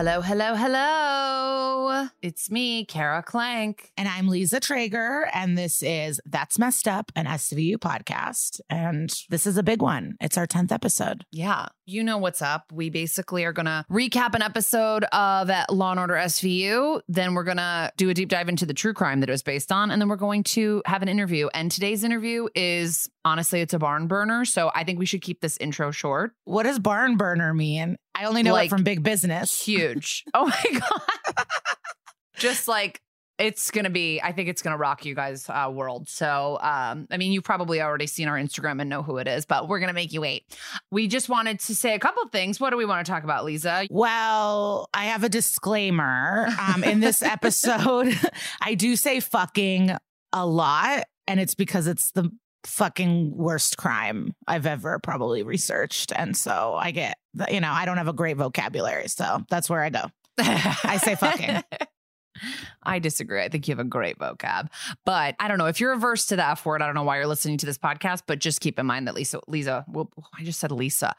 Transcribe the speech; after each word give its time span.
Hello, 0.00 0.20
hello, 0.20 0.54
hello. 0.54 2.06
It's 2.22 2.52
me, 2.52 2.84
Kara 2.84 3.20
Klenk. 3.20 3.90
And 3.96 4.06
I'm 4.06 4.28
Liza 4.28 4.60
Treyger, 4.60 5.28
and 5.34 5.58
this 5.58 5.82
is 5.82 6.20
That's 6.24 6.56
Messed 6.56 6.86
Up, 6.86 7.10
an 7.16 7.26
SVU 7.26 7.78
podcast. 7.78 8.60
And 8.70 9.12
this 9.28 9.44
is 9.44 9.56
a 9.56 9.64
big 9.64 9.82
one. 9.82 10.14
It's 10.20 10.38
our 10.38 10.46
10th 10.46 10.70
episode. 10.70 11.24
Yeah, 11.32 11.66
you 11.84 12.04
know 12.04 12.16
what's 12.16 12.40
up. 12.40 12.70
We 12.72 12.90
basically 12.90 13.44
are 13.44 13.52
going 13.52 13.66
to 13.66 13.84
recap 13.90 14.36
an 14.36 14.42
episode 14.42 15.02
of 15.06 15.50
Law 15.68 15.90
and 15.90 15.98
Order 15.98 16.14
SVU. 16.14 17.00
Then 17.08 17.34
we're 17.34 17.42
going 17.42 17.56
to 17.56 17.90
do 17.96 18.08
a 18.08 18.14
deep 18.14 18.28
dive 18.28 18.48
into 18.48 18.66
the 18.66 18.74
true 18.74 18.94
crime 18.94 19.18
that 19.18 19.28
it 19.28 19.32
was 19.32 19.42
based 19.42 19.72
on. 19.72 19.90
And 19.90 20.00
then 20.00 20.08
we're 20.08 20.14
going 20.14 20.44
to 20.44 20.80
have 20.86 21.02
an 21.02 21.08
interview. 21.08 21.48
And 21.54 21.72
today's 21.72 22.04
interview 22.04 22.46
is 22.54 23.10
honestly, 23.24 23.62
it's 23.62 23.74
a 23.74 23.80
barn 23.80 24.06
burner. 24.06 24.44
So 24.44 24.70
I 24.76 24.84
think 24.84 25.00
we 25.00 25.06
should 25.06 25.22
keep 25.22 25.40
this 25.40 25.56
intro 25.56 25.90
short. 25.90 26.34
What 26.44 26.62
does 26.62 26.78
barn 26.78 27.16
burner 27.16 27.52
mean? 27.52 27.96
I 28.18 28.24
only 28.24 28.42
know 28.42 28.52
Like, 28.52 28.66
it 28.66 28.70
from 28.70 28.82
big 28.82 29.02
business. 29.02 29.62
Huge. 29.62 30.24
oh 30.34 30.46
my 30.46 30.80
God. 30.80 31.46
Just 32.36 32.68
like, 32.68 33.00
it's 33.38 33.70
gonna 33.70 33.90
be. 33.90 34.20
I 34.20 34.32
think 34.32 34.48
it's 34.48 34.62
gonna 34.62 34.76
rock 34.76 35.04
you 35.04 35.14
guys' 35.14 35.48
uh, 35.48 35.70
world. 35.72 36.08
So, 36.08 36.58
um, 36.60 37.06
I 37.10 37.16
mean, 37.16 37.30
you've 37.30 37.44
probably 37.44 37.80
already 37.80 38.08
seen 38.08 38.26
our 38.26 38.36
Instagram 38.36 38.80
and 38.80 38.90
know 38.90 39.02
who 39.02 39.18
it 39.18 39.28
is, 39.28 39.46
but 39.46 39.68
we're 39.68 39.78
gonna 39.78 39.92
make 39.92 40.12
you 40.12 40.20
wait. 40.20 40.44
We 40.90 41.06
just 41.06 41.28
wanted 41.28 41.60
to 41.60 41.74
say 41.74 41.94
a 41.94 42.00
couple 42.00 42.24
of 42.24 42.32
things. 42.32 42.58
What 42.58 42.70
do 42.70 42.76
we 42.76 42.84
want 42.84 43.06
to 43.06 43.10
talk 43.10 43.22
about, 43.22 43.44
Liza? 43.44 43.86
Well, 43.90 44.88
I 44.92 45.04
have 45.04 45.22
a 45.22 45.28
disclaimer. 45.28 46.48
Um, 46.58 46.82
in 46.82 46.98
this 46.98 47.22
episode, 47.22 48.18
I 48.60 48.74
do 48.74 48.96
say 48.96 49.20
fucking 49.20 49.92
a 50.32 50.44
lot, 50.46 51.04
and 51.28 51.38
it's 51.38 51.54
because 51.54 51.86
it's 51.86 52.10
the 52.10 52.30
fucking 52.64 53.36
worst 53.36 53.76
crime 53.76 54.34
I've 54.46 54.66
ever 54.66 54.98
probably 54.98 55.42
researched. 55.42 56.12
And 56.14 56.36
so 56.36 56.74
I 56.78 56.90
get, 56.90 57.18
you 57.50 57.60
know, 57.60 57.72
I 57.72 57.84
don't 57.84 57.96
have 57.96 58.08
a 58.08 58.12
great 58.12 58.36
vocabulary. 58.36 59.08
So 59.08 59.44
that's 59.48 59.70
where 59.70 59.82
I 59.82 59.90
go. 59.90 60.04
I 60.38 60.98
say 61.02 61.14
fucking. 61.14 61.62
I 62.82 62.98
disagree. 62.98 63.42
I 63.42 63.48
think 63.48 63.68
you 63.68 63.72
have 63.72 63.84
a 63.84 63.88
great 63.88 64.18
vocab, 64.18 64.68
but 65.04 65.34
I 65.38 65.48
don't 65.48 65.58
know 65.58 65.66
if 65.66 65.80
you're 65.80 65.92
averse 65.92 66.26
to 66.26 66.36
the 66.36 66.48
F 66.48 66.64
word. 66.64 66.82
I 66.82 66.86
don't 66.86 66.94
know 66.94 67.02
why 67.02 67.16
you're 67.16 67.26
listening 67.26 67.58
to 67.58 67.66
this 67.66 67.78
podcast, 67.78 68.22
but 68.26 68.38
just 68.38 68.60
keep 68.60 68.78
in 68.78 68.86
mind 68.86 69.08
that 69.08 69.14
Liza, 69.14 69.40
Liza, 69.46 69.84
will, 69.88 70.10
I 70.38 70.44
just 70.44 70.60
said 70.60 70.72
Liza. 70.72 71.14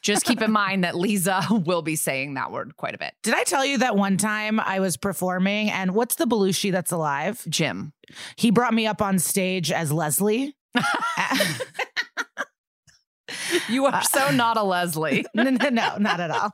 Just 0.00 0.24
keep 0.24 0.40
in 0.40 0.52
mind 0.52 0.84
that 0.84 0.96
Liza 0.96 1.42
will 1.50 1.82
be 1.82 1.96
saying 1.96 2.34
that 2.34 2.52
word 2.52 2.76
quite 2.76 2.94
a 2.94 2.98
bit. 2.98 3.14
Did 3.22 3.34
I 3.34 3.44
tell 3.44 3.64
you 3.64 3.78
that 3.78 3.96
one 3.96 4.16
time 4.16 4.60
I 4.60 4.80
was 4.80 4.96
performing 4.96 5.70
and 5.70 5.94
what's 5.94 6.14
the 6.14 6.26
Belushi 6.26 6.72
that's 6.72 6.92
alive? 6.92 7.44
Jim. 7.48 7.92
He 8.36 8.50
brought 8.50 8.74
me 8.74 8.86
up 8.86 9.02
on 9.02 9.18
stage 9.18 9.70
as 9.70 9.92
Leslie. 9.92 10.56
You 13.68 13.86
are 13.86 14.02
so 14.02 14.30
not 14.30 14.56
a 14.56 14.62
Leslie. 14.62 15.24
no, 15.34 15.44
no, 15.44 15.68
no, 15.68 15.96
not 15.98 16.20
at 16.20 16.30
all. 16.30 16.50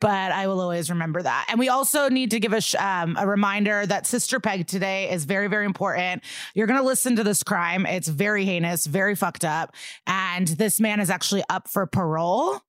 but 0.00 0.32
I 0.32 0.46
will 0.46 0.60
always 0.60 0.88
remember 0.90 1.22
that. 1.22 1.46
And 1.50 1.58
we 1.58 1.68
also 1.68 2.08
need 2.08 2.30
to 2.30 2.40
give 2.40 2.52
a 2.52 2.60
sh- 2.60 2.74
um, 2.76 3.16
a 3.18 3.26
reminder 3.26 3.84
that 3.86 4.06
Sister 4.06 4.40
Peg 4.40 4.66
today 4.66 5.10
is 5.10 5.24
very, 5.24 5.48
very 5.48 5.66
important. 5.66 6.22
You're 6.54 6.66
going 6.66 6.80
to 6.80 6.86
listen 6.86 7.16
to 7.16 7.24
this 7.24 7.42
crime. 7.42 7.84
It's 7.86 8.08
very 8.08 8.44
heinous, 8.44 8.86
very 8.86 9.14
fucked 9.14 9.44
up, 9.44 9.74
and 10.06 10.48
this 10.48 10.80
man 10.80 11.00
is 11.00 11.10
actually 11.10 11.44
up 11.50 11.68
for 11.68 11.86
parole. 11.86 12.60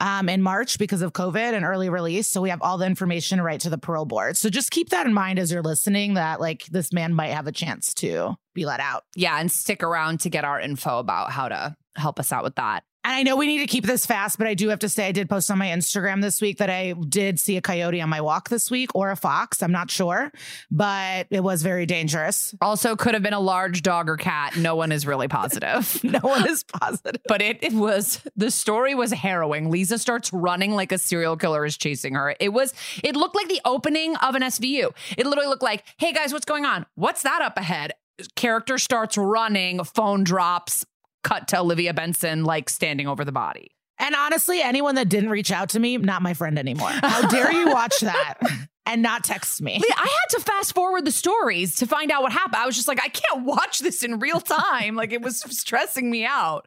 Um, 0.00 0.28
in 0.28 0.42
March 0.42 0.78
because 0.78 1.02
of 1.02 1.12
COVID 1.12 1.54
and 1.54 1.64
early 1.64 1.88
release. 1.88 2.30
So 2.30 2.40
we 2.40 2.50
have 2.50 2.60
all 2.62 2.78
the 2.78 2.86
information 2.86 3.40
right 3.40 3.60
to 3.60 3.70
the 3.70 3.78
parole 3.78 4.04
board. 4.04 4.36
So 4.36 4.48
just 4.48 4.70
keep 4.70 4.90
that 4.90 5.06
in 5.06 5.14
mind 5.14 5.38
as 5.38 5.52
you're 5.52 5.62
listening 5.62 6.14
that 6.14 6.40
like 6.40 6.64
this 6.66 6.92
man 6.92 7.14
might 7.14 7.28
have 7.28 7.46
a 7.46 7.52
chance 7.52 7.94
to 7.94 8.34
be 8.54 8.66
let 8.66 8.80
out. 8.80 9.04
Yeah, 9.14 9.38
and 9.38 9.50
stick 9.50 9.82
around 9.82 10.20
to 10.20 10.30
get 10.30 10.44
our 10.44 10.60
info 10.60 10.98
about 10.98 11.30
how 11.30 11.48
to 11.48 11.76
help 11.96 12.18
us 12.18 12.32
out 12.32 12.44
with 12.44 12.56
that. 12.56 12.84
And 13.04 13.12
I 13.14 13.22
know 13.22 13.36
we 13.36 13.46
need 13.46 13.58
to 13.58 13.66
keep 13.66 13.84
this 13.84 14.06
fast, 14.06 14.38
but 14.38 14.46
I 14.46 14.54
do 14.54 14.70
have 14.70 14.78
to 14.78 14.88
say 14.88 15.06
I 15.06 15.12
did 15.12 15.28
post 15.28 15.50
on 15.50 15.58
my 15.58 15.66
Instagram 15.66 16.22
this 16.22 16.40
week 16.40 16.56
that 16.56 16.70
I 16.70 16.94
did 16.94 17.38
see 17.38 17.58
a 17.58 17.60
coyote 17.60 18.00
on 18.00 18.08
my 18.08 18.22
walk 18.22 18.48
this 18.48 18.70
week 18.70 18.94
or 18.94 19.10
a 19.10 19.16
fox. 19.16 19.62
I'm 19.62 19.72
not 19.72 19.90
sure, 19.90 20.32
but 20.70 21.26
it 21.28 21.42
was 21.42 21.62
very 21.62 21.84
dangerous. 21.84 22.54
Also, 22.62 22.96
could 22.96 23.12
have 23.12 23.22
been 23.22 23.34
a 23.34 23.40
large 23.40 23.82
dog 23.82 24.08
or 24.08 24.16
cat. 24.16 24.56
No 24.56 24.74
one 24.74 24.90
is 24.90 25.06
really 25.06 25.28
positive. 25.28 26.00
No 26.14 26.20
one 26.20 26.48
is 26.48 26.62
positive. 26.62 27.20
But 27.26 27.42
it, 27.42 27.58
it 27.62 27.72
was 27.72 28.20
the 28.36 28.50
story 28.50 28.94
was 28.94 29.10
harrowing. 29.10 29.68
Liza 29.70 29.98
starts 29.98 30.32
running 30.32 30.72
like 30.72 30.92
a 30.92 30.98
serial 30.98 31.36
killer 31.36 31.64
is 31.64 31.76
chasing 31.76 32.14
her. 32.14 32.36
It 32.38 32.50
was 32.50 32.72
it 33.02 33.16
looked 33.16 33.34
like 33.34 33.48
the 33.48 33.60
opening 33.64 34.14
of 34.16 34.36
an 34.36 34.42
SVU. 34.42 34.92
It 35.18 35.26
literally 35.26 35.48
looked 35.48 35.62
like, 35.62 35.82
"Hey 35.96 36.12
guys, 36.12 36.32
what's 36.32 36.44
going 36.44 36.64
on? 36.64 36.86
What's 36.94 37.22
that 37.22 37.42
up 37.42 37.58
ahead?" 37.58 37.94
Character 38.36 38.78
starts 38.78 39.18
running, 39.18 39.82
phone 39.82 40.22
drops, 40.22 40.86
cut 41.24 41.48
to 41.48 41.58
Olivia 41.58 41.92
Benson 41.92 42.44
like 42.44 42.70
standing 42.70 43.08
over 43.08 43.24
the 43.24 43.32
body. 43.32 43.72
And 43.98 44.14
honestly, 44.14 44.60
anyone 44.60 44.94
that 44.96 45.08
didn't 45.08 45.30
reach 45.30 45.50
out 45.50 45.70
to 45.70 45.80
me, 45.80 45.96
not 45.96 46.22
my 46.22 46.34
friend 46.34 46.58
anymore. 46.58 46.90
How 46.90 47.28
dare 47.28 47.52
you 47.52 47.68
watch 47.70 48.00
that 48.00 48.34
and 48.86 49.02
not 49.02 49.24
text 49.24 49.62
me? 49.62 49.80
I 49.96 50.00
had 50.02 50.38
to 50.38 50.40
fast 50.40 50.74
forward 50.74 51.04
the 51.04 51.12
stories 51.12 51.76
to 51.76 51.86
find 51.86 52.10
out 52.10 52.22
what 52.22 52.32
happened. 52.32 52.56
I 52.56 52.66
was 52.66 52.74
just 52.76 52.88
like, 52.88 53.00
I 53.02 53.08
can't 53.08 53.44
watch 53.44 53.78
this 53.80 54.02
in 54.02 54.18
real 54.18 54.40
time. 54.40 54.96
like 54.96 55.12
it 55.12 55.22
was 55.22 55.40
stressing 55.56 56.10
me 56.10 56.24
out. 56.24 56.66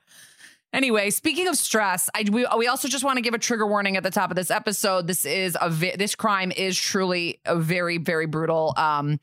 Anyway, 0.74 1.10
speaking 1.10 1.48
of 1.48 1.56
stress, 1.56 2.10
I 2.14 2.26
we, 2.30 2.46
we 2.58 2.68
also 2.68 2.88
just 2.88 3.04
want 3.04 3.18
to 3.18 3.22
give 3.22 3.34
a 3.34 3.40
trigger 3.40 3.66
warning 3.66 3.96
at 3.96 4.04
the 4.04 4.12
top 4.12 4.30
of 4.30 4.36
this 4.36 4.52
episode. 4.52 5.08
This 5.08 5.26
is 5.26 5.58
a 5.60 5.70
vi- 5.70 5.96
this 5.96 6.14
crime 6.14 6.52
is 6.52 6.78
truly 6.78 7.40
a 7.46 7.56
very 7.56 7.98
very 7.98 8.26
brutal. 8.26 8.74
Um, 8.76 9.20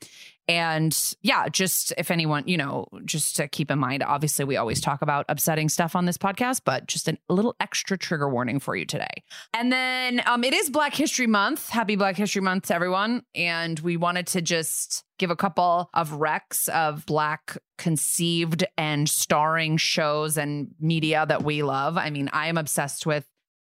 and 0.47 1.15
yeah, 1.21 1.47
just 1.49 1.93
if 1.97 2.11
anyone, 2.11 2.43
you 2.47 2.57
know, 2.57 2.87
just 3.03 3.35
to 3.37 3.47
keep 3.47 3.71
in 3.71 3.79
mind, 3.79 4.03
obviously 4.03 4.45
we 4.45 4.57
always 4.57 4.79
talk 4.79 5.01
about 5.01 5.25
upsetting 5.27 5.69
stuff 5.69 5.95
on 5.95 6.05
this 6.05 6.17
podcast, 6.17 6.61
but 6.65 6.87
just 6.87 7.07
a 7.07 7.17
little 7.29 7.55
extra 7.59 7.97
trigger 7.97 8.29
warning 8.29 8.59
for 8.59 8.75
you 8.75 8.85
today. 8.85 9.23
And 9.53 9.71
then 9.71 10.21
um, 10.25 10.43
it 10.43 10.53
is 10.53 10.69
Black 10.69 10.93
History 10.93 11.27
Month. 11.27 11.69
Happy 11.69 11.95
Black 11.95 12.15
History 12.15 12.41
Month 12.41 12.67
to 12.67 12.75
everyone. 12.75 13.23
And 13.33 13.79
we 13.79 13.97
wanted 13.97 14.27
to 14.27 14.41
just 14.41 15.03
give 15.17 15.31
a 15.31 15.35
couple 15.35 15.89
of 15.93 16.11
recs 16.11 16.69
of 16.69 17.05
Black 17.05 17.57
conceived 17.77 18.63
and 18.77 19.09
starring 19.09 19.77
shows 19.77 20.37
and 20.37 20.69
media 20.79 21.25
that 21.27 21.43
we 21.43 21.63
love. 21.63 21.97
I 21.97 22.09
mean, 22.09 22.29
I 22.33 22.47
am 22.47 22.57
obsessed 22.57 23.05
with 23.05 23.25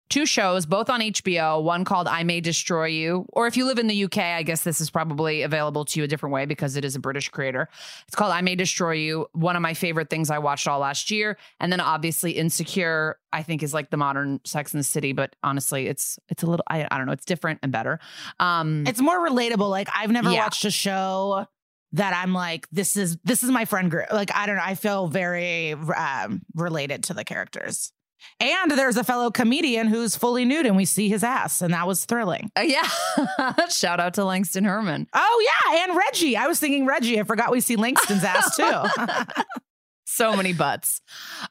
two 0.08 0.26
shows, 0.26 0.66
both 0.66 0.88
on 0.90 1.00
HBO. 1.00 1.62
One 1.62 1.84
called 1.84 2.06
I 2.08 2.22
May 2.22 2.40
Destroy 2.40 2.86
You, 2.86 3.26
or 3.32 3.46
if 3.46 3.56
you 3.56 3.64
live 3.66 3.78
in 3.78 3.86
the 3.86 4.04
UK, 4.04 4.18
I 4.18 4.42
guess 4.42 4.62
this 4.62 4.80
is 4.80 4.90
probably 4.90 5.42
available 5.42 5.84
to 5.86 6.00
you 6.00 6.04
a 6.04 6.08
different 6.08 6.32
way 6.32 6.46
because 6.46 6.76
it 6.76 6.84
is 6.84 6.94
a 6.94 6.98
British 7.00 7.28
creator. 7.28 7.68
It's 8.06 8.14
called 8.14 8.32
I 8.32 8.40
May 8.40 8.54
Destroy 8.54 8.92
You. 8.92 9.26
One 9.32 9.56
of 9.56 9.62
my 9.62 9.74
favorite 9.74 10.08
things 10.10 10.30
I 10.30 10.38
watched 10.38 10.68
all 10.68 10.78
last 10.80 11.10
year, 11.10 11.36
and 11.60 11.72
then 11.72 11.80
obviously 11.80 12.32
Insecure. 12.32 13.18
I 13.32 13.42
think 13.42 13.62
is 13.62 13.74
like 13.74 13.90
the 13.90 13.96
modern 13.98 14.40
Sex 14.44 14.72
in 14.72 14.78
the 14.78 14.84
City, 14.84 15.12
but 15.12 15.36
honestly, 15.42 15.88
it's 15.88 16.18
it's 16.28 16.42
a 16.42 16.46
little 16.46 16.64
I, 16.68 16.86
I 16.90 16.96
don't 16.96 17.06
know, 17.06 17.12
it's 17.12 17.26
different 17.26 17.58
and 17.62 17.70
better. 17.70 17.98
Um, 18.40 18.84
It's 18.86 19.00
more 19.00 19.18
relatable. 19.28 19.68
Like 19.68 19.88
I've 19.94 20.10
never 20.10 20.30
Yeah. 20.30 20.44
watched 20.44 20.64
a 20.64 20.70
show 20.70 21.46
that 21.92 22.14
I'm 22.14 22.32
like, 22.32 22.66
this 22.70 22.96
is 22.96 23.18
this 23.24 23.42
is 23.42 23.50
my 23.50 23.64
friend 23.66 23.90
group. 23.90 24.10
Like 24.12 24.34
I 24.34 24.46
don't 24.46 24.56
know. 24.56 24.62
I 24.64 24.74
feel 24.74 25.06
very 25.08 25.72
um, 25.72 26.42
related 26.54 27.04
to 27.04 27.14
the 27.14 27.24
characters. 27.24 27.92
And 28.40 28.70
there's 28.72 28.96
a 28.96 29.04
fellow 29.04 29.30
comedian 29.30 29.86
who's 29.86 30.16
fully 30.16 30.44
nude, 30.44 30.66
and 30.66 30.76
we 30.76 30.84
see 30.84 31.08
his 31.08 31.24
ass, 31.24 31.62
and 31.62 31.72
that 31.72 31.86
was 31.86 32.04
thrilling. 32.04 32.50
uh, 32.56 32.62
yeah, 32.62 32.88
shout 33.68 34.00
out 34.00 34.14
to 34.14 34.24
Langston 34.24 34.64
Kerman. 34.64 35.06
Oh 35.14 35.46
yeah, 35.72 35.84
and 35.84 35.96
Reggie. 35.96 36.36
I 36.36 36.46
was 36.46 36.60
thinking 36.60 36.86
Reggie. 36.86 37.18
I 37.20 37.22
forgot 37.24 37.50
we 37.50 37.60
see 37.60 37.76
Langston's 37.76 38.24
ass 38.24 38.56
too. 38.56 38.62
so 40.16 40.34
many 40.34 40.52
butts. 40.52 41.02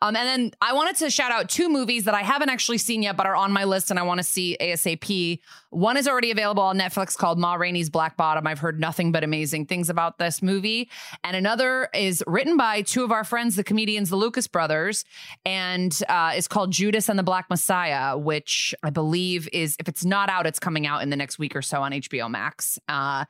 Um, 0.02 0.16
and 0.16 0.28
then 0.28 0.52
I 0.62 0.74
wanted 0.74 0.96
to 0.98 1.10
shout 1.10 1.32
out 1.32 1.50
two 1.50 1.70
movies 1.70 2.06
that 2.06 2.14
I 2.14 2.22
haven't 2.22 2.50
actually 2.50 2.80
seen 2.80 3.04
yet, 3.04 3.16
but 3.16 3.26
are 3.26 3.36
on 3.36 3.52
my 3.52 3.64
list 3.64 3.92
and 3.92 4.00
I 4.00 4.04
want 4.04 4.20
to 4.20 4.24
see 4.24 4.58
ASAP. 4.60 5.40
One 5.70 5.98
is 5.98 6.08
already 6.08 6.32
available 6.32 6.64
on 6.64 6.80
Netflix 6.80 7.16
called 7.16 7.38
Ma 7.38 7.56
Rainey's 7.56 7.90
Black 7.90 8.18
Bottom. 8.18 8.48
I've 8.48 8.60
heard 8.60 8.80
nothing 8.80 9.12
but 9.12 9.24
amazing 9.24 9.66
things 9.66 9.90
about 9.90 10.18
this 10.18 10.42
movie. 10.42 10.90
And 11.24 11.36
another 11.36 11.90
is 11.94 12.24
written 12.28 12.58
by 12.58 12.82
two 12.82 13.04
of 13.04 13.12
our 13.12 13.24
friends, 13.24 13.56
the 13.56 13.64
comedians, 13.64 14.10
the 14.10 14.16
Lucas 14.16 14.48
brothers, 14.48 15.06
and 15.46 15.98
uh, 16.10 16.34
is 16.36 16.48
called 16.48 16.72
Judas 16.72 17.10
and 17.10 17.20
the 17.20 17.24
Black 17.24 17.50
Messiah, 17.50 18.18
which 18.18 18.74
I 18.84 18.90
believe 18.90 19.48
is, 19.54 19.76
if 19.80 19.88
it's 19.88 20.06
not 20.06 20.30
out, 20.30 20.48
it's 20.48 20.60
coming 20.60 20.88
out 20.88 21.04
in 21.04 21.10
the 21.10 21.16
next 21.16 21.38
week 21.38 21.56
or 21.56 21.62
so 21.62 21.82
on 21.84 21.92
HBO 21.92 22.30
Max. 22.30 22.80
Uh, 22.88 23.26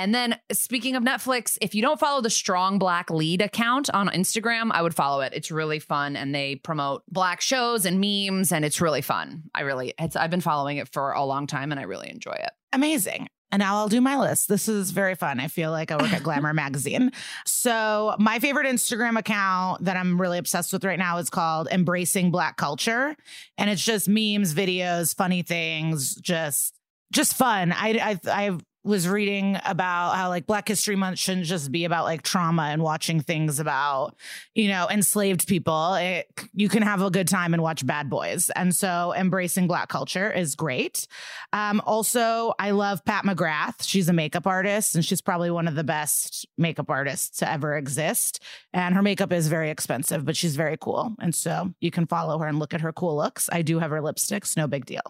And 0.00 0.14
then 0.14 0.38
speaking 0.50 0.96
of 0.96 1.02
Netflix, 1.02 1.58
if 1.60 1.74
you 1.74 1.82
don't 1.82 2.00
follow 2.00 2.22
the 2.22 2.30
Strong 2.30 2.78
Black 2.78 3.10
Lead 3.10 3.42
account 3.42 3.90
on 3.90 4.08
Instagram, 4.08 4.70
I 4.72 4.80
would 4.80 4.94
follow 4.94 5.20
it. 5.20 5.34
It's 5.34 5.50
really 5.50 5.78
fun 5.78 6.16
and 6.16 6.34
they 6.34 6.56
promote 6.56 7.02
black 7.10 7.42
shows 7.42 7.84
and 7.84 8.00
memes 8.00 8.50
and 8.50 8.64
it's 8.64 8.80
really 8.80 9.02
fun. 9.02 9.42
I 9.54 9.60
really 9.60 9.92
it's 9.98 10.16
I've 10.16 10.30
been 10.30 10.40
following 10.40 10.78
it 10.78 10.88
for 10.88 11.12
a 11.12 11.22
long 11.22 11.46
time 11.46 11.70
and 11.70 11.78
I 11.78 11.82
really 11.82 12.08
enjoy 12.08 12.32
it. 12.32 12.50
Amazing. 12.72 13.28
And 13.52 13.60
now 13.60 13.76
I'll 13.76 13.90
do 13.90 14.00
my 14.00 14.16
list. 14.16 14.48
This 14.48 14.68
is 14.68 14.90
very 14.90 15.16
fun. 15.16 15.38
I 15.38 15.48
feel 15.48 15.70
like 15.70 15.90
I 15.90 15.96
work 15.96 16.14
at 16.14 16.22
Glamour 16.22 16.54
magazine. 16.54 17.10
So, 17.44 18.16
my 18.18 18.38
favorite 18.38 18.66
Instagram 18.66 19.18
account 19.18 19.84
that 19.84 19.98
I'm 19.98 20.18
really 20.18 20.38
obsessed 20.38 20.72
with 20.72 20.82
right 20.82 20.98
now 20.98 21.18
is 21.18 21.28
called 21.28 21.68
Embracing 21.70 22.30
Black 22.30 22.56
Culture. 22.56 23.16
And 23.58 23.68
it's 23.68 23.84
just 23.84 24.08
memes, 24.08 24.54
videos, 24.54 25.14
funny 25.14 25.42
things, 25.42 26.14
just 26.14 26.78
just 27.12 27.34
fun. 27.34 27.72
I 27.72 28.18
I 28.24 28.30
I 28.32 28.58
was 28.82 29.06
reading 29.06 29.58
about 29.66 30.16
how 30.16 30.30
like 30.30 30.46
Black 30.46 30.66
History 30.66 30.96
Month 30.96 31.18
shouldn't 31.18 31.46
just 31.46 31.70
be 31.70 31.84
about 31.84 32.04
like 32.04 32.22
trauma 32.22 32.62
and 32.64 32.82
watching 32.82 33.20
things 33.20 33.60
about, 33.60 34.16
you 34.54 34.68
know, 34.68 34.88
enslaved 34.88 35.46
people. 35.46 35.94
It, 35.94 36.26
you 36.54 36.70
can 36.70 36.82
have 36.82 37.02
a 37.02 37.10
good 37.10 37.28
time 37.28 37.52
and 37.52 37.62
watch 37.62 37.86
Bad 37.86 38.08
Boys. 38.08 38.48
And 38.56 38.74
so 38.74 39.12
embracing 39.14 39.66
Black 39.66 39.90
culture 39.90 40.30
is 40.30 40.54
great. 40.54 41.06
Um, 41.52 41.82
also, 41.84 42.54
I 42.58 42.70
love 42.70 43.04
Pat 43.04 43.24
McGrath. 43.24 43.82
She's 43.82 44.08
a 44.08 44.14
makeup 44.14 44.46
artist 44.46 44.94
and 44.94 45.04
she's 45.04 45.20
probably 45.20 45.50
one 45.50 45.68
of 45.68 45.74
the 45.74 45.84
best 45.84 46.46
makeup 46.56 46.88
artists 46.88 47.38
to 47.38 47.50
ever 47.50 47.76
exist. 47.76 48.42
And 48.72 48.94
her 48.94 49.02
makeup 49.02 49.32
is 49.32 49.48
very 49.48 49.68
expensive, 49.68 50.24
but 50.24 50.36
she's 50.36 50.56
very 50.56 50.78
cool. 50.78 51.14
And 51.20 51.34
so 51.34 51.74
you 51.80 51.90
can 51.90 52.06
follow 52.06 52.38
her 52.38 52.46
and 52.46 52.58
look 52.58 52.72
at 52.72 52.80
her 52.80 52.92
cool 52.92 53.14
looks. 53.14 53.50
I 53.52 53.60
do 53.60 53.78
have 53.78 53.90
her 53.90 54.00
lipsticks, 54.00 54.56
no 54.56 54.66
big 54.66 54.86
deal. 54.86 55.02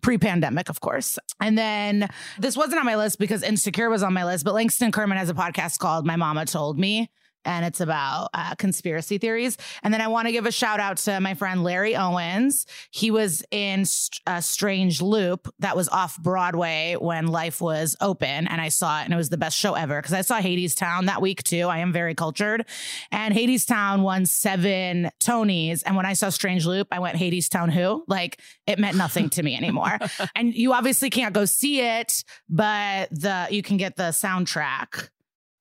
Pre 0.00 0.16
pandemic, 0.16 0.68
of 0.68 0.80
course. 0.80 1.18
And 1.40 1.58
then 1.58 2.08
this 2.38 2.56
wasn't 2.56 2.78
on 2.78 2.86
my 2.86 2.94
list 2.94 3.15
because 3.16 3.42
Insecure 3.42 3.90
was 3.90 4.02
on 4.02 4.12
my 4.12 4.24
list, 4.24 4.44
but 4.44 4.54
Langston 4.54 4.92
Kerman 4.92 5.18
has 5.18 5.30
a 5.30 5.34
podcast 5.34 5.78
called 5.78 6.06
My 6.06 6.16
Mama 6.16 6.46
Told 6.46 6.78
Me. 6.78 7.10
And 7.46 7.64
it's 7.64 7.80
about 7.80 8.30
uh, 8.34 8.54
conspiracy 8.56 9.18
theories. 9.18 9.56
And 9.82 9.94
then 9.94 10.00
I 10.00 10.08
want 10.08 10.26
to 10.26 10.32
give 10.32 10.46
a 10.46 10.52
shout 10.52 10.80
out 10.80 10.98
to 10.98 11.20
my 11.20 11.34
friend 11.34 11.62
Larry 11.62 11.96
Owens. 11.96 12.66
He 12.90 13.10
was 13.10 13.42
in 13.50 13.84
a 14.26 14.42
Strange 14.42 15.00
Loop 15.00 15.48
that 15.60 15.76
was 15.76 15.88
off 15.88 16.18
Broadway 16.18 16.96
when 16.98 17.28
life 17.28 17.60
was 17.60 17.96
open. 18.00 18.48
And 18.48 18.60
I 18.60 18.68
saw 18.68 19.00
it 19.00 19.04
and 19.04 19.14
it 19.14 19.16
was 19.16 19.28
the 19.28 19.38
best 19.38 19.56
show 19.56 19.74
ever 19.74 20.00
because 20.00 20.12
I 20.12 20.22
saw 20.22 20.40
Hadestown 20.40 21.06
that 21.06 21.22
week 21.22 21.42
too. 21.42 21.68
I 21.68 21.78
am 21.78 21.92
very 21.92 22.14
cultured. 22.14 22.66
And 23.10 23.34
Hadestown 23.34 24.02
won 24.02 24.26
seven 24.26 25.10
Tonys. 25.20 25.82
And 25.86 25.96
when 25.96 26.06
I 26.06 26.14
saw 26.14 26.28
Strange 26.28 26.66
Loop, 26.66 26.88
I 26.90 26.98
went, 26.98 27.16
Hadestown 27.16 27.72
who? 27.72 28.04
Like 28.08 28.40
it 28.66 28.78
meant 28.78 28.96
nothing 28.96 29.30
to 29.30 29.42
me 29.42 29.56
anymore. 29.56 29.98
and 30.34 30.54
you 30.54 30.72
obviously 30.72 31.10
can't 31.10 31.34
go 31.34 31.44
see 31.44 31.80
it, 31.80 32.24
but 32.48 33.08
the 33.10 33.46
you 33.50 33.62
can 33.62 33.76
get 33.76 33.96
the 33.96 34.10
soundtrack 34.10 35.08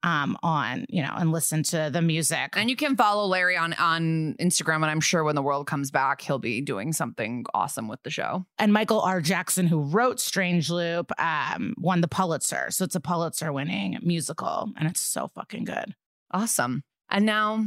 um, 0.06 0.38
on, 0.44 0.86
you 0.88 1.02
know, 1.02 1.12
and 1.18 1.31
listen 1.31 1.63
to 1.63 1.90
the 1.92 2.02
music. 2.02 2.54
And 2.56 2.69
you 2.69 2.75
can 2.75 2.96
follow 2.96 3.25
Larry 3.25 3.57
on 3.57 3.74
on 3.74 4.36
Instagram, 4.40 4.75
and 4.75 4.86
I'm 4.86 5.02
sure 5.02 5.24
when 5.24 5.36
the 5.36 5.42
world 5.42 5.68
comes 5.68 5.90
back, 5.92 6.22
he'll 6.22 6.40
be 6.40 6.62
doing 6.62 6.94
something 6.94 7.44
awesome 7.54 7.88
with 7.88 8.02
the 8.04 8.12
show. 8.12 8.46
And 8.60 8.72
Michael 8.72 9.02
R. 9.02 9.19
Jackson, 9.19 9.66
who 9.66 9.81
wrote 9.81 10.19
Strange 10.19 10.69
Loop, 10.69 11.12
um, 11.19 11.74
won 11.78 12.02
the 12.02 12.07
Pulitzer, 12.07 12.68
so 12.69 12.86
it's 12.86 12.96
a 12.96 13.00
Pulitzer-winning 13.00 14.00
musical, 14.04 14.72
and 14.78 14.88
it's 14.88 15.02
so 15.02 15.28
fucking 15.34 15.66
good. 15.66 15.96
Awesome. 16.31 16.84
And 17.10 17.25
now, 17.25 17.66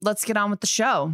let's 0.00 0.24
get 0.24 0.36
on 0.36 0.50
with 0.50 0.60
the 0.60 0.66
show. 0.66 1.12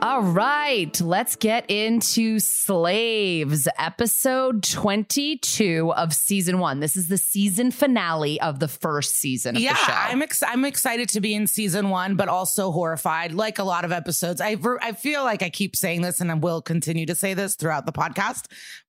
All 0.00 0.22
right, 0.22 1.00
let's 1.00 1.34
get 1.34 1.68
into 1.68 2.38
Slaves, 2.38 3.66
episode 3.78 4.62
22 4.62 5.92
of 5.96 6.14
season 6.14 6.60
one. 6.60 6.78
This 6.78 6.94
is 6.94 7.08
the 7.08 7.18
season 7.18 7.72
finale 7.72 8.40
of 8.40 8.60
the 8.60 8.68
first 8.68 9.16
season 9.16 9.56
of 9.56 9.62
yeah, 9.62 9.72
the 9.72 9.78
show. 9.78 9.92
I'm 9.92 10.22
ex- 10.22 10.42
I'm 10.44 10.64
excited 10.64 11.08
to 11.10 11.20
be 11.20 11.34
in 11.34 11.48
season 11.48 11.90
one, 11.90 12.14
but 12.14 12.28
also 12.28 12.70
horrified. 12.70 13.32
Like 13.32 13.58
a 13.58 13.64
lot 13.64 13.84
of 13.84 13.90
episodes, 13.90 14.40
I 14.40 14.56
I 14.80 14.92
feel 14.92 15.24
like 15.24 15.42
I 15.42 15.50
keep 15.50 15.74
saying 15.74 16.02
this, 16.02 16.20
and 16.20 16.30
I 16.30 16.34
will 16.34 16.62
continue 16.62 17.06
to 17.06 17.16
say 17.16 17.34
this 17.34 17.56
throughout 17.56 17.84
the 17.84 17.92
podcast. 17.92 18.44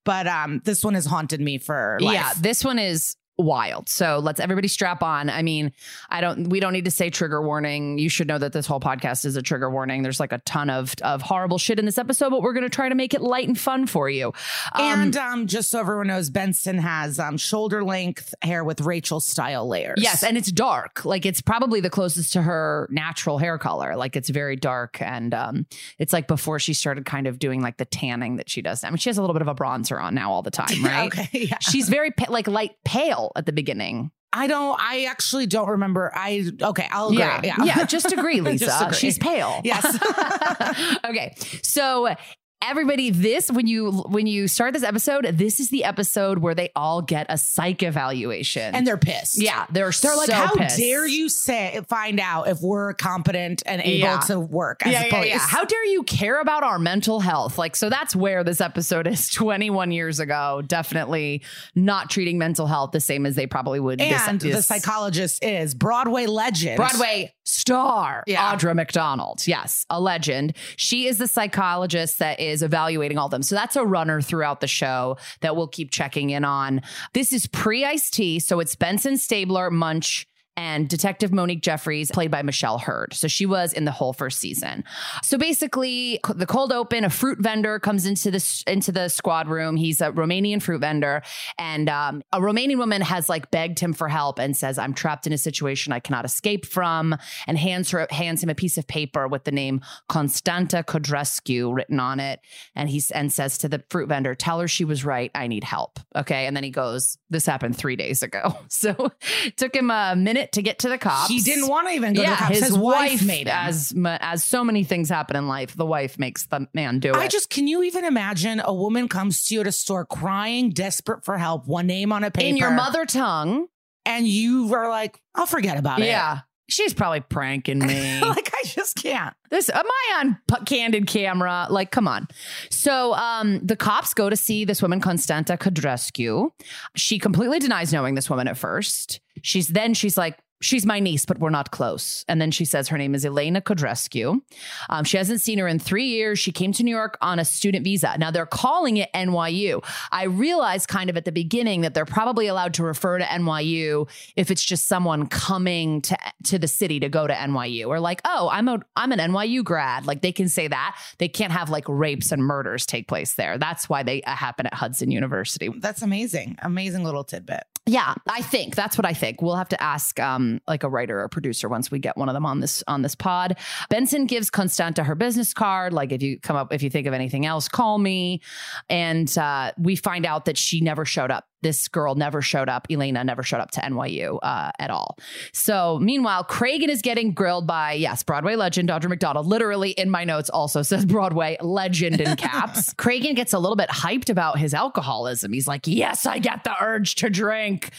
But 0.06 0.28
um, 0.28 0.62
this 0.64 0.84
one 0.84 0.94
has 0.94 1.08
haunted 1.08 1.42
me 1.42 1.58
for 1.58 1.98
life. 2.02 2.14
Yeah, 2.14 2.34
this 2.40 2.64
one 2.64 2.78
is 2.78 3.16
wild. 3.40 3.90
So 3.90 4.20
let's 4.20 4.40
everybody 4.40 4.68
strap 4.68 5.02
on. 5.02 5.30
I 5.30 5.42
mean, 5.42 5.72
I 6.10 6.22
don't 6.22 6.50
we 6.50 6.60
don't 6.60 6.74
need 6.74 6.86
to 6.86 6.92
say 6.92 7.10
trigger 7.10 7.42
warning. 7.42 7.98
You 7.98 8.10
should 8.10 8.28
know 8.28 8.38
that 8.38 8.54
this 8.54 8.68
whole 8.68 8.80
podcast 8.80 9.26
is 9.26 9.36
a 9.36 9.42
trigger 9.42 9.70
warning. 9.70 10.04
There's 10.04 10.20
like 10.20 10.34
a 10.34 10.40
ton 10.40 10.70
of 10.70 10.94
of 11.02 11.22
horrible 11.22 11.58
shit 11.58 11.80
in 11.80 11.86
this 11.86 11.98
episode, 11.98 12.30
but 12.30 12.42
we're 12.42 12.54
going 12.54 12.64
to 12.64 12.70
try 12.70 12.90
to 12.90 12.96
make 12.96 13.14
it 13.14 13.22
light 13.22 13.48
and 13.48 13.58
fun 13.58 13.88
for 13.88 14.10
you. 14.10 14.28
Um, 14.74 14.82
and 14.82 15.18
um, 15.18 15.48
just 15.48 15.72
so 15.72 15.80
everyone 15.80 16.08
knows, 16.08 16.30
Benson 16.30 16.78
has 16.78 17.20
um, 17.20 17.38
shoulder 17.38 17.84
length 17.84 18.36
hair 18.42 18.64
with 18.64 18.82
Rachel 18.82 19.20
style 19.20 19.68
layers. 19.68 20.00
Yes, 20.02 20.24
and 20.24 20.38
it's 20.38 20.52
dark. 20.52 21.06
Like 21.06 21.26
it's 21.26 21.42
probably 21.42 21.80
the 21.80 21.90
closest 21.90 22.34
to 22.34 22.42
her 22.42 22.88
natural 22.92 23.38
hair 23.38 23.58
color. 23.58 23.96
Like 23.96 24.16
it's 24.16 24.30
very 24.30 24.58
dark 24.58 25.02
and 25.02 25.34
um, 25.34 25.66
it's 25.98 26.12
like 26.12 26.28
before 26.28 26.60
she 26.60 26.74
started 26.74 27.06
kind 27.06 27.28
of 27.28 27.40
doing 27.40 27.62
like 27.62 27.78
the 27.78 27.86
tanning 27.86 28.36
that 28.36 28.50
she 28.50 28.62
does. 28.62 28.84
I 28.84 28.90
mean, 28.90 28.98
she 28.98 29.10
has 29.10 29.18
a 29.18 29.22
little 29.22 29.34
bit 29.34 29.42
of 29.42 29.48
a 29.48 29.56
bronzer 29.56 30.02
on 30.02 30.14
now 30.14 30.32
all 30.32 30.42
the 30.42 30.52
time, 30.52 30.84
right? 30.84 31.08
okay, 31.08 31.30
yeah. 31.34 31.58
She's 31.60 31.88
very 31.90 32.12
pa- 32.12 32.32
like 32.32 32.48
light 32.48 32.76
pale 32.84 33.29
at 33.36 33.46
the 33.46 33.54
beginning. 33.54 34.12
I 34.32 34.48
don't. 34.48 34.80
I 34.80 35.06
actually 35.06 35.48
don't 35.48 35.70
remember. 35.70 36.12
I 36.14 36.52
okay. 36.62 36.88
I'll 36.92 37.08
agree. 37.08 37.20
Yeah, 37.20 37.42
yeah. 37.44 37.64
yeah 37.64 37.86
just 37.86 38.12
agree, 38.12 38.42
Liza. 38.42 38.66
Just 38.66 38.82
agree. 38.82 38.98
She's 38.98 39.18
pale. 39.18 39.62
Yes. 39.64 39.86
okay. 41.06 41.34
So 41.64 42.14
everybody 42.62 43.10
this 43.10 43.50
when 43.50 43.68
you 43.68 43.92
when 44.10 44.28
you 44.28 44.48
start 44.48 44.74
this 44.74 44.84
episode 44.84 45.26
this 45.34 45.60
is 45.62 45.70
the 45.70 45.86
episode 45.86 46.40
where 46.40 46.54
they 46.54 46.70
all 46.76 47.02
get 47.02 47.26
a 47.30 47.38
psych 47.38 47.82
evaluation 47.84 48.76
and 48.76 48.86
they're 48.86 48.98
pissed. 48.98 49.42
yeah 49.42 49.66
they're 49.72 49.92
They're 49.92 50.16
like, 50.18 50.30
how 50.30 50.54
pissed. 50.56 50.78
dare 50.78 51.08
you 51.08 51.30
say 51.30 51.80
find 51.88 52.20
out 52.20 52.48
if 52.50 52.60
we're 52.62 52.94
competent 52.96 53.64
and 53.66 53.82
able 53.82 54.00
Yeah. 54.00 54.20
to 54.22 54.40
work 54.40 54.86
as 54.86 54.92
yeah, 54.92 55.06
yeah, 55.06 55.24
yeah. 55.24 55.38
How 55.40 55.64
dare 55.64 55.86
you 55.86 56.04
care 56.04 56.42
about 56.42 56.64
our 56.64 56.80
mental 56.80 57.20
health? 57.22 57.58
Like, 57.58 57.76
so 57.76 57.90
that's 57.90 58.16
where 58.16 58.44
this 58.44 58.60
episode 58.62 59.08
is 59.08 59.30
21 59.34 59.92
years 59.92 60.20
ago. 60.20 60.62
Definitely 60.66 61.42
not 61.76 62.10
treating 62.10 62.38
mental 62.38 62.68
health 62.68 62.92
the 62.92 63.00
same 63.00 63.26
as 63.26 63.36
they 63.36 63.48
probably 63.48 63.80
would. 63.80 64.00
this- 64.00 64.28
and 64.28 64.40
the 64.42 64.62
psychologist 64.62 65.44
is 65.44 65.74
Broadway 65.74 66.26
legend. 66.26 66.78
Broadway 66.78 67.34
star, 67.44 68.24
Yeah. 68.28 68.54
Audra 68.54 68.76
McDonald. 68.76 69.48
Yes, 69.48 69.86
a 69.90 70.00
legend. 70.00 70.56
She 70.76 71.08
is 71.08 71.18
the 71.18 71.28
psychologist 71.28 72.20
that 72.20 72.40
is 72.40 72.49
evaluating 72.62 73.18
all 73.18 73.26
of 73.26 73.32
them. 73.32 73.44
So 73.44 73.56
that's 73.56 73.76
a 73.76 73.86
runner 73.86 74.22
throughout 74.22 74.62
the 74.62 74.68
show 74.68 75.18
that 75.42 75.56
we'll 75.56 75.68
keep 75.68 75.92
checking 75.92 76.30
in 76.30 76.46
on. 76.46 76.82
This 77.14 77.34
is 77.34 77.48
pre 77.48 77.86
Ice 77.86 78.10
T. 78.10 78.40
So 78.40 78.60
it's 78.60 78.76
Benson 78.76 79.18
Stabler, 79.18 79.70
Munch, 79.70 80.28
and 80.60 80.90
Detective 80.90 81.32
Monique 81.32 81.62
Jeffries, 81.62 82.12
played 82.12 82.30
by 82.30 82.42
Michelle 82.42 82.80
Hurd. 82.80 83.14
So 83.14 83.30
she 83.30 83.46
was 83.46 83.72
in 83.72 83.86
the 83.86 83.94
whole 83.94 84.12
first 84.12 84.40
season. 84.40 84.84
So 85.24 85.38
basically, 85.38 86.20
the 86.36 86.46
cold 86.46 86.74
open, 86.74 87.06
a 87.06 87.10
fruit 87.10 87.40
vendor 87.40 87.80
comes 87.80 88.06
into 88.06 88.30
the 88.30 88.64
into 88.68 88.92
the 88.92 89.08
squad 89.08 89.48
room. 89.48 89.78
He's 89.78 90.02
a 90.02 90.12
Romanian 90.12 90.62
fruit 90.62 90.82
vendor, 90.82 91.22
and 91.58 91.88
um, 91.88 92.24
a 92.34 92.42
Romanian 92.42 92.78
woman 92.78 93.02
has 93.02 93.30
like 93.30 93.50
begged 93.52 93.80
him 93.80 93.94
for 93.94 94.10
help 94.10 94.38
and 94.38 94.56
says, 94.56 94.78
"I'm 94.78 94.94
trapped 94.94 95.26
in 95.26 95.32
a 95.32 95.38
situation 95.38 95.94
I 95.94 96.02
cannot 96.02 96.26
escape 96.26 96.66
from," 96.66 97.16
and 97.48 97.58
hands 97.58 97.92
her 97.92 98.06
hands 98.12 98.44
him 98.44 98.50
a 98.50 98.56
piece 98.56 98.78
of 98.78 98.86
paper 98.86 99.30
with 99.30 99.46
the 99.46 99.52
name 99.52 99.80
Constanta 100.10 100.84
Codrescu 100.84 101.74
written 101.74 102.02
on 102.02 102.20
it, 102.20 102.42
and 102.76 102.90
he 102.90 103.02
and 103.16 103.32
says 103.32 103.58
to 103.60 103.70
the 103.70 103.82
fruit 103.90 104.10
vendor, 104.10 104.36
"Tell 104.36 104.60
her 104.60 104.68
she 104.68 104.84
was 104.84 105.06
right. 105.06 105.32
I 105.34 105.48
need 105.48 105.64
help." 105.64 106.02
Okay, 106.18 106.48
and 106.48 106.56
then 106.58 106.66
he 106.66 106.70
goes, 106.70 107.18
"This 107.30 107.46
happened 107.46 107.78
three 107.78 107.96
days 107.96 108.22
ago." 108.22 108.58
So 108.70 109.12
it 109.46 109.58
took 109.58 109.76
him 109.76 109.92
a 109.92 110.16
minute 110.16 110.49
to 110.54 110.62
get 110.62 110.80
to 110.80 110.90
the 110.90 110.98
cops. 110.98 111.30
He 111.30 111.42
didn't 111.42 111.68
want 111.68 111.88
to 111.88 111.94
even 111.94 112.14
go 112.14 112.24
to 112.24 112.30
the 112.30 112.36
cops. 112.36 112.60
his, 112.60 112.78
wife 112.78 113.26
made 113.26 113.48
him. 113.48 113.54
as 113.56 113.94
as 114.06 114.44
so 114.44 114.64
many 114.64 114.84
things 114.84 115.10
happen 115.10 115.36
in 115.36 115.48
life. 115.48 115.76
The 115.76 115.86
wife 115.86 116.18
makes 116.20 116.46
the 116.48 116.68
man 116.74 117.00
do 117.00 117.12
it. 117.12 117.16
I 117.16 117.28
just 117.28 117.50
can 117.50 117.68
you 117.68 117.84
even 117.84 118.06
imagine 118.06 118.62
a 118.64 118.74
woman 118.74 119.08
comes 119.08 119.46
to 119.46 119.56
you 119.56 119.62
at 119.62 119.68
a 119.68 119.72
store 119.72 120.06
crying, 120.06 120.70
desperate 120.72 121.24
for 121.26 121.38
help, 121.38 121.68
one 121.68 121.88
name 121.88 122.12
on 122.12 122.24
a 122.24 122.32
paper 122.32 122.48
in 122.48 122.58
your 122.58 122.72
mother 122.72 123.06
tongue. 123.06 123.68
and 124.06 124.28
you 124.28 124.74
are 124.74 124.90
like, 124.90 125.20
I'll 125.36 125.46
forget 125.46 125.78
about 125.78 126.00
it. 126.02 126.06
Yeah, 126.08 126.40
she's 126.68 126.94
probably 126.94 127.20
pranking 127.22 127.80
me. 127.80 128.20
like 128.22 128.50
I 128.54 128.64
just 128.66 128.96
can't. 128.96 129.34
this 129.50 129.70
am 129.70 129.86
I 129.86 130.20
on 130.20 130.38
p- 130.48 130.66
candid 130.66 131.08
camera? 131.08 131.68
Like, 131.70 131.92
come 131.92 132.08
on. 132.08 132.28
So, 132.70 133.14
um, 133.14 133.60
the 133.66 133.76
cops 133.76 134.14
go 134.14 134.30
to 134.30 134.36
see 134.36 134.66
this 134.66 134.82
woman, 134.82 135.00
Constanta 135.00 135.58
Codrescu. 135.58 136.50
She 136.96 137.20
completely 137.20 137.60
denies 137.60 137.94
knowing 137.94 138.16
this 138.16 138.30
woman 138.30 138.48
at 138.48 138.58
first. 138.58 139.20
She's 139.44 139.68
then 139.68 139.94
she's 139.94 140.18
like, 140.18 140.38
she's 140.62 140.86
my 140.86 141.00
niece, 141.00 141.26
but 141.26 141.40
we're 141.40 141.50
not 141.50 141.72
close. 141.72 142.26
And 142.28 142.42
then 142.42 142.52
she 142.52 142.66
says 142.66 142.88
her 142.90 142.98
name 142.98 143.16
is 143.16 143.26
Elena 143.26 143.62
Codrescu. 143.62 144.42
Um, 144.90 145.04
she 145.04 145.18
hasn't 145.18 145.42
seen 145.42 145.60
her 145.60 145.68
in 145.68 145.80
three 145.80 146.08
years. 146.08 146.40
She 146.40 146.52
came 146.52 146.72
to 146.74 146.84
New 146.84 146.96
York 146.96 147.18
on 147.22 147.40
a 147.40 147.46
student 147.46 147.84
visa. 147.84 148.16
Now 148.18 148.32
they're 148.32 148.46
calling 148.46 148.98
it 148.98 149.10
NYU. 149.14 149.84
I 150.12 150.26
realized 150.26 150.88
kind 150.88 151.10
of 151.10 151.18
at 151.18 151.26
the 151.26 151.32
beginning 151.32 151.82
that 151.82 151.94
they're 151.94 152.06
probably 152.06 152.48
allowed 152.48 152.74
to 152.76 152.84
refer 152.84 153.20
to 153.20 153.26
NYU 153.26 154.10
if 154.36 154.52
it's 154.52 154.64
just 154.64 154.88
someone 154.88 155.28
coming 155.28 156.02
to 156.04 156.18
to 156.46 156.60
the 156.60 156.68
city 156.68 157.00
to 157.00 157.10
go 157.10 157.28
to 157.28 157.34
NYU, 157.34 157.88
or 157.88 158.00
like, 158.00 158.22
oh, 158.26 158.50
I'm 158.52 158.68
a 158.68 158.80
I'm 158.96 159.12
an 159.12 159.20
NYU 159.20 159.64
grad. 159.64 160.06
Like 160.06 160.22
they 160.22 160.32
can 160.32 160.50
say 160.50 160.68
that. 160.68 160.98
They 161.18 161.28
can't 161.28 161.52
have 161.52 161.70
like 161.70 161.86
rapes 161.88 162.32
and 162.32 162.44
murders 162.44 162.86
take 162.86 163.08
place 163.08 163.34
there. 163.34 163.58
That's 163.58 163.90
why 163.90 164.04
they 164.04 164.22
uh, 164.24 164.36
happen 164.36 164.66
at 164.66 164.74
Hudson 164.74 165.12
University. 165.12 165.70
That's 165.80 166.02
amazing. 166.02 166.58
Amazing 166.62 167.04
little 167.04 167.24
tidbit. 167.24 167.64
Yeah, 167.86 168.14
I 168.30 168.44
think 168.44 168.76
that's 168.76 168.98
what 168.98 169.06
I 169.06 169.14
think. 169.14 169.42
We'll 169.42 169.56
have 169.56 169.70
to 169.70 169.82
ask 169.82 170.20
um, 170.20 170.49
like 170.68 170.84
a 170.84 170.90
writer 170.90 171.22
or 171.22 171.28
producer 171.28 171.68
once 171.68 171.92
we 171.92 172.00
get 172.00 172.18
one 172.18 172.30
of 172.30 172.34
them 172.34 172.46
on 172.46 172.60
this 172.60 172.84
on 172.88 173.02
this 173.02 173.16
pod. 173.16 173.58
Benson 173.90 174.26
gives 174.26 174.50
Constanta 174.50 175.04
her 175.04 175.16
business 175.16 175.54
card. 175.54 175.94
Like 175.94 176.12
if 176.12 176.22
you 176.22 176.40
come 176.40 176.56
up, 176.56 176.74
if 176.74 176.82
you 176.82 176.90
think 176.90 177.08
of 177.08 177.14
anything 177.14 177.46
else, 177.46 177.68
call 177.68 177.98
me. 177.98 178.42
And 178.90 179.36
uh, 179.38 179.74
we 179.78 179.96
find 179.96 180.26
out 180.26 180.46
that 180.46 180.58
she 180.58 180.82
never 180.82 181.06
showed 181.06 181.32
up. 181.32 181.49
This 181.62 181.88
girl 181.88 182.16
never 182.16 182.42
showed 182.42 182.70
up. 182.70 182.88
Elena 182.90 183.24
never 183.24 183.44
showed 183.44 183.60
up 183.60 183.72
to 183.72 183.82
NYU 183.82 184.40
uh, 184.42 184.72
at 184.80 184.90
all. 184.90 185.18
So 185.52 186.00
meanwhile, 186.02 186.44
Cragen 186.44 186.88
is 186.88 187.02
getting 187.02 187.34
grilled 187.34 187.68
by 187.68 187.94
yes, 187.94 188.24
Broadway 188.24 188.56
legend 188.56 188.90
Audra 188.90 189.10
McDonald. 189.10 189.46
Literally 189.46 189.92
in 189.92 190.10
my 190.10 190.24
notes 190.24 190.50
also 190.50 190.82
says 190.82 191.06
Broadway 191.08 191.58
legend 191.62 192.22
in 192.22 192.36
caps. 192.36 192.94
Cragen 192.96 193.36
gets 193.36 193.54
a 193.54 193.60
little 193.60 193.76
bit 193.76 193.90
hyped 193.90 194.30
about 194.30 194.58
his 194.58 194.74
alcoholism. 194.74 195.52
He's 195.52 195.68
like, 195.68 195.86
"Yes, 195.86 196.26
I 196.26 196.40
get 196.40 196.64
the 196.64 196.76
urge 196.82 197.16
to 197.16 197.30
drink." 197.30 197.92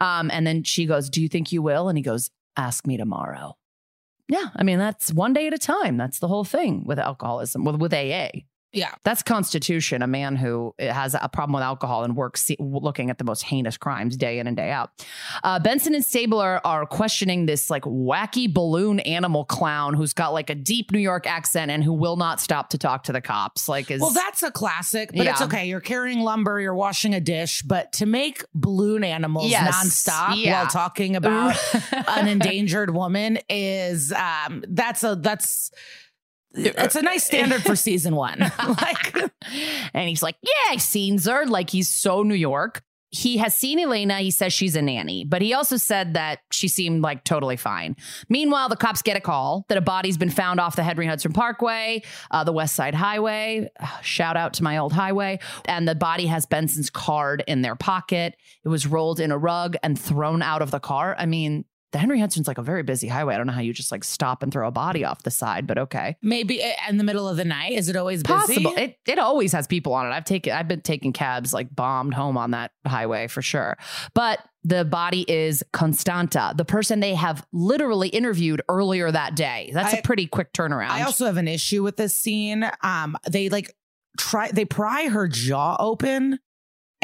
Um, 0.00 0.30
and 0.30 0.46
then 0.46 0.64
she 0.64 0.86
goes, 0.86 1.08
"Do 1.08 1.22
you 1.22 1.28
think 1.28 1.52
you 1.52 1.62
will?" 1.62 1.88
And 1.88 1.96
he 1.96 2.02
goes, 2.02 2.30
"Ask 2.56 2.86
me 2.86 2.96
tomorrow." 2.96 3.56
Yeah, 4.28 4.48
I 4.56 4.62
mean 4.62 4.78
that's 4.78 5.12
one 5.12 5.34
day 5.34 5.46
at 5.46 5.54
a 5.54 5.58
time. 5.58 5.96
That's 5.96 6.18
the 6.18 6.28
whole 6.28 6.44
thing 6.44 6.84
with 6.84 6.98
alcoholism, 6.98 7.64
with 7.64 7.76
with 7.76 7.92
AA. 7.92 8.28
Yeah. 8.74 8.90
That's 9.04 9.22
Constitution, 9.22 10.02
a 10.02 10.06
man 10.06 10.36
who 10.36 10.74
has 10.78 11.14
a 11.20 11.28
problem 11.28 11.54
with 11.54 11.62
alcohol 11.62 12.04
and 12.04 12.16
works 12.16 12.50
looking 12.58 13.08
at 13.10 13.18
the 13.18 13.24
most 13.24 13.42
heinous 13.42 13.76
crimes 13.76 14.16
day 14.16 14.38
in 14.38 14.46
and 14.46 14.56
day 14.56 14.70
out. 14.70 14.90
Uh, 15.42 15.58
Benson 15.58 15.94
and 15.94 16.04
Stabler 16.04 16.60
are 16.64 16.84
questioning 16.86 17.46
this 17.46 17.70
like 17.70 17.82
wacky 17.84 18.52
balloon 18.52 19.00
animal 19.00 19.44
clown 19.44 19.94
who's 19.94 20.12
got 20.12 20.32
like 20.32 20.50
a 20.50 20.54
deep 20.54 20.90
New 20.92 20.98
York 20.98 21.26
accent 21.26 21.70
and 21.70 21.82
who 21.84 21.92
will 21.92 22.16
not 22.16 22.40
stop 22.40 22.70
to 22.70 22.78
talk 22.78 23.04
to 23.04 23.12
the 23.12 23.20
cops. 23.20 23.68
Like, 23.68 23.90
is 23.90 24.00
Well, 24.00 24.10
that's 24.10 24.42
a 24.42 24.50
classic, 24.50 25.10
but 25.16 25.26
it's 25.26 25.42
okay. 25.42 25.66
You're 25.68 25.80
carrying 25.80 26.20
lumber, 26.20 26.60
you're 26.60 26.74
washing 26.74 27.14
a 27.14 27.20
dish, 27.20 27.62
but 27.62 27.92
to 27.94 28.06
make 28.06 28.44
balloon 28.54 29.04
animals 29.04 29.50
Yes. 29.50 29.74
nonstop 29.84 30.36
Yeah. 30.36 30.62
while 30.62 30.66
talking 30.70 31.16
about 31.16 31.56
an 32.08 32.28
endangered 32.28 32.90
woman 32.94 33.38
is 33.48 34.12
um 34.12 34.64
that's 34.68 35.04
a 35.04 35.14
that's 35.16 35.70
it's 36.54 36.96
a 36.96 37.02
nice 37.02 37.24
standard 37.24 37.62
for 37.62 37.76
season 37.76 38.14
one. 38.16 38.38
like 38.68 39.16
and 39.94 40.08
he's 40.08 40.22
like, 40.22 40.36
Yeah, 40.42 40.72
I've 40.72 40.82
seen 40.82 41.18
her. 41.18 41.46
Like 41.46 41.70
he's 41.70 41.88
so 41.88 42.22
New 42.22 42.34
York. 42.34 42.82
He 43.10 43.36
has 43.36 43.56
seen 43.56 43.78
Elena. 43.78 44.18
He 44.18 44.32
says 44.32 44.52
she's 44.52 44.74
a 44.74 44.82
nanny, 44.82 45.24
but 45.24 45.40
he 45.40 45.54
also 45.54 45.76
said 45.76 46.14
that 46.14 46.40
she 46.50 46.66
seemed 46.66 47.02
like 47.02 47.22
totally 47.22 47.56
fine. 47.56 47.94
Meanwhile, 48.28 48.70
the 48.70 48.76
cops 48.76 49.02
get 49.02 49.16
a 49.16 49.20
call 49.20 49.64
that 49.68 49.78
a 49.78 49.80
body's 49.80 50.18
been 50.18 50.30
found 50.30 50.58
off 50.58 50.74
the 50.74 50.82
Henry 50.82 51.06
Hudson 51.06 51.32
Parkway, 51.32 52.02
uh, 52.32 52.42
the 52.42 52.52
West 52.52 52.74
Side 52.74 52.96
Highway. 52.96 53.70
Shout 54.02 54.36
out 54.36 54.54
to 54.54 54.64
my 54.64 54.78
old 54.78 54.92
highway. 54.92 55.38
And 55.66 55.86
the 55.86 55.94
body 55.94 56.26
has 56.26 56.44
Benson's 56.44 56.90
card 56.90 57.44
in 57.46 57.62
their 57.62 57.76
pocket. 57.76 58.34
It 58.64 58.68
was 58.68 58.84
rolled 58.84 59.20
in 59.20 59.30
a 59.30 59.38
rug 59.38 59.76
and 59.84 59.96
thrown 59.96 60.42
out 60.42 60.60
of 60.60 60.72
the 60.72 60.80
car. 60.80 61.14
I 61.16 61.26
mean, 61.26 61.66
the 61.94 61.98
Henry 62.00 62.18
Hudson's 62.18 62.48
like 62.48 62.58
a 62.58 62.62
very 62.62 62.82
busy 62.82 63.06
highway. 63.06 63.34
I 63.34 63.38
don't 63.38 63.46
know 63.46 63.52
how 63.52 63.60
you 63.60 63.72
just 63.72 63.92
like 63.92 64.02
stop 64.02 64.42
and 64.42 64.52
throw 64.52 64.66
a 64.66 64.72
body 64.72 65.04
off 65.04 65.22
the 65.22 65.30
side, 65.30 65.64
but 65.64 65.78
okay. 65.78 66.16
maybe 66.22 66.60
in 66.88 66.96
the 66.96 67.04
middle 67.04 67.28
of 67.28 67.36
the 67.36 67.44
night. 67.44 67.74
Is 67.74 67.88
it 67.88 67.94
always 67.94 68.24
busy? 68.24 68.34
Possible. 68.34 68.74
It 68.76 68.98
it 69.06 69.20
always 69.20 69.52
has 69.52 69.68
people 69.68 69.94
on 69.94 70.04
it. 70.04 70.10
I've 70.10 70.24
taken 70.24 70.52
I've 70.52 70.66
been 70.66 70.80
taking 70.80 71.12
cabs 71.12 71.54
like 71.54 71.72
bombed 71.72 72.12
home 72.12 72.36
on 72.36 72.50
that 72.50 72.72
highway 72.84 73.28
for 73.28 73.42
sure. 73.42 73.78
But 74.12 74.40
the 74.64 74.84
body 74.84 75.24
is 75.28 75.62
Constanta, 75.72 76.54
the 76.56 76.64
person 76.64 76.98
they 76.98 77.14
have 77.14 77.46
literally 77.52 78.08
interviewed 78.08 78.60
earlier 78.68 79.12
that 79.12 79.36
day. 79.36 79.70
That's 79.72 79.94
a 79.94 79.98
I- 79.98 80.00
pretty 80.00 80.26
quick 80.26 80.52
turnaround. 80.52 80.90
I 80.90 81.02
also 81.02 81.26
have 81.26 81.36
an 81.36 81.46
issue 81.46 81.84
with 81.84 81.96
this 81.96 82.16
scene. 82.16 82.68
Um, 82.82 83.16
they 83.30 83.50
like 83.50 83.72
try 84.18 84.50
they 84.50 84.64
pry 84.64 85.06
her 85.06 85.28
jaw 85.28 85.76
open, 85.78 86.40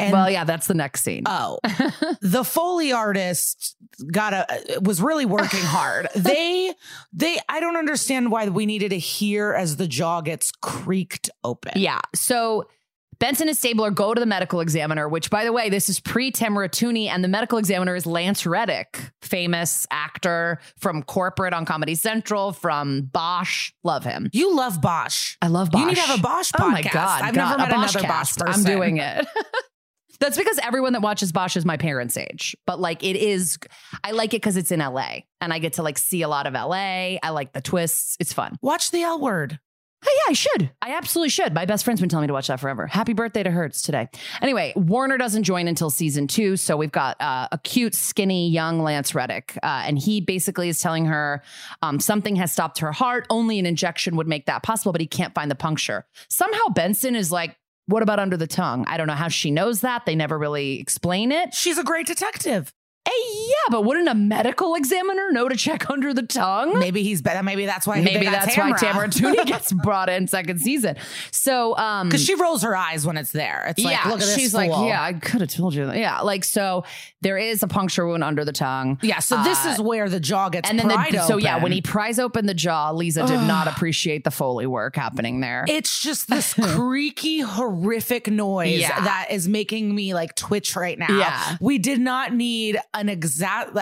and 0.01 0.13
well, 0.13 0.29
yeah, 0.29 0.43
that's 0.43 0.67
the 0.67 0.73
next 0.73 1.03
scene. 1.03 1.23
oh, 1.25 1.59
the 2.21 2.43
foley 2.43 2.91
artist 2.91 3.75
got 4.11 4.33
a 4.33 4.79
was 4.81 5.01
really 5.01 5.25
working 5.25 5.59
hard. 5.63 6.07
they 6.15 6.73
they 7.13 7.37
I 7.49 7.59
don't 7.59 7.77
understand 7.77 8.31
why 8.31 8.47
we 8.49 8.65
needed 8.65 8.89
to 8.89 8.99
hear 8.99 9.53
as 9.53 9.77
the 9.77 9.87
jaw 9.87 10.21
gets 10.21 10.51
creaked 10.51 11.29
open. 11.43 11.73
yeah. 11.75 11.99
So 12.15 12.67
Benson 13.19 13.47
and 13.47 13.55
Stabler 13.55 13.91
go 13.91 14.15
to 14.15 14.19
the 14.19 14.25
medical 14.25 14.61
examiner, 14.61 15.07
which, 15.07 15.29
by 15.29 15.43
the 15.43 15.53
way, 15.53 15.69
this 15.69 15.89
is 15.89 15.99
pre 15.99 16.31
Tamara 16.31 16.67
Tunie, 16.67 17.05
and 17.07 17.23
the 17.23 17.27
medical 17.27 17.59
examiner 17.59 17.95
is 17.95 18.07
Lance 18.07 18.47
Reddick, 18.47 19.11
famous 19.21 19.85
actor 19.91 20.59
from 20.79 21.03
corporate 21.03 21.53
on 21.53 21.63
Comedy 21.63 21.93
Central, 21.93 22.51
from 22.51 23.01
Bosch. 23.13 23.73
Love 23.83 24.03
him. 24.03 24.27
You 24.33 24.55
love 24.55 24.81
Bosch. 24.81 25.37
I 25.39 25.49
love 25.49 25.69
Bosch. 25.69 25.81
You 25.81 25.87
need 25.89 25.95
to 25.97 26.01
have 26.01 26.17
a 26.19 26.21
Bosch 26.23 26.51
podcast. 26.51 26.63
Oh 26.65 26.69
my 26.71 26.81
god! 26.81 27.21
I've 27.21 27.35
God, 27.35 27.41
never 27.41 27.53
a 27.53 27.57
met 27.59 27.73
another 27.73 27.99
Boschcast. 27.99 28.07
Bosch 28.07 28.37
person. 28.37 28.65
I'm 28.65 28.75
doing 28.75 28.97
it. 28.97 29.27
That's 30.21 30.37
because 30.37 30.59
everyone 30.63 30.93
that 30.93 31.01
watches 31.01 31.31
Bosch 31.31 31.57
is 31.57 31.65
my 31.65 31.77
parents' 31.77 32.15
age. 32.15 32.55
But 32.65 32.79
like 32.79 33.03
it 33.03 33.15
is 33.15 33.57
I 34.03 34.11
like 34.11 34.33
it 34.33 34.37
because 34.37 34.55
it's 34.55 34.71
in 34.71 34.79
LA 34.79 35.21
and 35.41 35.51
I 35.51 35.59
get 35.59 35.73
to 35.73 35.83
like 35.83 35.97
see 35.97 36.21
a 36.21 36.29
lot 36.29 36.47
of 36.47 36.53
LA. 36.53 37.17
I 37.21 37.29
like 37.31 37.51
the 37.53 37.61
twists. 37.61 38.15
It's 38.19 38.31
fun. 38.31 38.57
Watch 38.61 38.91
the 38.91 39.01
L 39.01 39.19
word. 39.19 39.59
Oh, 40.03 40.09
yeah, 40.15 40.31
I 40.31 40.33
should. 40.33 40.71
I 40.81 40.93
absolutely 40.95 41.29
should. 41.29 41.53
My 41.53 41.65
best 41.65 41.85
friend's 41.85 42.01
been 42.01 42.09
telling 42.09 42.23
me 42.23 42.27
to 42.27 42.33
watch 42.33 42.47
that 42.47 42.59
forever. 42.59 42.87
Happy 42.87 43.13
birthday 43.13 43.43
to 43.43 43.51
Hertz 43.51 43.83
today. 43.83 44.09
Anyway, 44.41 44.73
Warner 44.75 45.15
doesn't 45.15 45.43
join 45.43 45.67
until 45.67 45.91
season 45.91 46.25
two. 46.25 46.57
So 46.57 46.75
we've 46.75 46.91
got 46.91 47.21
uh, 47.21 47.49
a 47.51 47.59
cute, 47.59 47.93
skinny, 47.93 48.49
young 48.49 48.81
Lance 48.81 49.13
Reddick. 49.13 49.59
Uh, 49.61 49.83
and 49.85 49.99
he 49.99 50.19
basically 50.19 50.69
is 50.69 50.79
telling 50.79 51.05
her 51.05 51.43
um, 51.83 51.99
something 51.99 52.35
has 52.37 52.51
stopped 52.51 52.79
her 52.79 52.91
heart. 52.91 53.27
Only 53.29 53.59
an 53.59 53.67
injection 53.67 54.15
would 54.15 54.27
make 54.27 54.47
that 54.47 54.63
possible, 54.63 54.91
but 54.91 55.01
he 55.01 55.07
can't 55.07 55.35
find 55.35 55.51
the 55.51 55.55
puncture. 55.55 56.07
Somehow 56.29 56.69
Benson 56.73 57.15
is 57.15 57.31
like, 57.31 57.55
what 57.91 58.03
about 58.03 58.19
under 58.19 58.37
the 58.37 58.47
tongue? 58.47 58.85
I 58.87 58.97
don't 58.97 59.07
know 59.07 59.13
how 59.13 59.27
she 59.27 59.51
knows 59.51 59.81
that. 59.81 60.05
They 60.05 60.15
never 60.15 60.37
really 60.37 60.79
explain 60.79 61.31
it. 61.31 61.53
She's 61.53 61.77
a 61.77 61.83
great 61.83 62.07
detective. 62.07 62.73
Eh, 63.03 63.09
yeah, 63.47 63.53
but 63.71 63.83
wouldn't 63.83 64.07
a 64.07 64.13
medical 64.13 64.75
examiner 64.75 65.31
know 65.31 65.49
to 65.49 65.55
check 65.55 65.89
under 65.89 66.13
the 66.13 66.21
tongue? 66.21 66.77
Maybe 66.77 67.01
he's 67.01 67.21
better. 67.23 67.41
Maybe 67.41 67.65
that's 67.65 67.87
why. 67.87 67.99
Maybe 67.99 68.25
that's 68.27 68.55
why 68.55 68.73
Tamara 68.77 69.07
Tunie 69.09 69.43
gets 69.45 69.73
brought 69.73 70.07
in 70.07 70.27
second 70.27 70.59
season. 70.61 70.97
So, 71.31 71.75
um, 71.77 72.09
because 72.09 72.23
she 72.23 72.35
rolls 72.35 72.61
her 72.61 72.75
eyes 72.75 73.05
when 73.05 73.17
it's 73.17 73.31
there. 73.31 73.65
It's 73.69 73.83
like, 73.83 73.93
yeah, 73.93 74.03
look 74.09 74.19
at 74.21 74.25
this. 74.27 74.35
she's 74.35 74.53
like, 74.53 74.69
yeah, 74.69 75.01
I 75.03 75.13
could 75.13 75.41
have 75.41 75.49
told 75.49 75.73
you 75.73 75.87
that. 75.87 75.97
Yeah, 75.97 76.21
like 76.21 76.43
so, 76.43 76.83
there 77.21 77.39
is 77.39 77.63
a 77.63 77.67
puncture 77.67 78.05
wound 78.05 78.23
under 78.23 78.45
the 78.45 78.51
tongue. 78.53 78.99
yeah. 79.01 79.17
So 79.19 79.41
this 79.43 79.65
Uh, 79.65 79.69
is 79.69 79.81
where 79.81 80.07
the 80.07 80.19
jaw 80.19 80.49
gets 80.49 80.69
And 80.69 80.77
then, 80.79 80.87
the, 80.87 81.25
so 81.27 81.37
yeah, 81.37 81.61
when 81.61 81.71
he 81.71 81.81
pries 81.81 82.19
open 82.19 82.45
the 82.45 82.53
jaw, 82.53 82.91
Liza 82.91 83.25
did 83.25 83.41
not 83.47 83.67
appreciate 83.67 84.23
the 84.23 84.31
foley 84.31 84.67
work 84.67 84.95
happening 84.95 85.39
there. 85.39 85.65
It's 85.67 85.99
just 86.01 86.27
this 86.29 86.53
creaky, 86.75 87.39
horrific 87.39 88.27
noise 88.29 88.79
Yeah. 88.79 89.01
that 89.01 89.27
is 89.31 89.47
making 89.47 89.93
me 89.95 90.13
like 90.13 90.35
twitch 90.35 90.75
right 90.75 90.99
now. 90.99 91.07
Yeah. 91.17 91.57
We 91.59 91.79
did 91.79 91.99
not 91.99 92.33
need 92.33 92.77
an 92.93 93.09
exact, 93.09 93.77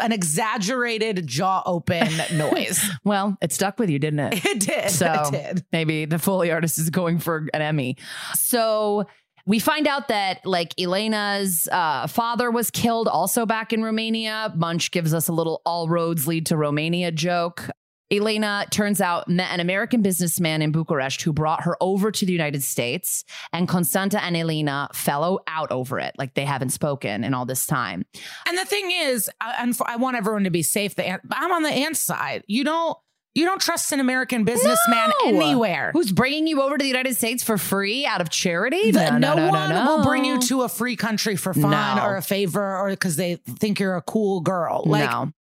an 0.00 0.12
exaggerated 0.12 1.26
jaw 1.26 1.62
open 1.66 2.08
noise. 2.36 2.82
well, 3.04 3.36
it 3.40 3.52
stuck 3.52 3.78
with 3.78 3.90
you, 3.90 3.98
didn't 3.98 4.20
it? 4.20 4.44
It 4.44 4.60
did. 4.60 4.90
So 4.90 5.12
it 5.32 5.32
did. 5.32 5.64
maybe 5.72 6.04
the 6.04 6.18
Foley 6.18 6.50
artist 6.50 6.78
is 6.78 6.90
going 6.90 7.18
for 7.18 7.48
an 7.54 7.62
Emmy. 7.62 7.96
So 8.34 9.06
we 9.46 9.58
find 9.58 9.86
out 9.86 10.08
that 10.08 10.44
like 10.44 10.74
Elena's 10.78 11.68
uh, 11.72 12.06
father 12.06 12.50
was 12.50 12.70
killed 12.70 13.08
also 13.08 13.46
back 13.46 13.72
in 13.72 13.82
Romania. 13.82 14.52
Munch 14.56 14.90
gives 14.90 15.14
us 15.14 15.28
a 15.28 15.32
little 15.32 15.62
all 15.64 15.88
roads 15.88 16.26
lead 16.26 16.46
to 16.46 16.56
Romania 16.56 17.10
joke. 17.10 17.68
Elena 18.12 18.66
turns 18.70 19.00
out 19.00 19.28
met 19.28 19.50
an 19.52 19.60
American 19.60 20.02
businessman 20.02 20.62
in 20.62 20.72
Bucharest 20.72 21.22
who 21.22 21.32
brought 21.32 21.62
her 21.64 21.76
over 21.80 22.10
to 22.10 22.26
the 22.26 22.32
United 22.32 22.62
States, 22.62 23.24
and 23.52 23.68
Constanta 23.68 24.22
and 24.22 24.36
Elena 24.36 24.88
fellow 24.92 25.38
out 25.46 25.70
over 25.70 25.98
it, 26.00 26.14
like 26.18 26.34
they 26.34 26.44
haven't 26.44 26.70
spoken 26.70 27.22
in 27.24 27.34
all 27.34 27.46
this 27.46 27.66
time. 27.66 28.04
And 28.46 28.58
the 28.58 28.64
thing 28.64 28.90
is, 28.90 29.30
I, 29.40 29.54
and 29.60 29.76
I 29.86 29.96
want 29.96 30.16
everyone 30.16 30.44
to 30.44 30.50
be 30.50 30.62
safe. 30.62 30.94
The 30.96 31.08
I'm 31.30 31.52
on 31.52 31.62
the 31.62 31.70
ant 31.72 31.96
side. 31.96 32.42
You 32.46 32.64
don't. 32.64 32.96
You 33.32 33.44
don't 33.46 33.60
trust 33.60 33.92
an 33.92 34.00
American 34.00 34.42
businessman 34.42 35.12
No. 35.24 35.28
anywhere. 35.28 35.90
Who's 35.92 36.10
bringing 36.10 36.48
you 36.48 36.62
over 36.62 36.76
to 36.76 36.82
the 36.82 36.88
United 36.88 37.14
States 37.16 37.44
for 37.44 37.56
free 37.58 38.04
out 38.04 38.20
of 38.20 38.28
charity? 38.28 38.90
The- 38.90 39.18
no, 39.20 39.36
one 39.48 39.70
no. 39.70 39.84
will 39.86 40.04
bring 40.04 40.24
you 40.24 40.40
to 40.40 40.62
a 40.62 40.68
free 40.68 40.96
country 40.96 41.36
for 41.36 41.54
fun 41.54 41.70
No. 41.70 42.04
or 42.04 42.16
a 42.16 42.22
favor 42.22 42.76
or 42.78 42.90
because 42.90 43.14
they 43.14 43.36
think 43.36 43.78
you're 43.78 43.94
a 43.94 44.02
cool 44.02 44.40
girl. 44.40 44.82
Like, 44.84 45.08
no. 45.08 45.32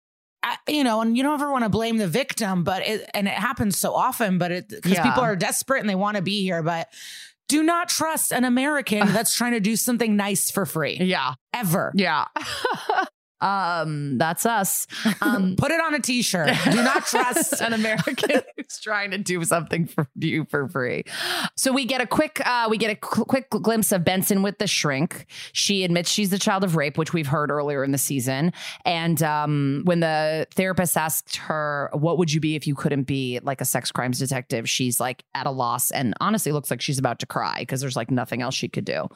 I, 0.41 0.57
you 0.67 0.83
know, 0.83 1.01
and 1.01 1.17
you 1.17 1.23
don't 1.23 1.33
ever 1.33 1.51
want 1.51 1.63
to 1.65 1.69
blame 1.69 1.97
the 1.97 2.07
victim, 2.07 2.63
but 2.63 2.87
it, 2.87 3.09
and 3.13 3.27
it 3.27 3.33
happens 3.33 3.77
so 3.77 3.93
often, 3.93 4.37
but 4.37 4.51
it, 4.51 4.69
because 4.69 4.91
Yeah. 4.93 5.03
people 5.03 5.21
are 5.23 5.35
desperate 5.35 5.81
and 5.81 5.89
they 5.89 5.95
want 5.95 6.15
to 6.17 6.23
be 6.23 6.41
here, 6.43 6.63
but 6.63 6.87
do 7.49 7.61
not 7.63 7.89
trust 7.89 8.31
an 8.31 8.45
American 8.45 9.07
that's 9.13 9.35
trying 9.35 9.51
to 9.53 9.59
do 9.59 9.75
something 9.75 10.15
nice 10.15 10.49
for 10.51 10.65
free 10.65 10.97
Yeah. 11.01 11.33
ever. 11.53 11.91
Yeah. 11.95 12.25
Um, 13.41 14.17
that's 14.17 14.45
us. 14.45 14.87
Um, 15.21 15.55
Put 15.57 15.71
it 15.71 15.81
on 15.81 15.93
a 15.95 15.99
t-shirt. 15.99 16.51
Do 16.65 16.83
not 16.83 17.05
trust 17.05 17.61
an 17.61 17.73
American 17.73 18.41
who's 18.57 18.79
trying 18.79 19.11
to 19.11 19.17
do 19.17 19.43
something 19.43 19.87
for 19.87 20.07
you 20.15 20.45
for 20.45 20.67
free. 20.67 21.03
So 21.55 21.71
we 21.71 21.85
get 21.85 22.01
a 22.01 22.07
quick, 22.07 22.41
uh, 22.45 22.67
we 22.69 22.77
get 22.77 22.91
a 22.91 22.95
qu- 22.95 23.25
quick 23.25 23.49
glimpse 23.49 23.91
of 23.91 24.03
Benson 24.03 24.43
with 24.43 24.57
the 24.57 24.67
shrink. 24.67 25.25
She 25.53 25.83
admits 25.83 26.09
she's 26.09 26.29
the 26.29 26.39
child 26.39 26.63
of 26.63 26.75
rape, 26.75 26.97
which 26.97 27.13
we've 27.13 27.27
heard 27.27 27.51
earlier 27.51 27.83
in 27.83 27.91
the 27.91 27.97
season. 27.97 28.51
And 28.85 29.21
um, 29.23 29.81
when 29.85 29.99
the 29.99 30.47
therapist 30.55 30.97
asked 30.97 31.37
her, 31.37 31.89
"What 31.93 32.17
would 32.17 32.31
you 32.31 32.39
be 32.39 32.55
if 32.55 32.67
you 32.67 32.75
couldn't 32.75 33.03
be 33.03 33.39
like 33.43 33.61
a 33.61 33.65
sex 33.65 33.91
crimes 33.91 34.19
detective?" 34.19 34.69
She's 34.69 34.99
like 34.99 35.23
at 35.33 35.47
a 35.47 35.51
loss, 35.51 35.91
and 35.91 36.13
honestly, 36.19 36.51
looks 36.51 36.69
like 36.69 36.81
she's 36.81 36.99
about 36.99 37.19
to 37.19 37.25
cry 37.25 37.57
because 37.59 37.81
there's 37.81 37.95
like 37.95 38.11
nothing 38.11 38.41
else 38.41 38.55
she 38.55 38.67
could 38.67 38.85
do. 38.85 39.07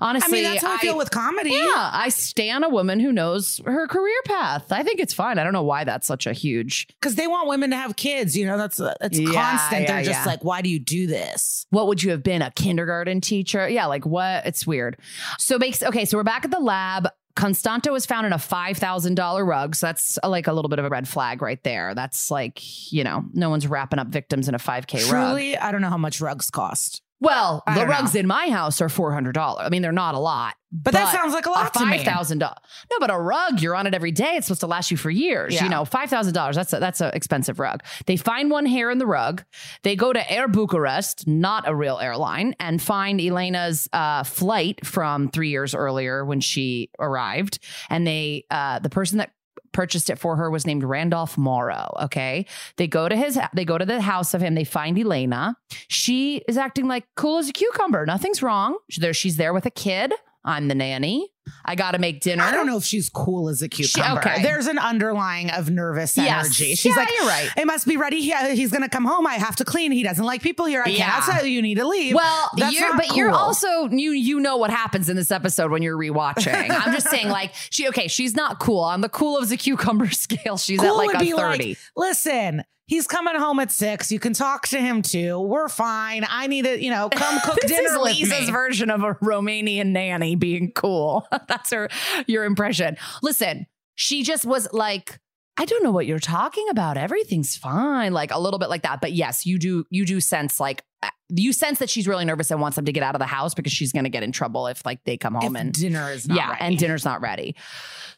Honestly, 0.00 0.40
I 0.40 0.42
mean, 0.42 0.52
that's 0.52 0.64
how 0.64 0.74
I, 0.74 0.78
feel 0.78 0.96
with 0.96 1.10
comedy. 1.10 1.50
yeah, 1.50 1.90
I 1.92 2.08
stand 2.08 2.64
a 2.64 2.68
woman 2.68 3.00
who 3.00 3.12
knows 3.12 3.60
her 3.66 3.86
career 3.86 4.16
path. 4.24 4.70
I 4.72 4.82
think 4.82 5.00
it's 5.00 5.12
fine. 5.14 5.38
I 5.38 5.44
don't 5.44 5.52
know 5.52 5.62
why 5.62 5.84
that's 5.84 6.06
such 6.06 6.26
a 6.26 6.32
huge. 6.32 6.86
Because 6.88 7.14
they 7.16 7.26
want 7.26 7.48
women 7.48 7.70
to 7.70 7.76
have 7.76 7.96
kids. 7.96 8.36
You 8.36 8.46
know, 8.46 8.56
that's 8.58 8.76
that's 8.76 9.18
Yeah, 9.18 9.32
constant. 9.32 9.82
yeah, 9.82 9.86
They're 9.92 10.04
just 10.04 10.20
yeah. 10.20 10.24
like, 10.24 10.44
why 10.44 10.62
do 10.62 10.68
you 10.70 10.78
do 10.78 11.06
this? 11.06 11.66
What 11.70 11.86
would 11.88 12.02
you 12.02 12.10
have 12.12 12.22
been? 12.22 12.42
A 12.42 12.50
kindergarten 12.52 13.20
teacher? 13.20 13.68
Yeah, 13.68 13.86
like 13.86 14.06
what? 14.06 14.46
It's 14.46 14.66
weird. 14.66 14.98
So 15.38 15.58
makes 15.58 15.82
okay. 15.82 16.04
So 16.04 16.16
we're 16.16 16.22
back 16.24 16.44
at 16.44 16.50
the 16.50 16.60
lab. 16.60 17.08
Constanto 17.36 17.92
was 17.92 18.06
found 18.06 18.26
in 18.26 18.32
a 18.32 18.38
five 18.38 18.78
thousand 18.78 19.14
dollar 19.16 19.44
rug. 19.44 19.74
So 19.74 19.88
that's 19.88 20.18
uh, 20.22 20.28
like 20.28 20.46
a 20.46 20.52
little 20.54 20.70
bit 20.70 20.78
of 20.78 20.86
a 20.86 20.88
red 20.88 21.06
flag 21.06 21.42
right 21.42 21.62
there. 21.64 21.94
That's 21.94 22.30
like 22.30 22.92
you 22.92 23.04
know, 23.04 23.24
no 23.34 23.50
one's 23.50 23.66
wrapping 23.66 23.98
up 23.98 24.06
victims 24.08 24.48
in 24.48 24.54
a 24.54 24.58
five 24.58 24.86
k 24.86 24.98
rug. 25.00 25.08
Truly, 25.10 25.56
I 25.58 25.70
don't 25.70 25.82
know 25.82 25.90
how 25.90 25.98
much 25.98 26.20
rugs 26.22 26.48
cost. 26.48 27.02
Well, 27.20 27.62
I 27.66 27.78
the 27.78 27.86
rugs 27.86 28.14
know. 28.14 28.20
in 28.20 28.26
my 28.26 28.50
house 28.50 28.80
are 28.80 28.88
four 28.88 29.12
hundred 29.12 29.32
dollars. 29.32 29.64
I 29.66 29.70
mean, 29.70 29.80
they're 29.82 29.90
not 29.92 30.14
a 30.14 30.18
lot, 30.18 30.54
But, 30.70 30.92
that 30.92 31.12
sounds 31.12 31.32
like 31.32 31.46
a 31.46 31.50
lot 31.50 31.72
to 31.74 31.86
me. 31.86 31.96
five 31.96 32.02
thousand 32.06 32.38
dollars. 32.40 32.58
No, 32.90 32.98
but 33.00 33.10
a 33.10 33.18
rug 33.18 33.60
you're 33.62 33.74
on 33.74 33.86
it 33.86 33.94
every 33.94 34.12
day. 34.12 34.34
It's 34.36 34.46
supposed 34.48 34.60
to 34.60 34.66
last 34.66 34.90
you 34.90 34.98
for 34.98 35.08
years. 35.10 35.54
Yeah. 35.54 35.64
You 35.64 35.70
know, 35.70 35.86
five 35.86 36.10
thousand 36.10 36.34
dollars. 36.34 36.56
That's 36.56 36.74
a, 36.74 36.78
that's 36.78 37.00
an 37.00 37.12
expensive 37.14 37.58
rug. 37.58 37.82
They 38.04 38.16
find 38.18 38.50
one 38.50 38.66
hair 38.66 38.90
in 38.90 38.98
the 38.98 39.06
rug. 39.06 39.44
They 39.82 39.96
go 39.96 40.12
to 40.12 40.30
Air 40.30 40.46
Bucharest, 40.46 41.26
not 41.26 41.66
a 41.66 41.74
real 41.74 41.98
airline, 41.98 42.54
and 42.60 42.82
find 42.82 43.18
Elena's 43.18 43.88
uh, 43.94 44.22
flight 44.22 44.84
from 44.84 45.30
three 45.30 45.48
years 45.48 45.74
earlier 45.74 46.22
when 46.22 46.40
she 46.40 46.90
arrived. 46.98 47.60
And 47.88 48.06
they, 48.06 48.44
uh, 48.50 48.80
the 48.80 48.90
person 48.90 49.18
that 49.18 49.30
purchased 49.76 50.08
it 50.08 50.18
for 50.18 50.36
her 50.36 50.50
was 50.50 50.66
named 50.66 50.82
Randolph 50.82 51.36
Morrow. 51.36 51.94
Okay. 52.04 52.46
They 52.78 52.86
go 52.86 53.10
to 53.10 53.14
his, 53.14 53.38
they 53.52 53.66
go 53.66 53.76
to 53.76 53.84
the 53.84 54.00
house 54.00 54.32
of 54.32 54.40
him. 54.40 54.54
They 54.54 54.64
find 54.64 54.98
Elena. 54.98 55.54
She 55.88 56.38
is 56.48 56.56
acting 56.56 56.88
like 56.88 57.04
cool 57.14 57.36
as 57.36 57.50
a 57.50 57.52
cucumber. 57.52 58.06
Nothing's 58.06 58.42
wrong. 58.42 58.78
She's 58.88 59.02
there, 59.02 59.12
she's 59.12 59.36
there 59.36 59.52
with 59.52 59.66
a 59.66 59.70
kid. 59.70 60.14
I'm 60.46 60.68
the 60.68 60.74
nanny. 60.74 61.28
I 61.64 61.74
got 61.74 61.92
to 61.92 61.98
make 61.98 62.20
dinner. 62.20 62.42
I 62.42 62.52
don't 62.52 62.66
know 62.66 62.76
if 62.76 62.84
she's 62.84 63.08
cool 63.08 63.48
as 63.48 63.62
a 63.62 63.68
cucumber. 63.68 64.20
okay. 64.20 64.42
There's 64.42 64.66
an 64.66 64.78
underlying 64.78 65.50
of 65.50 65.70
nervous 65.70 66.16
Yes. 66.16 66.46
energy. 66.46 66.74
She's 66.74 66.86
Yeah, 66.94 67.02
like, 67.02 67.10
you're 67.16 67.26
right. 67.26 67.50
It 67.56 67.66
must 67.66 67.86
be 67.86 67.96
ready. 67.96 68.20
He, 68.22 68.32
he's 68.54 68.70
going 68.70 68.82
to 68.82 68.88
come 68.88 69.04
home. 69.04 69.26
I 69.26 69.34
have 69.34 69.56
to 69.56 69.64
clean. 69.64 69.92
He 69.92 70.02
doesn't 70.02 70.24
like 70.24 70.42
people 70.42 70.66
here. 70.66 70.82
I 70.84 70.90
Yeah. 70.90 70.96
can't 70.98 71.28
outside. 71.28 71.46
You 71.46 71.62
need 71.62 71.76
to 71.76 71.86
leave. 71.86 72.14
Well, 72.14 72.50
That's 72.56 72.74
you're, 72.78 72.96
but 72.96 73.16
you're 73.16 73.30
also 73.30 73.88
you 73.90 74.12
you 74.12 74.40
know 74.40 74.56
what 74.56 74.70
happens 74.70 75.08
in 75.08 75.16
this 75.16 75.30
episode 75.30 75.70
when 75.70 75.82
you're 75.82 75.96
rewatching. 75.96 76.70
I'm 76.70 76.92
just 76.92 77.08
saying, 77.10 77.28
like 77.28 77.52
she 77.70 77.88
okay, 77.88 78.08
she's 78.08 78.34
not 78.34 78.58
cool 78.58 78.80
on 78.80 79.00
the 79.00 79.08
cool 79.08 79.38
of 79.38 79.48
the 79.48 79.56
cucumber 79.56 80.10
scale. 80.10 80.56
She's 80.56 80.82
at 80.82 80.90
like 80.94 81.14
a 81.14 81.18
be 81.18 81.32
thirty. 81.32 81.68
like, 81.70 81.78
listen, 81.96 82.64
he's 82.86 83.06
coming 83.06 83.34
home 83.36 83.58
at 83.60 83.70
six. 83.70 84.10
You 84.12 84.18
can 84.20 84.32
talk 84.32 84.68
to 84.68 84.80
him 84.80 85.02
too. 85.02 85.40
We're 85.40 85.68
fine. 85.68 86.24
I 86.28 86.46
need 86.46 86.64
to, 86.64 86.82
you 86.82 86.90
know, 86.90 87.08
come 87.10 87.40
cook 87.40 87.56
this 87.60 87.70
dinner 87.70 87.90
is 87.90 87.98
with 87.98 88.18
Liza's 88.18 88.46
me. 88.46 88.52
version 88.52 88.90
of 88.90 89.02
a 89.02 89.14
Romanian 89.16 89.86
nanny 89.88 90.34
being 90.36 90.72
cool. 90.72 91.26
That's 91.48 91.70
her 91.72 91.88
your 92.26 92.44
impression. 92.44 92.96
Listen, 93.22 93.66
she 93.94 94.22
just 94.22 94.44
was 94.44 94.68
like. 94.72 95.18
I 95.58 95.64
don't 95.64 95.82
know 95.82 95.90
what 95.90 96.04
you're 96.04 96.18
talking 96.18 96.66
about. 96.68 96.98
Everything's 96.98 97.56
fine. 97.56 98.12
Like 98.12 98.30
a 98.30 98.38
little 98.38 98.58
bit 98.58 98.68
like 98.68 98.82
that. 98.82 99.00
But 99.00 99.12
yes, 99.14 99.46
you 99.46 99.58
do 99.58 99.86
you 99.88 100.04
do 100.04 100.20
sense 100.20 100.60
like 100.60 100.82
uh, 101.02 101.08
you 101.30 101.54
sense 101.54 101.78
that 101.78 101.88
she's 101.88 102.06
really 102.06 102.26
nervous 102.26 102.50
and 102.50 102.60
wants 102.60 102.76
them 102.76 102.84
to 102.84 102.92
get 102.92 103.02
out 103.02 103.14
of 103.14 103.20
the 103.20 103.26
house 103.26 103.54
because 103.54 103.72
she's 103.72 103.90
going 103.90 104.04
to 104.04 104.10
get 104.10 104.22
in 104.22 104.32
trouble 104.32 104.66
if 104.66 104.84
like 104.84 105.02
they 105.04 105.16
come 105.16 105.32
home 105.32 105.56
If 105.56 105.62
and 105.62 105.72
dinner 105.72 106.10
is 106.10 106.28
not 106.28 106.34
ready. 106.34 106.40
yeah, 106.46 106.50
ready. 106.50 106.60
and 106.62 106.78
dinner's 106.78 107.06
not 107.06 107.22
ready. 107.22 107.56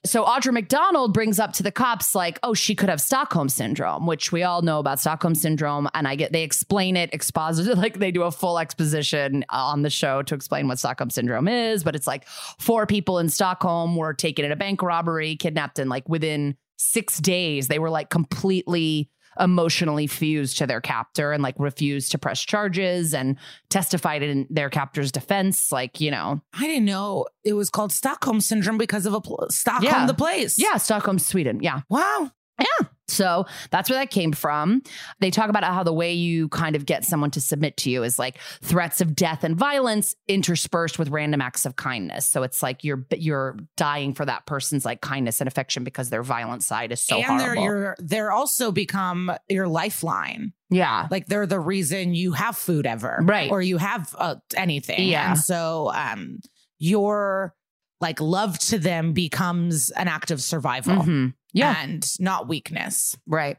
So 0.06 0.24
Audra 0.24 0.52
McDonald 0.52 1.12
brings 1.12 1.40
up 1.40 1.52
to 1.54 1.62
the 1.62 1.72
cops 1.72 2.14
like, 2.14 2.38
oh, 2.42 2.54
she 2.54 2.74
could 2.74 2.88
have 2.88 3.00
Stockholm 3.00 3.48
syndrome, 3.48 4.06
which 4.06 4.30
we 4.30 4.44
all 4.44 4.62
know 4.62 4.78
about 4.78 5.00
Stockholm 5.00 5.34
syndrome, 5.34 5.88
and 5.92 6.06
I 6.06 6.14
get 6.14 6.32
they 6.32 6.44
explain 6.44 6.96
it 6.96 7.12
exposit 7.12 7.76
like 7.78 7.98
they 7.98 8.12
do 8.12 8.22
a 8.22 8.30
full 8.30 8.58
exposition 8.58 9.44
on 9.50 9.82
the 9.82 9.90
show 9.90 10.22
to 10.22 10.34
explain 10.34 10.68
what 10.68 10.78
Stockholm 10.78 11.10
syndrome 11.10 11.48
is, 11.48 11.82
but 11.82 11.96
it's 11.96 12.06
like 12.06 12.26
four 12.58 12.86
people 12.86 13.18
in 13.18 13.28
Stockholm 13.28 13.96
were 13.96 14.14
taken 14.14 14.44
in 14.44 14.52
a 14.52 14.56
bank 14.56 14.82
robbery, 14.82 15.34
kidnapped, 15.34 15.78
and 15.78 15.90
like 15.90 16.08
within 16.08 16.56
six 16.76 17.18
days 17.18 17.66
they 17.66 17.80
were 17.80 17.90
like 17.90 18.08
completely 18.08 19.10
emotionally 19.40 20.06
fused 20.06 20.58
to 20.58 20.66
their 20.66 20.80
captor 20.80 21.32
and 21.32 21.42
like 21.42 21.54
refused 21.58 22.10
to 22.12 22.18
press 22.18 22.40
charges 22.40 23.14
and 23.14 23.36
testified 23.70 24.22
in 24.22 24.46
their 24.50 24.70
captor's 24.70 25.12
defense 25.12 25.70
like 25.72 26.00
you 26.00 26.10
know 26.10 26.40
I 26.54 26.66
didn't 26.66 26.84
know 26.86 27.26
it 27.44 27.52
was 27.54 27.70
called 27.70 27.92
Stockholm 27.92 28.40
syndrome 28.40 28.78
because 28.78 29.06
of 29.06 29.14
a 29.14 29.20
pl- 29.20 29.46
Stockholm, 29.50 29.84
Yeah. 29.92 30.06
the 30.06 30.14
place. 30.14 30.58
Yeah, 30.58 30.76
Stockholm, 30.76 31.18
Sweden. 31.18 31.60
Yeah. 31.62 31.80
Wow. 31.88 32.30
Yeah. 32.58 32.86
So 33.10 33.46
that's 33.70 33.88
where 33.88 33.98
that 33.98 34.10
came 34.10 34.32
from. 34.32 34.82
They 35.20 35.30
talk 35.30 35.48
about 35.48 35.64
how 35.64 35.82
the 35.82 35.94
way 35.94 36.12
you 36.12 36.48
kind 36.50 36.76
of 36.76 36.84
get 36.84 37.06
someone 37.06 37.30
to 37.30 37.40
submit 37.40 37.78
to 37.78 37.90
you 37.90 38.02
is 38.02 38.18
like 38.18 38.36
threats 38.62 39.00
of 39.00 39.16
death 39.16 39.44
and 39.44 39.56
violence 39.56 40.14
interspersed 40.28 40.98
with 40.98 41.08
random 41.08 41.40
acts 41.40 41.64
of 41.64 41.76
kindness. 41.76 42.26
So 42.26 42.42
it's 42.42 42.62
like 42.62 42.84
you're 42.84 43.06
you're 43.16 43.56
dying 43.78 44.12
for 44.12 44.26
that 44.26 44.44
person's 44.44 44.84
like 44.84 45.00
kindness 45.00 45.40
and 45.40 45.48
affection 45.48 45.84
because 45.84 46.10
their 46.10 46.22
violent 46.22 46.62
side 46.62 46.92
is 46.92 47.00
so 47.00 47.20
hard. 47.22 47.30
and 47.30 47.40
they're 47.40 47.56
your 47.64 47.96
they're 47.98 48.30
also 48.32 48.70
become 48.72 49.32
your 49.48 49.68
lifeline. 49.68 50.52
yeah. 50.68 51.08
Like 51.10 51.26
they're 51.26 51.46
the 51.46 51.60
reason 51.60 52.12
you 52.14 52.32
have 52.32 52.56
food 52.58 52.84
ever, 52.86 53.20
Right. 53.22 53.50
Or 53.50 53.62
you 53.62 53.78
have 53.78 54.14
uh, 54.18 54.34
anything. 54.54 55.08
Yeah. 55.08 55.30
And 55.30 55.38
so 55.40 55.90
um 55.94 56.40
your 56.78 57.54
like 58.00 58.20
love 58.20 58.58
to 58.60 58.78
them 58.78 59.12
becomes 59.12 59.90
an 59.90 60.08
act 60.08 60.30
of 60.30 60.40
survival. 60.42 60.96
Mhm. 60.96 61.34
Yeah. 61.52 61.76
And 61.82 62.06
not 62.20 62.48
weakness. 62.48 63.16
Right. 63.26 63.56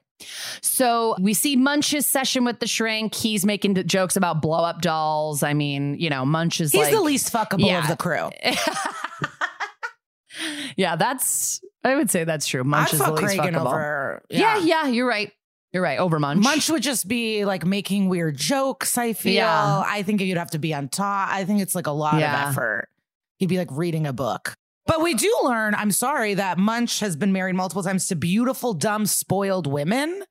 So 0.61 1.15
we 1.19 1.33
see 1.33 1.55
Munch's 1.55 2.05
session 2.05 2.43
with 2.45 2.59
the 2.59 2.67
shrink. 2.67 3.15
He's 3.15 3.45
making 3.45 3.75
jokes 3.87 4.15
about 4.17 4.41
blow 4.41 4.63
up 4.63 4.81
dolls. 4.81 5.43
I 5.43 5.53
mean, 5.53 5.95
you 5.99 6.09
know, 6.09 6.25
Munch 6.25 6.61
is 6.61 6.71
He's 6.71 6.83
like 6.83 6.93
the 6.93 7.01
least 7.01 7.31
fuckable 7.33 7.65
Yeah. 7.67 7.81
of 7.81 7.87
the 7.87 7.95
crew. 7.95 8.29
yeah, 10.77 10.95
that's 10.95 11.61
I 11.83 11.95
would 11.95 12.09
say 12.11 12.23
that's 12.23 12.45
true. 12.47 12.63
Munch 12.63 12.89
I'd 12.89 12.93
is 12.93 12.99
the 12.99 13.11
least 13.13 13.37
fuckable. 13.37 13.65
over. 13.67 14.23
yeah. 14.29 14.59
yeah, 14.59 14.87
you're 14.87 15.07
right. 15.07 15.31
You're 15.71 15.83
right. 15.83 15.99
Over 15.99 16.19
Munch. 16.19 16.43
Munch 16.43 16.69
would 16.69 16.83
just 16.83 17.07
be 17.07 17.45
like 17.45 17.65
making 17.65 18.09
weird 18.09 18.37
jokes. 18.37 18.97
I 18.97 19.13
feel. 19.13 19.33
Yeah. 19.33 19.83
I 19.85 20.03
think 20.03 20.21
you'd 20.21 20.37
have 20.37 20.51
to 20.51 20.59
be 20.59 20.73
on 20.73 20.89
top. 20.89 21.29
I 21.31 21.45
think 21.45 21.61
it's 21.61 21.75
like 21.75 21.87
a 21.87 21.91
lot 21.91 22.19
Yeah. 22.19 22.43
of 22.43 22.49
effort. 22.51 22.89
He'd 23.39 23.47
be 23.47 23.57
like 23.57 23.71
reading 23.71 24.05
a 24.05 24.11
book. 24.13 24.58
But 24.89 25.03
we 25.03 25.13
do 25.13 25.31
learn, 25.43 25.75
I'm 25.75 25.91
sorry, 25.91 26.33
that 26.33 26.57
Munch 26.57 26.99
has 27.01 27.15
been 27.15 27.31
married 27.31 27.53
multiple 27.53 27.83
times 27.83 28.07
to 28.07 28.15
beautiful, 28.15 28.73
dumb, 28.73 29.05
spoiled 29.05 29.67
women. 29.67 30.23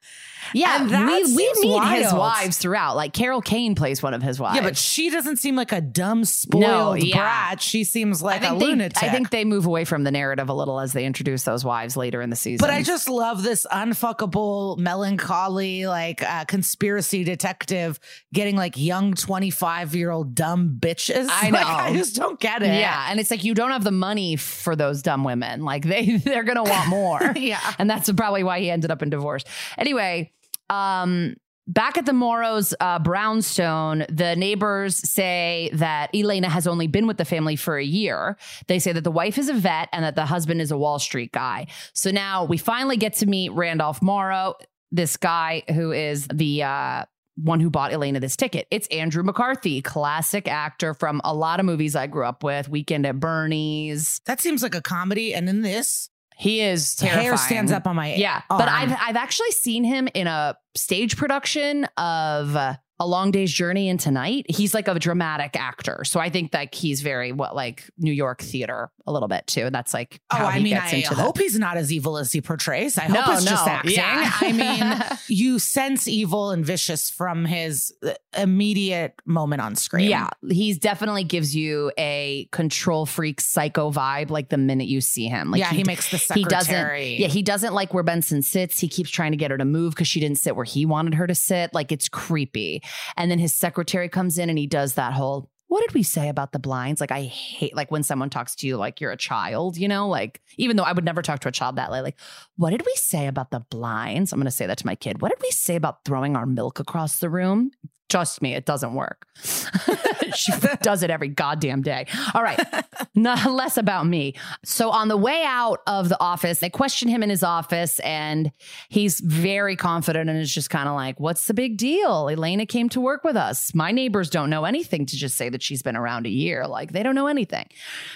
Yeah, 0.52 0.82
And 0.82 0.90
we, 0.90 1.24
we 1.34 1.52
meet 1.60 2.02
his 2.02 2.12
wives 2.12 2.58
throughout. 2.58 2.96
Like 2.96 3.12
Carol 3.12 3.40
Kane 3.40 3.74
plays 3.74 4.02
one 4.02 4.14
of 4.14 4.22
his 4.22 4.40
wives. 4.40 4.56
Yeah, 4.56 4.62
but 4.62 4.76
she 4.76 5.10
doesn't 5.10 5.36
seem 5.36 5.54
like 5.54 5.72
a 5.72 5.80
dumb, 5.80 6.24
spoiled 6.24 7.02
yeah. 7.02 7.16
brat. 7.16 7.62
She 7.62 7.84
seems 7.84 8.22
like 8.22 8.42
a 8.42 8.50
they, 8.58 8.66
lunatic. 8.66 9.02
I 9.02 9.10
think 9.10 9.30
they 9.30 9.44
move 9.44 9.66
away 9.66 9.84
from 9.84 10.04
the 10.04 10.10
narrative 10.10 10.48
a 10.48 10.54
little 10.54 10.80
as 10.80 10.92
they 10.92 11.04
introduce 11.04 11.44
those 11.44 11.64
wives 11.64 11.96
later 11.96 12.20
in 12.20 12.30
the 12.30 12.36
season. 12.36 12.58
But 12.60 12.70
I 12.70 12.82
just 12.82 13.08
love 13.08 13.42
this 13.42 13.66
unfuckable, 13.70 14.78
melancholy, 14.78 15.86
like 15.86 16.22
uh, 16.22 16.44
conspiracy 16.46 17.24
detective 17.24 18.00
getting 18.32 18.56
like 18.56 18.76
young 18.76 19.14
25 19.14 19.94
year 19.94 20.10
old 20.10 20.34
dumb 20.34 20.78
bitches. 20.80 21.28
I 21.28 21.50
Like, 21.58 21.66
know. 21.66 21.72
I 21.72 21.92
just 21.94 22.14
don't 22.14 22.38
get 22.38 22.62
it. 22.62 22.66
yeah, 22.66 23.06
and 23.10 23.18
it's 23.18 23.30
like 23.30 23.42
you 23.42 23.54
don't 23.54 23.70
have 23.70 23.82
the 23.82 23.90
money 23.90 24.36
for 24.48 24.74
those 24.74 25.02
dumb 25.02 25.24
women. 25.24 25.64
Like 25.64 25.84
they 25.84 26.16
they're 26.24 26.44
gonna 26.44 26.64
want 26.64 26.88
more. 26.88 27.20
Yeah. 27.36 27.60
and 27.78 27.88
that's 27.88 28.10
probably 28.12 28.42
why 28.42 28.60
he 28.60 28.70
ended 28.70 28.90
up 28.90 29.02
in 29.02 29.10
divorce. 29.10 29.44
Anyway, 29.76 30.32
um, 30.70 31.36
back 31.66 31.96
at 31.98 32.06
the 32.06 32.12
Morrows 32.12 32.74
uh, 32.80 32.98
brownstone, 32.98 34.04
the 34.08 34.34
neighbors 34.36 34.96
say 35.08 35.70
that 35.74 36.10
Elena 36.14 36.48
has 36.48 36.66
only 36.66 36.86
been 36.86 37.06
with 37.06 37.18
the 37.18 37.24
family 37.24 37.56
for 37.56 37.76
a 37.76 37.84
year. 37.84 38.36
They 38.66 38.78
say 38.78 38.92
that 38.92 39.04
the 39.04 39.10
wife 39.10 39.38
is 39.38 39.48
a 39.48 39.54
vet 39.54 39.88
and 39.92 40.04
that 40.04 40.14
the 40.16 40.26
husband 40.26 40.60
is 40.60 40.70
a 40.70 40.78
Wall 40.78 40.98
Street 40.98 41.32
guy. 41.32 41.66
So 41.92 42.10
now 42.10 42.44
we 42.44 42.56
finally 42.56 42.96
get 42.96 43.14
to 43.14 43.26
meet 43.26 43.52
Randolph 43.52 44.02
Morrow, 44.02 44.54
this 44.90 45.16
guy 45.16 45.62
who 45.68 45.92
is 45.92 46.26
the 46.32 46.62
uh, 46.62 47.04
one 47.42 47.60
who 47.60 47.70
bought 47.70 47.92
Elena 47.92 48.20
this 48.20 48.36
ticket. 48.36 48.66
It's 48.70 48.86
Andrew 48.88 49.22
McCarthy, 49.22 49.80
classic 49.82 50.48
actor 50.48 50.94
from 50.94 51.20
a 51.24 51.32
lot 51.34 51.60
of 51.60 51.66
movies 51.66 51.94
I 51.96 52.06
grew 52.06 52.24
up 52.24 52.42
with. 52.42 52.68
Weekend 52.68 53.06
at 53.06 53.20
Bernie's. 53.20 54.20
That 54.26 54.40
seems 54.40 54.62
like 54.62 54.74
a 54.74 54.82
comedy. 54.82 55.34
And 55.34 55.48
in 55.48 55.62
this, 55.62 56.10
He 56.36 56.60
is 56.60 56.94
terrifying. 56.96 57.24
hair 57.24 57.36
stands 57.36 57.72
up 57.72 57.86
on 57.86 57.96
my 57.96 58.14
Yeah, 58.14 58.42
arm. 58.50 58.58
but 58.58 58.68
I've 58.68 58.92
I've 59.00 59.16
actually 59.16 59.50
seen 59.52 59.84
him 59.84 60.08
in 60.14 60.26
a 60.26 60.56
stage 60.74 61.16
production 61.16 61.84
of 61.96 62.54
uh, 62.56 62.74
A 63.00 63.06
Long 63.06 63.30
Day's 63.30 63.52
Journey 63.52 63.88
into 63.88 64.10
Night. 64.10 64.46
He's 64.48 64.74
like 64.74 64.86
a 64.88 64.98
dramatic 64.98 65.56
actor. 65.56 66.04
So 66.04 66.20
I 66.20 66.30
think 66.30 66.52
like 66.54 66.74
he's 66.74 67.00
very 67.02 67.32
what 67.32 67.54
like 67.56 67.88
New 67.98 68.12
York 68.12 68.40
theater 68.42 68.90
a 69.08 69.12
little 69.12 69.28
bit 69.28 69.46
too. 69.46 69.62
And 69.66 69.74
That's 69.74 69.94
like 69.94 70.20
Oh, 70.32 70.36
I 70.36 70.58
he 70.58 70.64
mean, 70.64 70.76
I 70.76 70.90
into 70.90 71.14
the- 71.14 71.22
hope 71.22 71.38
he's 71.38 71.58
not 71.58 71.76
as 71.76 71.92
evil 71.92 72.18
as 72.18 72.30
he 72.32 72.40
portrays. 72.40 72.98
I 72.98 73.06
No, 73.08 73.20
hope 73.22 73.36
it's 73.36 73.44
just 73.44 73.66
acting. 73.66 73.92
Yeah. 73.94 74.30
I 74.40 74.52
mean, 74.52 75.18
you 75.28 75.58
sense 75.58 76.06
evil 76.06 76.50
and 76.50 76.64
vicious 76.64 77.10
from 77.10 77.44
his 77.44 77.92
uh, 78.06 78.12
immediate 78.36 79.14
moment 79.24 79.62
on 79.62 79.74
screen. 79.76 80.10
Yeah, 80.10 80.28
he's 80.50 80.78
definitely 80.78 81.24
gives 81.24 81.54
you 81.54 81.92
a 81.98 82.48
control 82.52 83.06
freak 83.06 83.40
psycho 83.40 83.90
vibe 83.90 84.30
like 84.30 84.48
the 84.48 84.58
minute 84.58 84.88
you 84.88 85.00
see 85.00 85.26
him. 85.26 85.50
Like 85.50 85.60
yeah, 85.60 85.70
he, 85.72 85.84
makes 85.84 86.10
the 86.10 86.16
he 86.18 86.24
secretary. 86.44 86.48
doesn't 86.48 87.20
yeah 87.20 87.28
he 87.28 87.42
doesn't 87.42 87.74
like 87.74 87.94
where 87.94 88.02
benson 88.02 88.42
sits 88.42 88.78
he 88.78 88.88
keeps 88.88 89.10
trying 89.10 89.32
to 89.32 89.36
get 89.36 89.50
her 89.50 89.58
to 89.58 89.64
move 89.64 89.94
because 89.94 90.08
she 90.08 90.20
didn't 90.20 90.38
sit 90.38 90.54
where 90.56 90.64
he 90.64 90.84
wanted 90.86 91.14
her 91.14 91.26
to 91.26 91.34
sit 91.34 91.72
like 91.74 91.92
it's 91.92 92.08
creepy 92.08 92.82
and 93.16 93.30
then 93.30 93.38
his 93.38 93.52
secretary 93.52 94.08
comes 94.08 94.38
in 94.38 94.48
and 94.50 94.58
he 94.58 94.66
does 94.66 94.94
that 94.94 95.12
whole 95.12 95.50
what 95.68 95.82
did 95.82 95.94
we 95.94 96.02
say 96.02 96.28
about 96.28 96.52
the 96.52 96.58
blinds? 96.58 97.00
Like 97.00 97.12
i 97.12 97.22
hate 97.22 97.76
like 97.76 97.90
when 97.90 98.02
someone 98.02 98.30
talks 98.30 98.54
to 98.56 98.66
you 98.66 98.76
like 98.76 99.00
you're 99.00 99.12
a 99.12 99.16
child 99.16 99.76
you 99.76 99.88
know? 99.88 100.08
Like 100.08 100.40
even 100.56 100.76
though 100.76 100.82
i 100.82 100.92
would 100.92 101.04
never 101.04 101.22
talk 101.22 101.40
to 101.40 101.48
a 101.48 101.52
child 101.52 101.76
that 101.76 101.90
way 101.90 102.00
like 102.00 102.18
what 102.56 102.70
did 102.70 102.82
we 102.84 102.92
say 102.96 103.26
about 103.26 103.50
the 103.50 103.60
blinds? 103.60 104.32
I'm 104.32 104.40
to 104.42 104.50
say 104.50 104.66
that 104.66 104.78
to 104.78 104.86
my 104.86 104.94
kid. 104.94 105.20
What 105.20 105.30
did 105.30 105.42
we 105.42 105.50
say 105.50 105.76
about 105.76 106.04
throwing 106.04 106.36
our 106.36 106.46
milk 106.46 106.80
across 106.80 107.18
the 107.18 107.30
room 107.30 107.70
Trust 108.08 108.40
me, 108.40 108.54
it 108.54 108.64
doesn't 108.64 108.94
work. 108.94 109.26
she 110.34 110.52
does 110.82 111.02
it 111.02 111.10
every 111.10 111.28
goddamn 111.28 111.82
day. 111.82 112.06
All 112.34 112.42
right. 112.42 112.58
Not 113.14 113.50
less 113.50 113.76
about 113.76 114.06
me. 114.06 114.34
So 114.64 114.90
on 114.90 115.08
the 115.08 115.16
way 115.16 115.42
out 115.44 115.80
of 115.86 116.08
the 116.08 116.20
office, 116.20 116.60
they 116.60 116.70
question 116.70 117.08
him 117.08 117.22
in 117.22 117.30
his 117.30 117.42
office 117.42 117.98
and 118.00 118.50
he's 118.88 119.20
very 119.20 119.76
confident 119.76 120.30
and 120.30 120.38
is 120.38 120.52
just 120.52 120.70
kind 120.70 120.88
of 120.88 120.94
like, 120.94 121.20
What's 121.20 121.46
the 121.46 121.54
big 121.54 121.76
deal? 121.76 122.28
Elena 122.28 122.66
came 122.66 122.88
to 122.90 123.00
work 123.00 123.24
with 123.24 123.36
us. 123.36 123.74
My 123.74 123.90
neighbors 123.90 124.30
don't 124.30 124.50
know 124.50 124.64
anything 124.64 125.06
to 125.06 125.16
just 125.16 125.36
say 125.36 125.48
that 125.48 125.62
she's 125.62 125.82
been 125.82 125.96
around 125.96 126.26
a 126.26 126.30
year. 126.30 126.66
Like 126.66 126.92
they 126.92 127.02
don't 127.02 127.14
know 127.14 127.26
anything. 127.26 127.68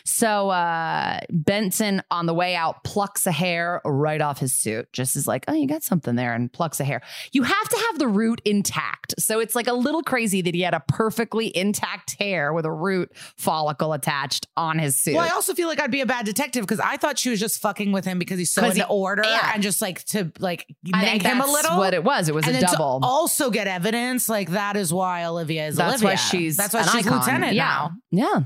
So 0.04 0.50
uh 0.50 1.20
Benson 1.30 2.02
on 2.10 2.26
the 2.26 2.34
way 2.34 2.54
out 2.54 2.84
plucks 2.84 3.26
a 3.26 3.32
hair 3.32 3.80
right 3.84 4.20
off 4.20 4.38
his 4.38 4.52
suit, 4.52 4.92
just 4.92 5.16
is 5.16 5.26
like, 5.26 5.44
Oh, 5.48 5.54
you 5.54 5.66
got 5.66 5.82
something 5.82 6.14
there, 6.14 6.32
and 6.32 6.52
plucks 6.52 6.80
a 6.80 6.84
hair. 6.84 7.02
You 7.32 7.42
have 7.42 7.68
to 7.68 7.76
have 7.88 7.98
the 7.98 8.08
root 8.08 8.40
intact. 8.44 9.14
So 9.18 9.40
it's 9.40 9.54
like 9.54 9.66
a 9.66 9.72
little 9.82 10.02
crazy 10.02 10.42
that 10.42 10.54
he 10.54 10.62
had 10.62 10.74
a 10.74 10.80
perfectly 10.88 11.54
intact 11.56 12.16
hair 12.18 12.52
with 12.52 12.64
a 12.64 12.70
root 12.70 13.10
follicle 13.36 13.92
attached 13.92 14.46
on 14.56 14.78
his 14.78 14.96
suit. 14.96 15.14
Well, 15.14 15.24
I 15.24 15.34
also 15.34 15.54
feel 15.54 15.68
like 15.68 15.80
I'd 15.80 15.90
be 15.90 16.00
a 16.00 16.06
bad 16.06 16.24
detective 16.24 16.62
because 16.62 16.80
I 16.80 16.96
thought 16.96 17.18
she 17.18 17.30
was 17.30 17.40
just 17.40 17.60
fucking 17.60 17.92
with 17.92 18.04
him 18.04 18.18
because 18.18 18.38
he's 18.38 18.50
so 18.50 18.64
into 18.64 18.76
he- 18.76 18.84
order 18.84 19.22
yeah. 19.24 19.52
and 19.54 19.62
just 19.62 19.82
like 19.82 20.04
to 20.06 20.32
like 20.38 20.66
I 20.94 21.02
nag 21.02 21.22
him 21.22 21.40
a 21.40 21.46
little. 21.46 21.76
What 21.76 21.94
it 21.94 22.04
was, 22.04 22.28
it 22.28 22.34
was 22.34 22.46
and 22.46 22.56
a 22.56 22.60
double. 22.60 23.00
to 23.00 23.06
also 23.06 23.50
get 23.50 23.66
evidence, 23.66 24.28
like 24.28 24.50
that 24.50 24.76
is 24.76 24.92
why 24.92 25.24
Olivia 25.24 25.66
is 25.66 25.76
That's 25.76 26.02
Olivia. 26.02 26.08
why 26.08 26.14
she's 26.16 26.56
that's 26.56 26.74
why 26.74 26.82
she's 26.82 27.06
icon. 27.06 27.18
lieutenant 27.18 27.54
yeah. 27.54 27.64
now. 27.64 27.92
Yeah. 28.10 28.42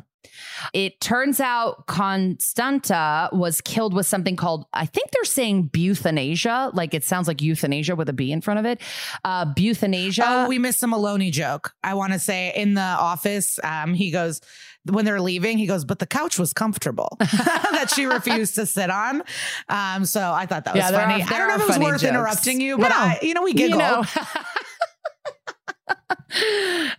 It 0.73 1.01
turns 1.01 1.41
out 1.41 1.87
Constanta 1.87 3.29
was 3.33 3.61
killed 3.61 3.95
with 3.95 4.07
something 4.07 4.37
called, 4.37 4.67
I 4.73 4.87
think 4.87 5.11
they're 5.11 5.25
saying 5.25 5.71
euthanasia. 5.75 6.71
Like 6.75 6.95
it 6.95 7.05
sounds 7.05 7.29
like 7.29 7.43
euthanasia 7.43 7.97
with 7.97 8.09
a 8.09 8.13
B 8.13 8.33
in 8.33 8.41
front 8.41 8.61
of 8.61 8.67
it. 8.67 8.81
Uh, 9.25 9.47
euthanasia. 9.57 10.25
Oh, 10.27 10.49
we 10.49 10.59
missed 10.59 10.83
a 10.83 10.87
Meloni 10.87 11.31
joke. 11.33 11.73
I 11.83 11.95
want 11.95 12.13
to 12.13 12.19
say 12.19 12.53
in 12.55 12.75
the 12.75 12.81
office, 12.81 13.59
um, 13.65 13.95
he 13.95 14.11
goes 14.11 14.41
when 14.89 15.05
they're 15.05 15.21
leaving, 15.21 15.59
he 15.59 15.67
goes, 15.67 15.85
but 15.85 15.99
the 15.99 16.07
couch 16.07 16.39
was 16.39 16.53
comfortable 16.53 17.17
that 17.21 17.91
she 17.93 18.07
refused 18.07 18.55
to 18.55 18.67
sit 18.67 18.89
on. 18.89 19.23
Um, 19.69 20.05
so 20.05 20.21
I 20.33 20.47
thought 20.47 20.65
that 20.65 20.75
was 20.77 20.85
Yeah, 20.85 20.91
funny. 20.93 21.23
are- 21.23 21.27
I 21.27 21.39
don't 21.39 21.49
know 21.49 21.55
if 21.57 21.63
it 21.63 21.69
was 21.69 21.79
worth 21.79 22.01
jokes. 22.03 22.05
interrupting 22.05 22.61
you, 22.61 22.79
but 22.79 22.91
No. 22.91 22.97
I, 22.97 23.19
you 23.21 23.35
know, 23.35 23.43
we 23.43 23.53
giggled. 23.53 23.81
You 23.83 23.87
know. 23.89 24.05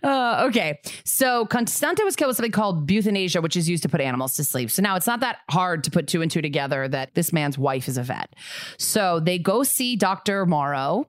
Uh, 0.02 0.44
okay, 0.48 0.78
so 1.04 1.44
Constanta 1.46 2.04
was 2.04 2.14
killed 2.14 2.28
with 2.28 2.36
something 2.36 2.52
called 2.52 2.90
euthanasia, 2.90 3.40
which 3.40 3.56
is 3.56 3.68
used 3.68 3.82
to 3.82 3.88
put 3.88 4.00
animals 4.00 4.34
to 4.34 4.44
sleep. 4.44 4.70
So 4.70 4.82
now 4.82 4.96
it's 4.96 5.06
not 5.06 5.20
that 5.20 5.38
hard 5.50 5.84
to 5.84 5.90
put 5.90 6.06
two 6.06 6.22
and 6.22 6.30
two 6.30 6.40
together 6.42 6.86
that 6.88 7.14
this 7.14 7.32
man's 7.32 7.58
wife 7.58 7.88
is 7.88 7.98
a 7.98 8.02
vet. 8.02 8.34
So 8.78 9.18
they 9.20 9.38
go 9.38 9.62
see 9.62 9.96
Dr. 9.96 10.46
Morrow. 10.46 11.06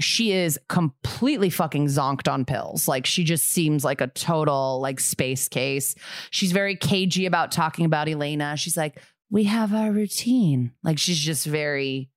She 0.00 0.32
is 0.32 0.58
completely 0.68 1.50
fucking 1.50 1.86
zonked 1.86 2.30
on 2.30 2.44
pills. 2.44 2.88
Like 2.88 3.06
she 3.06 3.22
just 3.22 3.46
seems 3.46 3.84
like 3.84 4.00
a 4.00 4.08
total 4.08 4.80
like 4.80 4.98
space 4.98 5.48
case. 5.48 5.94
She's 6.30 6.52
very 6.52 6.76
cagey 6.76 7.26
about 7.26 7.52
talking 7.52 7.84
about 7.84 8.08
Elena. 8.08 8.56
She's 8.56 8.76
like, 8.76 9.00
"We 9.30 9.44
have 9.44 9.72
our 9.72 9.92
routine." 9.92 10.72
Like 10.82 10.98
she's 10.98 11.18
just 11.18 11.46
very 11.46 12.10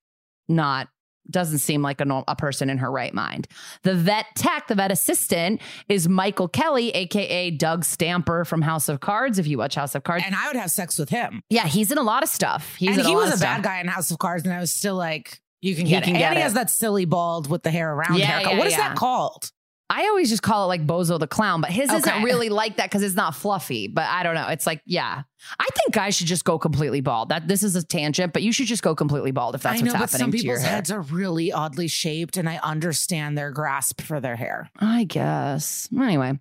not 0.48 0.88
doesn't 1.30 1.60
seem 1.60 1.82
like 1.82 2.02
a, 2.02 2.24
a 2.28 2.36
person 2.36 2.70
in 2.70 2.78
her 2.80 2.92
right 2.92 3.14
mind. 3.14 3.48
The 3.84 3.94
vet 3.96 4.26
tech, 4.36 4.68
the 4.68 4.76
vet 4.76 4.92
assistant, 4.92 5.62
is 5.90 6.08
Michael 6.08 6.48
Kelly, 6.48 6.90
aka 6.92 7.52
Doug 7.52 7.84
Stamper 7.84 8.46
from 8.46 8.62
House 8.62 8.90
of 8.90 9.00
Cards. 9.00 9.40
If 9.40 9.48
you 9.48 9.58
watch 9.58 9.76
House 9.76 9.96
of 9.96 10.04
Cards, 10.04 10.24
and 10.26 10.36
I 10.36 10.48
would 10.48 10.56
have 10.56 10.72
sex 10.72 10.98
with 10.98 11.10
him. 11.10 11.42
yeah, 11.50 11.68
he's 11.68 11.92
in 11.92 11.98
a 11.98 12.04
lot 12.04 12.24
of 12.24 12.30
stuff. 12.30 12.76
He's 12.76 12.98
and 12.98 13.06
he 13.08 13.16
was 13.16 13.36
a 13.40 13.44
bad 13.44 13.64
guy 13.64 13.80
in 13.80 13.88
House 13.88 14.12
of 14.12 14.20
Cards, 14.20 14.44
and 14.46 14.54
I 14.54 14.60
was 14.60 14.72
still 14.72 14.96
like, 14.96 15.40
you 15.62 15.76
can 15.76 15.86
He 15.86 15.92
get 15.92 16.04
can 16.04 16.16
it. 16.16 16.20
get 16.20 16.26
and 16.30 16.36
he 16.36 16.42
it. 16.42 16.44
has 16.44 16.54
that 16.54 16.70
silly 16.70 17.06
bald 17.06 17.50
with 17.50 17.64
the 17.64 17.72
hair 17.72 17.92
around 17.94 18.18
Yeah, 18.20 18.26
haircut. 18.26 18.52
yeah, 18.54 18.58
what 18.58 18.68
is 18.68 18.74
yeah. 18.74 18.90
that 18.90 18.98
called? 18.98 19.52
I 19.90 20.08
always 20.08 20.30
just 20.30 20.42
call 20.42 20.64
it 20.64 20.68
like 20.68 20.86
Bozo 20.88 21.20
the 21.20 21.28
Clown, 21.28 21.62
but 21.62 21.70
his 21.70 21.92
isn't 21.94 22.24
really 22.24 22.50
like 22.50 22.78
that 22.78 22.90
because 22.90 23.04
it's 23.04 23.14
not 23.16 23.36
fluffy. 23.36 23.88
But 23.88 24.06
I 24.06 24.24
don't 24.24 24.34
know. 24.34 24.48
It's 24.48 24.66
like, 24.66 24.82
yeah, 24.88 25.24
I 25.60 25.66
think 25.76 25.94
guys 25.94 26.16
should 26.16 26.28
just 26.28 26.46
go 26.46 26.58
completely 26.58 27.02
bald. 27.02 27.30
That 27.30 27.48
this 27.48 27.62
is 27.64 27.76
a 27.76 27.84
tangent, 27.84 28.34
but 28.34 28.42
you 28.42 28.52
should 28.52 28.68
just 28.68 28.82
go 28.84 28.96
completely 28.96 29.32
bald 29.32 29.56
if 29.56 29.62
that's 29.64 29.82
I 29.82 29.86
know, 29.86 29.94
what's 29.94 30.14
but 30.14 30.20
happening 30.20 30.20
some 30.20 30.32
to 30.32 30.38
your 30.46 30.56
people's 30.58 30.70
heads 30.70 30.92
are 30.92 31.02
really 31.02 31.52
oddly 31.52 31.88
shaped, 31.88 32.38
and 32.38 32.50
I 32.50 32.58
understand 32.64 33.38
their 33.38 33.52
grasp 33.52 34.02
for 34.02 34.20
their 34.20 34.36
hair. 34.36 34.70
I 34.80 35.04
guess. 35.04 35.88
Anyway. 35.96 36.40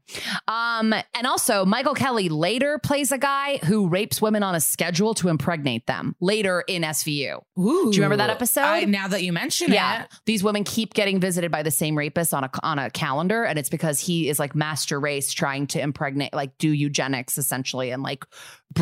Um, 0.49 0.93
and 1.15 1.27
also 1.27 1.65
Michael 1.65 1.95
Kelly 1.95 2.29
later 2.29 2.79
plays 2.79 3.13
a 3.13 3.19
guy 3.19 3.59
who 3.59 3.89
rapes 3.89 4.21
women 4.23 4.43
on 4.43 4.55
a 4.55 4.61
schedule 4.61 5.15
to 5.15 5.29
impregnate 5.29 5.87
them 5.87 6.15
later 6.21 6.65
in 6.67 6.83
SVU. 6.83 7.43
Ooh, 7.59 7.91
Do 7.91 7.97
you 7.97 8.03
remember 8.03 8.17
that 8.17 8.31
episode? 8.31 8.61
I, 8.63 8.85
now 8.85 9.09
that 9.09 9.23
you 9.23 9.33
mention 9.33 9.73
Yeah. 9.73 10.05
it, 10.05 10.09
These 10.27 10.43
women 10.43 10.65
keep 10.65 10.95
getting 10.95 11.21
visited 11.21 11.51
by 11.51 11.63
the 11.63 11.71
same 11.71 11.97
rapist 11.97 12.33
on 12.35 12.45
a 12.45 12.51
on 12.63 12.79
a 12.79 12.91
calendar, 12.91 13.45
and 13.45 13.59
it's 13.59 13.69
because 13.69 14.01
he 14.01 14.29
is 14.29 14.39
like 14.39 14.55
master 14.55 14.99
race 14.99 15.33
trying 15.33 15.67
to 15.69 15.81
impregnate, 15.81 16.33
like 16.33 16.57
do 16.59 16.71
eugenics 16.71 17.39
essentially 17.39 17.91
and 17.91 18.03
like 18.03 18.25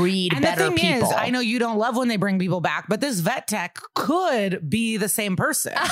breed 0.03 0.35
and 0.35 0.45
the 0.45 0.53
thing 0.53 0.77
people. 0.77 1.11
is, 1.11 1.15
I 1.17 1.31
know 1.31 1.41
you 1.41 1.59
don't 1.59 1.79
love 1.79 1.97
when 1.97 2.09
they 2.09 2.17
bring 2.17 2.38
people 2.38 2.61
back, 2.61 2.87
but 2.88 3.01
this 3.01 3.21
vet 3.21 3.47
tech 3.47 3.79
could 3.95 4.69
be 4.69 4.97
the 4.97 5.09
same 5.09 5.37
person. 5.37 5.75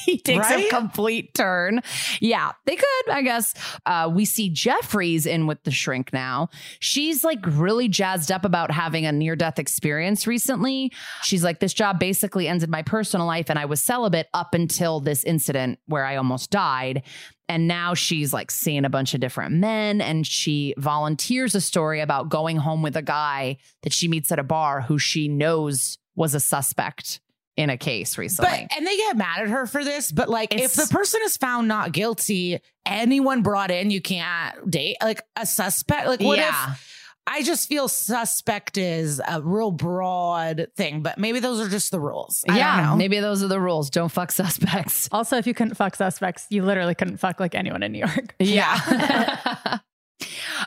he 0.04 0.18
takes 0.18 0.50
a 0.50 0.68
complete 0.68 1.34
turn. 1.34 1.80
Yeah, 2.20 2.52
they 2.66 2.76
could, 2.76 3.10
I 3.10 3.22
guess. 3.22 3.54
Uh, 3.86 4.10
we 4.12 4.24
see 4.24 4.48
Jeffries 4.48 5.26
in 5.26 5.46
with 5.46 5.62
the 5.64 5.70
shrink 5.70 6.12
now. 6.12 6.48
She's 6.78 7.24
like 7.24 7.40
really 7.46 7.88
jazzed 7.88 8.32
up 8.32 8.44
about 8.44 8.70
having 8.70 9.06
a 9.06 9.12
near 9.12 9.36
death 9.36 9.58
experience 9.58 10.26
recently. 10.26 10.92
She's 11.22 11.44
like, 11.44 11.60
this 11.60 11.74
job 11.74 11.98
basically 11.98 12.48
ended 12.48 12.70
my 12.70 12.82
personal 12.82 13.26
life, 13.26 13.50
and 13.50 13.58
I 13.58 13.64
was 13.64 13.82
celibate 13.82 14.28
up 14.34 14.54
until 14.54 15.00
this 15.00 15.24
incident 15.24 15.78
where 15.86 16.04
I 16.04 16.16
almost 16.16 16.50
died. 16.50 17.02
And 17.48 17.66
now 17.66 17.94
she's 17.94 18.32
like 18.32 18.50
seeing 18.50 18.84
a 18.84 18.90
bunch 18.90 19.12
of 19.12 19.20
different 19.20 19.56
men, 19.56 20.00
and 20.00 20.24
she 20.26 20.74
volunteers 20.78 21.54
a 21.54 21.60
story 21.60 22.00
about 22.00 22.28
going 22.28 22.58
home 22.58 22.82
with 22.82 22.96
a 22.96 23.02
guy 23.02 23.56
that 23.82 23.92
she 23.92 24.06
meets 24.06 24.30
at 24.30 24.38
a 24.38 24.44
bar 24.44 24.82
who 24.82 24.98
she 24.98 25.26
knows 25.26 25.98
was 26.14 26.34
a 26.34 26.40
suspect 26.40 27.20
in 27.60 27.70
a 27.70 27.78
case 27.78 28.18
recently. 28.18 28.66
But 28.68 28.76
and 28.76 28.86
they 28.86 28.96
get 28.96 29.16
mad 29.16 29.42
at 29.42 29.48
her 29.48 29.66
for 29.66 29.84
this, 29.84 30.10
but 30.10 30.28
like 30.28 30.52
It's- 30.54 30.78
if 30.78 30.88
the 30.88 30.92
person 30.92 31.20
is 31.24 31.36
found 31.36 31.68
not 31.68 31.92
guilty, 31.92 32.60
anyone 32.84 33.42
brought 33.42 33.70
in, 33.70 33.90
you 33.90 34.00
can't 34.00 34.70
date 34.70 34.96
like 35.02 35.22
a 35.36 35.46
suspect. 35.46 36.06
Like 36.08 36.20
what 36.20 36.38
yeah. 36.38 36.72
if 36.72 36.86
I 37.26 37.42
just 37.42 37.68
feel 37.68 37.86
suspect 37.86 38.76
is 38.76 39.20
a 39.26 39.40
real 39.40 39.70
broad 39.70 40.68
thing, 40.76 41.02
but 41.02 41.16
maybe 41.18 41.38
those 41.38 41.60
are 41.60 41.68
just 41.68 41.92
the 41.92 42.00
rules. 42.00 42.44
I 42.48 42.58
yeah, 42.58 42.76
don't 42.80 42.86
know. 42.90 42.96
maybe 42.96 43.20
those 43.20 43.42
are 43.44 43.48
the 43.48 43.60
rules. 43.60 43.90
Don't 43.90 44.08
fuck 44.08 44.32
suspects. 44.32 45.08
Also, 45.12 45.36
if 45.36 45.46
you 45.46 45.54
couldn't 45.54 45.74
fuck 45.74 45.94
suspects, 45.94 46.46
you 46.50 46.64
literally 46.64 46.94
couldn't 46.94 47.18
fuck 47.18 47.38
like 47.38 47.54
anyone 47.54 47.82
in 47.82 47.92
New 47.92 48.00
York. 48.00 48.34
Yeah. 48.40 49.78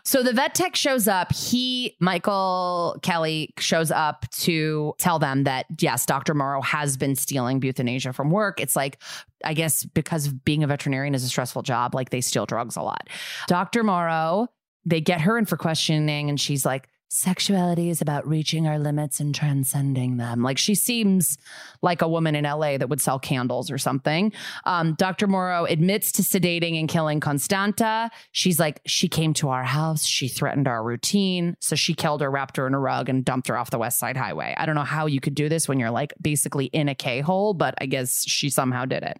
so 0.04 0.22
the 0.22 0.34
vet 0.34 0.54
tech 0.54 0.76
shows 0.76 1.08
up. 1.08 1.32
He, 1.34 1.96
Michael 2.00 2.98
Kelly, 3.02 3.54
shows 3.58 3.92
up 3.92 4.26
to 4.32 4.94
tell 4.98 5.20
them 5.20 5.44
that, 5.44 5.66
yes, 5.80 6.06
Dr. 6.06 6.34
Morrow 6.34 6.62
has 6.62 6.98
been 6.98 7.16
stealing 7.16 7.62
euthanasia 7.62 8.14
from 8.14 8.30
work. 8.30 8.60
It's 8.60 8.76
like, 8.76 9.02
I 9.46 9.54
guess 9.54 9.86
because 9.86 10.28
being 10.28 10.64
a 10.64 10.68
veterinarian 10.68 11.16
is 11.16 11.24
a 11.24 11.30
stressful 11.30 11.62
job, 11.62 11.96
like 11.96 12.10
they 12.10 12.22
steal 12.22 12.46
drugs 12.46 12.76
a 12.76 12.82
lot. 12.82 13.10
Dr. 13.48 13.84
Morrow, 13.84 14.48
they 14.86 15.02
get 15.02 15.22
her 15.22 15.38
in 15.38 15.46
for 15.46 15.58
questioning, 15.58 16.30
and 16.30 16.40
she's 16.40 16.66
like, 16.66 16.90
sexuality 17.14 17.92
is 17.92 18.02
about 18.02 18.28
reaching 18.28 18.68
our 18.68 18.80
limits 18.80 19.20
and 19.20 19.36
transcending 19.36 20.18
them. 20.18 20.42
Like 20.42 20.58
she 20.58 20.74
seems 20.74 21.38
like 21.84 22.02
a 22.02 22.08
woman 22.08 22.36
in 22.36 22.44
LA 22.44 22.78
that 22.78 22.90
would 22.90 23.00
sell 23.00 23.20
candles 23.20 23.70
or 23.70 23.78
something. 23.78 24.34
Um, 24.66 24.96
Dr. 24.96 25.28
Morrow 25.28 25.66
admits 25.66 26.12
to 26.14 26.24
sedating 26.24 26.80
and 26.80 26.90
killing 26.90 27.20
Constanta. 27.20 28.10
She's 28.32 28.60
like, 28.60 28.82
she 28.88 29.08
came 29.08 29.36
to 29.36 29.50
our 29.50 29.64
house, 29.64 30.06
she 30.06 30.28
threatened 30.28 30.68
our 30.68 30.84
routine. 30.84 31.56
So 31.60 31.76
she 31.76 31.94
killed 31.94 32.22
her, 32.22 32.32
wrapped 32.32 32.58
her 32.58 32.66
in 32.66 32.74
a 32.74 32.80
rug, 32.80 33.10
and 33.10 33.24
dumped 33.24 33.48
her 33.48 33.58
off 33.60 33.70
the 33.70 33.78
West 33.78 34.00
Side 34.00 34.18
Highway. 34.18 34.56
I 34.58 34.66
don't 34.66 34.76
know 34.76 34.82
how 34.82 35.06
you 35.06 35.22
could 35.22 35.36
do 35.36 35.50
this 35.50 35.70
when 35.70 35.80
you're 35.80 35.92
like 35.92 36.16
basically 36.20 36.66
in 36.66 36.90
a 36.90 36.96
K 36.96 37.22
hole, 37.22 37.54
but 37.54 37.76
I 37.80 37.86
guess 37.86 38.28
she 38.28 38.50
somehow 38.50 38.86
did 38.86 39.04
it. 39.04 39.20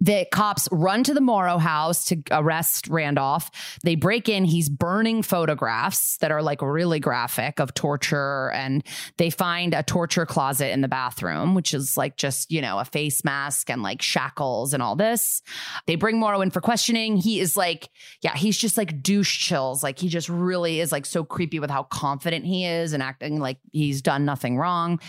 The 0.00 0.28
cops 0.30 0.68
run 0.70 1.02
to 1.02 1.12
the 1.12 1.20
Morrow 1.20 1.58
house 1.58 2.04
to 2.04 2.22
arrest 2.30 2.86
Randolph. 2.86 3.50
They 3.82 3.96
break 3.96 4.28
in, 4.28 4.44
he's 4.44 4.68
burning 4.68 5.22
photographs 5.22 6.18
that 6.18 6.30
are 6.30 6.40
like 6.40 6.62
really 6.62 7.00
graphic 7.00 7.15
of 7.58 7.74
torture, 7.74 8.50
and 8.52 8.82
they 9.16 9.30
find 9.30 9.74
a 9.74 9.82
torture 9.82 10.26
closet 10.26 10.72
in 10.72 10.80
the 10.80 10.88
bathroom, 10.88 11.54
which 11.54 11.74
is 11.74 11.96
like 11.96 12.16
just, 12.16 12.50
you 12.50 12.60
know, 12.60 12.78
a 12.78 12.84
face 12.84 13.24
mask 13.24 13.70
and 13.70 13.82
like 13.82 14.02
shackles 14.02 14.72
and 14.74 14.82
all 14.82 14.96
this. 14.96 15.42
They 15.86 15.96
bring 15.96 16.18
Morrow 16.18 16.40
in 16.40 16.50
for 16.50 16.60
questioning. 16.60 17.16
He 17.16 17.40
is 17.40 17.56
like, 17.56 17.88
yeah, 18.22 18.36
he's 18.36 18.58
just 18.58 18.76
like 18.76 19.02
douche 19.02 19.38
chills. 19.38 19.82
Like 19.82 19.98
he 19.98 20.08
just 20.08 20.28
really 20.28 20.80
is 20.80 20.92
like 20.92 21.06
so 21.06 21.24
creepy 21.24 21.60
with 21.60 21.70
how 21.70 21.84
confident 21.84 22.44
he 22.44 22.64
is 22.64 22.92
and 22.92 23.02
acting 23.02 23.40
like 23.40 23.58
he's 23.72 24.02
done 24.02 24.24
nothing 24.24 24.58
wrong. 24.58 25.00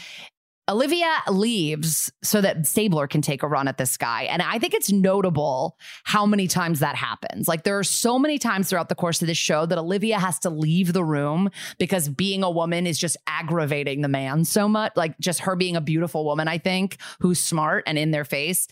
Olivia 0.69 1.21
leaves 1.29 2.11
so 2.23 2.41
that 2.41 2.67
Stabler 2.67 3.07
can 3.07 3.21
take 3.21 3.41
a 3.41 3.47
run 3.47 3.67
at 3.67 3.77
this 3.77 3.95
guy. 3.95 4.23
And 4.23 4.41
I 4.41 4.59
think 4.59 4.73
it's 4.73 4.91
notable 4.91 5.77
how 6.03 6.25
many 6.25 6.47
times 6.47 6.79
that 6.79 6.95
happens. 6.95 7.47
Like, 7.47 7.63
there 7.63 7.79
are 7.79 7.83
so 7.83 8.19
many 8.19 8.37
times 8.37 8.69
throughout 8.69 8.89
the 8.89 8.95
course 8.95 9.21
of 9.21 9.27
this 9.27 9.37
show 9.37 9.65
that 9.65 9.77
Olivia 9.77 10.19
has 10.19 10.39
to 10.39 10.49
leave 10.49 10.91
the 10.91 11.03
room 11.03 11.49
because 11.79 12.09
being 12.09 12.43
a 12.43 12.51
woman 12.51 12.85
is 12.85 12.97
just 12.99 13.15
aggravating 13.27 14.01
the 14.01 14.07
man 14.09 14.43
so 14.43 14.67
much. 14.67 14.91
Like, 14.95 15.17
just 15.19 15.41
her 15.41 15.55
being 15.55 15.75
a 15.75 15.81
beautiful 15.81 16.25
woman, 16.25 16.47
I 16.47 16.57
think, 16.57 16.97
who's 17.19 17.41
smart 17.41 17.83
and 17.87 17.97
in 17.97 18.11
their 18.11 18.25
face 18.25 18.67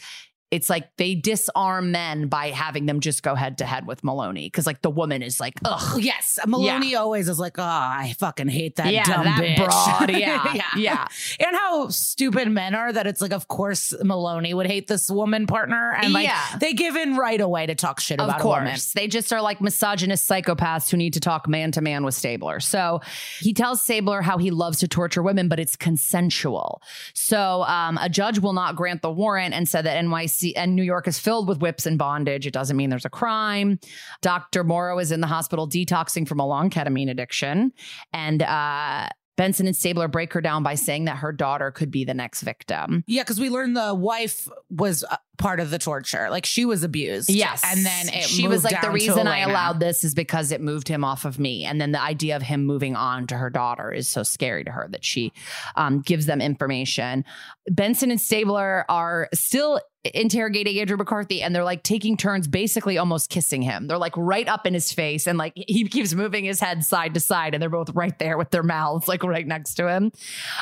it's 0.51 0.69
like 0.69 0.95
they 0.97 1.15
disarm 1.15 1.91
men 1.91 2.27
by 2.27 2.49
having 2.51 2.85
them 2.85 2.99
just 2.99 3.23
go 3.23 3.35
head 3.35 3.57
to 3.57 3.65
head 3.65 3.87
with 3.87 4.03
Meloni 4.03 4.45
because 4.45 4.65
like 4.67 4.81
the 4.81 4.89
woman 4.91 5.21
is 5.23 5.39
like, 5.39 5.55
ugh, 5.65 5.99
Yes, 6.01 6.39
Meloni 6.45 6.97
always 6.97 7.27
is 7.27 7.39
like, 7.39 7.57
oh, 7.57 7.63
I 7.63 8.15
fucking 8.19 8.47
hate 8.47 8.75
that 8.75 8.93
yeah, 8.93 9.03
dumb 9.03 9.25
that 9.25 9.41
bitch. 9.41 9.57
broad, 9.65 10.11
yeah, 10.17 10.69
yeah, 10.77 11.07
And 11.45 11.55
how 11.55 11.89
stupid 11.89 12.49
men 12.51 12.75
are 12.75 12.93
that 12.93 13.07
it's 13.07 13.21
like, 13.21 13.33
of 13.33 13.47
course, 13.47 13.91
Meloni 14.03 14.53
would 14.53 14.67
hate 14.67 14.87
this 14.87 15.09
woman 15.09 15.47
partner, 15.47 15.93
and 16.01 16.13
like 16.13 16.25
Yeah. 16.27 16.57
they 16.59 16.73
give 16.73 16.95
in 16.95 17.15
right 17.17 17.41
away 17.41 17.65
to 17.65 17.75
talk 17.75 17.99
shit 17.99 18.19
Of 18.19 18.27
about 18.29 18.41
a 18.41 18.47
woman. 18.47 18.67
course. 18.67 18.93
They 18.93 19.07
just 19.07 19.33
are 19.33 19.41
like 19.41 19.61
misogynist 19.61 20.29
psychopaths 20.29 20.89
who 20.91 20.97
need 20.97 21.13
to 21.13 21.19
talk 21.19 21.47
man 21.49 21.71
to 21.73 21.81
man 21.81 22.05
with 22.05 22.13
Stabler. 22.13 22.59
So 22.59 23.01
he 23.39 23.53
tells 23.53 23.81
Stabler 23.81 24.21
how 24.21 24.37
he 24.37 24.51
loves 24.51 24.79
to 24.79 24.87
torture 24.87 25.23
women, 25.23 25.49
but 25.49 25.59
it's 25.59 25.75
consensual. 25.75 26.81
So 27.13 27.63
um, 27.63 27.97
a 27.99 28.09
judge 28.09 28.39
will 28.39 28.53
not 28.53 28.75
grant 28.75 29.01
the 29.01 29.11
warrant 29.11 29.53
and 29.53 29.67
said 29.67 29.85
that 29.85 30.01
NYC 30.03 30.34
and 30.55 30.75
New 30.75 30.83
York 30.83 31.07
is 31.07 31.19
filled 31.19 31.47
with 31.47 31.59
whips 31.59 31.85
and 31.85 31.97
bondage. 31.97 32.47
It 32.47 32.53
doesn't 32.53 32.77
mean 32.77 32.89
there's 32.89 33.05
a 33.05 33.09
crime. 33.09 33.79
Dr. 34.21 34.63
Morrow 34.63 34.99
is 34.99 35.11
in 35.11 35.21
the 35.21 35.27
hospital 35.27 35.67
detoxing 35.67 36.27
from 36.27 36.39
a 36.39 36.47
long 36.47 36.69
ketamine 36.69 37.09
addiction. 37.09 37.71
And 38.13 38.41
uh, 38.41 39.09
Benson 39.37 39.67
and 39.67 39.75
Stabler 39.75 40.07
break 40.07 40.31
her 40.33 40.41
down 40.41 40.63
by 40.63 40.75
saying 40.75 41.05
that 41.05 41.17
her 41.17 41.31
daughter 41.31 41.71
could 41.71 41.91
be 41.91 42.05
the 42.05 42.13
next 42.13 42.41
victim. 42.41 43.03
Yeah, 43.05 43.23
because 43.23 43.39
we 43.39 43.49
learned 43.49 43.75
the 43.75 43.93
wife 43.93 44.47
was 44.69 45.03
uh, 45.03 45.17
part 45.37 45.59
of 45.59 45.71
the 45.71 45.77
torture. 45.77 46.29
Like 46.29 46.45
she 46.45 46.63
was 46.63 46.83
abused. 46.83 47.29
Yes. 47.29 47.61
and 47.65 47.85
then 47.85 48.07
it 48.09 48.23
she 48.23 48.47
was 48.47 48.63
like, 48.63 48.81
the 48.81 48.91
reason 48.91 49.27
I 49.27 49.39
allowed 49.39 49.79
this 49.79 50.03
is 50.03 50.13
because 50.13 50.51
it 50.51 50.61
moved 50.61 50.87
him 50.87 51.03
off 51.03 51.25
of 51.25 51.37
me. 51.37 51.65
And 51.65 51.81
then 51.81 51.91
the 51.91 52.01
idea 52.01 52.35
of 52.35 52.41
him 52.41 52.65
moving 52.65 52.95
on 52.95 53.27
to 53.27 53.37
her 53.37 53.49
daughter 53.49 53.91
is 53.91 54.07
so 54.07 54.23
scary 54.23 54.63
to 54.63 54.71
her 54.71 54.87
that 54.91 55.03
she 55.03 55.33
um, 55.75 56.01
gives 56.01 56.25
them 56.25 56.39
information. 56.39 57.25
Benson 57.69 58.11
and 58.11 58.21
Stabler 58.21 58.85
are 58.87 59.27
still 59.33 59.81
interrogating 60.13 60.79
Andrew 60.79 60.97
McCarthy 60.97 61.41
and 61.41 61.55
they're 61.55 61.63
like 61.63 61.83
taking 61.83 62.17
turns 62.17 62.47
basically 62.47 62.97
almost 62.97 63.29
kissing 63.29 63.61
him. 63.61 63.87
They're 63.87 63.97
like 63.97 64.15
right 64.15 64.47
up 64.47 64.67
in 64.67 64.73
his 64.73 64.91
face 64.91 65.27
and 65.27 65.37
like 65.37 65.53
he 65.55 65.87
keeps 65.87 66.13
moving 66.13 66.45
his 66.45 66.59
head 66.59 66.83
side 66.83 67.13
to 67.13 67.19
side 67.19 67.53
and 67.53 67.61
they're 67.61 67.69
both 67.69 67.89
right 67.95 68.17
there 68.19 68.37
with 68.37 68.51
their 68.51 68.63
mouths 68.63 69.07
like 69.07 69.23
right 69.23 69.47
next 69.47 69.75
to 69.75 69.89
him. 69.89 70.11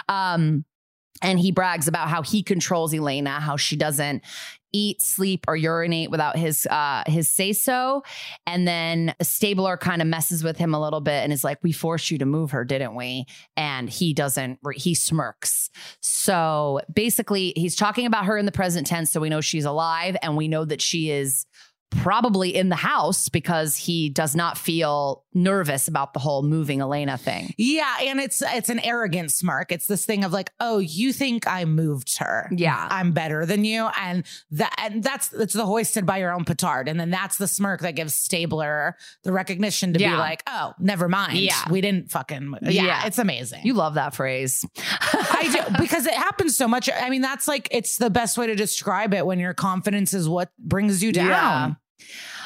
Um 0.07 0.65
and 1.21 1.39
he 1.39 1.51
brags 1.51 1.87
about 1.87 2.09
how 2.09 2.21
he 2.21 2.43
controls 2.43 2.93
Elena, 2.93 3.39
how 3.39 3.55
she 3.55 3.75
doesn't 3.75 4.23
eat, 4.73 5.01
sleep, 5.01 5.45
or 5.47 5.55
urinate 5.55 6.11
without 6.11 6.35
his 6.35 6.65
uh 6.67 7.03
his 7.07 7.29
say 7.29 7.53
so. 7.53 8.03
And 8.45 8.67
then 8.67 9.15
Stabler 9.21 9.77
kind 9.77 10.01
of 10.01 10.07
messes 10.07 10.43
with 10.43 10.57
him 10.57 10.73
a 10.73 10.81
little 10.81 11.01
bit 11.01 11.23
and 11.23 11.31
is 11.31 11.43
like, 11.43 11.59
"We 11.63 11.71
forced 11.71 12.11
you 12.11 12.17
to 12.17 12.25
move 12.25 12.51
her, 12.51 12.65
didn't 12.65 12.95
we?" 12.95 13.25
And 13.55 13.89
he 13.89 14.13
doesn't. 14.13 14.59
He 14.73 14.95
smirks. 14.95 15.69
So 16.01 16.81
basically, 16.93 17.53
he's 17.55 17.75
talking 17.75 18.05
about 18.05 18.25
her 18.25 18.37
in 18.37 18.45
the 18.45 18.51
present 18.51 18.87
tense, 18.87 19.11
so 19.11 19.21
we 19.21 19.29
know 19.29 19.41
she's 19.41 19.65
alive, 19.65 20.17
and 20.21 20.35
we 20.35 20.47
know 20.47 20.65
that 20.65 20.81
she 20.81 21.09
is 21.09 21.45
probably 21.89 22.55
in 22.55 22.69
the 22.69 22.75
house 22.75 23.29
because 23.29 23.77
he 23.77 24.09
does 24.09 24.35
not 24.35 24.57
feel 24.57 25.22
nervous 25.33 25.87
about 25.87 26.13
the 26.13 26.19
whole 26.19 26.43
moving 26.43 26.81
Elena 26.81 27.17
thing. 27.17 27.53
Yeah, 27.57 27.97
and 28.01 28.19
it's 28.19 28.41
it's 28.41 28.69
an 28.69 28.79
arrogant 28.79 29.31
smirk. 29.31 29.71
It's 29.71 29.87
this 29.87 30.05
thing 30.05 30.23
of 30.23 30.31
like, 30.31 30.51
oh, 30.59 30.79
you 30.79 31.13
think 31.13 31.47
I 31.47 31.65
moved 31.65 32.17
her? 32.19 32.49
Yeah. 32.51 32.87
I'm 32.89 33.11
better 33.11 33.45
than 33.45 33.65
you, 33.65 33.89
and 33.99 34.25
that 34.51 34.73
and 34.77 35.03
that's 35.03 35.31
it's 35.33 35.53
the 35.53 35.65
hoisted 35.65 36.05
by 36.05 36.17
your 36.17 36.31
own 36.31 36.45
petard, 36.45 36.87
and 36.87 36.99
then 36.99 37.09
that's 37.09 37.37
the 37.37 37.47
smirk 37.47 37.81
that 37.81 37.95
gives 37.95 38.13
Stabler 38.13 38.95
the 39.23 39.31
recognition 39.31 39.93
to 39.93 39.99
be 39.99 40.09
like, 40.09 40.43
oh, 40.47 40.73
never 40.79 41.07
mind. 41.09 41.37
Yeah. 41.39 41.61
we 41.69 41.81
didn't 41.81 42.11
fucking. 42.11 42.55
Yeah, 42.63 42.69
Yeah. 42.71 43.05
it's 43.07 43.19
amazing. 43.19 43.61
You 43.65 43.73
love 43.73 43.95
that 43.95 44.13
phrase. 44.15 44.65
I 45.13 45.67
do 45.71 45.77
because 45.81 46.05
it 46.05 46.13
happens 46.13 46.55
so 46.55 46.67
much. 46.67 46.89
I 46.93 47.09
mean, 47.09 47.21
that's 47.21 47.47
like 47.47 47.67
it's 47.71 47.97
the 47.97 48.09
best 48.09 48.37
way 48.37 48.47
to 48.47 48.55
describe 48.55 49.13
it 49.13 49.25
when 49.25 49.39
your 49.39 49.53
confidence 49.53 50.13
is 50.13 50.27
what 50.29 50.49
brings 50.59 51.03
you 51.03 51.11
down. 51.11 51.27
Yeah. 51.29 51.73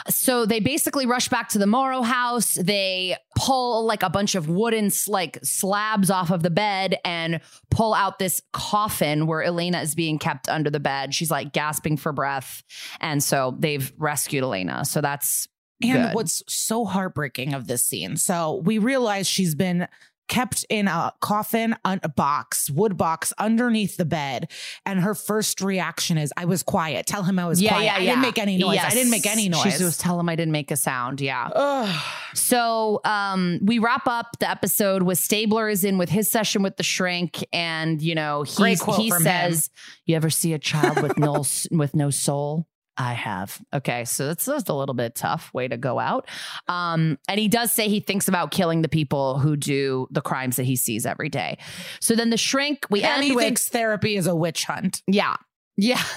So 0.10 0.46
they 0.46 0.60
basically 0.60 1.06
rush 1.06 1.30
back 1.30 1.50
to 1.50 1.58
the 1.58 1.68
Morrow 1.68 2.02
house. 2.02 2.54
They 2.54 3.18
pull 3.36 3.86
like 3.86 4.04
a 4.04 4.10
bunch 4.10 4.36
of 4.36 4.50
wooden 4.50 4.90
like 5.08 5.38
slabs 5.44 6.10
off 6.10 6.32
of 6.32 6.44
the 6.44 6.50
bed 6.50 6.98
and 7.04 7.42
pull 7.70 7.94
out 7.94 8.20
this 8.20 8.42
coffin 8.54 9.28
where 9.28 9.44
Elena 9.44 9.82
is 9.82 9.96
being 9.96 10.18
kept 10.20 10.50
under 10.50 10.70
the 10.70 10.80
bed. 10.80 11.14
She's 11.14 11.32
like 11.32 11.54
gasping 11.54 11.98
for 11.98 12.12
breath. 12.14 12.64
And 13.00 13.24
so 13.24 13.56
they've 13.60 13.92
rescued 13.98 14.44
Elena. 14.44 14.86
So 14.86 15.02
that's 15.02 15.48
And 15.82 15.92
Good. 15.94 16.16
what's 16.16 16.42
so 16.48 16.86
heartbreaking 16.86 17.54
of 17.54 17.68
this 17.68 17.84
scene? 17.84 18.18
So 18.18 18.62
we 18.64 18.80
realize 18.80 19.28
she's 19.28 19.56
been 19.56 19.88
kept 20.28 20.66
in 20.70 20.88
a 20.88 21.14
coffin, 21.22 21.76
a 21.84 22.10
box, 22.10 22.70
wood 22.70 22.98
box 22.98 23.34
underneath 23.38 23.98
the 23.98 24.06
bed, 24.06 24.52
and 24.86 25.00
her 25.00 25.16
first 25.16 25.62
reaction 25.62 26.18
is, 26.18 26.34
"I 26.38 26.46
was 26.46 26.64
quiet. 26.64 27.06
Tell 27.06 27.24
him 27.24 27.40
I 27.40 27.48
was 27.48 27.62
quiet. 27.62 27.86
Yeah, 27.86 27.96
I 27.96 28.00
didn't 28.00 28.22
make 28.22 28.38
any 28.38 28.58
noise. 28.58 28.80
I 28.82 28.92
didn't 28.92 29.12
make 29.12 29.26
any 29.26 29.50
noise." 29.50 29.64
She 29.64 29.70
just 29.72 30.00
tell 30.00 30.20
him 30.20 30.30
I 30.30 30.36
didn't 30.36 30.52
make 30.52 30.72
a 30.72 30.76
sound. 30.76 31.22
Yeah. 31.22 31.50
Ugh. 31.54 32.04
So 32.34 33.02
um, 33.04 33.60
we 33.62 33.80
wrap 33.80 34.08
up 34.08 34.38
the 34.40 34.50
episode 34.50 35.04
with 35.04 35.18
Stabler 35.18 35.70
is 35.70 35.84
in 35.84 35.98
with 35.98 36.10
his 36.10 36.30
session 36.30 36.64
with 36.64 36.78
the 36.78 36.84
shrink, 36.84 37.46
and 37.52 38.02
you 38.02 38.16
know 38.16 38.44
he 38.44 38.76
says, 38.76 39.70
"You 40.06 40.16
ever 40.16 40.30
see 40.30 40.54
a 40.54 40.60
child 40.60 41.02
with 41.02 41.18
no 41.18 41.46
with 41.72 41.96
no 41.96 42.10
soul?" 42.10 42.68
I 42.98 43.14
have. 43.14 43.62
Okay, 43.74 44.06
so 44.06 44.28
that's, 44.28 44.46
just 44.46 44.70
a 44.70 44.74
little 44.74 44.96
bit 44.96 45.14
tough 45.14 45.54
way 45.54 45.68
to 45.68 45.78
go 45.78 46.00
out. 46.00 46.28
Um, 46.68 47.20
and 47.28 47.40
he 47.40 47.48
does 47.48 47.72
say 47.72 47.90
he 47.90 48.00
thinks 48.00 48.28
about 48.28 48.52
killing 48.52 48.82
the 48.82 48.90
people 48.90 49.40
who 49.40 49.56
do 49.56 50.08
the 50.10 50.22
crimes 50.22 50.56
that 50.56 50.64
he 50.64 50.76
sees 50.76 51.06
every 51.06 51.30
day. 51.30 51.58
So 52.00 52.16
then 52.16 52.30
the 52.30 52.38
shrink, 52.38 52.86
we 52.90 53.04
and 53.04 53.16
end 53.16 53.24
he 53.24 53.32
with 53.34 53.44
thinks 53.44 53.70
therapy 53.70 54.16
is 54.16 54.26
a 54.26 54.36
witch 54.36 54.66
hunt. 54.66 55.02
yeah. 55.08 55.36
Yeah. 55.76 56.04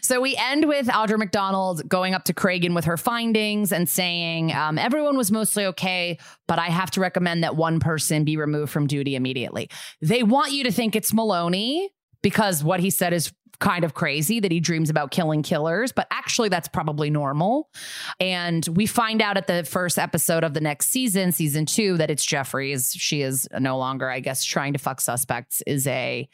So 0.00 0.20
we 0.20 0.36
end 0.36 0.68
with 0.68 0.86
Audra 0.86 1.18
McDonald 1.18 1.88
going 1.88 2.14
up 2.14 2.22
to 2.26 2.32
Cragen 2.32 2.72
with 2.72 2.84
her 2.84 2.96
findings 2.96 3.72
and 3.72 3.88
saying, 3.88 4.52
um, 4.52 4.78
everyone 4.78 5.16
was 5.16 5.32
mostly 5.32 5.66
okay, 5.66 6.18
but 6.46 6.60
I 6.60 6.66
have 6.66 6.92
to 6.92 7.00
recommend 7.00 7.42
that 7.42 7.56
one 7.56 7.80
person 7.80 8.22
be 8.22 8.36
removed 8.36 8.70
from 8.70 8.86
duty 8.86 9.16
immediately. 9.16 9.68
They 10.00 10.22
want 10.22 10.52
you 10.52 10.62
to 10.64 10.70
think 10.70 10.94
it's 10.94 11.10
Meloni 11.10 11.88
because 12.22 12.62
what 12.62 12.78
he 12.78 12.90
said 12.90 13.12
is 13.12 13.32
kind 13.58 13.84
of 13.84 13.94
crazy 13.94 14.40
that 14.40 14.50
he 14.52 14.60
dreams 14.60 14.90
about 14.90 15.10
killing 15.10 15.42
killers, 15.42 15.92
but 15.92 16.06
actually 16.10 16.48
that's 16.48 16.68
probably 16.68 17.10
normal. 17.10 17.68
And 18.20 18.66
we 18.74 18.86
find 18.86 19.22
out 19.22 19.36
at 19.36 19.46
the 19.46 19.64
first 19.64 19.98
episode 19.98 20.44
of 20.44 20.54
the 20.54 20.60
next 20.60 20.88
season, 20.88 21.32
season 21.32 21.66
two, 21.66 21.96
that 21.98 22.10
it's 22.10 22.24
Jeffries. 22.24 22.92
She 22.96 23.22
is 23.22 23.48
no 23.58 23.78
longer, 23.78 24.08
I 24.10 24.20
guess, 24.20 24.44
trying 24.44 24.72
to 24.74 24.78
fuck 24.78 25.00
suspects 25.00 25.62
is 25.66 25.86
a 25.86 26.28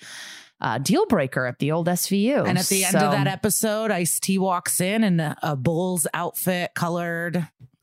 uh, 0.61 0.79
deal 0.79 1.07
breaker 1.07 1.47
at 1.47 1.59
the 1.59 1.73
old 1.73 1.89
SVU. 1.89 2.47
And 2.47 2.57
at 2.57 2.67
the 2.67 2.85
end 2.85 2.93
So- 2.93 3.07
of 3.07 3.13
that 3.13 3.27
episode, 3.27 3.91
Ice 3.91 4.21
T 4.21 4.39
walks 4.39 4.81
in 4.81 5.03
in 5.05 5.19
a, 5.21 5.37
a 5.43 5.57
bull's 5.57 6.07
outfit, 6.15 6.71
colored, 6.75 7.35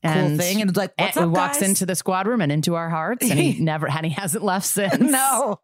cool 0.02 0.36
thing, 0.38 0.62
and 0.62 0.70
it's 0.70 0.78
like, 0.78 0.92
"What's 0.96 1.18
and 1.18 1.26
up, 1.26 1.32
walks 1.32 1.58
guys?" 1.60 1.68
into 1.68 1.84
the 1.84 1.94
squad 1.94 2.26
room 2.26 2.40
and 2.40 2.50
into 2.50 2.74
our 2.76 2.88
hearts, 2.88 3.28
and 3.28 3.38
he 3.38 3.58
never 3.60 3.86
and 3.86 4.06
he 4.06 4.12
hasn't 4.12 4.42
left 4.42 4.64
since. 4.66 4.98
no. 4.98 5.60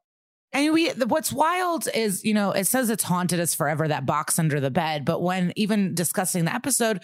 And 0.53 0.73
we, 0.73 0.91
what's 0.91 1.33
wild 1.33 1.87
is, 1.95 2.25
you 2.25 2.33
know, 2.33 2.53
it 2.53 2.67
says 2.67 2.89
it's 2.89 3.05
haunted 3.05 3.41
us 3.41 3.55
forever, 3.55 3.89
that 3.89 4.07
box 4.07 4.39
under 4.39 4.61
the 4.61 4.71
bed. 4.71 5.05
But 5.05 5.21
when 5.21 5.53
even 5.57 5.95
discussing 5.95 6.45
the 6.47 6.55
episode, 6.55 7.01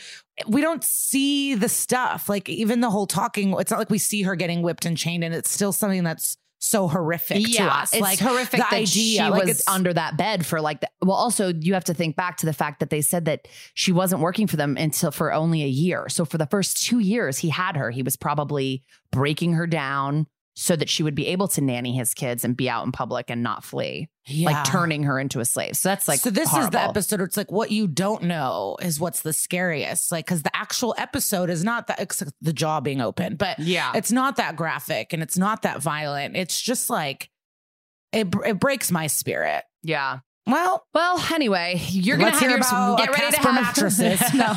we 0.47 0.61
don't 0.61 0.83
see 0.83 1.55
the 1.55 1.69
stuff. 1.69 2.29
Like 2.29 2.49
even 2.49 2.81
the 2.81 2.91
whole 2.91 3.07
talking, 3.07 3.53
it's 3.59 3.71
not 3.71 3.79
like 3.79 3.91
we 3.91 3.99
see 3.99 4.23
her 4.23 4.37
getting 4.37 4.63
whipped 4.63 4.87
and 4.87 4.97
chained, 4.97 5.25
and 5.25 5.35
it's 5.35 5.51
still 5.51 5.73
something 5.73 6.05
that's 6.05 6.39
so 6.61 6.87
horrific 6.87 7.45
to 7.45 7.65
us. 7.65 7.93
It's 7.93 8.01
like 8.01 8.21
horrific 8.21 8.53
the 8.53 8.57
that 8.59 8.73
idea, 8.73 8.87
she 8.87 9.21
like 9.21 9.45
was 9.45 9.65
under 9.67 9.93
that 9.93 10.17
bed 10.17 10.47
for 10.47 10.61
like. 10.61 10.81
The, 10.81 10.89
well, 11.03 11.17
also 11.17 11.53
you 11.53 11.75
have 11.75 11.85
to 11.85 11.95
think 11.95 12.17
back 12.17 12.37
to 12.39 12.47
the 12.47 12.53
fact 12.53 12.81
that 12.81 12.91
they 12.91 13.03
said 13.03 13.25
that 13.25 13.49
she 13.75 13.93
wasn't 13.93 14.23
working 14.23 14.47
for 14.47 14.57
them 14.57 14.77
until 14.77 15.11
for 15.11 15.33
only 15.33 15.63
a 15.65 15.69
year. 15.69 16.09
So 16.09 16.25
for 16.25 16.39
the 16.39 16.47
first 16.47 16.83
two 16.83 17.01
years 17.01 17.39
he 17.39 17.49
had 17.49 17.77
her, 17.77 17.91
he 17.91 18.03
was 18.03 18.17
probably 18.17 18.85
breaking 19.11 19.55
her 19.55 19.67
down 19.67 20.27
so 20.55 20.77
that 20.77 20.88
she 20.91 21.03
would 21.03 21.15
be 21.15 21.27
able 21.29 21.49
to 21.49 21.61
nanny 21.62 21.97
his 21.97 22.12
kids 22.12 22.45
and 22.45 22.57
be 22.57 22.69
out 22.69 22.85
in 22.85 22.93
public 22.93 23.31
and 23.31 23.43
not 23.43 23.65
flee, 23.65 24.09
Yeah. 24.27 24.51
like 24.51 24.65
turning 24.67 25.05
her 25.05 25.19
into 25.19 25.41
a 25.41 25.45
slave. 25.47 25.77
So 25.79 25.88
that's 25.88 26.07
like 26.07 26.21
so 26.21 26.29
this 26.31 26.53
is 26.53 26.69
the 26.71 26.81
episode 26.81 27.21
where 27.21 27.27
it's 27.27 27.37
like 27.38 27.51
what 27.51 27.71
you 27.71 27.87
don't 27.88 28.25
know 28.25 28.77
is 28.83 29.01
what's 29.01 29.23
the 29.23 29.33
scariest 29.33 30.12
like 30.12 30.27
because 30.27 30.43
the 30.43 30.55
actual 30.55 30.95
episode 30.99 31.49
is 31.49 31.65
not 31.65 31.87
that 31.87 32.01
except 32.01 32.33
the 32.43 32.53
jaw 32.53 32.81
being 32.81 33.01
open 33.01 33.37
but 33.37 33.59
Yeah. 33.59 33.93
it's 33.95 34.12
not 34.12 34.37
that 34.37 34.57
graphic 34.57 35.12
and 35.15 35.23
it's 35.23 35.38
not 35.38 35.62
that 35.62 35.81
violent 35.81 36.37
it's 36.37 36.61
just 36.61 36.91
like 36.91 37.31
it, 38.12 38.29
it 38.45 38.61
breaks 38.61 38.91
my 38.91 39.07
spirit 39.07 39.65
Yeah. 39.83 40.19
Well 40.47 40.87
Well, 40.93 41.25
anyway, 41.33 41.81
you're 41.89 42.17
gonna 42.17 42.31
have 42.31 42.41
hear 42.41 42.51
your 42.51 42.97
get 42.97 43.11
ready 43.11 43.31
to 43.31 43.41
have 43.41 43.55
mattresses. 43.77 44.21
no, 44.35 44.55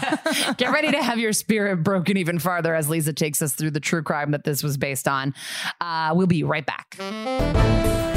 get 0.57 0.71
ready 0.71 0.91
to 0.91 1.01
have 1.01 1.19
your 1.19 1.33
spirit 1.33 1.83
broken 1.83 2.17
even 2.17 2.39
farther 2.39 2.73
as 2.73 2.89
Liza 2.89 3.13
takes 3.13 3.41
us 3.41 3.53
through 3.53 3.71
the 3.71 3.79
true 3.79 4.01
crime 4.01 4.31
that 4.31 4.43
this 4.43 4.63
was 4.63 4.77
based 4.77 5.07
on. 5.07 5.33
Uh, 5.79 6.11
we'll 6.15 6.27
be 6.27 6.43
right 6.43 6.65
back. 6.65 8.14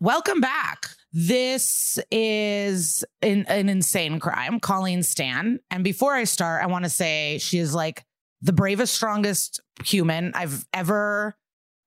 Welcome 0.00 0.40
back. 0.40 0.86
This 1.12 1.98
is 2.10 3.04
an, 3.20 3.44
an 3.48 3.68
insane 3.68 4.18
crime 4.18 4.58
colleen 4.58 5.02
stan. 5.02 5.60
And 5.70 5.84
before 5.84 6.14
i 6.14 6.24
start 6.24 6.62
i 6.62 6.66
want 6.66 6.84
to 6.84 6.90
say 6.90 7.38
she 7.38 7.58
is 7.58 7.74
like 7.74 8.04
the 8.42 8.52
bravest 8.52 8.94
strongest 8.94 9.60
human 9.84 10.32
i've 10.34 10.64
ever 10.72 11.36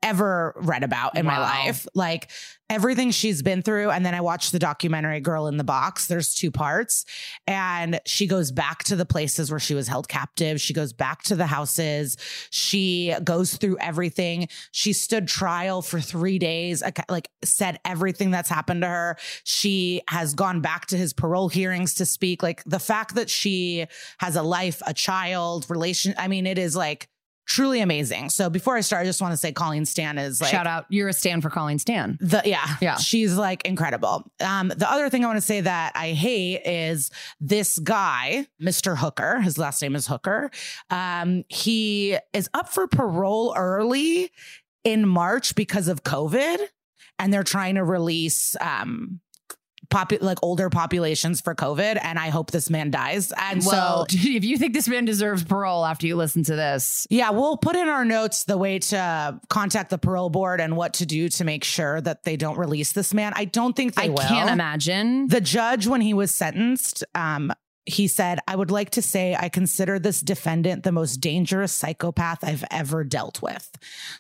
ever 0.04 0.54
read 0.58 0.84
about 0.84 1.18
in 1.18 1.26
my 1.26 1.40
life. 1.40 1.88
Like 1.96 2.30
everything 2.70 3.12
she's 3.12 3.42
been 3.44 3.62
through 3.62 3.92
and 3.92 4.04
then 4.04 4.16
i 4.16 4.22
watched 4.22 4.52
the 4.52 4.58
documentary 4.58 5.20
girl 5.20 5.48
in 5.48 5.58
the 5.58 5.64
box 5.64 6.08
there's 6.08 6.34
two 6.34 6.50
parts 6.50 7.06
and 7.46 8.00
she 8.06 8.26
goes 8.26 8.52
back 8.52 8.84
to 8.84 8.96
the 8.96 9.06
places 9.06 9.52
where 9.52 9.60
she 9.60 9.76
was 9.76 9.88
held 9.88 10.08
captive. 10.08 10.60
She 10.60 10.74
goes 10.74 10.92
back 10.94 11.22
to 11.24 11.36
the 11.36 11.46
houses. 11.46 12.18
She 12.50 13.14
goes 13.24 13.58
through 13.58 13.78
everything. 13.80 14.48
She 14.72 14.94
stood 14.94 15.28
trial 15.28 15.82
for 15.82 16.00
three 16.00 16.40
days 16.40 16.82
like- 16.82 17.12
like 17.12 17.30
said 17.44 17.80
everything 17.86 18.32
that's 18.32 18.50
happened 18.50 18.82
to 18.82 18.88
her. 18.88 19.18
She 19.44 20.02
has 20.08 20.34
gone 20.34 20.62
back 20.62 20.88
to 20.88 20.98
his 20.98 21.14
parole 21.14 21.50
hearings 21.50 21.94
to 21.96 22.06
speak. 22.06 22.42
Like 22.42 22.64
the 22.66 22.80
fact 22.80 23.16
that 23.16 23.30
she 23.30 23.86
has 24.20 24.36
a 24.36 24.42
life 24.44 24.82
a 24.88 24.94
child 24.94 25.66
relation 25.70 26.14
i 26.18 26.28
mean 26.28 26.46
it 26.48 26.58
is 26.58 26.76
like 26.76 27.08
truly 27.46 27.82
amazing 27.82 28.30
so 28.30 28.50
before 28.50 28.76
i 28.76 28.82
start 28.82 29.02
i 29.02 29.06
just 29.06 29.22
want 29.22 29.32
to 29.34 29.38
say 29.38 29.52
colleen 29.52 29.86
stan 29.86 30.18
is 30.18 30.40
like 30.42 30.50
Shout 30.52 30.66
out, 30.68 30.86
you're 30.90 31.10
a 31.10 31.14
stand 31.14 31.42
for 31.44 31.50
Colleen 31.50 31.80
Stan. 31.80 32.18
the 32.22 32.42
yeah, 32.46 32.76
Yeah. 32.82 32.96
she's 32.98 33.36
like 33.36 33.66
incredible. 33.66 34.24
Um, 34.40 34.70
the 34.70 34.90
other 34.90 35.10
thing 35.10 35.24
I 35.24 35.28
want 35.28 35.38
to 35.38 35.42
say 35.42 35.62
that 35.62 35.94
I 35.96 36.12
hate 36.12 36.62
is 36.66 37.10
this 37.42 37.80
guy, 37.80 38.48
Mr. 38.62 38.98
Hooker. 38.98 39.42
His 39.42 39.58
last 39.58 39.82
name 39.82 39.96
is 39.96 40.08
Hooker. 40.08 40.52
Um, 40.90 41.44
he 41.50 42.18
is 42.34 42.50
up 42.54 42.70
for 42.70 42.88
parole 42.88 43.54
early 43.58 44.32
in 44.84 45.08
March 45.08 45.56
because 45.56 45.88
of 45.88 46.04
COVID, 46.04 46.58
and 47.20 47.34
they're 47.34 47.44
trying 47.44 47.76
to 47.76 47.84
release 47.84 48.56
um 48.62 49.20
popu- 49.94 50.22
like 50.22 50.40
older 50.42 50.70
populations 50.70 51.40
for 51.42 51.54
COVID. 51.56 52.00
And 52.02 52.18
I 52.18 52.30
hope 52.30 52.52
this 52.52 52.70
man 52.70 52.92
dies. 52.92 53.32
And 53.38 53.64
well, 53.66 54.06
so 54.10 54.18
if 54.18 54.44
you 54.44 54.58
think 54.58 54.74
this 54.74 54.88
man 54.88 55.06
deserves 55.06 55.44
parole 55.44 55.86
after 55.86 56.08
you 56.08 56.16
listen 56.16 56.44
to 56.44 56.56
this, 56.56 57.08
yeah, 57.10 57.30
we'll 57.30 57.58
put 57.58 57.76
in 57.76 57.88
our 57.88 58.04
notes 58.04 58.46
the 58.46 58.58
way 58.58 58.80
to 58.80 59.40
contact 59.50 59.90
the 59.90 59.98
parole 59.98 60.30
board 60.30 60.60
and 60.60 60.76
what 60.76 60.94
to 60.96 61.06
do 61.06 61.30
to 61.30 61.44
make 61.44 61.64
sure 61.64 62.02
that 62.02 62.24
they 62.24 62.36
don't 62.36 62.58
release 62.58 62.92
this 62.92 63.14
man. 63.14 63.34
I 63.36 63.46
don't 63.46 63.76
think 63.76 63.96
they 63.96 64.06
I 64.06 64.10
will. 64.10 64.18
can't 64.18 64.50
imagine. 64.50 65.28
The 65.28 65.42
judge, 65.42 65.88
when 65.88 66.02
he 66.02 66.14
was 66.14 66.32
sentenced, 66.32 67.04
um, 67.16 67.54
he 67.86 68.08
said, 68.08 68.40
I 68.48 68.56
would 68.56 68.72
like 68.72 68.92
to 68.92 69.02
say 69.02 69.36
I 69.38 69.50
consider 69.50 70.00
this 70.00 70.22
defendant 70.22 70.84
the 70.84 70.92
most 70.92 71.18
dangerous 71.18 71.72
psychopath 71.72 72.44
I've 72.44 72.64
ever 72.72 73.04
dealt 73.04 73.42
with. 73.42 73.70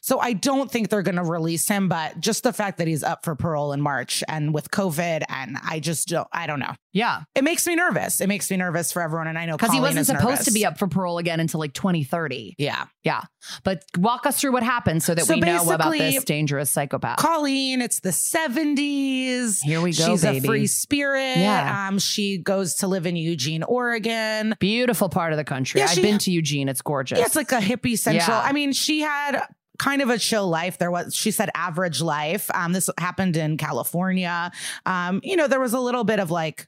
So 0.01 0.19
I 0.19 0.33
don't 0.33 0.69
think 0.69 0.89
they're 0.89 1.01
going 1.01 1.15
to 1.15 1.23
release 1.23 1.67
him, 1.67 1.87
but 1.87 2.19
just 2.19 2.43
the 2.43 2.53
fact 2.53 2.77
that 2.79 2.87
he's 2.87 3.03
up 3.03 3.23
for 3.23 3.35
parole 3.35 3.73
in 3.73 3.81
March 3.81 4.23
and 4.27 4.53
with 4.53 4.71
COVID, 4.71 5.23
and 5.29 5.57
I 5.63 5.79
just 5.79 6.09
don't, 6.09 6.27
I 6.31 6.47
don't 6.47 6.59
know. 6.59 6.75
Yeah, 6.93 7.23
It 7.35 7.43
makes 7.43 7.65
me 7.67 7.75
nervous. 7.75 8.21
It 8.21 8.27
makes 8.27 8.49
me 8.51 8.57
nervous 8.57 8.91
for 8.91 9.01
everyone. 9.01 9.27
And 9.27 9.37
I 9.37 9.45
know 9.47 9.57
because 9.57 9.73
he 9.73 9.81
wasn't 9.81 10.05
supposed 10.05 10.45
to 10.45 10.51
be 10.51 10.65
up 10.65 10.77
for 10.77 10.87
parole 10.87 11.17
again 11.17 11.39
until 11.39 11.59
like 11.59 11.73
2030. 11.73 12.55
Yeah. 12.57 12.85
Yeah, 13.03 13.21
but 13.65 13.83
walk 13.97 14.25
us 14.25 14.39
through 14.39 14.53
what 14.53 14.63
happened 14.63 15.03
so 15.03 15.13
that 15.13 15.25
So 15.25 15.33
we 15.33 15.41
know 15.41 15.69
about 15.71 15.91
this 15.91 16.23
dangerous 16.23 16.71
psychopath. 16.71 17.17
Colleen, 17.17 17.81
it's 17.81 17.99
the 17.99 18.11
70s. 18.11 19.59
Here 19.61 19.81
we 19.81 19.91
go, 19.91 20.05
She's 20.11 20.21
baby. 20.21 20.37
a 20.37 20.41
free 20.41 20.67
spirit. 20.67 21.37
Yeah. 21.37 21.87
Um, 21.87 21.99
she 21.99 22.37
goes 22.37 22.75
to 22.75 22.87
live 22.87 23.05
in 23.05 23.15
Eugene, 23.15 23.63
Oregon. 23.63 24.55
Beautiful 24.59 25.09
part 25.09 25.33
of 25.33 25.37
the 25.37 25.43
country. 25.43 25.79
Yeah, 25.81 25.85
I've 25.87 25.91
she- 25.95 26.01
been 26.01 26.17
to 26.19 26.31
Eugene. 26.31 26.69
It's 26.69 26.81
gorgeous. 26.81 27.19
Yeah, 27.19 27.25
it's 27.25 27.35
like 27.35 27.51
a 27.51 27.59
hippie 27.59 27.97
central. 27.97 28.37
Yeah. 28.37 28.41
I 28.43 28.51
mean, 28.53 28.71
she 28.73 29.01
had 29.01 29.41
kind 29.79 30.01
of 30.01 30.09
a 30.09 30.17
chill 30.17 30.47
life. 30.47 30.77
There 30.77 30.91
was, 30.91 31.15
she 31.15 31.31
said, 31.31 31.49
average 31.55 32.01
life. 32.01 32.49
Um, 32.53 32.73
this 32.73 32.89
happened 32.97 33.35
in 33.37 33.57
California. 33.57 34.51
Um, 34.85 35.19
you 35.23 35.35
know, 35.35 35.47
there 35.47 35.59
was 35.59 35.73
a 35.73 35.79
little 35.79 36.03
bit 36.03 36.19
of 36.19 36.31
like, 36.31 36.67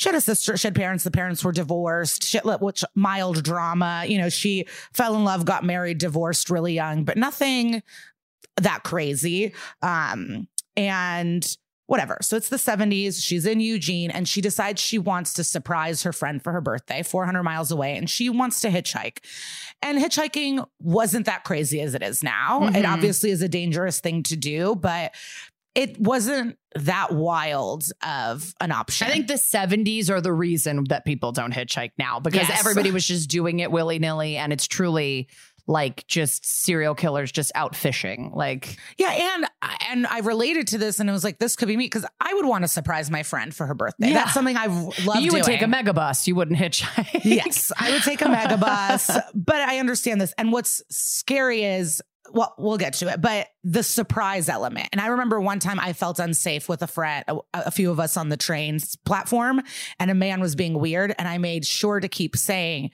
she 0.00 0.08
had 0.08 0.16
a 0.16 0.20
sister, 0.22 0.56
she 0.56 0.66
had 0.66 0.74
parents, 0.74 1.04
the 1.04 1.10
parents 1.10 1.44
were 1.44 1.52
divorced, 1.52 2.24
shit, 2.24 2.42
which 2.62 2.82
mild 2.94 3.42
drama. 3.42 4.04
You 4.08 4.16
know, 4.16 4.30
she 4.30 4.64
fell 4.94 5.14
in 5.14 5.24
love, 5.24 5.44
got 5.44 5.62
married, 5.62 5.98
divorced 5.98 6.48
really 6.48 6.72
young, 6.72 7.04
but 7.04 7.18
nothing 7.18 7.82
that 8.56 8.82
crazy. 8.82 9.52
Um, 9.82 10.48
and 10.74 11.46
whatever. 11.84 12.16
So 12.22 12.34
it's 12.38 12.48
the 12.48 12.56
70s. 12.56 13.22
She's 13.22 13.44
in 13.44 13.60
Eugene 13.60 14.10
and 14.10 14.26
she 14.26 14.40
decides 14.40 14.80
she 14.80 14.96
wants 14.98 15.34
to 15.34 15.44
surprise 15.44 16.02
her 16.04 16.14
friend 16.14 16.42
for 16.42 16.50
her 16.52 16.62
birthday, 16.62 17.02
400 17.02 17.42
miles 17.42 17.70
away, 17.70 17.94
and 17.98 18.08
she 18.08 18.30
wants 18.30 18.60
to 18.60 18.68
hitchhike. 18.70 19.18
And 19.82 19.98
hitchhiking 19.98 20.66
wasn't 20.80 21.26
that 21.26 21.44
crazy 21.44 21.82
as 21.82 21.94
it 21.94 22.02
is 22.02 22.22
now. 22.22 22.68
It 22.68 22.72
Mhm. 22.72 22.90
obviously 22.90 23.32
is 23.32 23.42
a 23.42 23.48
dangerous 23.50 24.00
thing 24.00 24.22
to 24.22 24.36
do, 24.36 24.76
but 24.76 25.14
it 25.74 26.00
wasn't 26.00 26.56
that 26.76 27.12
wild 27.12 27.84
of 28.06 28.54
an 28.60 28.70
option. 28.70 29.08
I 29.08 29.10
think 29.10 29.26
the 29.26 29.34
70s 29.34 30.08
are 30.10 30.20
the 30.20 30.32
reason 30.32 30.84
that 30.88 31.04
people 31.04 31.32
don't 31.32 31.52
hitchhike 31.52 31.92
now 31.98 32.20
because 32.20 32.48
Yes. 32.48 32.60
everybody 32.60 32.90
was 32.92 33.06
just 33.06 33.28
doing 33.28 33.58
it 33.58 33.72
willy 33.72 33.98
nilly. 33.98 34.36
And 34.36 34.52
it's 34.52 34.68
truly 34.68 35.28
like 35.70 36.04
just 36.08 36.44
serial 36.44 36.96
killers 36.96 37.30
just 37.30 37.52
out 37.54 37.76
fishing. 37.76 38.32
Like, 38.34 38.76
Yeah, 38.98 39.36
and 39.36 39.46
and 39.88 40.06
I 40.06 40.18
related 40.18 40.66
to 40.68 40.78
this, 40.78 40.98
and 40.98 41.08
it 41.08 41.12
was 41.12 41.22
like 41.22 41.38
this 41.38 41.54
could 41.54 41.68
be 41.68 41.76
me 41.76 41.86
because 41.86 42.04
I 42.20 42.34
would 42.34 42.44
want 42.44 42.64
to 42.64 42.68
surprise 42.68 43.08
my 43.08 43.22
friend 43.22 43.54
for 43.54 43.66
her 43.66 43.74
birthday. 43.74 44.08
Yeah. 44.08 44.14
That's 44.14 44.34
something 44.34 44.56
I've 44.56 45.06
loved. 45.06 45.20
you 45.20 45.30
would 45.32 45.44
take 45.44 45.62
a 45.62 45.66
megabus, 45.66 46.26
you 46.26 46.34
wouldn't 46.34 46.58
hitchhike. 46.58 47.24
yes, 47.24 47.70
I 47.78 47.92
would 47.92 48.02
take 48.02 48.20
a 48.20 48.24
megabus, 48.24 49.22
but 49.34 49.60
I 49.60 49.78
understand 49.78 50.20
this. 50.20 50.34
And 50.36 50.50
what's 50.50 50.82
scary 50.90 51.62
is, 51.62 52.02
well, 52.32 52.52
we'll 52.58 52.78
get 52.78 52.94
to 52.94 53.08
it, 53.08 53.20
but 53.20 53.46
the 53.62 53.84
surprise 53.84 54.48
element. 54.48 54.88
And 54.90 55.00
I 55.00 55.06
remember 55.06 55.40
one 55.40 55.60
time 55.60 55.78
I 55.78 55.92
felt 55.92 56.18
unsafe 56.18 56.68
with 56.68 56.82
a 56.82 56.88
friend, 56.88 57.24
a, 57.28 57.38
a 57.54 57.70
few 57.70 57.92
of 57.92 58.00
us 58.00 58.16
on 58.16 58.28
the 58.28 58.36
trains 58.36 58.96
platform, 58.96 59.62
and 60.00 60.10
a 60.10 60.14
man 60.14 60.40
was 60.40 60.56
being 60.56 60.80
weird, 60.80 61.14
and 61.16 61.28
I 61.28 61.38
made 61.38 61.64
sure 61.64 62.00
to 62.00 62.08
keep 62.08 62.36
saying. 62.36 62.90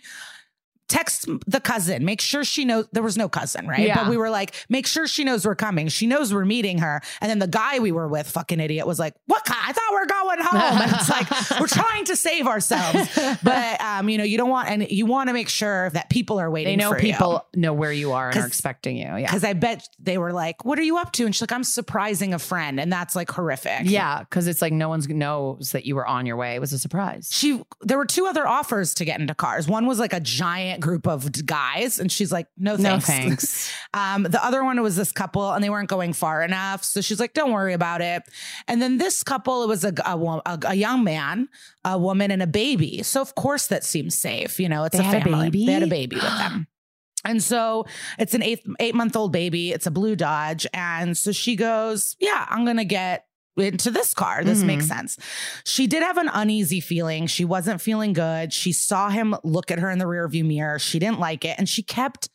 Text 0.88 1.28
the 1.46 1.60
cousin, 1.60 2.04
make 2.04 2.20
sure 2.20 2.44
she 2.44 2.64
knows 2.64 2.86
there 2.92 3.02
was 3.02 3.16
no 3.16 3.28
cousin, 3.28 3.66
right? 3.66 3.80
Yeah. 3.86 4.02
But 4.02 4.10
we 4.10 4.16
were 4.16 4.30
like, 4.30 4.54
make 4.68 4.86
sure 4.86 5.06
she 5.06 5.24
knows 5.24 5.44
we're 5.46 5.54
coming. 5.56 5.88
She 5.88 6.06
knows 6.06 6.32
we're 6.32 6.44
meeting 6.44 6.78
her. 6.78 7.00
And 7.20 7.28
then 7.30 7.38
the 7.38 7.48
guy 7.48 7.78
we 7.78 7.92
were 7.92 8.08
with, 8.08 8.28
fucking 8.30 8.60
idiot, 8.60 8.86
was 8.86 8.98
like, 8.98 9.14
What? 9.26 9.42
I 9.48 9.72
thought 9.72 9.92
we're 9.92 10.06
going 10.06 10.38
home. 10.40 10.82
And 10.82 10.92
it's 10.92 11.08
like, 11.08 11.28
we're 11.60 11.66
trying 11.66 12.04
to 12.06 12.16
save 12.16 12.46
ourselves. 12.46 13.08
But 13.42 13.80
um, 13.80 14.08
you 14.08 14.18
know, 14.18 14.24
you 14.24 14.38
don't 14.38 14.50
want 14.50 14.68
and 14.68 14.88
you 14.90 15.06
want 15.06 15.28
to 15.28 15.32
make 15.32 15.48
sure 15.48 15.90
that 15.90 16.10
people 16.10 16.38
are 16.38 16.50
waiting. 16.50 16.78
They 16.78 16.84
know 16.84 16.90
for 16.90 16.98
you. 16.98 17.12
people 17.12 17.46
know 17.54 17.72
where 17.72 17.92
you 17.92 18.12
are 18.12 18.30
and 18.30 18.38
are 18.38 18.46
expecting 18.46 18.96
you. 18.96 19.04
Yeah. 19.06 19.22
Because 19.22 19.44
I 19.44 19.52
bet 19.54 19.88
they 19.98 20.18
were 20.18 20.32
like, 20.32 20.64
"What 20.64 20.78
are 20.78 20.82
you 20.82 20.98
up 20.98 21.12
to?" 21.12 21.26
And 21.26 21.34
she's 21.34 21.42
like, 21.42 21.52
"I'm 21.52 21.64
surprising 21.64 22.34
a 22.34 22.38
friend," 22.38 22.78
and 22.78 22.92
that's 22.92 23.16
like 23.16 23.30
horrific. 23.30 23.82
Yeah. 23.84 24.22
Cause 24.30 24.46
it's 24.46 24.62
like 24.62 24.72
no 24.72 24.88
one 24.88 25.00
knows 25.08 25.72
that 25.72 25.84
you 25.84 25.94
were 25.96 26.06
on 26.06 26.26
your 26.26 26.36
way. 26.36 26.54
It 26.54 26.60
was 26.60 26.72
a 26.72 26.78
surprise. 26.78 27.28
She 27.32 27.62
there 27.82 27.98
were 27.98 28.06
two 28.06 28.26
other 28.26 28.46
offers 28.46 28.94
to 28.94 29.04
get 29.04 29.20
into 29.20 29.34
cars. 29.34 29.68
One 29.68 29.86
was 29.86 29.98
like 29.98 30.12
a 30.12 30.20
giant 30.20 30.75
giant 30.76 30.82
group 30.82 31.06
of 31.06 31.46
guys. 31.46 31.98
And 31.98 32.10
she's 32.10 32.30
like, 32.32 32.46
no 32.56 32.76
No 32.76 32.98
thanks. 33.00 33.06
thanks. 33.06 33.72
Um, 33.94 34.24
the 34.24 34.44
other 34.44 34.62
one 34.64 34.80
was 34.82 34.96
this 34.96 35.12
couple 35.12 35.52
and 35.52 35.62
they 35.64 35.70
weren't 35.70 35.88
going 35.88 36.12
far 36.12 36.42
enough. 36.42 36.84
So 36.84 37.00
she's 37.00 37.20
like, 37.20 37.34
don't 37.34 37.52
worry 37.52 37.72
about 37.72 38.00
it. 38.00 38.22
And 38.68 38.80
then 38.80 38.98
this 38.98 39.22
couple, 39.22 39.62
it 39.62 39.68
was 39.68 39.84
a, 39.84 39.92
a, 40.04 40.16
a, 40.18 40.58
a 40.68 40.74
young 40.74 41.04
man, 41.04 41.48
a 41.84 41.98
woman, 41.98 42.30
and 42.30 42.42
a 42.42 42.46
baby. 42.46 43.02
So 43.02 43.20
of 43.20 43.34
course 43.34 43.66
that 43.68 43.84
seems 43.84 44.14
safe. 44.16 44.60
You 44.60 44.68
know, 44.68 44.84
it's 44.84 44.96
They 44.96 45.04
a 45.04 45.08
a 45.08 45.20
family. 45.22 45.50
baby? 45.50 45.66
They 45.66 45.72
had 45.72 45.82
a 45.82 45.86
baby 45.88 46.16
with 46.16 46.24
them. 46.24 46.66
And 47.24 47.42
so 47.42 47.86
it's 48.20 48.34
an 48.34 48.42
eight 48.44 48.60
eight 48.78 48.94
month 48.94 49.16
old 49.16 49.32
baby. 49.32 49.72
It's 49.72 49.86
a 49.88 49.90
blue 49.90 50.14
Dodge. 50.14 50.64
And 50.72 51.16
so 51.18 51.32
she 51.32 51.56
goes, 51.56 52.14
Yeah, 52.20 52.46
I'm 52.48 52.64
gonna 52.64 52.84
get 52.84 53.25
into 53.56 53.90
this 53.90 54.12
car. 54.14 54.44
This 54.44 54.62
Mhm. 54.62 54.66
makes 54.66 54.86
sense. 54.86 55.16
She 55.64 55.86
did 55.86 56.02
have 56.02 56.16
an 56.18 56.28
uneasy 56.32 56.80
feeling. 56.80 57.26
She 57.26 57.44
wasn't 57.44 57.80
feeling 57.80 58.12
good. 58.12 58.52
She 58.52 58.72
saw 58.72 59.08
him 59.10 59.34
look 59.44 59.70
at 59.70 59.78
her 59.78 59.90
in 59.90 59.98
the 59.98 60.04
rearview 60.06 60.44
mirror. 60.44 60.78
She 60.78 60.98
didn't 60.98 61.18
like 61.20 61.44
it. 61.44 61.56
And 61.58 61.68
she 61.68 61.82
kept 61.82 62.28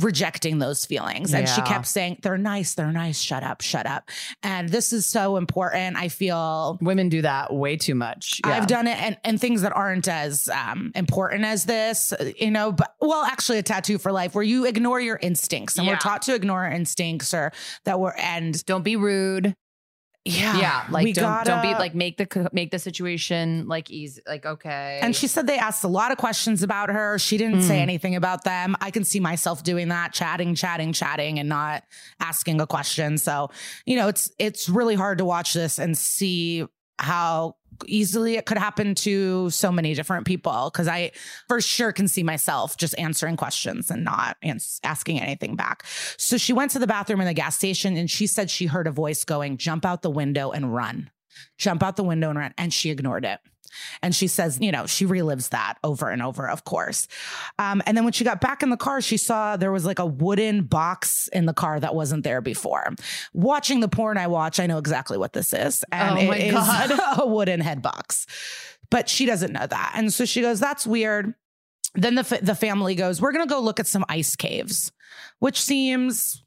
rejecting 0.00 0.58
those 0.58 0.86
feelings. 0.86 1.34
And 1.34 1.46
she 1.46 1.60
kept 1.62 1.86
saying, 1.86 2.18
They're 2.22 2.38
nice, 2.38 2.74
they're 2.74 2.90
nice, 2.90 3.20
shut 3.20 3.42
up, 3.42 3.60
shut 3.60 3.86
up. 3.86 4.08
And 4.42 4.68
this 4.70 4.90
is 4.92 5.04
so 5.06 5.36
important. 5.36 5.96
I 5.98 6.08
feel 6.08 6.78
Women 6.80 7.10
do 7.10 7.20
that 7.22 7.52
way 7.52 7.76
too 7.76 7.94
much. 7.94 8.40
Yeah. 8.44 8.52
I've 8.56 8.66
done 8.66 8.86
it 8.86 8.98
and, 9.00 9.18
and 9.22 9.38
things 9.40 9.60
that 9.62 9.72
aren't 9.76 10.08
as 10.08 10.48
um, 10.48 10.92
important 10.94 11.44
as 11.44 11.66
this, 11.66 12.12
uh, 12.14 12.32
you 12.38 12.50
know, 12.50 12.72
but 12.72 12.94
well, 13.02 13.22
actually 13.22 13.58
a 13.58 13.62
tattoo 13.62 13.98
for 13.98 14.12
life 14.12 14.34
where 14.34 14.42
you 14.44 14.64
ignore 14.64 14.98
your 14.98 15.18
instincts 15.20 15.76
and 15.76 15.86
Yeah. 15.86 15.92
we're 15.92 15.98
taught 15.98 16.22
to 16.22 16.34
ignore 16.34 16.64
our 16.64 16.72
instincts 16.72 17.34
or 17.34 17.52
that 17.84 18.00
we're, 18.00 18.14
and 18.16 18.64
Don't 18.64 18.82
be 18.82 18.96
rude. 18.96 19.54
Yeah, 20.24 20.56
Yeah, 20.56 20.84
like 20.90 21.14
don't 21.14 21.44
don't 21.44 21.62
be 21.62 21.72
like 21.74 21.94
make 21.94 22.16
the 22.16 22.48
make 22.52 22.70
the 22.70 22.78
situation 22.78 23.66
like 23.66 23.90
easy. 23.90 24.22
Like 24.26 24.46
okay. 24.46 25.00
And 25.02 25.16
she 25.16 25.26
said 25.26 25.46
they 25.48 25.58
asked 25.58 25.82
a 25.82 25.88
lot 25.88 26.12
of 26.12 26.18
questions 26.18 26.62
about 26.62 26.90
her. 26.90 27.18
She 27.18 27.36
didn't 27.38 27.62
say 27.62 27.78
Mm. 27.78 27.82
anything 27.82 28.14
about 28.14 28.44
them. 28.44 28.76
I 28.80 28.90
can 28.92 29.02
see 29.04 29.18
myself 29.20 29.64
doing 29.64 29.88
that, 29.88 30.12
chatting, 30.12 30.54
chatting, 30.54 30.92
chatting, 30.92 31.38
and 31.40 31.48
not 31.48 31.82
asking 32.20 32.60
a 32.60 32.66
question. 32.66 33.18
So, 33.18 33.50
you 33.84 33.96
know, 33.96 34.06
it's 34.08 34.30
it's 34.38 34.68
really 34.68 34.94
hard 34.94 35.18
to 35.18 35.24
watch 35.24 35.54
this 35.54 35.78
and 35.80 35.98
see 35.98 36.66
how 37.02 37.56
easily 37.86 38.36
it 38.36 38.46
could 38.46 38.58
happen 38.58 38.94
to 38.94 39.50
so 39.50 39.72
many 39.72 39.92
different 39.94 40.24
people 40.24 40.70
because 40.72 40.86
I 40.86 41.10
for 41.48 41.60
sure 41.60 41.92
can 41.92 42.06
see 42.06 42.22
myself 42.22 42.76
just 42.76 42.96
answering 42.98 43.36
questions 43.36 43.90
and 43.90 44.04
not 44.04 44.36
ans- 44.42 44.78
asking 44.84 45.20
anything 45.20 45.56
back. 45.56 45.84
So 46.16 46.36
she 46.38 46.52
went 46.52 46.70
to 46.72 46.78
the 46.78 46.86
bathroom 46.86 47.20
in 47.20 47.26
the 47.26 47.34
gas 47.34 47.56
station 47.56 47.96
and 47.96 48.10
she 48.10 48.28
said 48.28 48.50
she 48.50 48.66
heard 48.66 48.86
a 48.86 48.92
voice 48.92 49.24
going, 49.24 49.56
"Jump 49.56 49.84
out 49.84 50.02
the 50.02 50.10
window 50.10 50.52
and 50.52 50.72
run." 50.72 51.10
Jump 51.58 51.82
out 51.82 51.96
the 51.96 52.04
window 52.04 52.30
and 52.30 52.38
run 52.38 52.54
and 52.56 52.72
she 52.72 52.90
ignored 52.90 53.24
it. 53.24 53.40
And 54.02 54.14
she 54.14 54.26
says, 54.26 54.58
you 54.60 54.72
know, 54.72 54.86
she 54.86 55.06
relives 55.06 55.50
that 55.50 55.74
over 55.84 56.08
and 56.10 56.22
over, 56.22 56.48
of 56.48 56.64
course. 56.64 57.08
Um, 57.58 57.82
and 57.86 57.96
then 57.96 58.04
when 58.04 58.12
she 58.12 58.24
got 58.24 58.40
back 58.40 58.62
in 58.62 58.70
the 58.70 58.76
car, 58.76 59.00
she 59.00 59.16
saw 59.16 59.56
there 59.56 59.72
was 59.72 59.84
like 59.84 59.98
a 59.98 60.06
wooden 60.06 60.62
box 60.64 61.28
in 61.28 61.46
the 61.46 61.54
car 61.54 61.80
that 61.80 61.94
wasn't 61.94 62.24
there 62.24 62.40
before. 62.40 62.94
Watching 63.32 63.80
the 63.80 63.88
porn 63.88 64.18
I 64.18 64.26
watch, 64.26 64.60
I 64.60 64.66
know 64.66 64.78
exactly 64.78 65.18
what 65.18 65.32
this 65.32 65.52
is. 65.52 65.84
And 65.92 66.18
Oh 66.18 66.20
it 66.22 66.28
my 66.28 66.36
is 66.36 66.52
God. 66.52 67.00
a 67.18 67.26
wooden 67.26 67.60
head 67.60 67.82
box. 67.82 68.26
But 68.90 69.08
she 69.08 69.24
doesn't 69.26 69.52
know 69.52 69.66
that. 69.66 69.92
And 69.96 70.12
so 70.12 70.24
she 70.24 70.42
goes, 70.42 70.60
that's 70.60 70.86
weird. 70.86 71.34
Then 71.94 72.14
the, 72.14 72.24
fa- 72.24 72.40
the 72.42 72.54
family 72.54 72.94
goes, 72.94 73.20
we're 73.20 73.32
going 73.32 73.46
to 73.46 73.52
go 73.52 73.60
look 73.60 73.80
at 73.80 73.86
some 73.86 74.04
ice 74.08 74.36
caves, 74.36 74.92
which 75.38 75.60
seems 75.60 76.41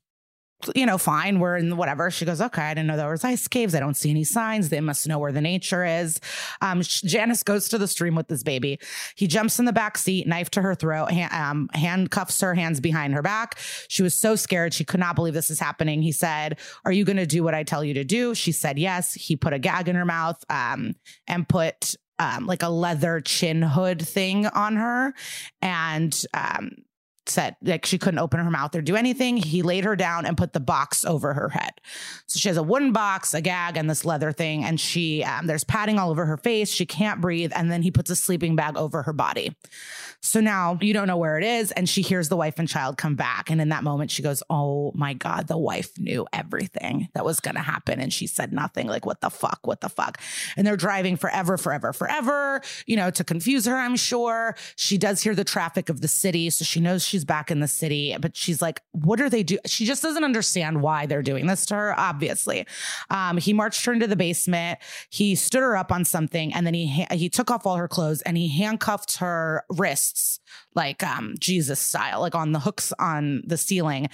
you 0.74 0.86
know, 0.86 0.97
fine. 0.97 1.39
We're 1.39 1.58
in 1.58 1.78
whatever. 1.78 2.10
She 2.10 2.26
goes, 2.26 2.41
okay, 2.41 2.62
I 2.62 2.74
didn't 2.74 2.88
know 2.88 2.97
there 2.97 3.10
was 3.10 3.24
ice 3.24 3.47
caves. 3.47 3.76
I 3.76 3.80
don't 3.80 3.95
see 3.95 4.10
any 4.10 4.24
signs. 4.24 4.70
They 4.70 4.80
must 4.82 5.08
know 5.08 5.20
where 5.20 5.32
the 5.32 5.41
nature 5.41 5.86
is. 5.86 6.20
Um, 6.62 6.82
Janice 6.82 7.43
goes 7.43 7.70
to 7.70 7.78
the 7.78 7.88
stream 7.88 8.16
with 8.16 8.30
this 8.30 8.41
baby. 8.41 8.80
He 9.16 9.28
jumps 9.28 9.60
in 9.60 9.66
the 9.66 9.74
back 9.74 9.97
seat, 9.97 10.28
knife 10.28 10.49
to 10.51 10.62
her 10.62 10.74
throat, 10.74 11.12
um, 11.32 11.70
handcuffs 11.74 12.39
her 12.41 12.56
hands 12.56 12.80
behind 12.80 13.14
her 13.14 13.22
back. 13.22 13.60
She 13.89 14.01
was 14.01 14.16
so 14.16 14.36
scared. 14.36 14.74
She 14.74 14.86
could 14.86 14.99
not 14.99 15.16
believe 15.16 15.34
this 15.34 15.51
is 15.51 15.60
happening. 15.60 16.01
He 16.01 16.12
said, 16.12 16.58
are 16.86 16.91
you 16.91 17.03
going 17.03 17.18
to 17.18 17.26
do 17.28 17.43
what 17.43 17.53
I 17.53 17.64
tell 17.64 17.84
you 17.84 17.93
to 17.95 18.03
do? 18.03 18.34
She 18.34 18.51
said, 18.51 18.80
yes. 18.80 19.14
He 19.14 19.36
put 19.36 19.53
a 19.53 19.60
gag 19.60 19.89
in 19.89 19.95
her 19.95 20.06
mouth, 20.06 20.43
um, 20.49 20.95
and 21.28 21.47
put, 21.47 21.95
um, 22.18 22.45
like 22.45 22.64
a 22.64 22.70
leather 22.70 23.20
chin 23.20 23.62
hood 23.62 24.01
thing 24.01 24.47
on 24.47 24.78
her. 24.78 25.14
And, 25.62 26.20
um, 26.34 26.72
said 27.28 27.56
like 27.62 27.86
she 27.86 27.98
couldn't 27.98 28.20
open 28.20 28.40
her 28.40 28.52
mouth 28.52 28.76
or 28.76 28.82
do 28.82 28.96
anything. 28.96 29.38
He 29.38 29.62
laid 29.62 29.84
her 29.84 29.96
down 29.96 30.26
and 30.26 30.38
put 30.38 30.54
the 30.54 30.60
box 30.60 31.06
over 31.06 31.34
her 31.34 31.50
head. 31.50 31.82
So 32.28 32.40
she 32.40 32.50
has 32.50 32.58
a 32.58 32.64
wooden 32.64 32.92
box, 32.92 33.34
a 33.34 33.42
gag, 33.42 33.78
and 33.78 33.90
this 33.90 34.06
leather 34.06 34.32
thing. 34.32 34.64
And 34.64 34.80
she 34.80 35.24
um, 35.24 35.48
there's 35.48 35.64
padding 35.64 36.00
all 36.00 36.12
over 36.12 36.26
her 36.26 36.38
face. 36.38 36.70
She 36.70 36.86
can't 36.86 37.22
breathe. 37.22 37.52
And 37.56 37.72
then 37.72 37.82
he 37.82 37.92
puts 37.92 38.10
a 38.10 38.16
sleeping 38.16 38.56
bag 38.56 38.78
over 38.78 39.04
her 39.04 39.14
body. 39.14 39.56
So 40.22 40.40
now 40.40 40.78
you 40.82 40.94
don't 40.94 41.08
know 41.08 41.18
where 41.18 41.38
it 41.38 41.44
is. 41.44 41.72
And 41.72 41.88
she 41.88 42.02
hears 42.02 42.30
the 42.30 42.36
wife 42.36 42.58
and 42.58 42.68
child 42.68 42.98
come 42.98 43.16
back. 43.16 43.52
And 43.52 43.62
in 43.62 43.70
that 43.70 43.84
moment, 43.84 44.10
she 44.10 44.24
goes, 44.24 44.42
Oh 44.50 44.92
my 44.96 45.14
God, 45.14 45.48
the 45.48 45.58
wife 45.58 45.98
knew 46.00 46.26
everything 46.34 47.10
that 47.14 47.24
was 47.24 47.40
going 47.40 47.56
to 47.56 47.62
happen. 47.62 48.00
And 48.00 48.12
she 48.12 48.26
said 48.26 48.52
nothing. 48.52 48.88
Like, 48.88 49.06
what 49.06 49.22
the 49.22 49.30
fuck? 49.30 49.60
What 49.64 49.82
the 49.82 49.90
fuck? 49.90 50.20
And 50.58 50.66
they're 50.66 50.78
driving 50.78 51.16
forever, 51.16 51.58
forever, 51.58 51.94
forever, 51.94 52.62
you 52.88 52.96
know, 52.96 53.12
to 53.12 53.24
confuse 53.24 53.66
her, 53.66 53.76
I'm 53.76 53.96
sure. 53.96 54.56
She 54.76 54.98
does 54.98 55.22
hear 55.22 55.36
the 55.36 55.44
traffic 55.44 55.90
of 55.90 56.02
the 56.02 56.08
city. 56.08 56.50
So 56.50 56.66
she 56.66 56.80
knows 56.80 57.06
she's 57.16 57.24
back 57.24 57.49
in 57.49 57.61
the 57.61 57.68
city. 57.68 58.16
But 58.20 58.36
she's 58.36 58.61
like, 58.61 58.82
What 58.91 59.22
are 59.22 59.30
they 59.30 59.41
do? 59.41 59.57
She 59.66 59.86
just 59.86 60.03
doesn't 60.03 60.24
understand 60.24 60.82
why 60.82 61.05
they're 61.05 61.24
doing 61.24 61.47
this 61.47 61.66
to 61.68 61.76
her, 61.76 61.97
obviously. 61.97 62.68
Um, 63.09 63.38
he 63.38 63.53
marched 63.53 63.86
her 63.86 63.93
into 63.93 64.07
the 64.07 64.18
basement. 64.18 64.80
He 65.09 65.36
stood 65.36 65.61
her 65.61 65.78
up 65.78 65.93
on 65.93 66.03
something. 66.03 66.53
And 66.53 66.66
then 66.66 66.74
he, 66.74 67.05
he 67.11 67.30
took 67.30 67.49
off 67.49 67.66
all 67.66 67.78
her 67.78 67.88
clothes 67.88 68.22
and 68.24 68.36
he 68.36 68.49
handcuffed 68.49 69.18
her 69.18 69.63
wrists 69.70 70.39
like 70.76 71.03
um, 71.03 71.36
Jesus 71.39 71.80
style, 71.80 72.20
like 72.20 72.36
on 72.36 72.51
the 72.51 72.59
hooks 72.59 72.91
on 72.99 73.43
the 73.47 73.57
ceiling, 73.57 74.09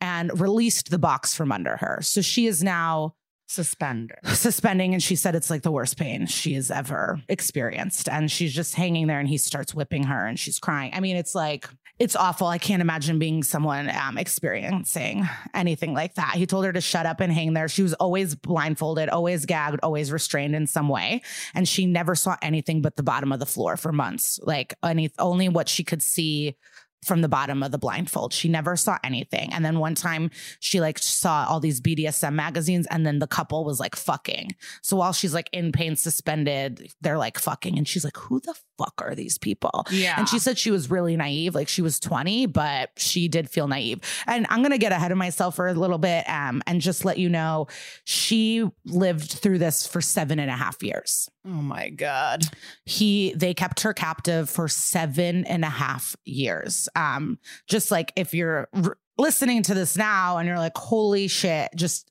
and 0.00 0.38
released 0.40 0.90
the 0.90 0.98
box 0.98 1.34
from 1.34 1.50
under 1.50 1.76
her. 1.78 1.98
So 2.02 2.22
she 2.22 2.46
is 2.46 2.62
now 2.62 3.14
suspender. 3.46 4.18
suspending, 4.26 4.94
and 4.94 5.02
she 5.02 5.16
said 5.16 5.34
it's 5.34 5.50
like 5.50 5.62
the 5.62 5.72
worst 5.72 5.98
pain 5.98 6.26
she 6.26 6.54
has 6.54 6.70
ever 6.70 7.20
experienced. 7.28 8.08
And 8.08 8.30
she's 8.30 8.54
just 8.54 8.74
hanging 8.74 9.08
there, 9.08 9.18
and 9.18 9.28
he 9.28 9.38
starts 9.38 9.74
whipping 9.74 10.04
her, 10.04 10.26
and 10.26 10.38
she's 10.38 10.58
crying. 10.58 10.92
I 10.94 11.00
mean, 11.00 11.16
it's 11.16 11.34
like 11.34 11.68
it's 11.98 12.16
awful. 12.16 12.48
I 12.48 12.58
can't 12.58 12.82
imagine 12.82 13.20
being 13.20 13.44
someone 13.44 13.88
um, 13.88 14.18
experiencing 14.18 15.28
anything 15.54 15.94
like 15.94 16.14
that. 16.14 16.34
He 16.34 16.44
told 16.44 16.64
her 16.64 16.72
to 16.72 16.80
shut 16.80 17.06
up 17.06 17.20
and 17.20 17.32
hang 17.32 17.52
there. 17.52 17.68
She 17.68 17.82
was 17.82 17.94
always 17.94 18.34
blindfolded, 18.34 19.08
always 19.08 19.46
gagged, 19.46 19.78
always 19.82 20.10
restrained 20.10 20.56
in 20.56 20.66
some 20.66 20.88
way, 20.88 21.22
and 21.54 21.68
she 21.68 21.86
never 21.86 22.16
saw 22.16 22.36
anything 22.42 22.82
but 22.82 22.96
the 22.96 23.04
bottom 23.04 23.30
of 23.32 23.38
the 23.38 23.46
floor 23.46 23.76
for 23.76 23.92
months. 23.92 24.40
Like 24.42 24.74
any 24.82 25.12
only 25.18 25.48
what 25.48 25.68
she 25.68 25.84
could 25.84 26.02
see 26.02 26.56
from 27.04 27.20
the 27.20 27.28
bottom 27.28 27.62
of 27.62 27.70
the 27.70 27.78
blindfold. 27.78 28.32
She 28.32 28.48
never 28.48 28.76
saw 28.76 28.98
anything. 29.04 29.52
And 29.52 29.64
then 29.64 29.78
one 29.78 29.94
time 29.94 30.30
she 30.60 30.80
like 30.80 30.98
saw 30.98 31.46
all 31.48 31.60
these 31.60 31.80
BDSM 31.80 32.34
magazines 32.34 32.86
and 32.90 33.06
then 33.06 33.18
the 33.18 33.26
couple 33.26 33.64
was 33.64 33.80
like 33.80 33.96
fucking. 33.96 34.54
So 34.82 34.96
while 34.96 35.12
she's 35.12 35.34
like 35.34 35.48
in 35.52 35.72
pain 35.72 35.96
suspended, 35.96 36.92
they're 37.00 37.18
like 37.18 37.38
fucking 37.38 37.78
and 37.78 37.86
she's 37.86 38.04
like 38.04 38.16
who 38.16 38.40
the 38.40 38.54
fuck 38.78 38.94
are 38.98 39.14
these 39.14 39.38
people? 39.38 39.86
Yeah. 39.90 40.18
And 40.18 40.28
she 40.28 40.38
said 40.38 40.58
she 40.58 40.70
was 40.70 40.90
really 40.90 41.16
naive, 41.16 41.54
like 41.54 41.68
she 41.68 41.82
was 41.82 42.00
20, 42.00 42.46
but 42.46 42.90
she 42.96 43.28
did 43.28 43.48
feel 43.48 43.68
naive. 43.68 44.00
And 44.26 44.46
I'm 44.50 44.60
going 44.60 44.72
to 44.72 44.78
get 44.78 44.92
ahead 44.92 45.12
of 45.12 45.18
myself 45.18 45.56
for 45.56 45.68
a 45.68 45.74
little 45.74 45.98
bit 45.98 46.28
um, 46.28 46.62
and 46.66 46.80
just 46.80 47.04
let 47.04 47.18
you 47.18 47.28
know 47.28 47.68
she 48.04 48.68
lived 48.84 49.32
through 49.32 49.58
this 49.58 49.86
for 49.86 50.00
seven 50.00 50.38
and 50.38 50.50
a 50.50 50.54
half 50.54 50.82
years 50.82 51.28
oh 51.46 51.50
my 51.50 51.88
god. 51.90 52.44
he 52.84 53.32
they 53.34 53.52
kept 53.54 53.80
her 53.80 53.92
captive 53.92 54.48
for 54.48 54.68
seven 54.68 55.44
and 55.44 55.64
a 55.64 55.68
half 55.70 56.16
years 56.24 56.88
um 56.96 57.38
just 57.68 57.90
like 57.90 58.12
if 58.16 58.34
you're 58.34 58.68
r- 58.72 58.96
listening 59.18 59.62
to 59.62 59.74
this 59.74 59.96
now 59.96 60.38
and 60.38 60.48
you're 60.48 60.58
like 60.58 60.76
holy 60.76 61.28
shit 61.28 61.70
just 61.76 62.10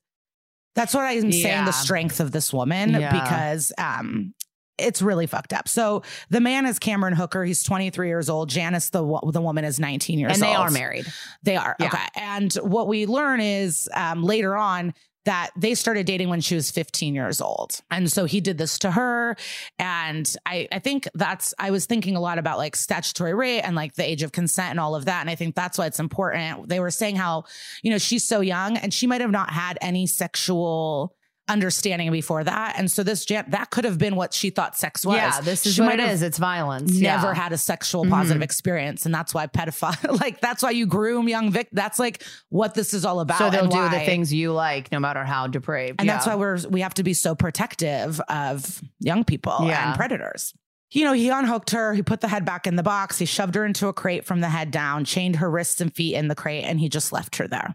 that's 0.75 0.93
what 0.93 1.01
i'm 1.03 1.31
saying 1.31 1.65
the 1.65 1.71
strength 1.71 2.19
of 2.19 2.31
this 2.31 2.51
woman 2.53 2.91
Yeah. 2.91 3.11
because 3.23 3.71
um 3.77 4.33
it's 4.79 5.03
really 5.03 5.27
fucked 5.27 5.53
up. 5.53 5.67
So 5.67 6.01
the 6.31 6.41
man 6.41 6.65
is 6.65 6.79
Cameron 6.79 7.13
Hooker. 7.13 7.45
He's 7.45 7.61
23 7.61 8.07
years 8.07 8.27
old. 8.27 8.49
Janice, 8.49 8.89
the 8.89 9.01
the 9.31 9.39
woman, 9.39 9.65
is 9.65 9.79
19 9.79 10.17
years 10.17 10.31
old. 10.31 10.35
And 10.37 10.43
old. 10.43 10.51
they 10.51 10.55
are 10.55 10.71
married. 10.71 11.05
They 11.43 11.55
are. 11.55 11.75
Yeah. 11.79 11.87
Okay. 11.87 12.07
And 12.15 12.51
what 12.55 12.87
we 12.87 13.05
learn 13.05 13.39
is 13.39 13.87
um, 13.93 14.23
later 14.23 14.57
on 14.57 14.95
that 15.25 15.51
they 15.55 15.73
started 15.75 16.05
dating 16.05 16.29
when 16.29 16.41
she 16.41 16.55
was 16.55 16.69
15 16.71 17.15
years 17.15 17.39
old. 17.39 17.81
And 17.89 18.11
so 18.11 18.25
he 18.25 18.41
did 18.41 18.57
this 18.57 18.79
to 18.79 18.91
her. 18.91 19.35
And 19.79 20.33
I, 20.45 20.67
I 20.71 20.79
think 20.79 21.07
that's, 21.13 21.53
I 21.57 21.71
was 21.71 21.85
thinking 21.85 22.15
a 22.15 22.19
lot 22.19 22.39
about 22.39 22.57
like 22.57 22.75
statutory 22.75 23.33
rape 23.33 23.65
and 23.65 23.75
like 23.75 23.95
the 23.95 24.03
age 24.03 24.23
of 24.23 24.31
consent 24.31 24.71
and 24.71 24.79
all 24.79 24.95
of 24.95 25.05
that. 25.05 25.21
And 25.21 25.29
I 25.29 25.35
think 25.35 25.55
that's 25.55 25.77
why 25.77 25.85
it's 25.85 25.99
important. 25.99 26.67
They 26.67 26.79
were 26.79 26.91
saying 26.91 27.15
how, 27.15 27.45
you 27.81 27.91
know, 27.91 27.97
she's 27.97 28.25
so 28.25 28.41
young 28.41 28.77
and 28.77 28.93
she 28.93 29.07
might 29.07 29.21
have 29.21 29.31
not 29.31 29.51
had 29.51 29.77
any 29.81 30.07
sexual 30.07 31.15
understanding 31.49 32.11
before 32.11 32.43
that. 32.43 32.75
And 32.77 32.89
so 32.89 33.03
this, 33.03 33.25
Jan- 33.25 33.45
that 33.49 33.69
could 33.69 33.83
have 33.85 33.97
been 33.97 34.15
what 34.15 34.33
she 34.33 34.49
thought 34.49 34.77
sex 34.77 35.05
was. 35.05 35.17
Yeah, 35.17 35.41
this 35.41 35.65
is 35.65 35.75
She 35.75 35.81
what 35.81 35.99
it 35.99 36.09
is. 36.09 36.21
It's 36.21 36.37
violence. 36.37 36.91
never 36.97 37.27
yeah. 37.27 37.33
had 37.33 37.51
a 37.51 37.57
sexual 37.57 38.05
positive 38.05 38.39
Mhm. 38.41 38.45
experience 38.45 39.05
and 39.05 39.13
that's 39.13 39.33
why 39.33 39.47
pedophile 39.47 40.19
like 40.21 40.39
that's 40.39 40.63
why 40.63 40.71
you 40.71 40.85
groom 40.85 41.27
young 41.27 41.51
vic 41.51 41.67
that's 41.73 41.99
like 41.99 42.23
what 42.49 42.73
this 42.75 42.93
is 42.93 43.03
all 43.05 43.19
about 43.19 43.37
So 43.39 43.49
they'll 43.49 43.63
and 43.63 43.71
do 43.71 43.77
why- 43.77 43.89
the 43.99 44.05
things 44.05 44.33
you 44.33 44.53
like, 44.53 44.91
no 44.91 44.99
matter 44.99 45.23
how 45.23 45.47
depraved. 45.47 45.99
and 45.99 46.07
yeah. 46.07 46.13
that's 46.13 46.27
why 46.27 46.35
we're 46.35 46.57
we 46.69 46.81
have 46.81 46.93
to 46.95 47.03
be 47.03 47.13
so 47.13 47.35
protective 47.35 48.19
of 48.29 48.81
young 48.99 49.23
people 49.23 49.57
Yeah. 49.63 49.89
and 49.89 49.97
predators 49.97 50.53
you 50.95 51.05
know, 51.05 51.13
he 51.13 51.27
unhooked 51.29 51.71
her, 51.71 51.95
he 51.95 52.03
put 52.03 52.21
the 52.21 52.27
head 52.27 52.45
back 52.45 52.67
in 52.67 52.75
the 52.75 52.83
box, 52.83 53.17
he 53.17 53.25
shoved 53.25 53.55
her 53.55 53.65
into 53.65 53.87
a 53.87 53.93
crate 53.93 54.25
from 54.25 54.41
the 54.41 54.49
head 54.49 54.69
down, 54.69 55.05
chained 55.05 55.37
her 55.37 55.49
wrists 55.49 55.81
and 55.81 55.91
feet 55.91 56.13
in 56.13 56.27
the 56.27 56.35
crate, 56.35 56.65
and 56.65 56.79
he 56.79 56.87
just 56.87 57.11
left 57.11 57.37
her 57.37 57.47
there. 57.47 57.73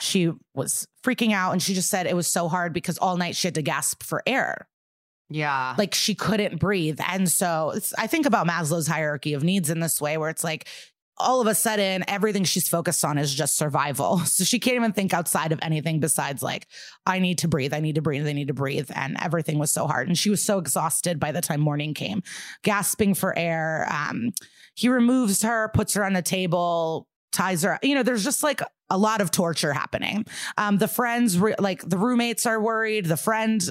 She 0.00 0.32
was 0.54 0.86
freaking 1.04 1.32
out 1.32 1.52
and 1.52 1.62
she 1.62 1.74
just 1.74 1.90
said 1.90 2.06
it 2.06 2.16
was 2.16 2.26
so 2.26 2.48
hard 2.48 2.72
because 2.72 2.98
all 2.98 3.16
night 3.16 3.36
she 3.36 3.46
had 3.46 3.54
to 3.54 3.62
gasp 3.62 4.02
for 4.02 4.22
air. 4.26 4.68
Yeah. 5.30 5.76
Like 5.78 5.94
she 5.94 6.14
couldn't 6.14 6.58
breathe. 6.58 6.98
And 7.08 7.30
so 7.30 7.72
I 7.96 8.06
think 8.08 8.26
about 8.26 8.48
Maslow's 8.48 8.88
hierarchy 8.88 9.32
of 9.34 9.44
needs 9.44 9.70
in 9.70 9.80
this 9.80 10.00
way, 10.00 10.18
where 10.18 10.28
it's 10.28 10.42
like 10.42 10.66
all 11.20 11.40
of 11.40 11.46
a 11.46 11.54
sudden 11.54 12.02
everything 12.08 12.44
she's 12.44 12.68
focused 12.68 13.04
on 13.04 13.18
is 13.18 13.32
just 13.32 13.56
survival. 13.56 14.20
So 14.30 14.44
she 14.44 14.58
can't 14.58 14.76
even 14.76 14.92
think 14.92 15.12
outside 15.12 15.52
of 15.52 15.58
anything 15.60 16.00
besides 16.00 16.42
like, 16.42 16.66
I 17.04 17.18
need 17.18 17.38
to 17.38 17.48
breathe, 17.48 17.74
I 17.74 17.80
need 17.80 17.96
to 17.96 18.02
breathe, 18.02 18.26
I 18.26 18.32
need 18.32 18.48
to 18.48 18.54
breathe. 18.54 18.90
And 18.94 19.16
everything 19.20 19.58
was 19.58 19.70
so 19.70 19.86
hard. 19.86 20.08
And 20.08 20.16
she 20.16 20.30
was 20.30 20.42
so 20.42 20.58
exhausted 20.58 21.20
by 21.20 21.30
the 21.30 21.42
time 21.42 21.60
morning 21.60 21.94
came, 21.94 22.22
gasping 22.62 23.14
for 23.14 23.38
air. 23.38 23.86
Um, 23.90 24.30
he 24.74 24.88
removes 24.88 25.42
her, 25.42 25.70
puts 25.74 25.94
her 25.94 26.04
on 26.04 26.14
the 26.14 26.22
table, 26.22 27.06
ties 27.32 27.62
her. 27.62 27.78
You 27.82 27.94
know, 27.94 28.02
there's 28.02 28.24
just 28.24 28.42
like 28.42 28.60
a 28.90 28.98
lot 28.98 29.20
of 29.20 29.30
torture 29.30 29.72
happening. 29.72 30.26
Um, 30.58 30.78
the 30.78 30.88
friends, 30.88 31.38
re- 31.38 31.54
like 31.58 31.88
the 31.88 31.96
roommates, 31.96 32.44
are 32.44 32.60
worried. 32.60 33.06
The 33.06 33.16
friend 33.16 33.62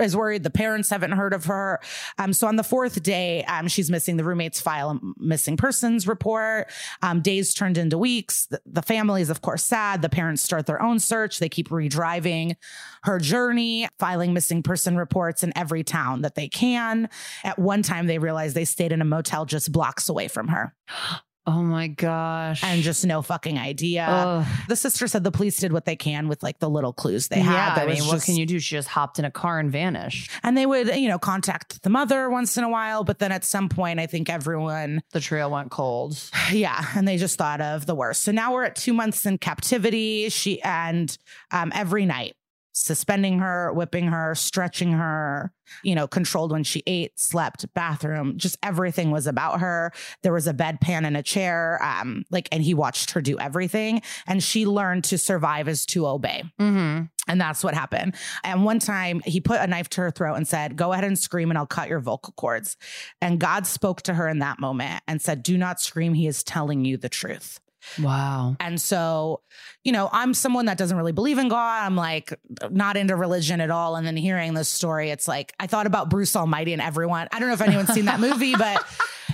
is 0.00 0.16
worried. 0.16 0.42
The 0.42 0.50
parents 0.50 0.90
haven't 0.90 1.12
heard 1.12 1.32
of 1.32 1.44
her. 1.44 1.80
Um, 2.18 2.32
so 2.32 2.48
on 2.48 2.56
the 2.56 2.64
fourth 2.64 3.02
day, 3.02 3.44
um, 3.44 3.68
she's 3.68 3.90
missing. 3.90 4.16
The 4.16 4.24
roommates 4.24 4.60
file 4.60 4.90
a 4.90 5.00
missing 5.18 5.56
persons 5.56 6.08
report. 6.08 6.68
Um, 7.02 7.20
days 7.20 7.54
turned 7.54 7.78
into 7.78 7.96
weeks. 7.96 8.46
The, 8.46 8.60
the 8.66 8.82
family 8.82 9.22
is, 9.22 9.30
of 9.30 9.40
course, 9.40 9.64
sad. 9.64 10.02
The 10.02 10.08
parents 10.08 10.42
start 10.42 10.66
their 10.66 10.82
own 10.82 10.98
search. 10.98 11.38
They 11.38 11.48
keep 11.48 11.68
redriving 11.68 12.56
her 13.04 13.20
journey, 13.20 13.88
filing 14.00 14.32
missing 14.32 14.64
person 14.64 14.96
reports 14.96 15.44
in 15.44 15.52
every 15.56 15.84
town 15.84 16.22
that 16.22 16.34
they 16.34 16.48
can. 16.48 17.08
At 17.44 17.58
one 17.58 17.82
time, 17.82 18.08
they 18.08 18.18
realize 18.18 18.54
they 18.54 18.64
stayed 18.64 18.90
in 18.90 19.00
a 19.00 19.04
motel 19.04 19.44
just 19.44 19.70
blocks 19.70 20.08
away 20.08 20.26
from 20.26 20.48
her. 20.48 20.74
Oh 21.48 21.62
my 21.62 21.86
gosh. 21.86 22.64
and 22.64 22.82
just 22.82 23.06
no 23.06 23.22
fucking 23.22 23.56
idea. 23.58 24.04
Ugh. 24.08 24.46
The 24.68 24.76
sister 24.76 25.06
said 25.06 25.22
the 25.22 25.30
police 25.30 25.58
did 25.58 25.72
what 25.72 25.84
they 25.84 25.94
can 25.94 26.26
with 26.26 26.42
like 26.42 26.58
the 26.58 26.68
little 26.68 26.92
clues 26.92 27.28
they 27.28 27.36
yeah, 27.38 27.74
had. 27.74 27.78
I 27.78 27.86
mean, 27.86 28.04
what 28.06 28.14
just- 28.14 28.26
can 28.26 28.36
you 28.36 28.46
do? 28.46 28.58
She 28.58 28.74
just 28.74 28.88
hopped 28.88 29.18
in 29.18 29.24
a 29.24 29.30
car 29.30 29.58
and 29.60 29.70
vanished. 29.70 30.30
And 30.42 30.56
they 30.56 30.66
would, 30.66 30.88
you 30.96 31.08
know, 31.08 31.18
contact 31.18 31.82
the 31.82 31.90
mother 31.90 32.28
once 32.28 32.56
in 32.56 32.64
a 32.64 32.68
while, 32.68 33.04
but 33.04 33.18
then 33.20 33.30
at 33.30 33.44
some 33.44 33.68
point, 33.68 34.00
I 34.00 34.06
think 34.06 34.28
everyone, 34.28 35.02
The 35.12 35.20
trail 35.20 35.50
went 35.50 35.70
cold. 35.70 36.18
yeah, 36.52 36.84
and 36.96 37.06
they 37.06 37.16
just 37.16 37.38
thought 37.38 37.60
of 37.60 37.86
the 37.86 37.94
worst. 37.94 38.22
So 38.22 38.32
now 38.32 38.52
we're 38.52 38.64
at 38.64 38.74
two 38.76 38.92
months 38.92 39.24
in 39.24 39.38
captivity. 39.38 40.28
She 40.30 40.60
and 40.62 41.16
um, 41.52 41.70
every 41.74 42.06
night 42.06 42.34
suspending 42.76 43.38
her, 43.38 43.72
whipping 43.72 44.08
her, 44.08 44.34
stretching 44.34 44.92
her, 44.92 45.50
you 45.82 45.94
know, 45.94 46.06
controlled 46.06 46.52
when 46.52 46.62
she 46.62 46.82
ate, 46.86 47.18
slept, 47.18 47.72
bathroom, 47.72 48.36
just 48.36 48.58
everything 48.62 49.10
was 49.10 49.26
about 49.26 49.60
her. 49.60 49.92
There 50.22 50.34
was 50.34 50.46
a 50.46 50.52
bedpan 50.52 51.06
and 51.06 51.16
a 51.16 51.22
chair, 51.22 51.82
um, 51.82 52.24
like, 52.30 52.50
and 52.52 52.62
he 52.62 52.74
watched 52.74 53.12
her 53.12 53.22
do 53.22 53.38
everything. 53.38 54.02
And 54.26 54.42
she 54.42 54.66
learned 54.66 55.04
to 55.04 55.16
survive 55.16 55.68
is 55.68 55.86
to 55.86 56.06
obey. 56.06 56.44
Mm-hmm. 56.60 57.04
And 57.28 57.40
that's 57.40 57.64
what 57.64 57.72
happened. 57.72 58.14
And 58.44 58.62
one 58.62 58.78
time 58.78 59.22
he 59.24 59.40
put 59.40 59.60
a 59.60 59.66
knife 59.66 59.88
to 59.90 60.02
her 60.02 60.10
throat 60.10 60.34
and 60.34 60.46
said, 60.46 60.76
Go 60.76 60.92
ahead 60.92 61.04
and 61.04 61.18
scream 61.18 61.50
and 61.50 61.56
I'll 61.56 61.66
cut 61.66 61.88
your 61.88 62.00
vocal 62.00 62.34
cords. 62.36 62.76
And 63.22 63.40
God 63.40 63.66
spoke 63.66 64.02
to 64.02 64.14
her 64.14 64.28
in 64.28 64.40
that 64.40 64.60
moment 64.60 65.02
and 65.08 65.22
said, 65.22 65.42
Do 65.42 65.56
not 65.56 65.80
scream. 65.80 66.12
He 66.12 66.26
is 66.26 66.44
telling 66.44 66.84
you 66.84 66.98
the 66.98 67.08
truth. 67.08 67.58
Wow. 68.00 68.56
And 68.60 68.80
so, 68.80 69.42
you 69.84 69.92
know, 69.92 70.08
I'm 70.12 70.34
someone 70.34 70.66
that 70.66 70.78
doesn't 70.78 70.96
really 70.96 71.12
believe 71.12 71.38
in 71.38 71.48
God. 71.48 71.84
I'm 71.84 71.96
like 71.96 72.34
not 72.70 72.96
into 72.96 73.16
religion 73.16 73.60
at 73.60 73.70
all. 73.70 73.96
And 73.96 74.06
then 74.06 74.16
hearing 74.16 74.54
this 74.54 74.68
story, 74.68 75.10
it's 75.10 75.26
like 75.28 75.54
I 75.58 75.66
thought 75.66 75.86
about 75.86 76.10
Bruce 76.10 76.36
Almighty 76.36 76.72
and 76.72 76.82
everyone. 76.82 77.28
I 77.32 77.38
don't 77.38 77.48
know 77.48 77.54
if 77.54 77.60
anyone's 77.60 77.92
seen 77.92 78.06
that 78.06 78.20
movie, 78.20 78.54
but 78.58 78.84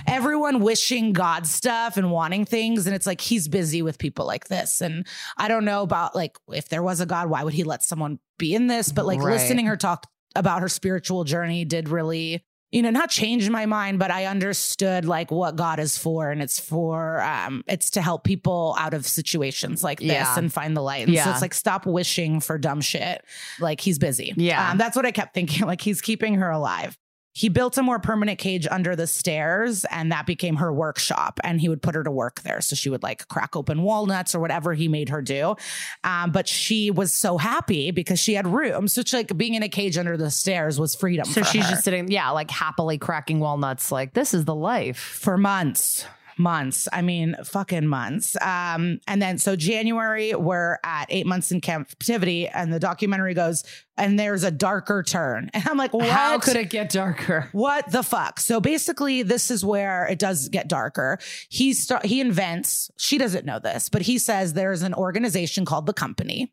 everyone 0.07 0.59
wishing 0.59 1.13
God 1.13 1.47
stuff 1.47 1.97
and 1.97 2.11
wanting 2.11 2.45
things. 2.45 2.87
And 2.87 2.95
it's 2.95 3.07
like 3.07 3.21
he's 3.21 3.47
busy 3.47 3.81
with 3.81 3.97
people 3.97 4.25
like 4.25 4.47
this. 4.47 4.81
And 4.81 5.05
I 5.37 5.47
don't 5.47 5.65
know 5.65 5.81
about 5.83 6.15
like 6.15 6.37
if 6.51 6.69
there 6.69 6.83
was 6.83 6.99
a 7.01 7.05
God, 7.05 7.29
why 7.29 7.43
would 7.43 7.53
he 7.53 7.63
let 7.63 7.83
someone 7.83 8.19
be 8.37 8.55
in 8.55 8.67
this? 8.67 8.91
But 8.91 9.05
like 9.05 9.19
Right. 9.21 9.33
listening 9.33 9.65
her 9.67 9.77
talk 9.77 10.07
about 10.35 10.61
her 10.61 10.69
spiritual 10.69 11.23
journey 11.23 11.65
did 11.65 11.89
really 11.89 12.43
you 12.73 12.81
know 12.81 12.89
not 12.89 13.09
changed 13.09 13.49
my 13.51 13.65
mind 13.65 13.99
but 13.99 14.09
i 14.11 14.25
understood 14.25 15.05
like 15.05 15.29
what 15.31 15.55
god 15.55 15.79
is 15.79 15.97
for 15.97 16.31
and 16.31 16.41
it's 16.41 16.59
for 16.59 17.21
um 17.21 17.63
it's 17.67 17.91
to 17.91 18.01
help 18.01 18.23
people 18.23 18.75
out 18.79 18.93
of 18.93 19.05
situations 19.05 19.83
like 19.83 19.99
this 19.99 20.07
Yeah. 20.11 20.37
and 20.37 20.51
find 20.51 20.75
the 20.75 20.81
light 20.81 21.07
and 21.07 21.15
so 21.15 21.23
Yeah. 21.23 21.31
it's 21.31 21.41
like 21.41 21.53
stop 21.53 21.85
wishing 21.85 22.39
for 22.39 22.57
dumb 22.57 22.81
shit 22.81 23.23
like 23.59 23.79
he's 23.79 23.99
busy 23.99 24.33
Yeah. 24.35 24.71
um, 24.71 24.77
that's 24.77 24.95
what 24.95 25.05
i 25.05 25.11
kept 25.11 25.33
thinking 25.33 25.67
like 25.67 25.81
he's 25.81 26.01
keeping 26.01 26.35
her 26.35 26.49
alive 26.49 26.97
he 27.33 27.49
built 27.49 27.77
a 27.77 27.83
more 27.83 27.99
permanent 27.99 28.37
cage 28.39 28.67
under 28.69 28.95
the 28.95 29.07
stairs 29.07 29.85
and 29.91 30.11
that 30.11 30.25
became 30.25 30.55
her 30.57 30.71
workshop 30.71 31.39
and 31.43 31.59
he 31.59 31.67
would 31.67 31.81
put 31.81 31.95
her 31.95 32.03
to 32.03 32.11
work 32.11 32.41
there 32.41 32.61
so 32.61 32.75
she 32.75 32.89
would 32.89 33.03
like 33.03 33.27
crack 33.27 33.55
open 33.55 33.81
walnuts 33.81 34.35
or 34.35 34.39
whatever 34.39 34.73
he 34.73 34.87
made 34.87 35.09
her 35.09 35.21
do 35.21 35.55
um, 36.03 36.31
but 36.31 36.47
she 36.47 36.91
was 36.91 37.13
so 37.13 37.37
happy 37.37 37.91
because 37.91 38.19
she 38.19 38.33
had 38.35 38.47
room 38.47 38.87
so 38.87 39.01
it's 39.01 39.13
like 39.13 39.35
being 39.37 39.55
in 39.55 39.63
a 39.63 39.69
cage 39.69 39.97
under 39.97 40.15
the 40.15 40.29
stairs 40.31 40.79
was 40.79 40.95
freedom 40.95 41.25
So 41.25 41.41
she's 41.43 41.63
her. 41.65 41.71
just 41.71 41.83
sitting, 41.83 42.11
yeah, 42.11 42.29
like 42.29 42.51
happily 42.51 42.97
cracking 42.97 43.39
walnuts. 43.39 43.91
Like, 43.91 44.13
this 44.13 44.33
is 44.33 44.45
the 44.45 44.55
life. 44.55 44.97
for 44.97 45.37
months 45.37 46.05
months 46.37 46.87
i 46.93 47.01
mean 47.01 47.35
fucking 47.43 47.87
months 47.87 48.35
um 48.41 48.99
and 49.07 49.21
then 49.21 49.37
so 49.37 49.55
january 49.55 50.33
we're 50.33 50.77
at 50.83 51.05
eight 51.09 51.25
months 51.25 51.51
in 51.51 51.61
captivity 51.61 52.47
and 52.47 52.73
the 52.73 52.79
documentary 52.79 53.33
goes 53.33 53.63
and 53.97 54.19
there's 54.19 54.43
a 54.43 54.51
darker 54.51 55.03
turn 55.03 55.49
and 55.53 55.67
i'm 55.67 55.77
like 55.77 55.93
what 55.93 56.07
How 56.07 56.39
could 56.39 56.55
it 56.55 56.69
get 56.69 56.89
darker? 56.89 57.49
what 57.51 57.91
the 57.91 58.03
fuck? 58.03 58.39
So 58.39 58.59
basically, 58.59 59.23
this 59.23 59.49
is 59.51 59.63
where 59.63 60.05
it 60.07 60.19
does 60.19 60.49
get 60.49 60.67
darker. 60.67 61.19
He 61.49 61.73
start 61.73 62.05
he 62.05 62.19
invents. 62.19 62.91
She 62.97 63.17
doesn't 63.17 63.45
know 63.45 63.59
this, 63.59 63.89
but 63.89 64.01
he 64.03 64.17
says 64.17 64.53
there's 64.53 64.81
an 64.81 64.93
organization 64.93 65.65
called 65.65 65.85
the 65.85 65.93
Company, 65.93 66.51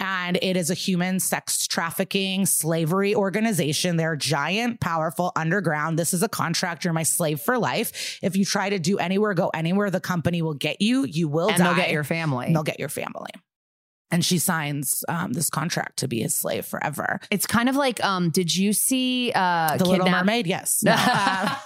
and 0.00 0.38
it 0.42 0.56
is 0.56 0.70
a 0.70 0.74
human 0.74 1.20
sex 1.20 1.66
trafficking 1.66 2.46
slavery 2.46 3.14
organization. 3.14 3.96
They're 3.96 4.16
giant, 4.16 4.80
powerful, 4.80 5.32
underground. 5.36 5.98
This 5.98 6.12
is 6.14 6.22
a 6.22 6.28
contract. 6.28 6.84
You're 6.84 6.92
my 6.94 7.02
slave 7.02 7.40
for 7.40 7.58
life. 7.58 8.18
If 8.22 8.36
you 8.36 8.44
try 8.44 8.70
to 8.70 8.78
do 8.78 8.98
anywhere, 8.98 9.34
go 9.34 9.48
anywhere, 9.54 9.90
the 9.90 10.00
company 10.00 10.42
will 10.42 10.54
get 10.54 10.80
you. 10.80 11.04
You 11.04 11.28
will 11.28 11.48
And 11.48 11.58
die. 11.58 11.64
they'll 11.64 11.74
get 11.76 11.90
your 11.90 12.04
family. 12.04 12.46
and 12.46 12.54
they'll 12.56 12.62
get 12.62 12.78
your 12.78 12.88
family. 12.88 13.30
And 14.12 14.24
she 14.24 14.38
signs 14.38 15.02
um, 15.08 15.32
this 15.32 15.50
contract 15.50 15.98
to 15.98 16.06
be 16.08 16.22
his 16.22 16.32
slave 16.34 16.64
forever. 16.64 17.18
It's 17.28 17.44
kind 17.46 17.68
of 17.68 17.74
like, 17.74 18.02
um, 18.04 18.30
did 18.30 18.54
you 18.54 18.72
see 18.72 19.32
uh 19.34 19.76
The 19.78 19.84
Little 19.84 20.08
Mermaid, 20.08 20.46
yes. 20.46 20.80
No. 20.84 20.94
Uh, 20.96 21.56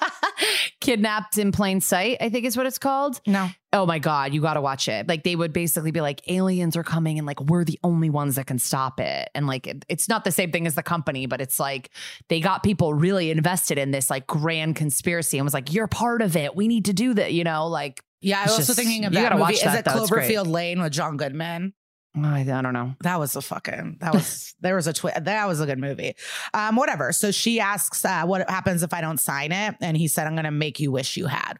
Kidnapped 0.81 1.37
in 1.37 1.53
plain 1.53 1.81
sight, 1.83 2.17
I 2.21 2.31
think 2.31 2.47
is 2.47 2.57
what 2.57 2.65
it's 2.67 2.79
called. 2.79 3.21
no. 3.27 3.51
Oh 3.73 3.87
my 3.87 4.01
God, 4.01 4.35
you 4.35 4.41
got 4.41 4.55
to 4.55 4.61
watch 4.61 4.89
it. 4.89 5.07
Like 5.07 5.23
they 5.23 5.37
would 5.37 5.53
basically 5.53 5.93
be 5.93 6.01
like, 6.01 6.29
aliens 6.29 6.77
are 6.77 6.83
coming 6.83 7.19
and 7.19 7.27
like 7.27 7.41
we're 7.41 7.63
the 7.65 7.79
only 7.85 8.11
ones 8.11 8.35
that 8.35 8.47
can 8.49 8.59
stop 8.59 8.99
it. 8.99 9.29
And 9.35 9.47
like 9.47 9.67
it- 9.69 9.85
it's 9.89 10.09
not 10.09 10.25
the 10.25 10.33
same 10.33 10.51
thing 10.51 10.67
as 10.67 10.75
the 10.75 10.83
company, 10.83 11.27
but 11.27 11.41
it's 11.41 11.61
like 11.61 11.91
they 12.29 12.41
got 12.41 12.65
people 12.65 12.95
really 12.95 13.31
invested 13.31 13.79
in 13.79 13.93
this 13.93 14.11
like 14.11 14.27
grand 14.27 14.75
conspiracy 14.75 15.39
and 15.39 15.45
was 15.45 15.55
like, 15.55 15.73
you're 15.73 15.87
part 15.87 16.21
of 16.21 16.37
it. 16.37 16.57
We 16.57 16.67
need 16.67 16.87
to 16.87 16.93
do 16.93 17.15
that, 17.15 17.33
you 17.33 17.45
know? 17.45 17.69
Like, 17.69 18.03
Yeah, 18.21 18.41
I 18.41 18.43
was 18.43 18.53
also 18.53 18.65
just- 18.65 18.79
thinking 18.79 19.05
of 19.05 19.13
you 19.13 19.21
that 19.21 19.31
movie. 19.33 19.41
watch 19.43 19.53
Is 19.55 19.63
that, 19.63 19.79
it 19.81 19.85
though. 19.85 20.05
Cloverfield 20.05 20.49
Lane 20.49 20.83
with 20.83 20.93
John 20.93 21.17
Goodman? 21.17 21.73
I, 22.21 22.41
I 22.41 22.43
don't 22.63 22.73
know. 22.73 22.97
That 23.03 23.21
was 23.21 23.37
a 23.37 23.41
fucking. 23.41 23.99
That 24.01 24.13
was 24.15 24.53
there 24.61 24.75
was 24.75 24.89
a 24.89 24.93
twist. 24.93 25.23
That 25.27 25.47
was 25.47 25.61
a 25.61 25.67
good 25.67 25.79
movie. 25.79 26.17
Um, 26.53 26.75
whatever. 26.75 27.13
So 27.13 27.31
she 27.31 27.61
asks, 27.61 28.05
uh, 28.05 28.25
"What 28.25 28.51
happens 28.51 28.83
if 28.83 28.93
I 28.93 29.01
don't 29.01 29.21
sign 29.21 29.53
it?" 29.53 29.77
And 29.81 29.97
he 29.97 30.09
said, 30.09 30.27
"I'm 30.27 30.35
going 30.35 30.45
to 30.45 30.51
make 30.51 30.81
you 30.81 30.91
wish 30.91 31.17
you 31.17 31.27
had." 31.27 31.59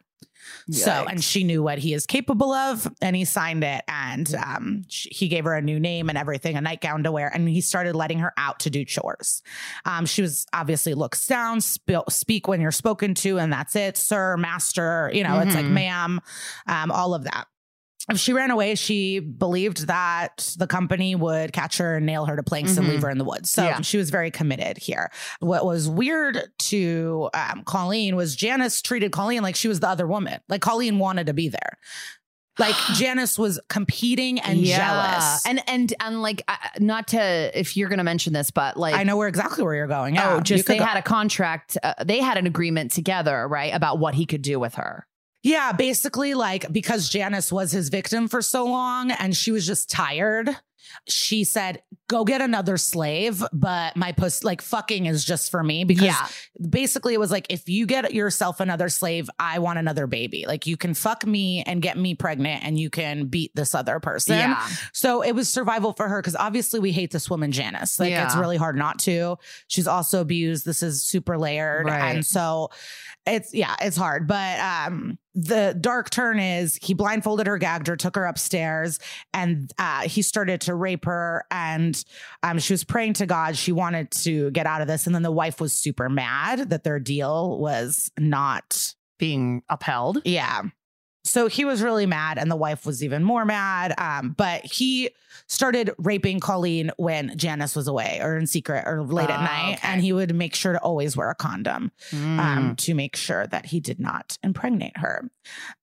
So, 0.69 0.91
and 1.09 1.23
she 1.23 1.43
knew 1.43 1.61
what 1.63 1.77
he 1.79 1.93
is 1.93 2.05
capable 2.05 2.51
of, 2.53 2.87
and 3.01 3.15
he 3.15 3.25
signed 3.25 3.63
it. 3.63 3.83
And 3.87 4.33
um, 4.35 4.83
sh 4.87 5.07
he 5.11 5.27
gave 5.27 5.43
her 5.45 5.53
a 5.55 5.61
new 5.61 5.79
name 5.79 6.09
and 6.09 6.17
everything, 6.17 6.55
a 6.55 6.61
nightgown 6.61 7.03
to 7.03 7.11
wear, 7.11 7.27
and 7.33 7.47
he 7.47 7.61
started 7.61 7.95
letting 7.95 8.19
her 8.19 8.33
out 8.37 8.59
to 8.61 8.69
do 8.69 8.85
chores. 8.85 9.41
Um, 9.85 10.05
she 10.05 10.21
was 10.21 10.45
obviously 10.53 10.93
looks 10.93 11.25
down, 11.27 11.61
sp- 11.61 12.09
speak 12.09 12.47
when 12.47 12.61
you're 12.61 12.71
spoken 12.71 13.13
to, 13.15 13.39
and 13.39 13.51
that's 13.51 13.75
it, 13.75 13.97
sir, 13.97 14.37
master. 14.37 15.11
You 15.13 15.23
know, 15.23 15.39
it's 15.39 15.55
like 15.55 15.65
Mhm. 15.65 15.71
ma'am, 15.71 16.21
um, 16.67 16.91
all 16.91 17.13
of 17.13 17.23
that. 17.25 17.47
If 18.09 18.17
she 18.19 18.33
ran 18.33 18.51
away, 18.51 18.75
she 18.75 19.19
believed 19.19 19.87
that 19.87 20.53
the 20.57 20.67
company 20.67 21.13
would 21.15 21.53
catch 21.53 21.77
her 21.77 21.97
and 21.97 22.05
nail 22.05 22.25
her 22.25 22.35
to 22.35 22.43
planks 22.43 22.75
and 22.77 22.85
Mhm. 22.87 22.89
leave 22.91 23.01
her 23.03 23.09
in 23.09 23.17
the 23.17 23.23
woods. 23.25 23.49
So 23.49 23.63
Yeah. 23.63 23.81
she 23.81 23.97
was 23.97 24.09
very 24.09 24.31
committed 24.31 24.77
here. 24.77 25.11
What 25.39 25.65
was 25.65 25.87
weird 25.87 26.41
to 26.59 27.29
um, 27.33 27.63
Colleen 27.65 28.15
was 28.15 28.35
Janice 28.35 28.81
treated 28.81 29.11
Colleen 29.11 29.43
like 29.43 29.55
she 29.55 29.67
was 29.67 29.79
the 29.79 29.87
other 29.89 30.07
woman. 30.07 30.39
Like 30.49 30.61
Colleen 30.61 30.99
wanted 30.99 31.27
to 31.27 31.33
be 31.33 31.47
there. 31.49 31.77
Like 32.59 32.75
Janice 32.95 33.37
was 33.39 33.59
competing 33.69 34.39
and 34.39 34.63
jealous. 34.63 35.45
And 35.45 35.61
and 35.67 35.93
and 35.99 36.21
like 36.21 36.43
uh, 36.47 36.55
not 36.79 37.07
to 37.09 37.51
if 37.57 37.77
you're 37.77 37.87
gonna 37.89 38.03
mention 38.03 38.33
this, 38.33 38.51
but 38.51 38.77
like 38.77 38.93
I 38.95 39.03
know 39.03 39.15
where 39.15 39.27
exactly 39.27 39.63
where 39.63 39.73
you're 39.75 39.87
going. 39.87 40.15
Yeah, 40.15 40.33
oh, 40.35 40.39
just 40.41 40.65
they 40.67 40.77
go- 40.79 40.85
had 40.85 40.97
a 40.97 41.01
contract. 41.01 41.77
Uh, 41.81 41.93
they 42.03 42.19
had 42.19 42.37
an 42.37 42.47
agreement 42.47 42.91
together, 42.91 43.47
right, 43.47 43.73
about 43.73 43.99
what 43.99 44.15
he 44.15 44.25
could 44.25 44.41
do 44.41 44.59
with 44.59 44.75
her. 44.75 45.07
Yeah, 45.43 45.71
basically, 45.71 46.33
like 46.33 46.71
because 46.71 47.09
Janice 47.09 47.51
was 47.51 47.71
his 47.71 47.89
victim 47.89 48.27
for 48.27 48.41
so 48.41 48.65
long 48.65 49.11
and 49.11 49.35
she 49.35 49.51
was 49.51 49.65
just 49.65 49.89
tired, 49.89 50.49
she 51.07 51.43
said, 51.45 51.81
go 52.09 52.25
get 52.25 52.41
another 52.41 52.75
slave, 52.75 53.41
but 53.53 53.95
my 53.95 54.11
puss 54.11 54.43
like 54.43 54.61
fucking 54.61 55.05
is 55.05 55.23
just 55.23 55.49
for 55.49 55.63
me 55.63 55.85
because 55.85 56.03
Yeah. 56.03 56.27
basically 56.69 57.13
it 57.13 57.19
was 57.19 57.31
like 57.31 57.47
if 57.49 57.69
you 57.69 57.85
get 57.85 58.13
yourself 58.13 58.59
another 58.59 58.89
slave, 58.89 59.29
I 59.39 59.59
want 59.59 59.79
another 59.79 60.05
baby. 60.05 60.43
Like 60.45 60.67
you 60.67 60.75
can 60.75 60.93
fuck 60.93 61.25
me 61.25 61.63
and 61.63 61.81
get 61.81 61.97
me 61.97 62.13
pregnant 62.13 62.65
and 62.65 62.77
you 62.77 62.89
can 62.89 63.27
beat 63.27 63.51
this 63.55 63.73
other 63.73 64.01
person. 64.01 64.37
Yeah. 64.37 64.67
So 64.91 65.21
it 65.21 65.31
was 65.31 65.47
survival 65.47 65.93
for 65.93 66.09
her 66.09 66.19
because 66.21 66.35
obviously 66.35 66.81
we 66.81 66.91
hate 66.91 67.11
this 67.11 67.29
woman, 67.29 67.53
Janice. 67.53 67.97
Like 67.99 68.11
it's 68.11 68.35
really 68.35 68.57
hard 68.57 68.75
not 68.75 68.99
to. 68.99 69.37
She's 69.67 69.87
also 69.87 70.19
abused. 70.19 70.65
This 70.65 70.83
is 70.83 71.03
super 71.03 71.37
layered. 71.37 71.85
Right. 71.85 72.15
And 72.15 72.25
so 72.25 72.69
it's 73.25 73.53
yeah, 73.53 73.75
it's 73.81 73.97
hard. 73.97 74.27
But 74.27 74.59
um 74.59 75.17
the 75.33 75.77
dark 75.79 76.09
turn 76.09 76.39
is 76.39 76.77
he 76.81 76.93
blindfolded 76.93 77.47
her, 77.47 77.57
gagged 77.57 77.87
her, 77.87 77.95
took 77.95 78.15
her 78.15 78.25
upstairs, 78.25 78.99
and 79.33 79.71
uh 79.77 80.01
he 80.01 80.21
started 80.21 80.61
to 80.61 80.75
rape 80.75 81.05
her. 81.05 81.45
And 81.51 82.03
um 82.43 82.59
she 82.59 82.73
was 82.73 82.83
praying 82.83 83.13
to 83.13 83.25
God. 83.25 83.55
She 83.57 83.71
wanted 83.71 84.11
to 84.11 84.51
get 84.51 84.65
out 84.65 84.81
of 84.81 84.87
this. 84.87 85.05
And 85.05 85.15
then 85.15 85.23
the 85.23 85.31
wife 85.31 85.61
was 85.61 85.73
super 85.73 86.09
mad 86.09 86.69
that 86.69 86.83
their 86.83 86.99
deal 86.99 87.57
was 87.59 88.11
not 88.19 88.93
Being 89.19 89.61
upheld. 89.69 90.19
yeah. 90.25 90.63
So 91.23 91.47
he 91.47 91.65
was 91.65 91.81
really 91.83 92.05
mad, 92.07 92.37
and 92.39 92.49
the 92.49 92.55
wife 92.55 92.85
was 92.85 93.03
even 93.03 93.23
more 93.23 93.45
mad. 93.45 93.93
Um, 93.97 94.33
but 94.37 94.65
he 94.65 95.11
started 95.47 95.91
raping 95.97 96.39
Colleen 96.39 96.91
when 96.97 97.37
Janice 97.37 97.75
was 97.75 97.87
away 97.87 98.19
or 98.21 98.37
in 98.37 98.47
secret 98.47 98.83
or 98.87 99.03
late 99.03 99.29
at 99.29 99.39
Oh, 99.39 99.43
night. 99.43 99.73
okay. 99.77 99.87
And 99.87 100.01
he 100.01 100.13
would 100.13 100.33
make 100.33 100.55
sure 100.55 100.73
to 100.73 100.79
always 100.79 101.15
wear 101.15 101.29
a 101.29 101.35
condom 101.35 101.91
Mm. 102.11 102.39
um, 102.39 102.75
to 102.77 102.93
make 102.93 103.15
sure 103.15 103.47
that 103.47 103.67
he 103.67 103.79
did 103.79 103.99
not 103.99 104.37
impregnate 104.43 104.97
her. 104.97 105.29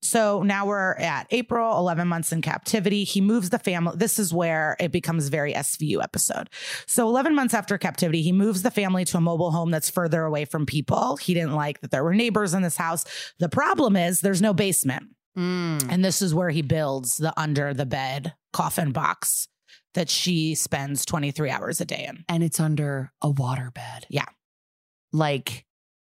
So 0.03 0.43
now 0.43 0.67
we're 0.67 0.95
at 0.95 1.27
April, 1.31 1.79
11 1.79 2.09
months 2.09 2.33
in 2.33 2.43
captivity. 2.43 3.05
He 3.05 3.21
moves 3.21 3.51
the 3.51 3.59
family. 3.59 3.95
This 3.97 4.19
is 4.19 4.33
where 4.35 4.77
it 4.81 4.91
becomes 4.93 5.29
very 5.29 5.53
SVU 5.55 6.03
episode. 6.03 6.49
So 6.87 7.07
11 7.09 7.35
months 7.35 7.55
after 7.55 7.79
captivity, 7.79 8.23
he 8.23 8.33
moves 8.33 8.63
the 8.63 8.71
family 8.71 9.05
to 9.07 9.19
a 9.19 9.21
mobile 9.21 9.51
home 9.51 9.71
that's 9.71 9.91
further 9.91 10.25
away 10.25 10.45
from 10.47 10.67
people. 10.67 11.17
He 11.17 11.35
didn't 11.35 11.55
like 11.55 11.81
that 11.81 11.91
there 11.91 12.05
were 12.05 12.15
neighbors 12.15 12.55
in 12.55 12.63
this 12.63 12.77
house. 12.77 13.05
The 13.39 13.49
problem 13.49 13.97
is 13.97 14.21
there's 14.21 14.43
no 14.43 14.53
basement. 14.53 15.09
Mm. 15.37 15.87
And 15.91 16.05
this 16.05 16.23
is 16.23 16.35
where 16.35 16.51
he 16.51 16.63
builds 16.63 17.17
the 17.17 17.39
under 17.39 17.75
the 17.75 17.87
bed 17.87 18.35
coffin 18.53 18.93
box 18.93 19.49
that 19.95 20.09
she 20.09 20.55
spends 20.55 21.05
23 21.05 21.51
hours 21.51 21.81
a 21.81 21.85
day 21.85 22.07
in. 22.09 22.25
and 22.29 22.43
it's 22.43 22.61
under 22.61 23.11
a 23.23 23.33
waterbed. 23.33 24.05
Yeah. 24.09 24.27
Like 25.13 25.65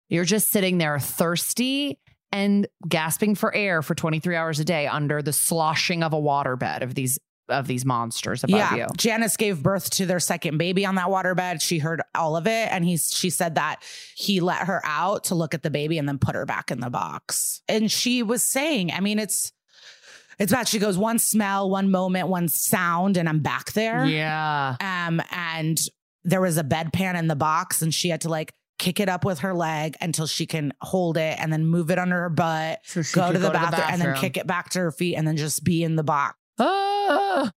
you're 0.08 0.24
just 0.24 0.50
sitting 0.50 0.78
there 0.78 0.98
thirsty 0.98 1.98
and 2.32 2.66
gasping 2.88 3.34
for 3.34 3.54
air 3.54 3.82
for 3.82 3.94
23 3.94 4.34
hours 4.36 4.60
a 4.60 4.64
day 4.64 4.86
under 4.86 5.22
the 5.22 5.32
sloshing 5.32 6.02
of 6.02 6.12
a 6.12 6.20
waterbed 6.20 6.82
of 6.82 6.94
these 6.94 7.18
of 7.48 7.66
these 7.66 7.84
monsters 7.84 8.44
above 8.44 8.58
yeah. 8.58 8.74
you. 8.74 8.86
Janice 8.96 9.36
gave 9.36 9.62
birth 9.62 9.90
to 9.90 10.06
their 10.06 10.20
second 10.20 10.58
baby 10.58 10.84
on 10.84 10.96
that 10.96 11.06
waterbed. 11.06 11.62
She 11.62 11.78
heard 11.78 12.02
all 12.14 12.36
of 12.36 12.46
it. 12.46 12.68
And 12.70 12.84
he's 12.84 13.10
she 13.12 13.30
said 13.30 13.54
that 13.56 13.82
he 14.16 14.40
let 14.40 14.66
her 14.66 14.80
out 14.84 15.24
to 15.24 15.34
look 15.34 15.54
at 15.54 15.62
the 15.62 15.70
baby 15.70 15.98
and 15.98 16.08
then 16.08 16.18
put 16.18 16.34
her 16.34 16.46
back 16.46 16.70
in 16.70 16.80
the 16.80 16.90
box. 16.90 17.62
And 17.68 17.90
she 17.90 18.22
was 18.22 18.42
saying, 18.42 18.92
I 18.92 19.00
mean, 19.00 19.18
it's 19.18 19.52
it's 20.38 20.52
bad. 20.52 20.68
She 20.68 20.78
goes, 20.78 20.98
one 20.98 21.18
smell, 21.18 21.70
one 21.70 21.90
moment, 21.90 22.28
one 22.28 22.48
sound, 22.48 23.16
and 23.16 23.28
I'm 23.28 23.40
back 23.40 23.72
there. 23.72 24.04
Yeah. 24.04 24.76
Um, 24.80 25.22
and 25.30 25.78
there 26.24 26.40
was 26.40 26.58
a 26.58 26.64
bedpan 26.64 27.18
in 27.18 27.26
the 27.26 27.36
box, 27.36 27.80
and 27.80 27.94
she 27.94 28.10
had 28.10 28.20
to 28.22 28.28
like 28.28 28.52
kick 28.78 29.00
it 29.00 29.08
up 29.08 29.24
with 29.24 29.38
her 29.38 29.54
leg 29.54 29.96
until 30.00 30.26
she 30.26 30.44
can 30.44 30.72
hold 30.82 31.16
it 31.16 31.38
and 31.40 31.50
then 31.50 31.64
move 31.64 31.90
it 31.90 31.98
under 31.98 32.20
her 32.22 32.28
butt, 32.28 32.80
So 32.84 33.00
she 33.00 33.14
go 33.14 33.28
could 33.28 33.34
to 33.34 33.38
the, 33.38 33.50
bathroom, 33.50 33.86
and 33.88 34.02
then 34.02 34.16
kick 34.16 34.36
it 34.36 34.46
back 34.46 34.70
to 34.70 34.80
her 34.80 34.92
feet 34.92 35.16
and 35.16 35.26
then 35.26 35.36
just 35.36 35.64
be 35.64 35.82
in 35.82 35.96
the 35.96 36.04
box. 36.04 36.36
Ah. 36.58 37.50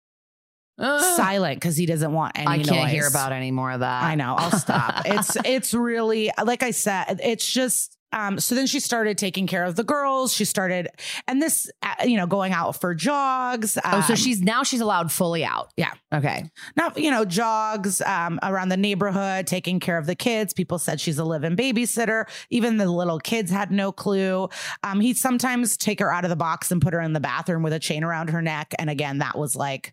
Ah. 0.79 1.15
Silent 1.17 1.57
because 1.59 1.77
he 1.77 1.87
doesn't 1.87 2.13
want 2.13 2.33
any 2.37 2.47
I 2.47 2.57
can't 2.59 2.83
noise. 2.83 2.91
hear 2.91 3.07
about 3.07 3.33
any 3.33 3.51
more 3.51 3.73
of 3.73 3.81
that. 3.81 4.03
I 4.03 4.15
know. 4.15 4.35
I'll 4.37 4.59
stop. 4.59 5.03
it's 5.07 5.37
it's 5.45 5.73
really 5.75 6.31
like 6.43 6.63
I 6.63 6.71
said. 6.73 7.21
It's 7.23 7.51
just. 7.51 7.96
Um, 8.17 8.41
so 8.41 8.55
then 8.55 8.67
she 8.67 8.81
started 8.81 9.19
taking 9.19 9.47
care 9.47 9.65
of 9.65 9.77
the 9.77 9.85
girls. 9.85 10.33
She 10.35 10.45
started, 10.45 10.89
and 11.29 11.41
this, 11.41 11.71
uh, 11.83 11.95
you 12.05 12.17
know, 12.17 12.27
going 12.27 12.53
out 12.53 12.81
for 12.81 12.95
jogs. 12.95 13.79
Oh, 13.85 14.01
so 14.01 14.15
um, 14.15 14.17
she's 14.17 14.41
now 14.41 14.63
she's 14.63 14.81
allowed 14.81 15.13
fully 15.13 15.45
out. 15.45 15.71
Yeah. 15.77 15.93
Okay. 16.13 16.51
Now, 16.77 16.93
you 16.97 17.11
know 17.11 17.25
jogs 17.27 18.01
um, 18.01 18.39
around 18.43 18.71
the 18.71 18.77
neighborhood 18.77 19.47
taking 19.47 19.81
care 19.81 19.99
of 19.99 20.07
the 20.07 20.15
kids 20.15 20.55
people 20.55 20.79
said 20.79 21.01
she's 21.01 21.19
a 21.19 21.25
live-in 21.25 21.57
babysitter 21.57 22.25
even 22.49 22.79
the 22.79 22.91
little 22.91 23.19
kids 23.19 23.51
had 23.51 23.71
no 23.71 23.93
clue 23.93 24.49
um, 24.83 25.01
he'd 25.01 25.17
sometimes 25.19 25.77
take 25.77 26.01
her 26.01 26.11
out 26.11 26.25
of 26.25 26.31
the 26.31 26.37
box 26.37 26.71
and 26.73 26.81
put 26.81 26.95
her 26.95 27.01
in 27.01 27.13
the 27.13 27.21
bathroom 27.21 27.63
with 27.63 27.73
a 27.73 27.79
chain 27.79 28.03
around 28.03 28.31
her 28.31 28.41
neck 28.41 28.73
and 28.79 28.89
again 28.89 29.19
that 29.19 29.37
was 29.37 29.55
like 29.57 29.93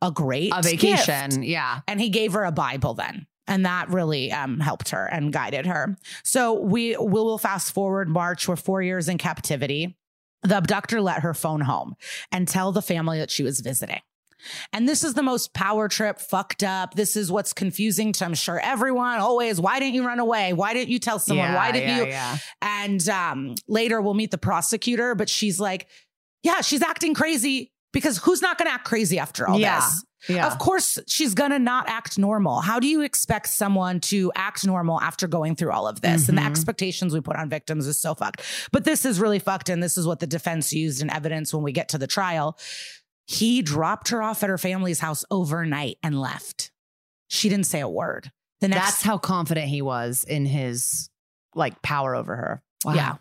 a 0.00 0.10
great 0.10 0.52
A 0.54 0.62
gift. 0.62 0.80
vacation. 0.80 1.42
Yeah. 1.42 1.80
and 1.86 2.00
he 2.00 2.08
gave 2.08 2.32
her 2.32 2.44
a 2.44 2.52
bible 2.52 2.94
then 2.94 3.26
and 3.46 3.66
that 3.66 3.88
really 3.88 4.30
um, 4.32 4.60
helped 4.60 4.90
her 4.90 5.06
and 5.06 5.32
guided 5.32 5.66
her 5.66 5.96
so 6.22 6.60
we 6.60 6.96
will 6.98 7.38
fast 7.38 7.72
forward 7.72 8.08
march 8.08 8.48
we're 8.48 8.56
four 8.56 8.82
years 8.82 9.08
in 9.08 9.18
captivity 9.18 9.96
the 10.42 10.58
abductor 10.58 11.00
let 11.00 11.22
her 11.22 11.34
phone 11.34 11.60
home 11.60 11.94
and 12.30 12.48
tell 12.48 12.72
the 12.72 12.82
family 12.82 13.18
that 13.18 13.30
she 13.30 13.42
was 13.42 13.60
visiting 13.60 14.00
and 14.72 14.88
this 14.88 15.04
is 15.04 15.14
the 15.14 15.22
most 15.22 15.54
power 15.54 15.88
trip 15.88 16.18
fucked 16.18 16.62
up. 16.62 16.94
This 16.94 17.16
is 17.16 17.30
what's 17.30 17.52
confusing 17.52 18.12
to 18.14 18.24
I'm 18.24 18.34
sure 18.34 18.58
everyone 18.60 19.18
always. 19.18 19.60
Why 19.60 19.78
didn't 19.78 19.94
you 19.94 20.06
run 20.06 20.18
away? 20.18 20.52
Why 20.52 20.74
didn't 20.74 20.88
you 20.90 20.98
tell 20.98 21.18
someone? 21.18 21.46
Yeah, 21.46 21.54
Why 21.54 21.72
didn't 21.72 21.88
yeah, 21.88 21.98
you? 21.98 22.06
Yeah. 22.06 22.38
And 22.60 23.08
um, 23.08 23.54
later 23.68 24.00
we'll 24.00 24.14
meet 24.14 24.30
the 24.30 24.38
prosecutor, 24.38 25.14
but 25.14 25.28
she's 25.28 25.60
like, 25.60 25.86
yeah, 26.42 26.60
she's 26.60 26.82
acting 26.82 27.14
crazy 27.14 27.70
because 27.92 28.18
who's 28.18 28.42
not 28.42 28.58
going 28.58 28.66
to 28.66 28.74
act 28.74 28.84
crazy 28.84 29.18
after 29.18 29.46
all 29.48 29.58
Yeah. 29.58 29.80
this? 29.80 30.04
Yeah. 30.28 30.46
Of 30.46 30.58
course, 30.58 30.98
she's 31.06 31.34
going 31.34 31.50
to 31.50 31.58
not 31.58 31.88
act 31.88 32.18
normal. 32.18 32.60
How 32.60 32.78
do 32.78 32.86
you 32.86 33.00
expect 33.02 33.48
someone 33.48 34.00
to 34.00 34.30
act 34.36 34.64
normal 34.66 35.00
after 35.00 35.26
going 35.26 35.56
through 35.56 35.72
all 35.72 35.88
of 35.88 36.00
this? 36.00 36.28
And 36.28 36.38
the 36.38 36.42
Mhm. 36.42 36.50
expectations 36.50 37.12
we 37.12 37.20
put 37.20 37.36
on 37.36 37.48
victims 37.48 37.86
is 37.86 38.00
so 38.00 38.14
fucked. 38.14 38.42
But 38.70 38.84
this 38.84 39.04
is 39.04 39.18
really 39.18 39.38
fucked. 39.40 39.68
And 39.68 39.82
this 39.82 39.98
is 39.98 40.06
what 40.06 40.20
the 40.20 40.26
defense 40.26 40.72
used 40.72 41.02
in 41.02 41.10
evidence 41.10 41.52
when 41.52 41.62
we 41.62 41.72
get 41.72 41.88
to 41.90 41.98
the 41.98 42.06
trial. 42.06 42.56
He 43.26 43.62
dropped 43.62 44.08
her 44.10 44.22
off 44.22 44.42
at 44.42 44.48
her 44.48 44.58
family's 44.58 45.00
house 45.00 45.24
overnight 45.30 45.98
and 46.02 46.20
left. 46.20 46.70
She 47.28 47.48
didn't 47.48 47.66
say 47.66 47.80
a 47.80 47.88
word. 47.88 48.30
The 48.60 48.68
next 48.68 48.84
That's 48.84 49.02
how 49.02 49.18
confident 49.18 49.68
he 49.68 49.82
was 49.82 50.24
in 50.24 50.46
his 50.46 51.08
like 51.54 51.82
power 51.82 52.14
over 52.14 52.36
her. 52.36 52.62
Wow. 52.84 52.94
Yeah. 52.94 53.14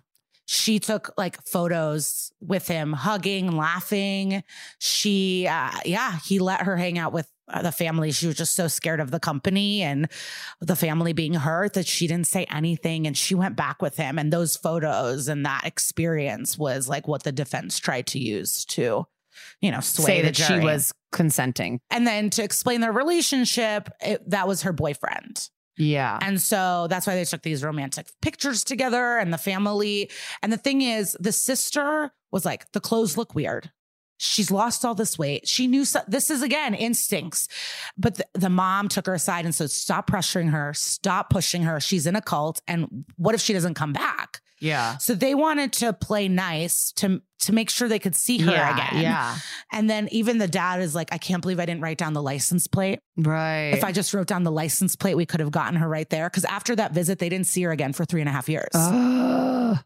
She 0.45 0.79
took 0.79 1.13
like 1.17 1.41
photos 1.45 2.31
with 2.41 2.67
him, 2.67 2.93
hugging, 2.93 3.55
laughing. 3.55 4.43
She, 4.79 5.47
uh, 5.47 5.71
yeah, 5.85 6.19
he 6.25 6.39
let 6.39 6.61
her 6.61 6.75
hang 6.75 6.97
out 6.97 7.13
with 7.13 7.31
uh, 7.47 7.61
the 7.61 7.71
family. 7.71 8.11
She 8.11 8.27
was 8.27 8.35
just 8.35 8.55
so 8.55 8.67
scared 8.67 8.99
of 8.99 9.11
the 9.11 9.19
company 9.19 9.81
and 9.81 10.09
the 10.59 10.75
family 10.75 11.13
being 11.13 11.33
hurt 11.33 11.73
that 11.73 11.87
she 11.87 12.07
didn't 12.07 12.27
say 12.27 12.45
anything. 12.45 13.07
And 13.07 13.17
she 13.17 13.35
went 13.35 13.55
back 13.55 13.81
with 13.81 13.97
him. 13.97 14.17
And 14.17 14.31
those 14.31 14.55
photos 14.55 15.27
and 15.27 15.45
that 15.45 15.65
experience 15.65 16.57
was 16.57 16.89
like 16.89 17.07
what 17.07 17.23
the 17.23 17.31
defense 17.31 17.79
tried 17.79 18.07
to 18.07 18.19
use 18.19 18.65
to, 18.65 19.05
you 19.61 19.71
know, 19.71 19.79
sway 19.79 20.05
Say 20.05 20.21
that 20.23 20.35
she 20.35 20.59
was 20.59 20.93
consenting. 21.11 21.79
And 21.89 22.05
then 22.07 22.29
to 22.31 22.43
explain 22.43 22.81
their 22.81 22.91
relationship, 22.91 23.89
it, 24.01 24.29
that 24.29 24.47
was 24.47 24.63
her 24.63 24.73
boyfriend. 24.73 25.49
Yeah. 25.81 26.19
And 26.21 26.39
so 26.39 26.85
that's 26.89 27.07
why 27.07 27.15
they 27.15 27.25
took 27.25 27.41
these 27.41 27.63
romantic 27.63 28.07
pictures 28.21 28.63
together 28.63 29.17
and 29.17 29.33
the 29.33 29.37
family. 29.39 30.11
And 30.43 30.53
the 30.53 30.57
thing 30.57 30.81
is, 30.83 31.17
the 31.19 31.31
sister 31.31 32.11
was 32.31 32.45
like, 32.45 32.71
the 32.73 32.79
clothes 32.79 33.17
look 33.17 33.33
weird. 33.33 33.71
She's 34.17 34.51
lost 34.51 34.85
all 34.85 34.93
this 34.93 35.17
weight. 35.17 35.47
She 35.47 35.65
knew 35.65 35.83
so- 35.83 36.03
this 36.07 36.29
is 36.29 36.43
again 36.43 36.75
instincts. 36.75 37.47
But 37.97 38.15
the, 38.15 38.27
the 38.35 38.49
mom 38.49 38.89
took 38.89 39.07
her 39.07 39.15
aside 39.15 39.45
and 39.45 39.55
said, 39.55 39.71
stop 39.71 40.07
pressuring 40.07 40.51
her, 40.51 40.71
stop 40.75 41.31
pushing 41.31 41.63
her. 41.63 41.79
She's 41.79 42.05
in 42.05 42.15
a 42.15 42.21
cult. 42.21 42.61
And 42.67 43.05
what 43.15 43.33
if 43.33 43.41
she 43.41 43.53
doesn't 43.53 43.73
come 43.73 43.93
back? 43.93 44.40
Yeah. 44.61 44.97
So 44.97 45.15
they 45.15 45.35
wanted 45.35 45.73
to 45.73 45.91
play 45.91 46.27
nice 46.27 46.91
to, 46.93 47.21
to 47.39 47.53
make 47.53 47.69
sure 47.69 47.89
they 47.89 47.99
could 47.99 48.15
see 48.15 48.37
her 48.37 48.51
yeah. 48.51 48.73
again. 48.73 49.01
Yeah. 49.01 49.37
And 49.71 49.89
then 49.89 50.07
even 50.11 50.37
the 50.37 50.47
dad 50.47 50.81
is 50.81 50.93
like, 50.95 51.09
I 51.11 51.17
can't 51.17 51.41
believe 51.41 51.59
I 51.59 51.65
didn't 51.65 51.81
write 51.81 51.97
down 51.97 52.13
the 52.13 52.21
license 52.21 52.67
plate. 52.67 52.99
Right. 53.17 53.71
If 53.73 53.83
I 53.83 53.91
just 53.91 54.13
wrote 54.13 54.27
down 54.27 54.43
the 54.43 54.51
license 54.51 54.95
plate, 54.95 55.15
we 55.15 55.25
could 55.25 55.39
have 55.39 55.51
gotten 55.51 55.75
her 55.79 55.89
right 55.89 56.09
there. 56.09 56.29
Because 56.29 56.45
after 56.45 56.75
that 56.75 56.93
visit, 56.93 57.19
they 57.19 57.29
didn't 57.29 57.47
see 57.47 57.63
her 57.63 57.71
again 57.71 57.93
for 57.93 58.05
three 58.05 58.21
and 58.21 58.29
a 58.29 58.31
half 58.31 58.47
years. 58.47 58.69
Ugh. 58.73 59.79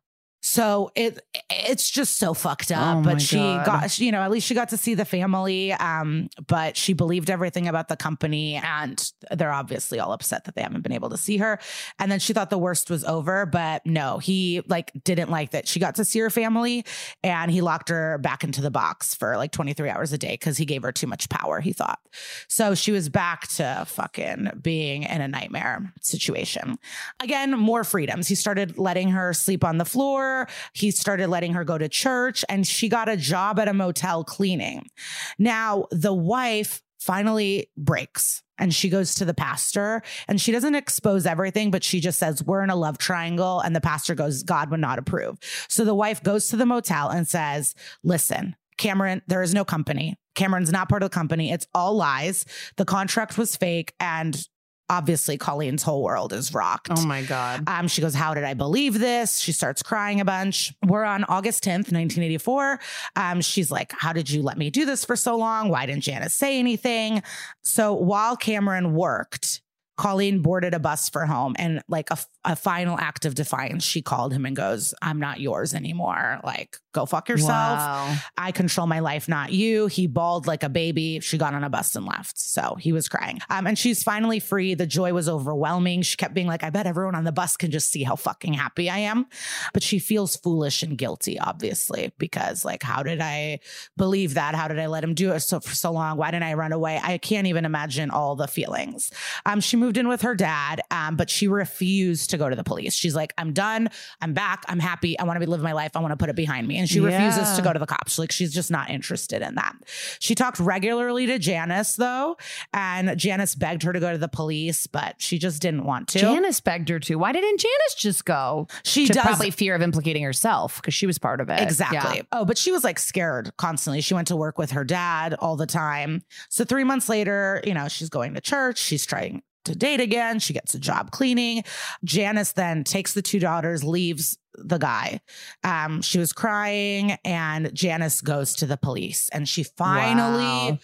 So 0.56 0.90
it 0.96 1.20
it's 1.50 1.90
just 1.90 2.16
so 2.16 2.34
fucked 2.34 2.72
up. 2.72 2.98
Oh 2.98 3.02
but 3.02 3.22
she 3.22 3.36
God. 3.36 3.66
got, 3.66 4.00
you 4.00 4.10
know, 4.10 4.22
at 4.22 4.32
least 4.32 4.48
she 4.48 4.54
got 4.54 4.70
to 4.70 4.78
see 4.78 4.94
the 4.94 5.04
family. 5.04 5.74
Um, 5.74 6.30
but 6.48 6.78
she 6.78 6.94
believed 6.94 7.30
everything 7.30 7.68
about 7.68 7.90
the 7.90 7.98
company, 7.98 8.56
and 8.56 9.12
they're 9.32 9.52
obviously 9.52 10.00
all 10.00 10.14
upset 10.14 10.46
that 10.46 10.56
they 10.56 10.62
haven't 10.62 10.82
been 10.82 10.94
able 10.94 11.10
to 11.10 11.18
see 11.18 11.36
her. 11.38 11.60
And 12.00 12.10
then 12.10 12.20
she 12.20 12.32
thought 12.32 12.50
the 12.50 12.58
worst 12.58 12.90
was 12.90 13.04
over, 13.04 13.46
but 13.46 13.86
no, 13.86 14.18
he 14.18 14.62
like 14.68 14.94
didn't 15.04 15.30
like 15.30 15.52
that 15.52 15.68
she 15.68 15.78
got 15.78 15.96
to 15.96 16.06
see 16.06 16.20
her 16.20 16.30
family, 16.30 16.86
and 17.22 17.52
he 17.52 17.60
locked 17.60 17.90
her 17.90 18.18
back 18.20 18.46
into 18.46 18.62
the 18.62 18.72
box 18.72 19.14
for 19.14 19.36
like 19.36 19.52
23 19.52 19.90
hours 19.90 20.14
a 20.14 20.18
day 20.18 20.36
because 20.36 20.58
he 20.58 20.64
gave 20.64 20.84
her 20.84 20.94
too 20.94 21.08
much 21.08 21.28
power. 21.28 21.60
He 21.60 21.74
thought. 21.74 22.00
So 22.48 22.76
she 22.76 22.94
was 22.94 23.10
back 23.10 23.50
to 23.50 23.84
fucking 23.90 24.52
being 24.62 25.04
in 25.04 25.20
a 25.20 25.28
nightmare 25.28 25.92
situation. 26.00 26.78
Again, 27.22 27.52
more 27.60 27.84
freedoms. 27.84 28.30
He 28.30 28.36
started 28.36 28.78
letting 28.78 29.10
her 29.10 29.34
sleep 29.34 29.66
on 29.66 29.80
the 29.80 29.86
floor. 29.86 30.45
He 30.74 30.92
started 30.92 31.28
letting 31.28 31.54
her 31.54 31.64
go 31.64 31.78
to 31.78 31.90
church 31.90 32.44
and 32.50 32.66
she 32.66 32.90
got 32.90 33.10
a 33.10 33.18
job 33.18 33.60
at 33.60 33.68
a 33.68 33.74
motel 33.74 34.24
cleaning. 34.24 34.90
Now, 35.38 35.88
the 35.92 36.14
wife 36.14 36.82
finally 37.00 37.70
breaks 37.78 38.42
and 38.58 38.74
she 38.74 38.90
goes 38.90 39.16
to 39.16 39.26
the 39.26 39.34
pastor 39.34 40.02
and 40.28 40.40
she 40.40 40.52
doesn't 40.52 40.76
expose 40.76 41.26
everything, 41.26 41.72
but 41.72 41.84
she 41.84 42.00
just 42.00 42.20
says, 42.20 42.44
We're 42.44 42.64
in 42.64 42.70
a 42.70 42.76
love 42.76 42.98
triangle. 42.98 43.60
And 43.60 43.76
the 43.76 43.82
pastor 43.82 44.16
goes, 44.16 44.44
God 44.44 44.72
would 44.72 44.80
not 44.80 45.00
approve. 45.00 45.38
So 45.68 45.86
the 45.86 45.96
wife 45.96 46.24
goes 46.24 46.48
to 46.48 46.58
the 46.58 46.66
motel 46.66 47.10
and 47.10 47.28
says, 47.28 47.76
Listen, 48.04 48.56
Cameron, 48.78 49.22
there 49.28 49.42
is 49.42 49.54
no 49.54 49.66
company. 49.66 50.16
Cameron's 50.36 50.72
not 50.72 50.90
part 50.90 51.04
of 51.04 51.10
the 51.10 51.14
company. 51.14 51.52
It's 51.52 51.68
all 51.74 51.96
lies. 51.96 52.46
The 52.76 52.86
contract 52.86 53.38
was 53.38 53.56
fake. 53.56 53.94
And 54.00 54.48
obviously 54.90 55.38
Colleen's 55.38 55.84
whole 55.84 56.04
world 56.04 56.34
is 56.34 56.54
rocked. 56.54 56.90
Oh 56.92 57.06
my 57.06 57.24
God. 57.24 57.64
Um, 57.68 57.88
she 57.88 58.02
goes, 58.02 58.14
How 58.14 58.34
did 58.34 58.44
I 58.44 58.54
believe 58.54 59.00
this? 59.00 59.40
She 59.40 59.52
starts 59.52 59.82
crying 59.82 60.22
a 60.22 60.26
bunch. 60.26 60.74
We're 60.86 61.04
on 61.04 61.24
August 61.26 61.64
10th, 61.64 61.92
1984. 61.92 62.80
Um, 63.16 63.42
she's 63.42 63.72
like, 63.72 63.94
How 63.98 64.14
did 64.14 64.30
you 64.30 64.42
let 64.42 64.58
me 64.58 64.70
do 64.70 64.86
this 64.86 65.06
for 65.06 65.16
so 65.16 65.38
long? 65.38 65.70
Why 65.70 65.86
didn't 65.86 66.04
Janice 66.04 66.34
say 66.34 66.60
anything? 66.60 67.24
So 67.64 67.94
while 67.94 68.38
Cameron 68.38 68.94
worked, 68.94 69.62
Colleen 69.98 70.42
boarded 70.42 70.74
a 70.74 70.80
bus 70.80 71.10
for 71.10 71.26
home 71.26 71.56
and 71.58 71.82
like 71.88 72.12
a, 72.12 72.18
a 72.46 72.56
final 72.56 72.98
act 73.00 73.26
of 73.26 73.36
defiance, 73.36 73.84
she 73.84 74.02
called 74.02 74.32
him 74.32 74.46
and 74.46 74.56
goes, 74.56 74.94
I'm 75.02 75.20
not 75.20 75.40
yours 75.40 75.74
anymore. 75.74 76.40
Like, 76.44 76.78
go 76.94 77.06
fuck 77.06 77.28
yourself. 77.28 77.50
Wow. 77.80 78.16
I 78.38 78.52
control 78.52 78.88
my 78.88 79.00
life, 79.00 79.28
not 79.28 79.52
you. 79.52 79.88
He 79.88 80.08
bawled 80.08 80.48
like 80.48 80.64
a 80.64 80.70
baby. 80.70 81.20
She 81.20 81.38
got 81.38 81.54
on 81.54 81.64
a 81.64 81.70
bus 81.70 81.96
and 81.96 82.06
left. 82.06 82.40
So 82.40 82.78
he 82.80 82.94
was 82.94 83.10
crying. 83.10 83.40
Um, 83.50 83.68
and 83.68 83.78
she's 83.78 84.04
finally 84.04 84.40
free. 84.40 84.76
The 84.76 84.88
joy 84.88 85.14
was 85.14 85.28
overwhelming. 85.28 86.04
She 86.04 86.16
kept 86.18 86.34
being 86.34 86.48
like, 86.48 86.64
I 86.64 86.70
bet 86.70 86.88
everyone 86.88 87.16
on 87.16 87.24
the 87.24 87.32
bus 87.32 87.58
can 87.58 87.72
just 87.72 87.90
see 87.90 88.04
how 88.04 88.16
fucking 88.16 88.54
happy 88.54 88.90
I 88.90 89.00
am. 89.00 89.26
But 89.74 89.84
she 89.84 90.00
feels 90.00 90.36
foolish 90.38 90.84
and 90.84 90.98
guilty, 90.98 91.40
obviously, 91.40 92.14
because 92.18 92.64
like, 92.64 92.84
how 92.84 93.04
did 93.04 93.20
I 93.22 93.60
believe 93.98 94.36
that? 94.36 94.56
How 94.56 94.68
did 94.68 94.80
I 94.80 94.88
let 94.88 95.04
him 95.04 95.16
do 95.16 95.32
it 95.32 95.42
so 95.42 95.60
for 95.60 95.76
so 95.76 95.92
long? 95.92 96.18
Why 96.18 96.32
didn't 96.32 96.44
I 96.44 96.54
run 96.54 96.72
away? 96.72 97.00
I 97.04 97.18
can't 97.18 97.48
even 97.48 97.66
imagine 97.66 98.12
all 98.12 98.36
the 98.36 98.48
feelings. 98.48 99.12
Um, 99.46 99.60
she 99.60 99.78
moved 99.78 99.98
in 99.98 100.08
with 100.08 100.22
her 100.22 100.36
dad, 100.36 100.82
um, 100.92 101.16
but 101.16 101.30
she 101.30 101.48
refused 101.48 102.30
to 102.30 102.35
go 102.38 102.50
to 102.50 102.56
the 102.56 102.64
police. 102.64 102.94
She's 102.94 103.16
like, 103.16 103.34
I'm 103.38 103.54
done. 103.54 103.90
I'm 104.22 104.34
back. 104.34 104.64
I'm 104.68 104.80
happy. 104.80 105.18
I 105.18 105.24
want 105.24 105.38
to 105.38 105.40
be 105.40 105.46
living 105.46 105.64
my 105.64 105.74
life. 105.74 105.92
I 105.96 106.00
want 106.00 106.12
to 106.12 106.18
put 106.18 106.30
it 106.30 106.36
behind 106.36 106.68
me. 106.68 106.78
And 106.78 106.90
she 106.90 107.00
refuses 107.00 107.56
to 107.56 107.62
go 107.62 107.74
to 107.74 107.80
the 107.80 107.86
cops. 107.86 108.20
Like 108.20 108.32
she's 108.32 108.54
just 108.54 108.72
not 108.72 108.90
interested 108.90 109.42
in 109.42 109.56
that. 109.56 109.76
She 110.20 110.36
talked 110.36 110.60
regularly 110.60 111.26
to 111.28 111.40
Janice 111.40 111.96
though, 111.96 112.38
and 112.74 113.18
Janice 113.18 113.56
begged 113.56 113.84
her 113.84 113.94
to 113.94 114.00
go 114.00 114.12
to 114.12 114.18
the 114.18 114.28
police, 114.28 114.88
but 114.88 115.16
she 115.20 115.38
just 115.38 115.62
didn't 115.62 115.86
want 115.86 116.08
to. 116.10 116.20
Janice 116.20 116.60
begged 116.60 116.90
her 116.90 117.00
to. 117.00 117.16
Why 117.16 117.32
didn't 117.32 117.60
Janice 117.60 117.96
just 117.98 118.26
go? 118.26 118.68
she 118.84 119.08
to 119.08 119.14
does 119.14 119.24
probably 119.24 119.52
fear 119.52 119.76
of 119.76 119.82
implicating 119.82 120.24
herself 120.24 120.78
because 120.78 120.94
she 120.94 121.06
was 121.06 121.18
part 121.18 121.42
of 121.42 121.50
it. 121.50 121.60
Exactly. 121.60 122.18
Yeah. 122.18 122.24
Oh, 122.32 122.46
but 122.46 122.58
she 122.58 122.72
was 122.72 122.84
like 122.84 123.00
scared 123.00 123.56
constantly. 123.58 124.02
She 124.02 124.14
went 124.14 124.28
to 124.28 124.36
work 124.36 124.58
with 124.58 124.72
her 124.72 124.84
dad 124.84 125.34
all 125.36 125.56
the 125.56 125.66
time. 125.66 126.24
So 126.50 126.64
three 126.64 126.84
months 126.84 127.10
later, 127.10 127.62
you 127.66 127.74
know, 127.74 127.88
she's 127.88 128.10
going 128.10 128.34
to 128.34 128.42
church. 128.42 128.78
She's 128.78 129.06
trying 129.06 129.44
to 129.66 129.76
date 129.76 130.00
again. 130.00 130.40
She 130.40 130.54
gets 130.54 130.74
a 130.74 130.80
job 130.80 131.12
cleaning. 131.12 131.64
Janice 132.04 132.54
then 132.54 132.84
takes 132.84 133.14
the 133.14 133.22
two 133.22 133.40
daughters, 133.40 133.84
leaves 133.84 134.38
the 134.54 134.78
guy. 134.78 135.20
Um, 135.64 136.02
she 136.02 136.18
was 136.18 136.32
crying, 136.34 137.18
and 137.26 137.74
Janice 137.74 138.22
goes 138.22 138.56
to 138.56 138.66
the 138.66 138.78
police, 138.78 139.30
and 139.30 139.48
she 139.48 139.64
finally 139.64 140.44
Wow. 140.44 140.80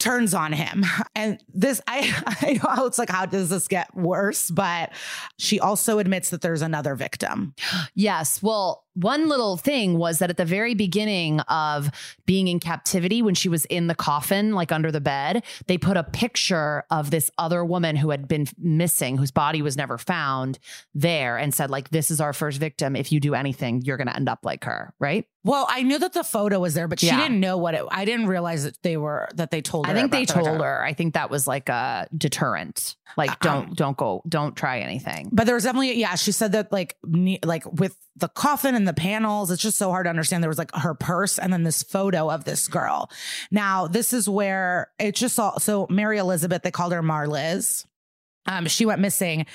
Turns 0.00 0.34
on 0.34 0.52
him. 0.52 0.84
And 1.16 1.42
this, 1.52 1.82
I, 1.86 2.14
I 2.40 2.52
know 2.52 2.86
it's 2.86 2.98
like, 2.98 3.10
how 3.10 3.26
does 3.26 3.50
this 3.50 3.68
get 3.68 3.94
worse? 3.94 4.50
But 4.50 4.92
she 5.38 5.60
also 5.60 5.98
admits 5.98 6.30
that 6.30 6.40
there's 6.40 6.62
another 6.62 6.94
victim. 6.94 7.54
Yes. 7.94 8.42
Well, 8.42 8.84
one 8.94 9.28
little 9.28 9.56
thing 9.56 9.98
was 9.98 10.18
that 10.18 10.30
at 10.30 10.36
the 10.36 10.44
very 10.44 10.74
beginning 10.74 11.40
of 11.40 11.90
being 12.26 12.48
in 12.48 12.60
captivity, 12.60 13.22
when 13.22 13.34
she 13.34 13.48
was 13.48 13.64
in 13.66 13.86
the 13.86 13.94
coffin, 13.94 14.54
like 14.54 14.72
under 14.72 14.90
the 14.90 15.00
bed, 15.00 15.44
they 15.66 15.78
put 15.78 15.96
a 15.96 16.04
picture 16.04 16.84
of 16.90 17.10
this 17.10 17.30
other 17.38 17.64
woman 17.64 17.96
who 17.96 18.10
had 18.10 18.26
been 18.26 18.46
missing, 18.58 19.16
whose 19.16 19.30
body 19.30 19.62
was 19.62 19.76
never 19.76 19.98
found 19.98 20.58
there, 20.94 21.36
and 21.36 21.54
said, 21.54 21.70
like, 21.70 21.90
this 21.90 22.10
is 22.10 22.20
our 22.20 22.32
first 22.32 22.58
victim. 22.58 22.96
If 22.96 23.12
you 23.12 23.20
do 23.20 23.34
anything, 23.34 23.82
you're 23.82 23.96
going 23.96 24.08
to 24.08 24.16
end 24.16 24.28
up 24.28 24.40
like 24.42 24.64
her. 24.64 24.92
Right. 24.98 25.26
Well, 25.42 25.66
I 25.70 25.82
knew 25.82 25.98
that 25.98 26.12
the 26.12 26.22
photo 26.22 26.58
was 26.60 26.74
there, 26.74 26.86
but 26.86 27.00
she 27.00 27.06
Yeah. 27.06 27.16
didn't 27.18 27.40
know 27.40 27.56
what 27.56 27.72
it. 27.74 27.82
I 27.90 28.04
didn't 28.04 28.26
realize 28.26 28.64
that 28.64 28.76
they 28.82 28.98
were 28.98 29.28
that 29.36 29.50
they 29.50 29.62
told 29.62 29.86
her. 29.86 29.92
I 29.92 29.94
think 29.94 30.12
they 30.12 30.26
the 30.26 30.32
told 30.34 30.60
her. 30.60 30.84
I 30.84 30.92
think 30.92 31.14
that 31.14 31.30
was 31.30 31.46
like 31.46 31.70
a 31.70 32.06
deterrent. 32.16 32.96
Like, 33.16 33.30
Um, 33.30 33.36
don't, 33.40 33.76
don't 33.76 33.96
go, 33.96 34.22
don't 34.28 34.54
try 34.54 34.80
anything. 34.80 35.30
But 35.32 35.46
there 35.46 35.54
was 35.54 35.64
definitely, 35.64 35.98
yeah, 35.98 36.14
she 36.16 36.30
said 36.32 36.52
that 36.52 36.70
like, 36.70 36.96
ne- 37.06 37.40
like 37.42 37.64
with 37.72 37.96
the 38.16 38.28
coffin 38.28 38.74
and 38.74 38.86
the 38.86 38.92
panels, 38.92 39.50
it's 39.50 39.62
just 39.62 39.78
so 39.78 39.90
hard 39.90 40.04
to 40.04 40.10
understand. 40.10 40.42
There 40.44 40.48
was 40.50 40.58
like 40.58 40.74
her 40.74 40.92
purse 40.94 41.38
and 41.38 41.50
then 41.52 41.62
this 41.64 41.82
photo 41.82 42.30
of 42.30 42.44
this 42.44 42.68
girl. 42.68 43.10
Now, 43.50 43.86
this 43.86 44.12
is 44.12 44.28
where 44.28 44.90
it 44.98 45.14
just 45.14 45.40
all, 45.40 45.58
so 45.58 45.86
Mary 45.88 46.18
Elizabeth, 46.18 46.62
they 46.62 46.70
called 46.70 46.92
her 46.92 47.02
Marliz. 47.02 47.86
Um, 48.46 48.66
she 48.68 48.84
went 48.84 49.00
missing. 49.00 49.46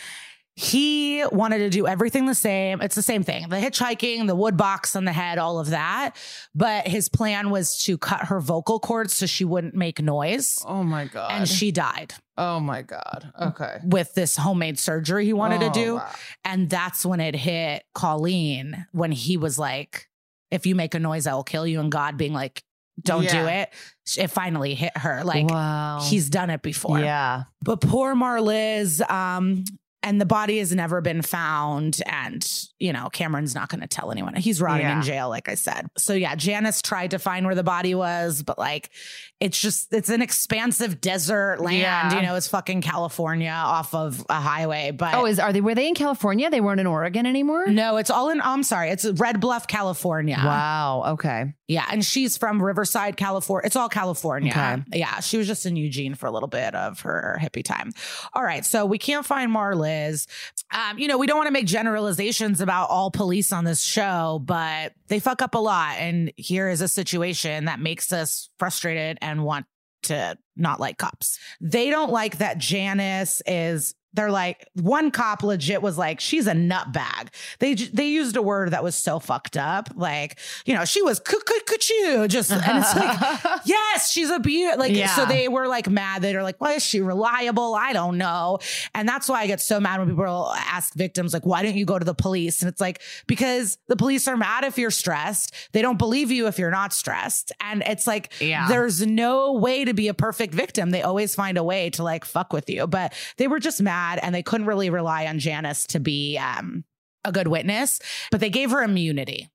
He 0.55 1.25
wanted 1.31 1.57
to 1.59 1.69
do 1.69 1.85
everything 1.85 2.27
the 2.27 2.35
same. 2.35 2.81
It's 2.81 2.95
the 2.95 3.01
same 3.01 3.23
thing. 3.23 3.49
The 3.49 3.57
hitchhiking, 3.57 4.27
the 4.27 4.35
wood 4.35 4.55
box 4.55 4.95
on 4.95 5.03
the 5.03 5.11
head, 5.11 5.37
all 5.37 5.59
of 5.59 5.71
that. 5.71 6.15
But 6.53 6.87
his 6.87 7.09
plan 7.09 7.49
was 7.49 7.77
to 7.83 7.97
cut 7.97 8.25
her 8.25 8.39
vocal 8.39 8.79
cords 8.79 9.13
so 9.15 9.25
she 9.25 9.43
wouldn't 9.43 9.75
make 9.75 10.01
noise. 10.01 10.57
Oh 10.65 10.83
my 10.83 11.05
God. 11.05 11.31
And 11.31 11.47
she 11.47 11.71
died 11.71 12.13
oh 12.37 12.59
my 12.59 12.81
God. 12.81 13.31
Okay. 13.41 13.79
with 13.83 14.13
this 14.13 14.35
homemade 14.35 14.79
surgery 14.79 15.25
he 15.25 15.33
wanted 15.33 15.59
to 15.61 15.67
Oh, 15.69 15.73
do. 15.73 15.95
wow. 15.95 16.11
And 16.43 16.69
that's 16.69 17.05
when 17.05 17.19
it 17.19 17.35
hit 17.35 17.83
Colleen 17.93 18.85
when 18.91 19.11
he 19.11 19.37
was 19.37 19.57
like, 19.57 20.07
if 20.51 20.65
you 20.65 20.75
make 20.75 20.93
a 20.95 20.99
noise, 20.99 21.27
I 21.27 21.33
will 21.33 21.43
kill 21.43 21.65
you. 21.65 21.79
And 21.79 21.91
God 21.91 22.17
being 22.17 22.33
like, 22.33 22.63
don't 23.01 23.27
do 23.27 23.45
it. 23.45 23.73
It 24.17 24.27
finally 24.27 24.73
hit 24.73 24.95
her. 24.97 25.23
Like 25.25 25.49
wow. 25.49 25.99
he's 26.01 26.29
done 26.29 26.49
it 26.49 26.61
before. 26.61 26.99
Yeah. 26.99 27.43
But 27.61 27.81
poor 27.81 28.15
Marliz, 28.15 29.01
um, 29.09 29.65
and 30.05 30.21
the 30.21 30.25
body 30.25 30.59
has 30.59 30.73
never 30.73 31.01
been 31.01 31.21
found. 31.21 31.99
And, 32.05 32.47
you 32.79 32.93
know, 32.93 33.09
Cameron's 33.09 33.55
not 33.55 33.67
going 33.69 33.81
to 33.81 33.87
tell 33.87 34.11
anyone. 34.11 34.35
He's 34.35 34.61
rotting 34.61 34.85
Yeah. 34.85 34.97
in 34.97 35.01
jail, 35.01 35.27
like 35.29 35.49
I 35.49 35.55
said. 35.55 35.87
So, 35.97 36.13
yeah, 36.13 36.35
Janice 36.35 36.81
tried 36.81 37.11
to 37.11 37.19
find 37.19 37.45
where 37.45 37.55
the 37.55 37.63
body 37.63 37.95
was, 37.95 38.43
but 38.43 38.57
like, 38.59 38.91
it's 39.39 39.59
just, 39.59 39.93
it's 39.93 40.09
an 40.09 40.21
expansive 40.21 41.01
desert 41.01 41.59
land. 41.59 41.77
Yeah. 41.79 42.15
You 42.15 42.21
know, 42.25 42.35
it's 42.35 42.47
fucking 42.47 42.81
California 42.81 43.51
off 43.51 43.93
of 43.93 44.25
a 44.29 44.39
highway. 44.39 44.91
But 44.91 45.13
Oh, 45.15 45.25
is 45.25 45.39
are 45.39 45.51
they 45.51 45.59
were 45.61 45.75
they 45.75 45.87
in 45.89 45.93
California? 45.93 46.49
They 46.49 46.61
weren't 46.61 46.79
in 46.79 46.87
Oregon 46.87 47.25
anymore? 47.25 47.67
no, 47.67 47.97
it's 47.97 48.09
all 48.09 48.29
in, 48.29 48.39
I'm 48.41 48.63
sorry, 48.63 48.89
it's 48.91 49.05
Red 49.05 49.41
Bluff, 49.41 49.67
California. 49.67 50.37
Wow. 50.43 51.03
Okay. 51.13 51.53
Yeah. 51.67 51.85
And 51.91 52.05
she's 52.05 52.37
from 52.37 52.61
Riverside, 52.61 53.17
California. 53.17 53.65
It's 53.65 53.75
all 53.75 53.89
California. 53.89 54.51
Okay. 54.51 54.99
Yeah. 54.99 55.19
She 55.19 55.37
was 55.37 55.47
just 55.47 55.65
in 55.65 55.75
Eugene 55.75 56.13
for 56.15 56.27
a 56.27 56.31
little 56.31 56.47
bit 56.47 56.73
of 56.75 57.01
her 57.01 57.37
hippie 57.41 57.63
time. 57.63 57.91
All 58.33 58.43
right. 58.43 58.63
So 58.63 58.85
we 58.85 58.97
can't 58.99 59.25
find 59.25 59.51
Marliz. 59.51 60.27
Um, 60.71 60.97
you 60.99 61.07
know, 61.07 61.17
we 61.17 61.25
don't 61.27 61.37
want 61.37 61.47
to 61.47 61.53
make 61.53 61.65
generalizations 61.65 62.61
about 62.61 62.89
all 62.89 63.09
police 63.11 63.51
on 63.51 63.63
this 63.65 63.81
show, 63.81 64.41
but 64.45 64.93
they 65.07 65.19
fuck 65.19 65.41
up 65.41 65.55
a 65.55 65.59
lot. 65.59 65.95
And 65.97 66.31
here 66.37 66.69
is 66.69 66.81
a 66.81 66.87
situation 66.87 67.65
that 67.65 67.79
makes 67.79 68.13
us 68.13 68.49
frustrated 68.59 69.17
and 69.25 69.43
want 69.43 69.65
to 70.03 70.37
not 70.55 70.79
like 70.79 70.97
cops. 70.97 71.39
They 71.59 71.89
don't 71.89 72.11
like 72.11 72.37
that 72.37 72.59
Janice 72.59 73.41
is 73.45 73.95
they're 74.15 74.31
like 74.31 74.67
one 74.73 75.11
cop 75.11 75.43
legit 75.43 75.81
was 75.81 75.97
like 75.97 76.19
she's 76.19 76.47
a 76.47 76.53
nutbag. 76.53 77.27
They 77.59 77.73
they 77.75 78.07
used 78.07 78.35
a 78.35 78.41
word 78.41 78.71
that 78.71 78.83
was 78.83 78.95
so 78.95 79.19
fucked 79.19 79.57
up, 79.57 79.89
like 79.95 80.37
you 80.65 80.73
know 80.73 80.85
she 80.85 81.01
was 81.01 81.19
cuckoo 81.19 82.27
just 82.27 82.51
and 82.51 82.61
it's 82.83 82.95
like 82.95 83.39
yes 83.65 84.11
she's 84.11 84.29
a 84.29 84.39
beaut 84.39 84.79
like 84.79 84.93
Yeah. 84.93 85.07
so 85.15 85.25
they 85.25 85.47
were 85.47 85.67
like 85.67 85.89
mad. 85.89 86.21
They're 86.21 86.43
like 86.43 86.59
why 86.59 86.73
is 86.73 86.83
she 86.85 87.01
reliable? 87.01 87.75
I 87.75 87.93
don't 87.93 88.17
know, 88.17 88.59
and 88.93 89.07
that's 89.07 89.27
why 89.27 89.41
I 89.41 89.47
get 89.47 89.61
so 89.61 89.79
mad 89.79 89.99
when 89.99 90.09
people 90.09 90.51
ask 90.55 90.93
victims 90.93 91.33
like 91.33 91.45
why 91.45 91.63
don't 91.63 91.75
you 91.75 91.85
go 91.85 91.99
to 91.99 92.05
the 92.05 92.13
police? 92.15 92.61
And 92.61 92.69
it's 92.69 92.81
like 92.81 93.01
because 93.27 93.77
the 93.87 93.95
police 93.95 94.27
are 94.27 94.37
mad 94.37 94.63
if 94.63 94.77
you're 94.77 94.91
stressed. 94.91 95.53
They 95.73 95.81
don't 95.81 95.97
believe 95.97 96.31
you 96.31 96.47
if 96.47 96.57
you're 96.59 96.71
not 96.71 96.93
stressed, 96.93 97.51
and 97.59 97.83
it's 97.85 98.07
like 98.07 98.31
Yeah. 98.39 98.67
there's 98.67 99.05
no 99.05 99.53
way 99.53 99.83
to 99.85 99.93
be 99.93 100.07
a 100.07 100.13
perfect 100.13 100.53
victim. 100.53 100.91
They 100.91 101.01
always 101.01 101.35
find 101.35 101.57
a 101.57 101.63
way 101.63 101.89
to 101.91 102.03
like 102.03 102.23
fuck 102.25 102.53
with 102.53 102.69
you. 102.69 102.87
But 102.87 103.13
they 103.37 103.47
were 103.47 103.59
just 103.59 103.81
mad 103.81 104.04
and 104.21 104.33
they 104.33 104.43
couldn't 104.43 104.67
really 104.67 104.89
rely 104.89 105.27
on 105.27 105.39
Janice 105.39 105.85
to 105.87 105.99
be 105.99 106.37
um, 106.37 106.83
a 107.23 107.31
good 107.31 107.47
witness. 107.47 107.99
But 108.31 108.39
they 108.39 108.49
gave 108.49 108.71
her 108.71 108.83
immunity 108.83 109.49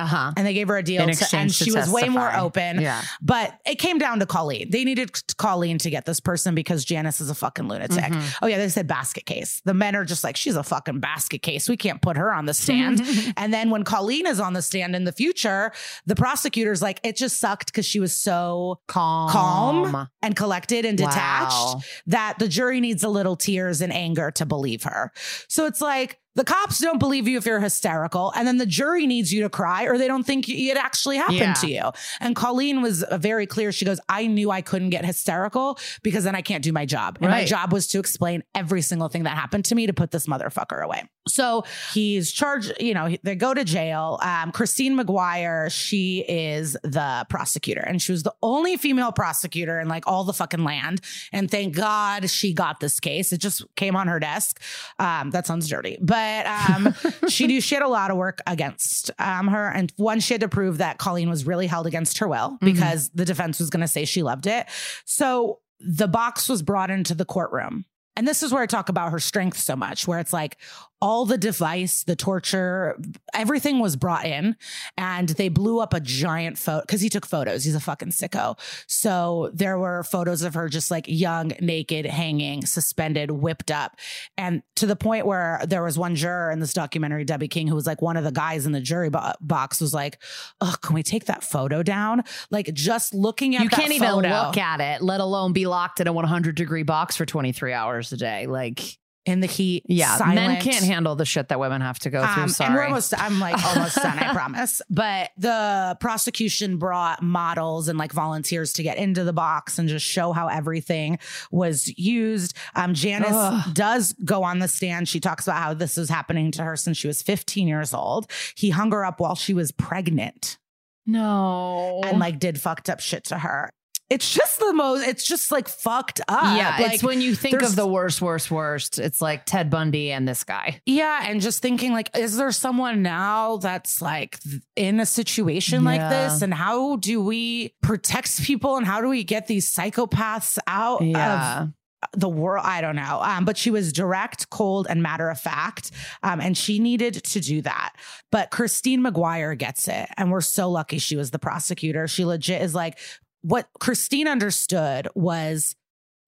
Uh 0.00 0.06
huh. 0.06 0.32
and 0.36 0.46
they 0.46 0.54
gave 0.54 0.68
her 0.68 0.76
a 0.78 0.82
deal. 0.82 1.06
To, 1.06 1.36
and 1.36 1.52
she 1.52 1.72
was 1.72 1.90
way 1.90 2.08
more 2.08 2.34
open. 2.34 2.80
Yeah. 2.80 3.02
But 3.20 3.58
it 3.66 3.76
came 3.76 3.98
down 3.98 4.18
to 4.20 4.26
Colleen. 4.26 4.70
They 4.70 4.84
needed 4.84 5.10
Colleen 5.36 5.78
to 5.78 5.90
get 5.90 6.04
this 6.06 6.20
person 6.20 6.54
because 6.54 6.84
Janice 6.84 7.20
is 7.20 7.30
a 7.30 7.34
fucking 7.34 7.68
lunatic. 7.68 7.98
Mhm. 8.04 8.36
Oh, 8.42 8.46
yeah, 8.46 8.56
they 8.58 8.68
said 8.68 8.86
basket 8.86 9.26
case. 9.26 9.60
The 9.64 9.74
men 9.74 9.94
are 9.96 10.04
just 10.04 10.24
like, 10.24 10.36
she's 10.36 10.56
a 10.56 10.62
fucking 10.62 11.00
basket 11.00 11.42
case. 11.42 11.68
We 11.68 11.76
can't 11.76 12.00
put 12.00 12.16
her 12.16 12.32
on 12.32 12.46
the 12.46 12.54
stand. 12.54 13.02
and 13.36 13.52
then 13.52 13.70
when 13.70 13.84
Colleen 13.84 14.26
is 14.26 14.40
on 14.40 14.52
the 14.54 14.62
stand 14.62 14.96
in 14.96 15.04
the 15.04 15.12
future, 15.12 15.72
the 16.06 16.16
prosecutor's 16.16 16.80
like, 16.82 17.00
it 17.04 17.16
just 17.16 17.38
sucked 17.38 17.66
because 17.66 17.86
she 17.86 18.00
was 18.00 18.14
so 18.16 18.80
Calm. 18.88 19.30
calm 19.30 20.08
and 20.22 20.34
collected 20.36 20.84
and 20.84 20.96
detached 20.96 21.50
Wow. 21.50 21.80
that 22.06 22.38
the 22.38 22.48
jury 22.48 22.80
needs 22.80 23.02
a 23.04 23.08
little 23.08 23.36
tears 23.36 23.80
and 23.80 23.92
anger 23.92 24.30
to 24.32 24.46
believe 24.46 24.84
her. 24.84 25.12
So 25.48 25.66
it's 25.66 25.80
like, 25.80 26.18
the 26.40 26.44
cops 26.44 26.78
don't 26.78 26.98
believe 26.98 27.28
you 27.28 27.36
if 27.36 27.44
you're 27.44 27.60
hysterical, 27.60 28.32
and 28.34 28.48
then 28.48 28.56
the 28.56 28.64
jury 28.64 29.06
needs 29.06 29.30
you 29.30 29.42
to 29.42 29.50
cry, 29.50 29.84
or 29.84 29.98
they 29.98 30.08
don't 30.08 30.24
think 30.24 30.48
it 30.48 30.74
actually 30.78 31.18
happened 31.18 31.38
Yeah. 31.38 31.52
to 31.52 31.70
you. 31.70 31.82
And 32.18 32.34
Colleen 32.34 32.80
was 32.80 33.02
uh, 33.02 33.18
very 33.18 33.46
clear. 33.46 33.72
She 33.72 33.84
goes, 33.84 34.00
I 34.08 34.26
knew 34.26 34.50
I 34.50 34.62
couldn't 34.62 34.88
get 34.88 35.04
hysterical 35.04 35.78
because 36.02 36.24
then 36.24 36.34
I 36.34 36.40
can't 36.40 36.64
do 36.64 36.72
my 36.72 36.86
job. 36.86 37.18
And 37.20 37.30
my 37.30 37.44
job 37.44 37.74
was 37.74 37.88
to 37.88 37.98
explain 37.98 38.42
every 38.54 38.80
single 38.80 39.08
thing 39.08 39.24
that 39.24 39.36
happened 39.36 39.66
to 39.66 39.74
me 39.74 39.86
to 39.86 39.92
put 39.92 40.12
this 40.12 40.26
motherfucker 40.26 40.82
away. 40.82 41.02
So 41.28 41.64
he's 41.92 42.32
charged, 42.32 42.72
you 42.80 42.94
know, 42.94 43.14
they 43.22 43.34
go 43.36 43.52
to 43.52 43.62
jail. 43.62 44.18
Um, 44.22 44.50
Christine 44.50 44.96
McGuire, 44.98 45.70
she 45.70 46.24
is 46.26 46.72
the 46.82 47.26
prosecutor, 47.28 47.82
and 47.82 48.00
she 48.00 48.12
was 48.12 48.22
the 48.22 48.34
only 48.42 48.78
female 48.78 49.12
prosecutor 49.12 49.78
in 49.78 49.88
like 49.88 50.06
all 50.06 50.24
the 50.24 50.32
fucking 50.32 50.64
land. 50.64 51.02
And 51.32 51.50
thank 51.50 51.76
God 51.76 52.30
she 52.30 52.54
got 52.54 52.80
this 52.80 52.98
case. 52.98 53.32
It 53.34 53.38
just 53.42 53.62
came 53.76 53.94
on 53.94 54.08
her 54.08 54.18
desk. 54.18 54.58
Um, 54.98 55.30
that 55.32 55.46
sounds 55.46 55.68
dirty, 55.68 55.98
but 56.00 56.29
um, 56.46 56.94
she 57.28 57.46
knew 57.46 57.60
she 57.60 57.74
had 57.74 57.82
a 57.82 57.88
lot 57.88 58.10
of 58.10 58.16
work 58.16 58.40
against 58.46 59.10
um, 59.18 59.48
her. 59.48 59.68
And 59.68 59.92
one, 59.96 60.20
she 60.20 60.34
had 60.34 60.40
to 60.40 60.48
prove 60.48 60.78
that 60.78 60.98
Colleen 60.98 61.28
was 61.30 61.46
really 61.46 61.66
held 61.66 61.86
against 61.86 62.18
her 62.18 62.28
will 62.28 62.58
because 62.60 63.10
the 63.10 63.24
defense 63.24 63.58
was 63.60 63.70
going 63.70 63.80
to 63.82 63.88
say 63.88 64.04
she 64.04 64.22
loved 64.22 64.46
it. 64.46 64.66
So 65.04 65.60
the 65.80 66.08
box 66.08 66.48
was 66.48 66.62
brought 66.62 66.90
into 66.90 67.14
the 67.14 67.24
courtroom. 67.24 67.84
And 68.16 68.26
this 68.26 68.42
is 68.42 68.52
where 68.52 68.62
I 68.62 68.66
talk 68.66 68.88
about 68.88 69.12
her 69.12 69.20
strength 69.20 69.58
so 69.58 69.76
much, 69.76 70.06
where 70.06 70.18
it's 70.18 70.32
like 70.32 70.58
all 71.02 71.24
the 71.24 71.38
device, 71.38 72.04
the 72.04 72.14
torture, 72.14 72.98
everything 73.32 73.78
was 73.78 73.96
brought 73.96 74.26
in 74.26 74.54
and 74.98 75.30
they 75.30 75.48
blew 75.48 75.80
up 75.80 75.94
a 75.94 76.00
giant 76.00 76.58
photo 76.58 76.82
because 76.82 77.00
he 77.00 77.08
took 77.08 77.24
photos. 77.24 77.64
He's 77.64 77.74
a 77.74 77.80
fucking 77.80 78.10
sicko. 78.10 78.58
So 78.86 79.50
there 79.54 79.78
were 79.78 80.02
photos 80.02 80.42
of 80.42 80.52
her 80.54 80.68
just 80.68 80.90
like 80.90 81.06
young, 81.08 81.52
naked, 81.60 82.04
hanging, 82.04 82.66
suspended, 82.66 83.30
whipped 83.30 83.70
up. 83.70 83.98
And 84.36 84.62
to 84.76 84.84
the 84.84 84.96
point 84.96 85.24
where 85.24 85.62
there 85.66 85.82
was 85.82 85.98
one 85.98 86.16
juror 86.16 86.50
in 86.50 86.60
this 86.60 86.74
documentary, 86.74 87.24
Debbie 87.24 87.48
King, 87.48 87.66
who 87.66 87.74
was 87.74 87.86
like 87.86 88.02
one 88.02 88.18
of 88.18 88.24
the 88.24 88.32
guys 88.32 88.66
in 88.66 88.72
the 88.72 88.80
jury 88.80 89.08
bo- 89.08 89.32
box, 89.40 89.80
was 89.80 89.94
like, 89.94 90.20
Oh, 90.60 90.74
can 90.82 90.94
we 90.94 91.02
take 91.02 91.24
that 91.26 91.42
photo 91.42 91.82
down? 91.82 92.24
Like 92.50 92.74
just 92.74 93.14
looking 93.14 93.56
at 93.56 93.62
You 93.62 93.70
can't 93.70 93.92
even 93.92 94.06
photo 94.06 94.28
look 94.28 94.58
at 94.58 94.80
it, 94.82 95.00
let 95.00 95.20
alone 95.20 95.54
be 95.54 95.66
locked 95.66 96.00
in 96.00 96.06
a 96.06 96.12
100 96.12 96.54
degree 96.54 96.82
box 96.82 97.16
for 97.16 97.24
23 97.24 97.72
hours 97.72 97.99
a 98.00 98.16
day. 98.16 98.46
Like, 98.46 98.98
in 99.26 99.40
the 99.40 99.46
heat. 99.46 99.84
yeah, 99.86 100.18
men 100.26 100.60
can't 100.60 100.84
handle 100.84 101.14
the 101.14 101.26
shit 101.26 101.48
that 101.48 101.60
women 101.60 101.82
have 101.82 101.98
to 102.00 102.10
go 102.10 102.26
through. 102.26 102.42
Um, 102.44 102.48
Sorry. 102.48 102.68
and 102.68 102.74
we're 102.74 102.84
almost, 102.84 103.12
I'm 103.18 103.38
like 103.38 103.62
almost 103.76 103.96
done, 103.96 104.18
I 104.18 104.32
promise. 104.32 104.80
But 104.90 105.30
the 105.36 105.96
prosecution 106.00 106.78
brought 106.78 107.22
models 107.22 107.88
and 107.88 107.98
like 107.98 108.12
volunteers 108.12 108.72
to 108.74 108.82
get 108.82 108.96
into 108.96 109.24
the 109.24 109.32
box 109.32 109.78
and 109.78 109.88
just 109.88 110.04
show 110.04 110.32
how 110.32 110.48
everything 110.48 111.18
was 111.50 111.92
used. 111.98 112.56
Um, 112.74 112.92
Janice 112.94 113.30
Ugh. 113.32 113.74
does 113.74 114.14
go 114.24 114.42
on 114.42 114.58
the 114.58 114.68
stand. 114.68 115.08
She 115.08 115.20
talks 115.20 115.46
about 115.46 115.62
how 115.62 115.74
this 115.74 115.96
was 115.96 116.08
happening 116.08 116.50
to 116.52 116.64
her 116.64 116.76
since 116.76 116.96
she 116.96 117.06
was 117.06 117.22
15 117.22 117.68
years 117.68 117.94
old. 117.94 118.30
He 118.56 118.70
hung 118.70 118.90
her 118.92 119.04
up 119.04 119.20
while 119.20 119.34
she 119.36 119.54
was 119.54 119.70
pregnant 119.70 120.58
no. 121.06 122.00
and 122.04 122.18
like 122.18 122.38
did 122.38 122.60
fucked 122.60 122.90
up 122.90 123.00
shit 123.00 123.24
to 123.24 123.38
her. 123.38 123.70
It's 124.10 124.34
just 124.34 124.58
the 124.58 124.72
most, 124.72 125.06
it's 125.06 125.24
just 125.24 125.52
like 125.52 125.68
fucked 125.68 126.20
up. 126.26 126.56
yeah, 126.56 126.76
Like, 126.80 126.94
it's 126.94 127.02
when 127.04 127.20
you 127.20 127.36
think 127.36 127.62
of 127.62 127.76
the 127.76 127.86
worst, 127.86 128.20
worst, 128.20 128.50
worst. 128.50 128.98
It's 128.98 129.20
like 129.22 129.46
Ted 129.46 129.70
Bundy 129.70 130.10
and 130.10 130.26
this 130.26 130.42
guy. 130.42 130.80
Yeah, 130.84 131.26
and 131.28 131.40
just 131.40 131.62
thinking 131.62 131.92
like, 131.92 132.10
is 132.18 132.36
there 132.36 132.50
someone 132.50 133.02
now 133.02 133.58
that's 133.58 134.02
like 134.02 134.38
in 134.74 134.98
a 134.98 135.06
situation 135.06 135.84
like 135.84 136.00
this, 136.10 136.42
and 136.42 136.52
how 136.52 136.96
do 136.96 137.22
we 137.22 137.74
protect 137.82 138.42
people, 138.42 138.76
and 138.76 138.84
how 138.84 139.00
do 139.00 139.08
we 139.08 139.22
get 139.22 139.46
these 139.46 139.72
psychopaths 139.72 140.58
out 140.66 141.02
Yeah. 141.02 141.62
of 141.62 142.20
the 142.20 142.28
world? 142.28 142.64
I 142.66 142.80
don't 142.80 142.96
know. 142.96 143.20
Um, 143.22 143.44
but 143.44 143.56
she 143.56 143.70
was 143.70 143.92
direct, 143.92 144.50
cold, 144.50 144.88
and 144.90 145.02
matter 145.04 145.30
of 145.30 145.38
fact, 145.38 145.92
um, 146.24 146.40
and 146.40 146.56
she 146.58 146.80
needed 146.80 147.14
to 147.14 147.38
do 147.40 147.62
that. 147.62 147.94
But 148.32 148.50
Christine 148.50 149.02
McGuire 149.04 149.56
gets 149.56 149.86
it, 149.86 150.08
and 150.16 150.32
we're 150.32 150.40
so 150.40 150.68
lucky 150.68 150.98
she 150.98 151.14
was 151.14 151.30
the 151.30 151.38
prosecutor. 151.38 152.08
She 152.08 152.24
legit 152.24 152.60
is 152.62 152.74
like, 152.74 152.98
what 153.42 153.68
Christine 153.78 154.28
understood 154.28 155.08
was. 155.14 155.74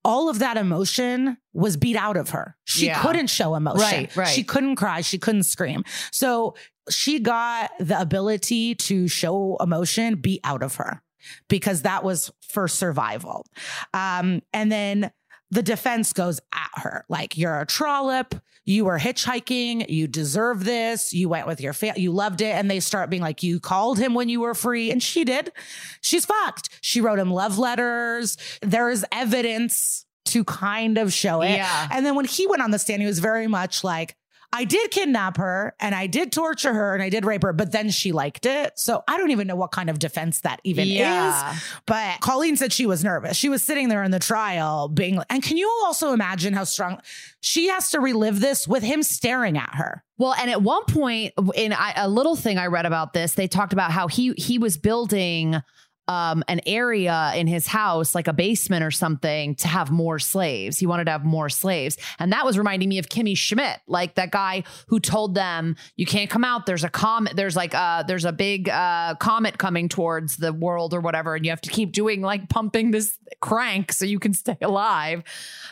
All 0.05 0.29
of 0.29 0.41
that 0.41 0.57
emotion 0.57 1.37
was 1.53 1.77
beat 1.77 1.95
out 1.95 2.17
of 2.17 2.31
her. 2.31 2.57
She 2.65 2.87
Yeah. 2.87 3.01
couldn't 3.01 3.29
show 3.29 3.55
emotion. 3.55 3.79
Right, 3.81 4.17
right. 4.17 4.27
She 4.29 4.43
couldn't 4.43 4.75
cry. 4.75 5.01
She 5.01 5.17
couldn't 5.17 5.45
scream. 5.45 5.85
So 6.11 6.57
she 6.91 7.21
got 7.21 7.71
the 7.79 8.01
ability 8.01 8.75
to 8.75 9.07
show 9.07 9.57
emotion 9.61 10.17
be 10.17 10.41
out 10.43 10.65
of 10.65 10.75
her 10.75 11.05
because 11.49 11.83
that 11.83 12.03
was 12.03 12.33
for 12.49 12.67
survival. 12.67 13.47
Um, 13.95 14.43
and 14.53 14.73
then 14.73 15.13
the 15.53 15.63
defense 15.63 16.15
goes 16.15 16.41
at 16.53 16.83
her 16.83 17.05
like, 17.11 17.37
you're 17.37 17.61
a 17.61 17.67
trollop. 17.67 18.35
You 18.65 18.87
were 18.87 18.99
hitchhiking. 18.99 19.91
You 19.91 20.07
deserve 20.07 20.65
this. 20.65 21.13
You 21.13 21.29
went 21.29 21.47
with 21.47 21.61
your 21.61 21.75
family. 21.75 22.01
You 22.01 22.11
loved 22.11 22.41
it. 22.41 22.55
And 22.55 22.71
they 22.71 22.81
start 22.81 23.11
being 23.11 23.21
like, 23.21 23.43
you 23.43 23.61
called 23.61 23.99
him 23.99 24.15
when 24.15 24.31
you 24.31 24.41
were 24.41 24.55
free. 24.55 24.91
And 24.91 25.03
she 25.03 25.25
did. 25.25 25.53
She's 26.01 26.25
fucked. 26.25 26.71
She 26.81 27.03
wrote 27.03 27.19
him 27.19 27.31
love 27.31 27.59
letters. 27.59 28.39
There 28.63 28.89
is 28.89 29.05
evidence 29.13 30.07
to 30.27 30.43
kind 30.45 30.97
of 30.97 31.13
show 31.13 31.43
it. 31.43 31.57
Yeah. 31.57 31.89
And 31.91 32.07
then 32.07 32.15
when 32.15 32.25
he 32.25 32.47
went 32.47 32.63
on 32.63 32.71
the 32.71 32.79
stand, 32.79 33.03
he 33.03 33.07
was 33.07 33.19
very 33.19 33.47
much 33.47 33.85
like, 33.85 34.17
I 34.55 34.65
did 34.65 34.91
kidnap 34.91 35.39
her 35.39 35.75
and 35.81 35.95
I 35.95 36.07
did 36.07 36.31
torture 36.31 36.75
her 36.75 36.93
and 36.93 37.03
I 37.03 37.09
did 37.09 37.25
rape 37.25 37.43
her, 37.43 37.53
but 37.55 37.73
then 37.73 37.89
she 37.91 38.13
liked 38.13 38.45
it. 38.45 38.79
So 38.79 39.03
I 39.09 39.17
don't 39.17 39.31
even 39.31 39.47
know 39.47 39.57
what 39.57 39.71
kind 39.71 39.89
of 39.89 39.99
defense 39.99 40.41
that 40.41 40.61
even 40.65 40.89
Yeah. 40.89 41.55
is. 41.57 41.63
But 41.87 42.21
Colleen 42.21 42.57
said 42.57 42.73
she 42.73 42.85
was 42.85 43.03
nervous. 43.03 43.37
She 43.37 43.49
was 43.49 43.63
sitting 43.63 43.89
there 43.89 44.03
in 44.03 44.11
the 44.11 44.19
trial 44.19 44.89
being 44.89 45.19
and 45.31 45.43
can 45.43 45.57
you 45.57 45.69
also 45.85 46.13
imagine 46.13 46.53
how 46.53 46.65
strong 46.65 47.01
she 47.41 47.69
has 47.69 47.91
to 47.93 48.01
relive 48.01 48.41
this 48.41 48.69
with 48.69 48.83
him 48.83 49.03
staring 49.03 49.57
at 49.57 49.75
her? 49.75 50.05
Well, 50.19 50.35
and 50.35 50.51
at 50.51 50.63
one 50.63 50.85
point 50.85 51.33
in 51.55 51.73
I, 51.73 51.95
a 51.97 52.09
little 52.09 52.37
thing 52.37 52.59
I 52.59 52.67
read 52.67 52.87
about 52.87 53.13
this, 53.15 53.33
they 53.35 53.49
talked 53.49 53.73
about 53.73 53.91
how 53.91 54.07
he 54.07 54.35
he 54.37 54.59
was 54.59 54.77
building 54.77 55.63
um 56.09 56.43
an 56.49 56.61
area 56.67 57.33
in 57.35 57.47
his 57.47 57.67
house 57.67 58.15
like 58.15 58.29
a 58.29 58.33
basement 58.33 58.85
or 58.85 58.91
something 58.91 59.55
to 59.57 59.69
have 59.69 59.91
more 59.91 60.19
slaves. 60.19 60.79
He 60.79 60.87
wanted 60.87 61.05
to 61.05 61.11
have 61.13 61.25
more 61.25 61.49
slaves. 61.49 61.97
And 62.19 62.33
that 62.33 62.45
was 62.45 62.59
reminding 62.59 62.89
me 62.89 62.99
of 62.99 63.09
Kimmy 63.09 63.37
Schmidt, 63.37 63.81
like 63.87 64.15
that 64.17 64.31
guy 64.31 64.65
who 64.89 65.01
told 65.01 65.35
them 65.35 65.77
you 65.97 66.07
can't 66.07 66.31
come 66.31 66.45
out. 66.45 66.67
There's 66.67 66.85
a 66.85 66.89
comet 66.89 67.37
there's 67.37 67.57
like 67.57 67.75
uh 67.75 68.03
there's 68.03 68.25
a 68.25 68.33
big 68.33 68.69
uh 68.69 69.15
comet 69.21 69.59
coming 69.59 69.89
towards 69.89 70.37
the 70.37 70.53
world 70.53 70.95
or 70.95 71.01
whatever 71.01 71.35
and 71.35 71.45
you 71.45 71.51
have 71.51 71.61
to 71.63 71.71
keep 71.71 71.93
doing 71.93 72.21
like 72.21 72.49
pumping 72.49 72.91
this 72.91 73.19
crank 73.41 73.93
so 73.93 74.05
you 74.05 74.19
can 74.19 74.35
stay 74.35 74.57
alive. 74.63 75.23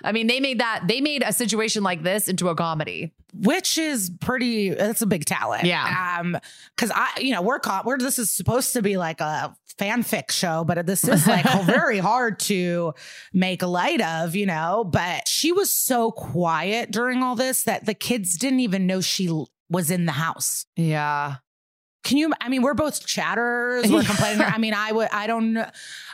I 0.05 0.13
mean, 0.13 0.27
they 0.27 0.41
made 0.41 0.61
that 0.61 0.85
they 0.87 1.01
made 1.01 1.23
a 1.25 1.33
situation 1.33 1.83
like 1.83 2.03
this 2.03 2.29
into 2.29 2.49
a 2.49 2.55
comedy. 2.55 3.13
Which 3.43 3.79
is 3.79 4.11
pretty 4.21 4.71
that's 4.71 5.03
a 5.03 5.07
big 5.07 5.25
talent 5.25 5.65
Yeah. 5.65 6.19
um 6.21 6.37
because 6.77 6.91
i 6.95 7.09
you 7.21 7.33
know 7.33 7.43
we're 7.43 7.59
caught 7.59 7.85
we're 7.87 7.99
this 7.99 8.19
is 8.19 8.31
supposed 8.31 8.73
to 8.75 8.83
be 8.83 8.97
like 8.97 9.21
a 9.21 9.55
fanfic 9.79 10.31
show 10.31 10.63
but 10.65 10.87
this 10.87 11.05
is 11.05 11.27
like 11.27 11.47
very 11.65 11.99
hard 11.99 12.39
to 12.41 12.93
make 13.33 13.63
light 13.63 14.01
of 14.03 14.35
you 14.37 14.45
know 14.47 14.85
but 14.85 15.27
she 15.27 15.53
was 15.53 15.73
so 15.73 16.11
quiet 16.11 16.91
during 16.91 17.23
all 17.23 17.35
this 17.35 17.63
that 17.65 17.87
the 17.87 17.95
kids 17.95 18.37
didn't 18.37 18.61
even 18.61 18.87
know 18.87 19.01
she 19.01 19.31
was 19.71 19.91
in 19.91 20.05
the 20.07 20.13
house 20.13 20.67
Yeah. 20.77 21.37
Can 22.03 22.17
you 22.17 22.33
i 22.41 22.49
mean 22.49 22.63
we're 22.63 22.75
both 22.75 23.05
chatterers 23.07 23.91
we're 23.91 24.03
complaining 24.03 24.41
i 24.43 24.57
mean 24.59 24.73
i 24.75 24.91
would 24.91 25.09
i 25.13 25.27
don't 25.27 25.57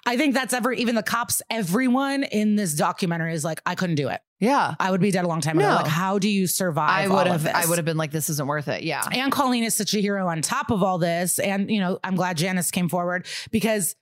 i 0.04 0.16
think 0.16 0.34
that's 0.34 0.52
ever 0.52 0.72
even 0.72 0.94
the 0.94 1.02
cops 1.02 1.40
everyone 1.50 2.24
in 2.24 2.56
this 2.56 2.74
documentary 2.74 3.32
is 3.34 3.44
like 3.44 3.60
i 3.66 3.74
couldn't 3.74 3.94
do 3.96 4.08
it 4.08 4.20
Yeah. 4.40 4.74
i 4.80 4.90
would 4.90 5.00
be 5.00 5.10
dead 5.12 5.24
a 5.24 5.28
long 5.28 5.40
time 5.40 5.58
ago 5.58 5.68
No. 5.68 5.74
like 5.76 5.86
how 5.86 6.18
do 6.18 6.28
you 6.28 6.46
survive 6.48 6.90
I 6.90 7.06
all 7.06 7.16
would 7.18 7.26
of 7.28 7.42
have? 7.44 7.54
I 7.54 7.66
would 7.68 7.78
have 7.78 7.84
been 7.84 7.96
like, 7.96 8.10
this 8.10 8.28
isn't 8.30 8.46
worth 8.48 8.68
it. 8.68 8.82
Yeah. 8.82 9.02
and 9.12 9.30
Colleen 9.32 9.62
is 9.64 9.74
such 9.74 9.94
a 9.94 10.00
hero 10.00 10.26
on 10.28 10.42
top 10.42 10.70
of 10.70 10.82
all 10.82 10.98
this. 10.98 11.38
And, 11.38 11.70
you 11.70 11.80
know, 11.80 11.98
I'm 12.04 12.14
glad 12.16 12.36
Janice 12.36 12.70
came 12.70 12.88
forward 12.88 13.26
because, 13.50 13.94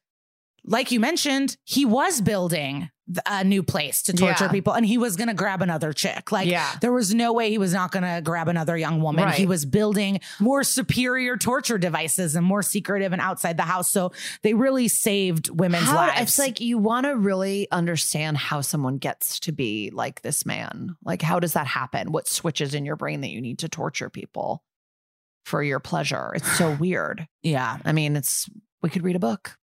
like 0.65 0.91
you 0.91 1.01
mentioned, 1.01 1.57
he 1.65 1.85
was 1.85 2.21
building 2.21 2.89
a 3.27 3.45
new 3.45 3.63
place 3.63 4.03
to 4.05 4.15
torture 4.15 4.45
Yeah. 4.47 4.51
people 4.51 4.73
and 4.73 4.87
he 4.87 4.97
was 4.97 5.17
going 5.17 5.29
to 5.29 5.35
grab 5.35 5.61
another 5.61 5.93
chick. 5.93 6.33
Like, 6.33 6.49
Yeah. 6.49 6.67
there 6.81 6.91
was 6.93 7.13
no 7.13 7.35
way 7.35 7.51
he 7.51 7.59
was 7.59 7.75
not 7.75 7.93
going 7.93 8.03
to 8.03 8.23
grab 8.23 8.49
another 8.49 8.79
young 8.79 9.03
woman. 9.03 9.29
He 9.33 9.45
was 9.45 9.67
building 9.67 10.21
more 10.41 10.65
superior 10.65 11.37
torture 11.37 11.77
devices 11.77 12.35
and 12.35 12.47
more 12.47 12.63
secretive 12.63 13.13
and 13.13 13.21
outside 13.21 13.59
the 13.59 13.65
house. 13.65 13.91
So 13.91 14.13
they 14.41 14.55
really 14.55 14.89
saved 14.89 15.51
women's 15.51 15.85
How- 15.85 15.97
lives. 15.97 16.21
It's 16.23 16.39
like 16.39 16.63
you 16.63 16.79
want 16.79 17.05
to 17.05 17.15
really 17.15 17.69
understand 17.71 18.39
how 18.39 18.63
someone 18.63 18.97
gets 18.97 19.39
to 19.41 19.53
be 19.53 19.91
like 19.93 20.23
this 20.23 20.47
man. 20.47 20.97
Like, 21.05 21.21
how 21.21 21.41
does 21.41 21.53
that 21.53 21.67
happen? 21.67 22.11
What 22.11 22.27
switches 22.27 22.73
in 22.73 22.87
your 22.87 22.97
brain 22.97 23.21
that 23.21 23.29
you 23.31 23.43
need 23.43 23.59
to 23.59 23.69
torture 23.69 24.09
people 24.09 24.65
for 25.45 25.63
your 25.63 25.79
pleasure? 25.79 26.33
It's 26.35 26.51
so 26.57 26.73
weird. 26.81 27.29
yeah. 27.43 27.77
I 27.85 27.93
mean, 27.93 28.17
it's 28.17 28.49
we 28.83 28.89
could 28.89 29.05
read 29.05 29.17
a 29.17 29.21
book. 29.21 29.59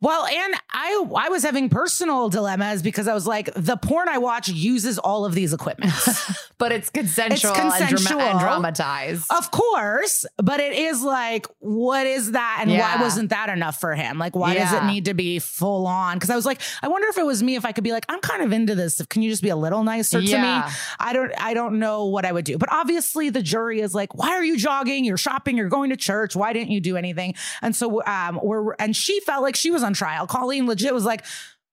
Well, 0.00 0.26
and 0.26 0.54
I 0.72 1.04
I 1.16 1.28
was 1.28 1.42
having 1.44 1.68
personal 1.68 2.28
dilemmas 2.28 2.82
because 2.82 3.06
I 3.08 3.14
was 3.14 3.26
like, 3.26 3.52
the 3.54 3.76
porn 3.76 4.08
I 4.08 4.18
watch 4.18 4.48
uses 4.48 4.98
all 4.98 5.24
of 5.24 5.34
these 5.34 5.52
equipments. 5.52 6.32
But 6.58 6.72
it's 6.72 6.88
consensual, 6.88 7.50
It's 7.54 7.80
and 7.82 7.96
dra- 7.98 8.16
and, 8.16 8.40
dramatized. 8.40 9.30
of 9.30 9.50
course, 9.50 10.24
but 10.38 10.58
it 10.58 10.72
is 10.72 11.02
like, 11.02 11.46
what 11.58 12.06
is 12.06 12.32
that? 12.32 12.60
And 12.62 12.70
Yeah. 12.70 12.96
why 12.96 13.02
wasn't 13.02 13.28
that 13.28 13.50
enough 13.50 13.78
for 13.78 13.94
him? 13.94 14.18
Like, 14.18 14.34
why 14.34 14.54
does 14.54 14.72
it 14.72 14.84
need 14.86 15.04
to 15.04 15.12
be 15.12 15.38
full 15.38 15.86
on? 15.86 16.16
Because 16.16 16.30
I 16.30 16.34
was 16.34 16.46
like, 16.46 16.62
I 16.82 16.88
wonder 16.88 17.08
if 17.08 17.18
it 17.18 17.26
was 17.26 17.42
me, 17.42 17.56
if 17.56 17.66
I 17.66 17.72
could 17.72 17.84
be 17.84 17.92
like, 17.92 18.06
I'm 18.08 18.20
kind 18.20 18.42
of 18.42 18.52
into 18.52 18.74
this. 18.74 19.04
Can 19.10 19.20
you 19.20 19.28
just 19.28 19.42
be 19.42 19.50
a 19.50 19.56
little 19.56 19.84
nicer 19.84 20.18
to 20.22 20.38
me? 20.38 20.62
I 20.98 21.12
don't 21.12 21.30
I 21.38 21.52
don't 21.52 21.78
know 21.78 22.06
what 22.06 22.24
I 22.24 22.32
would 22.32 22.46
do. 22.46 22.56
But 22.56 22.72
obviously 22.72 23.28
the 23.28 23.42
jury 23.42 23.82
is 23.82 23.94
like, 23.94 24.14
why 24.14 24.30
are 24.30 24.42
you 24.44 24.56
jogging? 24.56 25.04
You're 25.04 25.18
shopping, 25.18 25.58
you're 25.58 25.68
going 25.68 25.90
to 25.90 25.96
church. 25.98 26.34
Why 26.34 26.54
didn't 26.54 26.70
you 26.70 26.80
do 26.80 26.96
anything? 26.96 27.34
And 27.60 27.76
so 27.76 28.02
um 28.06 28.40
we're 28.42 28.72
and 28.78 28.96
she 28.96 29.20
felt 29.20 29.42
like 29.42 29.56
she 29.56 29.70
was 29.76 29.84
on 29.84 29.92
trial. 29.92 30.26
Colleen 30.26 30.66
legit 30.66 30.92
was 30.94 31.04
like, 31.04 31.24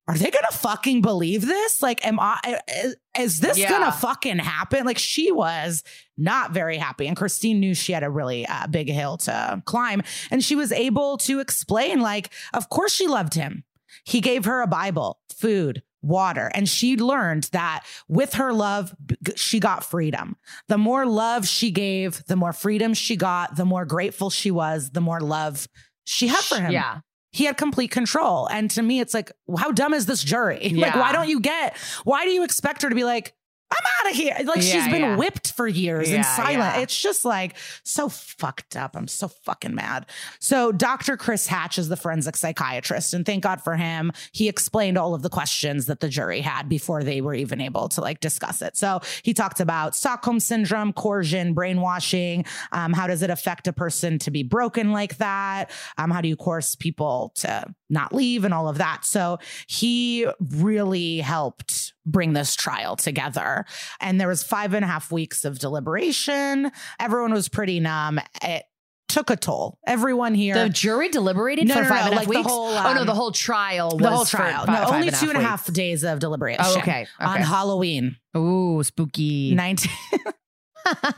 are 0.05 0.17
they 0.17 0.29
gonna 0.29 0.51
fucking 0.51 1.01
believe 1.01 1.45
this? 1.45 1.81
Like, 1.81 2.05
am 2.05 2.19
I 2.19 2.59
is, 2.83 2.95
is 3.17 3.39
this 3.39 3.57
Yeah. 3.57 3.69
gonna 3.69 3.91
fucking 3.93 4.39
happen? 4.39 4.85
Like 4.85 4.97
she 4.97 5.31
was 5.31 5.81
not 6.17 6.51
very 6.51 6.77
happy. 6.77 7.07
And 7.07 7.15
Christine 7.15 7.61
knew 7.61 7.73
she 7.73 7.93
had 7.93 8.03
a 8.03 8.09
really 8.09 8.45
uh, 8.45 8.67
big 8.67 8.89
hill 8.89 9.15
to 9.19 9.61
climb. 9.65 10.01
And 10.29 10.43
she 10.43 10.55
was 10.55 10.73
able 10.73 11.17
to 11.19 11.39
explain, 11.39 12.01
like, 12.01 12.31
of 12.53 12.67
course 12.69 12.91
she 12.93 13.07
loved 13.07 13.33
him. 13.33 13.63
He 14.03 14.19
gave 14.19 14.43
her 14.43 14.61
a 14.61 14.67
Bible, 14.67 15.19
food, 15.33 15.83
water. 16.01 16.51
And 16.53 16.67
she 16.67 16.97
learned 16.97 17.45
that 17.53 17.85
with 18.09 18.33
her 18.33 18.51
love, 18.51 18.93
she 19.37 19.61
got 19.61 19.85
freedom. 19.85 20.35
The 20.67 20.77
more 20.77 21.05
love 21.05 21.47
she 21.47 21.71
gave, 21.71 22.25
the 22.25 22.35
more 22.35 22.51
freedom 22.51 22.93
she 22.93 23.15
got, 23.15 23.55
the 23.55 23.63
more 23.63 23.85
grateful 23.85 24.29
she 24.29 24.51
was, 24.51 24.89
the 24.89 24.99
more 25.01 25.21
love 25.21 25.69
she 26.03 26.27
had 26.27 26.43
for 26.43 26.57
him. 26.57 26.73
Yeah. 26.73 26.99
He 27.33 27.43
had 27.45 27.57
complete 27.57 27.91
control. 27.91 28.47
And 28.47 28.71
to 28.71 28.81
me, 28.81 29.01
it's 29.01 29.13
like, 29.13 29.31
how 29.57 29.71
dumb 29.71 29.93
is 29.93 30.05
this 30.05 30.23
jury? 30.23 30.71
Like, 30.83 30.95
why 30.95 31.11
don't 31.11 31.27
you 31.27 31.39
get, 31.41 31.75
why 32.05 32.23
do 32.23 32.31
you 32.31 32.43
expect 32.43 32.83
her 32.83 32.89
to 32.89 32.95
be 32.95 33.03
like, 33.03 33.33
I'm 33.73 34.07
out 34.07 34.11
of 34.11 34.17
here. 34.17 34.35
Like 34.45 34.61
she's 34.61 34.87
been 34.87 35.01
yeah. 35.01 35.15
whipped 35.15 35.51
for 35.53 35.67
years 35.67 36.09
Yeah, 36.09 36.17
and 36.17 36.25
silent. 36.25 36.75
yeah. 36.75 36.79
It's 36.81 36.99
just 36.99 37.25
like 37.25 37.55
so 37.83 38.09
fucked 38.09 38.75
up. 38.75 38.95
I'm 38.95 39.07
so 39.07 39.27
fucking 39.27 39.73
mad. 39.73 40.05
So 40.39 40.71
Dr. 40.71 41.17
Chris 41.17 41.47
Hatch 41.47 41.77
is 41.77 41.89
the 41.89 41.95
forensic 41.97 42.35
psychiatrist, 42.35 43.13
and 43.13 43.25
thank 43.25 43.43
God 43.43 43.61
for 43.61 43.75
him. 43.75 44.11
He 44.31 44.47
explained 44.49 44.97
all 44.97 45.13
of 45.15 45.21
the 45.21 45.29
questions 45.29 45.87
that 45.87 45.99
the 45.99 46.09
jury 46.09 46.41
had 46.41 46.69
before 46.69 47.03
they 47.03 47.21
were 47.21 47.33
even 47.33 47.61
able 47.61 47.89
to 47.89 48.01
like 48.01 48.19
discuss 48.19 48.61
it. 48.61 48.77
So 48.77 49.01
he 49.23 49.33
talked 49.33 49.59
about 49.59 49.95
Stockholm 49.95 50.39
syndrome, 50.39 50.93
coercion, 50.93 51.53
brainwashing. 51.53 52.45
Um, 52.71 52.93
how 52.93 53.07
does 53.07 53.21
it 53.21 53.29
affect 53.29 53.67
a 53.67 53.73
person 53.73 54.19
to 54.19 54.31
be 54.31 54.43
broken 54.43 54.91
like 54.91 55.17
that? 55.17 55.71
Um, 55.97 56.11
how 56.11 56.21
do 56.21 56.27
you 56.27 56.35
coerce 56.35 56.75
people 56.75 57.31
to 57.35 57.65
not 57.89 58.13
leave 58.13 58.43
and 58.43 58.53
all 58.53 58.67
of 58.67 58.77
that? 58.77 59.05
So 59.05 59.39
he 59.67 60.27
really 60.39 61.19
helped 61.19 61.93
bring 62.05 62.33
this 62.33 62.55
trial 62.55 62.95
together. 62.95 63.65
And 63.99 64.19
there 64.19 64.27
was 64.27 64.43
five 64.43 64.73
and 64.73 64.83
a 64.83 64.87
half 64.87 65.11
weeks 65.11 65.45
of 65.45 65.59
deliberation. 65.59 66.71
Everyone 66.99 67.33
was 67.33 67.49
pretty 67.49 67.79
numb. 67.79 68.19
It 68.41 68.63
took 69.09 69.29
a 69.29 69.35
toll. 69.35 69.77
Everyone 69.85 70.33
here. 70.33 70.55
The 70.55 70.69
jury 70.69 71.09
deliberated 71.09 71.67
No, 71.67 71.75
for 71.75 71.83
no, 71.83 71.89
five 71.89 71.99
no, 71.99 72.05
and 72.05 72.13
a 72.13 72.17
half 72.17 72.27
like 72.27 72.27
the 72.27 72.39
weeks. 72.39 72.49
whole, 72.49 72.67
oh 72.69 72.93
no, 72.93 73.01
um, 73.01 73.05
the 73.07 73.13
whole 73.13 73.31
trial. 73.31 73.91
Was 73.91 73.99
the 74.01 74.09
whole 74.09 74.25
trial. 74.25 74.65
fi- 74.65 74.73
no, 74.73 74.79
five 74.85 74.93
only 74.95 75.07
and 75.09 75.17
two 75.17 75.29
and 75.29 75.37
a 75.37 75.41
half 75.41 75.71
days 75.71 76.03
of 76.03 76.19
deliberation. 76.19 76.63
Oh, 76.65 76.77
okay. 76.79 77.05
On. 77.19 77.39
Halloween. 77.41 78.17
Ooh, 78.35 78.81
spooky. 78.83 79.53
19. 79.55 79.91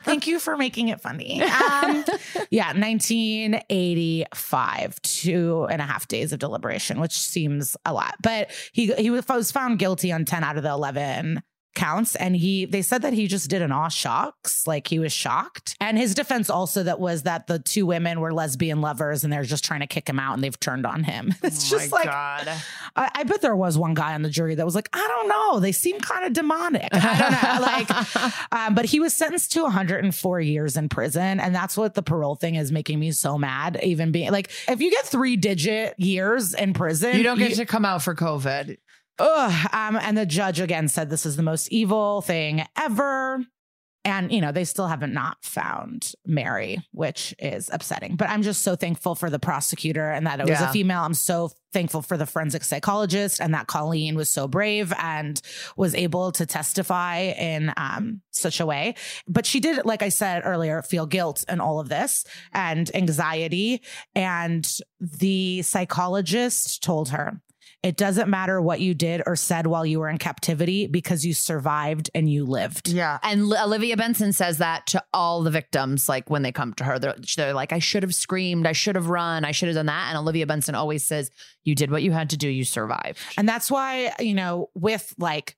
Thank 0.04 0.28
you 0.28 0.40
for 0.40 0.58
making 0.58 0.90
it 0.90 1.00
funny. 1.02 1.42
Um, 1.42 2.04
yeah, 2.50 2.74
1985, 2.74 5.02
two 5.02 5.66
and 5.70 5.82
a 5.82 5.86
half 5.86 6.08
days 6.08 6.34
of 6.34 6.40
deliberation, 6.40 7.00
which 7.00 7.14
seems 7.14 7.78
a 7.86 7.94
lot. 7.94 8.16
But 8.22 8.52
he 8.74 8.94
he 8.94 9.10
was 9.10 9.52
found 9.52 9.80
guilty 9.80 10.12
on 10.12 10.26
10 10.26 10.44
out 10.44 10.58
of 10.58 10.64
the 10.64 10.72
11 10.72 11.42
counts 11.76 12.16
and 12.16 12.36
he 12.36 12.66
they 12.66 12.82
said 12.82 13.02
that 13.02 13.14
he 13.14 13.28
just 13.28 13.50
did 13.50 13.62
an 13.62 13.72
awe 13.72 13.90
shocks 13.90 14.66
like 14.66 14.88
he 14.88 14.98
was 14.98 15.12
shocked 15.12 15.76
and 15.80 15.98
his 15.98 16.16
defense 16.16 16.50
also 16.50 16.84
that 16.84 17.00
was 17.00 17.24
that 17.24 17.48
the 17.48 17.60
two 17.60 17.86
women 17.86 18.20
were 18.20 18.34
lesbian 18.34 18.82
lovers 18.82 19.24
and 19.24 19.32
they're 19.32 19.44
just 19.44 19.64
trying 19.64 19.82
to 19.82 19.88
kick 19.88 20.08
him 20.08 20.20
out 20.20 20.34
and 20.34 20.44
they've 20.44 20.60
turned 20.60 20.86
on 20.86 21.04
him 21.04 21.34
it's 21.44 21.66
Oh 21.66 21.78
just 21.78 21.92
like 21.92 22.06
God. 22.06 22.48
I, 22.96 23.10
I 23.14 23.24
bet 23.24 23.42
there 23.42 23.56
was 23.56 23.78
one 23.78 23.94
guy 23.94 24.14
on 24.14 24.22
the 24.22 24.30
jury 24.30 24.56
that 24.56 24.66
was 24.66 24.76
like, 24.76 24.90
I 24.94 25.06
don't 25.08 25.28
know. 25.28 25.60
They 25.60 25.72
seem 25.72 26.00
kind 26.00 26.26
of 26.26 26.34
demonic. 26.34 26.90
I 26.92 27.20
don't 27.20 27.32
know. 27.32 27.62
like, 28.26 28.52
um, 28.52 28.76
but 28.76 28.86
he 28.86 29.00
was 29.00 29.14
sentenced 29.14 29.52
to 29.54 29.64
104 29.64 30.42
years 30.42 30.78
in 30.78 30.90
prison. 30.90 31.40
And 31.40 31.54
that's 31.54 31.78
what 31.78 31.94
the 31.94 32.04
parole 32.04 32.36
thing 32.36 32.56
is 32.56 32.72
making 32.72 33.00
me 33.00 33.12
so 33.12 33.38
mad. 33.38 33.80
Even 33.84 34.12
being 34.12 34.32
like, 34.32 34.52
if 34.68 34.82
you 34.82 34.92
get 34.92 35.06
three 35.06 35.36
digit 35.36 36.00
years 36.00 36.54
in 36.54 36.74
prison, 36.74 37.18
you 37.18 37.24
don't 37.24 37.38
get 37.38 37.56
to 37.56 37.66
come 37.66 37.86
out 37.86 38.02
for 38.02 38.16
COVID. 38.16 38.78
Ugh. 39.20 39.70
Um, 39.74 39.98
and 39.98 40.18
the 40.18 40.26
judge 40.26 40.60
again 40.60 40.88
said 40.88 41.10
this 41.10 41.26
is 41.26 41.36
the 41.36 41.44
most 41.44 41.72
evil 41.72 42.22
thing 42.22 42.66
ever. 42.78 43.46
And, 44.08 44.32
you 44.32 44.40
know, 44.40 44.52
they 44.52 44.66
still 44.66 44.86
haven't 44.86 45.14
not 45.16 45.38
found 45.44 46.12
Mary, 46.28 46.78
which 46.92 47.34
is 47.40 47.72
upsetting. 47.74 48.18
But 48.18 48.30
I'm 48.30 48.44
just 48.44 48.62
so 48.62 48.76
thankful 48.76 49.16
for 49.16 49.32
the 49.32 49.40
prosecutor 49.40 50.12
and 50.12 50.28
that 50.28 50.40
it 50.40 50.44
was 50.44 50.60
Yeah. 50.60 50.70
a 50.70 50.72
female. 50.72 51.02
I'm 51.02 51.16
so 51.16 51.50
thankful 51.74 52.04
for 52.04 52.16
the 52.16 52.28
forensic 52.28 52.64
psychologist 52.64 53.42
and 53.42 53.56
that 53.56 53.66
Colleen 53.66 54.16
was 54.16 54.32
so 54.32 54.48
brave 54.48 54.94
and 55.00 55.42
was 55.76 55.96
able 55.96 56.32
to 56.34 56.46
testify 56.46 57.18
in 57.18 57.74
um, 57.78 58.22
such 58.30 58.60
a 58.60 58.66
way. 58.68 58.94
But 59.28 59.48
she 59.48 59.60
did, 59.60 59.84
like 59.86 60.04
I 60.04 60.10
said 60.10 60.44
earlier, 60.46 60.84
feel 60.84 61.08
guilt 61.08 61.44
and 61.48 61.60
all 61.60 61.80
of 61.80 61.90
this 61.90 62.26
and 62.54 62.92
anxiety. 62.96 63.82
And 64.14 64.72
the 65.00 65.64
psychologist 65.64 66.84
told 66.84 67.10
her, 67.10 67.42
it 67.86 67.98
doesn't 67.98 68.28
matter 68.28 68.60
what 68.60 68.80
you 68.80 68.96
did 68.96 69.22
or 69.28 69.36
said 69.36 69.68
while 69.68 69.86
you 69.86 70.00
were 70.00 70.10
in 70.10 70.18
captivity 70.18 70.88
because 70.88 71.24
you 71.24 71.36
survived 71.36 72.10
and 72.16 72.28
you 72.28 72.44
lived. 72.44 72.88
Yeah. 72.88 73.20
And 73.22 73.42
L- 73.42 73.68
Olivia 73.68 73.96
Benson 73.96 74.34
says 74.34 74.58
that 74.58 74.88
to 74.88 75.04
all 75.14 75.44
the 75.44 75.52
victims, 75.52 76.10
like 76.10 76.28
when 76.28 76.42
they 76.42 76.52
come 76.52 76.74
to 76.74 76.84
her, 76.84 76.98
they're, 76.98 77.16
they're 77.38 77.54
like, 77.54 77.72
I 77.72 77.78
should 77.78 78.02
have 78.02 78.16
screamed, 78.16 78.66
I 78.66 78.72
should 78.72 78.96
have 78.96 79.10
run, 79.10 79.46
I 79.46 79.52
should 79.52 79.68
have 79.68 79.76
done 79.76 79.86
that. 79.86 80.08
And 80.10 80.18
Olivia 80.18 80.48
Benson 80.48 80.74
always 80.74 81.06
says, 81.06 81.30
You 81.64 81.76
did 81.76 81.92
what 81.92 82.02
you 82.02 82.12
had 82.12 82.32
to 82.32 82.38
do, 82.38 82.50
you 82.50 82.66
survived. 82.66 83.20
And 83.38 83.48
that's 83.48 83.70
why, 83.70 84.14
you 84.20 84.34
know, 84.34 84.72
with 84.74 85.14
like, 85.20 85.56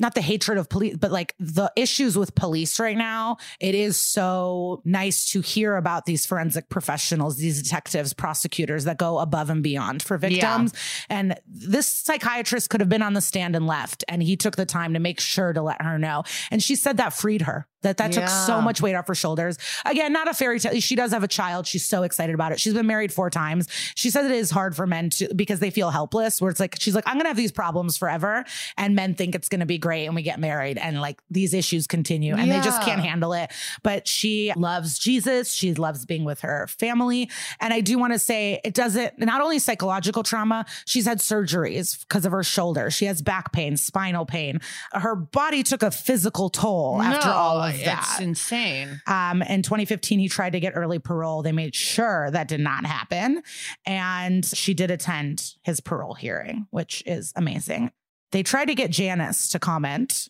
not 0.00 0.14
the 0.14 0.20
hatred 0.20 0.58
of 0.58 0.68
police, 0.68 0.96
but 0.96 1.10
like 1.10 1.34
the 1.38 1.72
issues 1.76 2.16
with 2.16 2.34
police 2.34 2.78
right 2.80 2.96
now, 2.96 3.36
it 3.58 3.74
is 3.74 3.96
so 3.96 4.82
nice 4.84 5.30
to 5.32 5.40
hear 5.40 5.76
about 5.76 6.06
these 6.06 6.26
forensic 6.26 6.68
professionals, 6.68 7.36
these 7.36 7.62
detectives, 7.62 8.12
prosecutors 8.12 8.84
that 8.84 8.98
go 8.98 9.18
above 9.18 9.50
and 9.50 9.62
beyond 9.62 10.02
for 10.02 10.18
victims. 10.18 10.72
And 11.08 11.38
this 11.46 11.88
psychiatrist 11.88 12.70
could 12.70 12.80
have 12.80 12.88
been 12.88 13.02
on 13.02 13.14
the 13.14 13.20
stand 13.20 13.56
and 13.56 13.66
left, 13.66 14.04
and 14.08 14.22
he 14.22 14.36
took 14.36 14.56
the 14.56 14.66
time 14.66 14.94
to 14.94 15.00
make 15.00 15.20
sure 15.20 15.52
to 15.52 15.62
let 15.62 15.82
her 15.82 15.98
know. 15.98 16.24
And 16.50 16.62
she 16.62 16.76
said 16.76 16.96
that 16.96 17.12
freed 17.12 17.42
her. 17.42 17.66
That 17.82 17.96
that 17.96 18.12
took 18.12 18.28
so 18.28 18.60
much 18.60 18.82
weight 18.82 18.94
off 18.94 19.06
her 19.06 19.14
shoulders. 19.14 19.56
Again, 19.86 20.12
not 20.12 20.28
a 20.28 20.34
fairy 20.34 20.60
tale. 20.60 20.78
She 20.80 20.96
does 20.96 21.12
have 21.12 21.22
a 21.22 21.28
child. 21.28 21.66
She's 21.66 21.86
so 21.86 22.02
excited 22.02 22.34
about 22.34 22.52
it. 22.52 22.60
She's 22.60 22.74
been 22.74 22.86
married 22.86 23.12
four 23.12 23.30
times. 23.30 23.68
She 23.94 24.10
says 24.10 24.26
it 24.26 24.32
is 24.32 24.50
hard 24.50 24.76
for 24.76 24.86
men 24.86 25.10
to 25.10 25.32
because 25.34 25.60
they 25.60 25.70
feel 25.70 25.90
helpless. 25.90 26.40
Where 26.40 26.50
it's 26.50 26.60
like 26.60 26.76
she's 26.78 26.94
like, 26.94 27.04
I'm 27.06 27.16
gonna 27.16 27.28
have 27.28 27.36
these 27.36 27.52
problems 27.52 27.96
forever, 27.96 28.44
and 28.76 28.94
men 28.94 29.14
think 29.14 29.34
it's 29.34 29.48
gonna 29.48 29.66
be 29.66 29.78
great, 29.78 30.06
and 30.06 30.14
we 30.14 30.22
get 30.22 30.38
married, 30.38 30.76
and 30.78 31.00
like 31.00 31.20
these 31.30 31.54
issues 31.54 31.86
continue, 31.86 32.34
and 32.34 32.50
they 32.50 32.60
just 32.60 32.82
can't 32.82 33.00
handle 33.00 33.32
it. 33.32 33.50
But 33.82 34.06
she 34.06 34.52
loves 34.56 34.98
Jesus. 34.98 35.52
She 35.52 35.74
loves 35.74 36.04
being 36.04 36.24
with 36.24 36.40
her 36.40 36.66
family, 36.66 37.30
and 37.60 37.72
I 37.72 37.80
do 37.80 37.98
want 37.98 38.12
to 38.12 38.18
say 38.18 38.60
it 38.62 38.74
doesn't. 38.74 39.18
Not 39.18 39.40
only 39.40 39.58
psychological 39.58 40.22
trauma, 40.22 40.66
she's 40.84 41.06
had 41.06 41.18
surgeries 41.18 42.00
because 42.00 42.26
of 42.26 42.32
her 42.32 42.42
shoulder. 42.42 42.90
She 42.90 43.06
has 43.06 43.22
back 43.22 43.52
pain, 43.52 43.76
spinal 43.76 44.26
pain. 44.26 44.60
Her 44.92 45.14
body 45.14 45.62
took 45.62 45.82
a 45.82 45.90
physical 45.90 46.50
toll 46.50 47.00
after 47.00 47.28
all 47.30 47.69
It's 47.74 47.84
that. 47.84 48.18
insane. 48.20 49.00
Um, 49.06 49.42
in 49.42 49.62
2015, 49.62 50.18
he 50.18 50.28
tried 50.28 50.52
to 50.54 50.60
get 50.60 50.72
early 50.74 50.98
parole. 50.98 51.42
They 51.42 51.52
made 51.52 51.74
sure 51.74 52.30
that 52.30 52.48
did 52.48 52.60
not 52.60 52.84
happen. 52.84 53.42
And 53.86 54.44
she 54.44 54.74
did 54.74 54.90
attend 54.90 55.54
his 55.62 55.80
parole 55.80 56.14
hearing, 56.14 56.66
which 56.70 57.02
is 57.06 57.32
amazing. 57.36 57.92
They 58.32 58.42
tried 58.42 58.66
to 58.66 58.74
get 58.74 58.90
Janice 58.90 59.48
to 59.50 59.58
comment. 59.58 60.28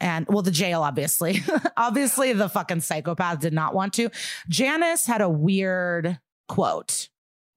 And 0.00 0.26
well, 0.28 0.42
the 0.42 0.50
jail, 0.50 0.82
obviously. 0.82 1.42
obviously, 1.76 2.32
the 2.32 2.48
fucking 2.48 2.80
psychopath 2.80 3.40
did 3.40 3.52
not 3.52 3.74
want 3.74 3.92
to. 3.94 4.10
Janice 4.48 5.06
had 5.06 5.20
a 5.20 5.28
weird 5.28 6.18
quote 6.48 7.09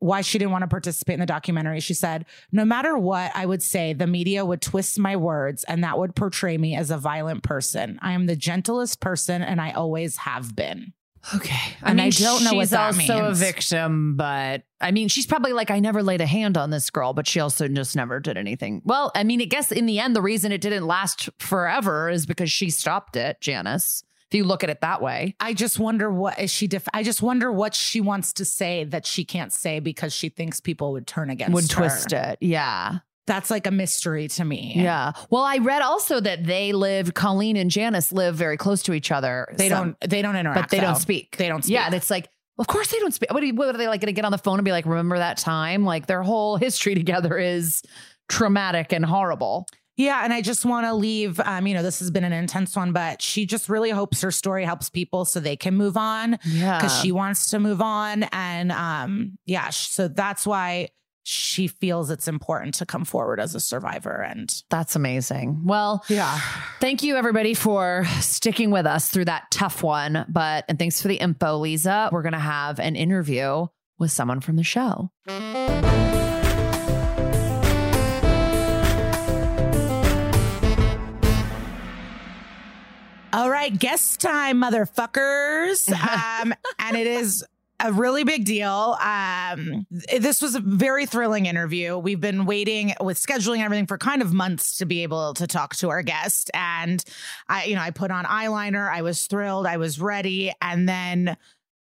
why 0.04 0.20
she 0.20 0.38
didn't 0.38 0.52
want 0.52 0.64
to 0.64 0.68
participate 0.68 1.14
in 1.14 1.22
the 1.22 1.26
documentary. 1.26 1.80
She 1.80 1.94
said, 1.94 2.26
No 2.52 2.66
matter 2.66 2.98
what 2.98 3.32
I 3.34 3.46
would 3.46 3.64
say, 3.64 3.94
the 3.94 4.06
media 4.06 4.44
would 4.44 4.62
twist 4.62 5.00
my 5.00 5.16
words 5.16 5.64
and 5.64 5.82
that 5.84 5.98
would 5.98 6.14
portray 6.14 6.58
me 6.58 6.76
as 6.76 6.92
a 6.92 6.98
violent 6.98 7.42
person. 7.42 8.00
I 8.02 8.12
am 8.12 8.26
the 8.26 8.36
gentlest 8.36 9.00
person 9.00 9.42
and 9.42 9.62
I 9.62 9.72
always 9.72 10.18
have 10.18 10.56
been. 10.58 10.92
Okay. 11.34 11.78
And 11.82 12.02
I 12.02 12.10
don't 12.10 12.44
know 12.44 12.50
she's 12.50 12.58
what 12.58 12.70
that 12.72 12.86
also 12.88 13.22
means. 13.22 13.42
a 13.42 13.46
victim, 13.46 14.18
but 14.18 14.64
I 14.82 14.92
mean, 14.92 15.08
she's 15.08 15.26
probably 15.26 15.54
like, 15.54 15.72
I 15.72 15.80
never 15.80 16.04
laid 16.04 16.20
a 16.20 16.26
hand 16.26 16.58
on 16.58 16.70
this 16.70 16.90
girl, 16.90 17.14
but 17.14 17.26
she 17.26 17.40
also 17.40 17.70
just 17.70 17.96
never 17.96 18.20
did 18.20 18.36
anything. 18.36 18.82
Well, 18.84 19.10
I 19.16 19.24
mean, 19.24 19.42
I 19.42 19.46
guess 19.46 19.72
in 19.72 19.86
the 19.86 20.00
end, 20.00 20.18
the 20.18 20.22
reason 20.22 20.52
it 20.52 20.60
didn't 20.60 20.86
last 20.86 21.30
forever 21.40 22.10
is 22.10 22.26
because 22.26 22.52
she 22.52 22.70
stopped 22.70 23.16
it, 23.16 23.40
Janice. 23.40 24.04
If 24.34 24.38
you 24.38 24.44
look 24.44 24.64
at 24.64 24.70
it 24.72 24.82
that 24.82 25.02
way. 25.02 25.36
I 25.40 25.54
just 25.54 25.78
wonder 25.78 26.10
what 26.12 26.40
is 26.40 26.50
she 26.52 26.66
def- 26.68 26.88
I 26.94 27.04
just 27.04 27.22
wonder 27.22 27.52
what 27.52 27.76
she 27.76 28.02
wants 28.02 28.34
to 28.34 28.46
say 28.46 28.84
that 28.86 29.06
she 29.06 29.24
can't 29.24 29.54
say 29.54 29.80
because 29.80 30.12
she 30.14 30.30
thinks 30.30 30.60
people 30.60 30.92
would 30.94 31.06
turn 31.06 31.30
against 31.30 31.50
her. 31.52 31.54
Would 31.54 31.72
her. 31.72 31.78
twist 31.78 32.14
it. 32.14 32.40
Yeah. 32.42 33.00
That's 33.28 33.50
like 33.52 33.68
a 33.68 33.72
mystery 33.72 34.28
to 34.30 34.44
me. 34.44 34.74
Yeah. 34.76 35.14
Well, 35.30 35.44
I 35.44 35.58
read 35.60 35.82
also 35.82 36.20
that 36.20 36.44
they 36.46 36.74
live, 36.74 37.14
Colleen 37.14 37.56
and 37.58 37.70
Janice 37.72 38.12
live 38.12 38.36
very 38.36 38.58
close 38.58 38.84
to 38.84 38.94
each 38.94 39.12
other. 39.12 39.48
They 39.56 39.70
Some- 39.70 39.96
don't 40.00 40.10
they 40.10 40.22
don't 40.22 40.36
interact. 40.36 40.62
but 40.62 40.70
they 40.72 40.82
don't 40.82 40.96
speak. 40.98 41.38
They 41.38 41.48
don't 41.48 41.64
speak. 41.64 41.76
Yeah. 41.76 41.86
And 41.86 41.94
it's 41.94 42.10
like, 42.10 42.28
of 42.58 42.68
course 42.68 42.88
they 42.92 43.00
don't 43.00 43.14
speak. 43.14 43.32
What, 43.32 43.44
you- 43.44 43.54
what 43.54 43.74
are 43.74 43.78
they 43.78 43.88
like 43.88 44.02
going 44.02 44.08
to 44.08 44.14
get 44.14 44.26
on 44.26 44.32
the 44.32 44.38
phone 44.40 44.58
and 44.60 44.66
be 44.66 44.72
like, 44.72 44.86
remember 44.86 45.18
that 45.20 45.38
time? 45.38 45.86
Like 45.86 46.08
their 46.08 46.24
whole 46.24 46.58
history 46.58 46.96
together 47.04 47.38
is 47.38 47.84
traumatic 48.30 48.92
and 48.94 49.06
horrible. 49.06 49.68
Yeah, 49.96 50.24
and 50.24 50.34
I 50.34 50.42
just 50.42 50.66
want 50.66 50.86
to 50.88 50.94
leave. 50.94 51.40
Um, 51.40 51.68
you 51.68 51.74
know, 51.74 51.84
this 51.84 52.00
has 52.00 52.10
been 52.10 52.24
an 52.24 52.34
intense 52.34 52.76
one, 52.76 52.94
but 52.94 53.22
she 53.22 53.46
just 53.46 53.70
really 53.70 53.92
hopes 53.92 54.22
her 54.22 54.32
story 54.32 54.66
helps 54.66 54.90
people 54.90 55.24
so 55.26 55.40
they 55.40 55.56
can 55.56 55.76
move 55.76 55.98
on 55.98 56.40
Yeah. 56.46 56.78
because 56.80 57.00
she 57.00 57.12
wants 57.12 57.52
to 57.52 57.60
move 57.60 57.82
on, 57.82 58.24
and 58.32 58.72
um, 58.72 59.38
yeah, 59.46 59.70
so 59.70 60.08
that's 60.08 60.48
why 60.48 60.90
she 61.26 61.68
feels 61.68 62.10
it's 62.10 62.28
important 62.28 62.74
to 62.76 62.86
come 62.86 63.06
forward 63.06 63.40
as 63.40 63.56
a 63.56 63.60
survivor. 63.62 64.22
And 64.22 64.54
That's 64.70 64.98
amazing. 64.98 65.62
Well, 65.64 66.04
yeah, 66.10 66.38
Thank 66.82 67.02
you, 67.02 67.16
everybody, 67.16 67.54
for 67.54 68.04
sticking 68.20 68.72
with 68.72 68.86
us 68.86 69.10
through 69.10 69.26
that 69.26 69.44
tough 69.50 69.84
one. 69.84 70.26
But, 70.28 70.66
and 70.68 70.78
thanks 70.78 71.02
for 71.02 71.08
the 71.08 71.16
info, 71.16 71.60
Liza. 71.60 72.10
We're 72.12 72.24
going 72.24 72.34
to 72.34 72.40
have 72.40 72.78
an 72.80 72.98
interview 72.98 73.68
with 74.00 74.12
someone 74.12 74.42
from 74.42 74.58
the 74.58 74.64
show. 74.66 75.12
All 83.34 83.50
right, 83.50 83.76
guest 83.76 84.22
time, 84.22 84.62
motherfuckers, 84.62 85.92
um, 86.42 86.54
and 86.78 86.96
it 86.96 87.08
is. 87.08 87.44
A 87.80 87.92
really 87.92 88.24
big 88.24 88.46
deal. 88.46 88.96
Um, 89.02 89.86
this 90.18 90.42
was 90.42 90.56
a 90.56 90.62
very 90.62 91.06
thrilling 91.06 91.48
interview. 91.48 91.98
We've 91.98 92.22
been 92.22 92.46
waiting 92.46 92.94
with 93.02 93.18
scheduling 93.18 93.60
everything 93.60 93.88
for 93.88 93.98
kind 93.98 94.22
of 94.22 94.32
months 94.32 94.78
to 94.78 94.86
be 94.86 95.04
able 95.04 95.34
to 95.34 95.48
talk 95.48 95.76
to 95.78 95.90
our 95.90 96.02
guest. 96.02 96.50
And 96.54 97.04
I, 97.50 97.66
you 97.66 97.76
know, 97.76 97.82
I 97.82 97.92
put 97.92 98.10
on 98.10 98.24
eyeliner. 98.24 98.90
I 98.90 99.02
was 99.02 99.26
thrilled. 99.26 99.66
I 99.66 99.76
was 99.76 100.00
ready. 100.00 100.54
And 100.62 100.88
then 100.88 101.36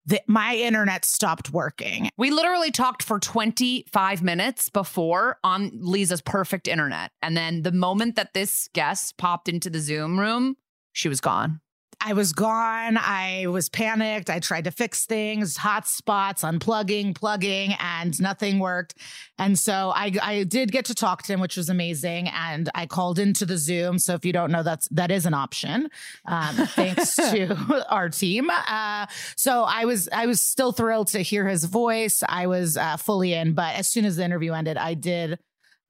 the, 0.06 0.22
my 0.28 0.56
internet 0.56 1.04
stopped 1.04 1.52
working. 1.52 2.10
We 2.16 2.30
literally 2.30 2.70
talked 2.70 3.02
for 3.02 3.18
25 3.18 4.22
minutes 4.22 4.70
before 4.70 5.40
on 5.44 5.72
Liza's 5.74 6.22
perfect 6.22 6.68
internet. 6.68 7.12
And 7.24 7.36
then 7.36 7.64
the 7.64 7.72
moment 7.72 8.18
that 8.18 8.36
this 8.36 8.70
guest 8.74 9.18
popped 9.18 9.50
into 9.50 9.72
the 9.72 9.80
Zoom 9.80 10.20
room, 10.20 10.58
she 10.98 11.10
was 11.10 11.22
gone. 11.22 11.62
I 12.00 12.14
was 12.14 12.34
gone. 12.34 12.98
I 12.98 13.46
was 13.48 13.70
panicked. 13.70 14.30
I 14.30 14.40
tried 14.40 14.64
to 14.64 14.72
fix 14.72 15.06
things, 15.06 15.58
hot 15.58 15.88
spots, 15.88 16.44
unplugging, 16.44 17.16
plugging, 17.16 17.74
and 17.80 18.20
nothing 18.22 18.60
worked. 18.60 18.96
And 19.38 19.58
so 19.58 19.92
I, 19.96 20.12
I 20.22 20.44
did 20.44 20.72
get 20.72 20.86
to 20.86 20.96
talk 20.96 21.24
to 21.24 21.34
him, 21.34 21.40
which 21.40 21.58
was 21.58 21.70
amazing. 21.70 22.30
And 22.30 22.70
I 22.76 22.86
called 22.86 23.20
into 23.20 23.46
the 23.46 23.58
Zoom. 23.58 24.00
So 24.00 24.14
if 24.14 24.26
you 24.26 24.34
don't 24.34 24.52
know, 24.52 24.64
that's 24.64 24.88
that 24.90 25.12
is 25.12 25.26
an 25.26 25.34
option. 25.34 25.90
Um, 26.26 26.56
thanks 26.68 27.16
to 27.16 27.86
our 27.90 28.10
team. 28.10 28.50
Uh, 28.50 29.08
so 29.36 29.64
I 29.64 29.86
was 29.86 30.08
I 30.12 30.26
was 30.26 30.42
still 30.42 30.72
thrilled 30.72 31.10
to 31.10 31.20
hear 31.20 31.48
his 31.48 31.66
voice. 31.66 32.24
I 32.28 32.48
was 32.48 32.78
uh, 32.78 32.98
fully 32.98 33.34
in, 33.34 33.54
but 33.54 33.76
as 33.76 33.88
soon 33.88 34.06
as 34.06 34.18
the 34.18 34.24
interview 34.24 34.54
ended, 34.54 34.78
I 34.78 34.94
did 34.94 35.40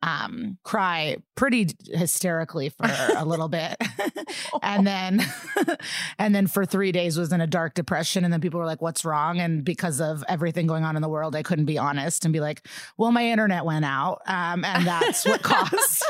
um 0.04 0.58
cry 0.64 1.18
pretty 1.36 1.68
hysterically 1.86 2.70
for 2.70 2.88
a 3.16 3.26
little 3.26 3.48
bit. 3.60 3.76
And 4.62 4.86
then 4.86 5.22
and 6.20 6.36
then 6.36 6.48
for 6.48 6.66
3 6.66 6.92
days 6.92 7.18
was 7.18 7.32
in 7.32 7.42
a 7.42 7.48
dark 7.48 7.74
depression 7.74 8.24
and 8.24 8.34
then 8.34 8.42
people 8.42 8.60
were 8.60 8.66
like 8.66 8.82
what's 8.82 9.06
wrong? 9.06 9.40
And 9.40 9.64
because 9.64 10.02
of 10.02 10.24
everything 10.28 10.68
going 10.68 10.84
on 10.84 10.96
in 10.96 11.02
the 11.02 11.10
world 11.10 11.36
I 11.36 11.44
couldn't 11.44 11.66
be 11.66 11.78
honest 11.78 12.26
and 12.26 12.34
be 12.34 12.40
like 12.40 12.68
well 12.98 13.12
my 13.12 13.26
internet 13.26 13.66
went 13.66 13.86
out 13.86 14.22
um 14.28 14.64
and 14.66 14.86
that's 14.86 15.26
what 15.26 15.42
caused 15.44 16.04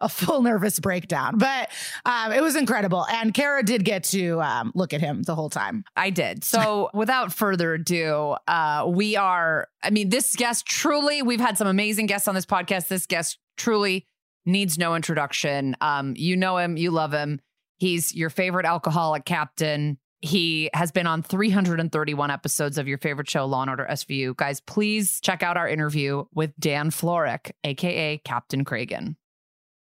a 0.00 0.08
full 0.08 0.42
nervous 0.42 0.78
breakdown. 0.80 1.38
But 1.38 1.70
um 2.04 2.32
it 2.32 2.42
was 2.42 2.56
incredible. 2.56 3.06
And 3.06 3.32
Kara 3.32 3.62
did 3.62 3.84
get 3.84 4.04
to 4.04 4.40
um 4.42 4.72
look 4.74 4.92
at 4.92 5.00
him 5.00 5.22
the 5.22 5.34
whole 5.34 5.50
time. 5.50 5.84
I 5.96 6.10
did. 6.10 6.44
So 6.44 6.90
without 6.92 7.32
further 7.32 7.74
ado, 7.74 8.36
uh, 8.48 8.84
we 8.88 9.16
are, 9.16 9.68
I 9.82 9.90
mean, 9.90 10.08
this 10.08 10.36
guest 10.36 10.66
truly, 10.66 11.22
we've 11.22 11.40
had 11.40 11.58
some 11.58 11.66
amazing 11.66 12.06
guests 12.06 12.28
on 12.28 12.34
this 12.34 12.46
podcast. 12.46 12.88
This 12.88 13.06
guest 13.06 13.38
truly 13.56 14.06
needs 14.46 14.78
no 14.78 14.94
introduction. 14.94 15.76
Um, 15.80 16.14
you 16.16 16.36
know 16.36 16.56
him, 16.56 16.76
you 16.76 16.90
love 16.90 17.12
him. 17.12 17.40
He's 17.78 18.14
your 18.14 18.30
favorite 18.30 18.66
alcoholic 18.66 19.24
captain. 19.24 19.98
He 20.20 20.70
has 20.72 20.92
been 20.92 21.08
on 21.08 21.22
331 21.22 22.30
episodes 22.30 22.78
of 22.78 22.86
your 22.86 22.98
favorite 22.98 23.28
show, 23.28 23.44
Law 23.44 23.62
and 23.62 23.70
Order 23.70 23.88
SVU. 23.90 24.36
Guys, 24.36 24.60
please 24.60 25.20
check 25.20 25.42
out 25.42 25.56
our 25.56 25.68
interview 25.68 26.24
with 26.32 26.52
Dann 26.60 26.90
Florek, 26.90 27.50
aka 27.64 28.18
Captain 28.18 28.64
Cragen. 28.64 29.16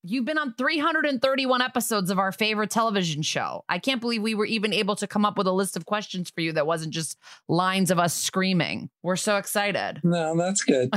You've 0.08 0.24
been 0.24 0.38
on 0.38 0.54
331 0.54 1.62
episodes 1.62 2.10
of 2.10 2.18
our 2.20 2.30
favorite 2.30 2.70
television 2.70 3.22
show. 3.22 3.64
I 3.68 3.80
can't 3.80 4.00
believe 4.00 4.22
we 4.22 4.36
were 4.36 4.46
even 4.46 4.72
able 4.72 4.94
to 4.96 5.08
come 5.08 5.24
up 5.24 5.36
with 5.36 5.48
a 5.48 5.52
list 5.52 5.76
of 5.76 5.84
questions 5.84 6.30
for 6.30 6.42
you 6.42 6.52
that 6.52 6.64
wasn't 6.64 6.94
just 6.94 7.18
lines 7.48 7.90
of 7.90 7.98
us 7.98 8.14
screaming. 8.14 8.88
We're 9.02 9.16
so 9.16 9.36
excited. 9.36 10.00
No, 10.16 10.36
that's 10.36 10.62
good. 10.62 10.90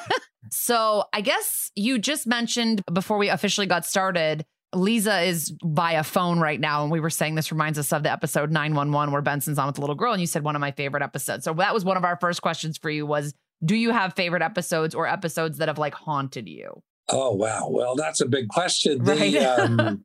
so, 0.50 1.04
I 1.12 1.20
guess 1.20 1.70
you 1.74 1.98
just 1.98 2.26
mentioned 2.26 2.82
before 2.92 3.18
we 3.18 3.28
officially 3.28 3.66
got 3.66 3.84
started, 3.84 4.44
Liza 4.74 5.20
is 5.20 5.54
via 5.62 6.02
phone 6.02 6.40
right 6.40 6.58
now. 6.58 6.82
And 6.82 6.90
we 6.90 6.98
were 6.98 7.10
saying 7.10 7.34
this 7.34 7.52
reminds 7.52 7.78
us 7.78 7.92
of 7.92 8.02
the 8.02 8.10
episode 8.10 8.50
911 8.50 9.12
where 9.12 9.22
Benson's 9.22 9.58
on 9.58 9.66
with 9.66 9.74
the 9.74 9.82
little 9.82 9.96
girl. 9.96 10.12
And 10.12 10.20
you 10.20 10.26
said 10.26 10.42
one 10.42 10.56
of 10.56 10.60
my 10.60 10.72
favorite 10.72 11.02
episodes. 11.02 11.44
So, 11.44 11.52
that 11.54 11.74
was 11.74 11.84
one 11.84 11.98
of 11.98 12.04
our 12.04 12.16
first 12.16 12.40
questions 12.40 12.78
for 12.78 12.90
you 12.90 13.04
was 13.04 13.34
do 13.62 13.76
you 13.76 13.90
have 13.90 14.14
favorite 14.14 14.42
episodes 14.42 14.94
or 14.94 15.06
episodes 15.06 15.58
that 15.58 15.68
have 15.68 15.78
like 15.78 15.94
haunted 15.94 16.48
you? 16.48 16.82
Oh 17.08 17.32
wow. 17.34 17.68
Well, 17.70 17.94
that's 17.96 18.20
a 18.20 18.26
big 18.26 18.48
question. 18.48 19.04
The, 19.04 19.12
Right. 19.14 19.36
um, 19.60 20.04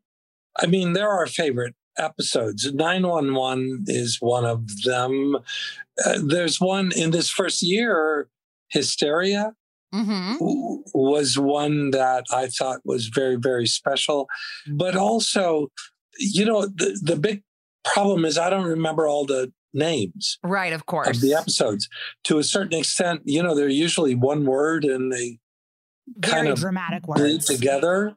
I 0.59 0.65
mean, 0.65 0.93
there 0.93 1.09
are 1.09 1.25
favorite 1.27 1.75
episodes. 1.97 2.71
911 2.73 3.85
is 3.87 4.17
one 4.19 4.45
of 4.45 4.67
them. 4.83 5.35
Uh, 6.05 6.19
there's 6.25 6.59
one 6.59 6.91
in 6.95 7.11
this 7.11 7.29
first 7.29 7.61
year, 7.61 8.27
Hysteria 8.69 9.53
Mm-hmm. 9.93 10.35
was 10.93 11.39
one 11.39 11.89
that 11.91 12.25
I 12.31 12.45
thought 12.47 12.81
was 12.85 13.07
very, 13.07 13.37
very 13.37 13.65
special. 13.65 14.27
But 14.67 14.95
also, 14.95 15.69
you 16.19 16.45
know, 16.45 16.67
the, 16.67 16.99
the 17.01 17.15
big 17.15 17.41
problem 17.91 18.23
is 18.23 18.37
I 18.37 18.51
don't 18.51 18.67
remember 18.67 19.07
all 19.07 19.25
the 19.25 19.51
names 19.73 20.37
Right, 20.43 20.73
of 20.73 20.85
course. 20.85 21.07
of 21.07 21.21
the 21.21 21.33
episodes. 21.33 21.89
To 22.25 22.37
a 22.37 22.43
certain 22.43 22.77
extent, 22.77 23.21
you 23.25 23.41
know, 23.41 23.55
they're 23.55 23.67
usually 23.67 24.13
one 24.13 24.45
word 24.45 24.85
and 24.85 25.11
they 25.11 25.39
very 26.17 26.33
kind 26.33 26.47
of 26.47 26.59
dramatic 26.59 27.07
words 27.07 27.45
together. 27.45 28.15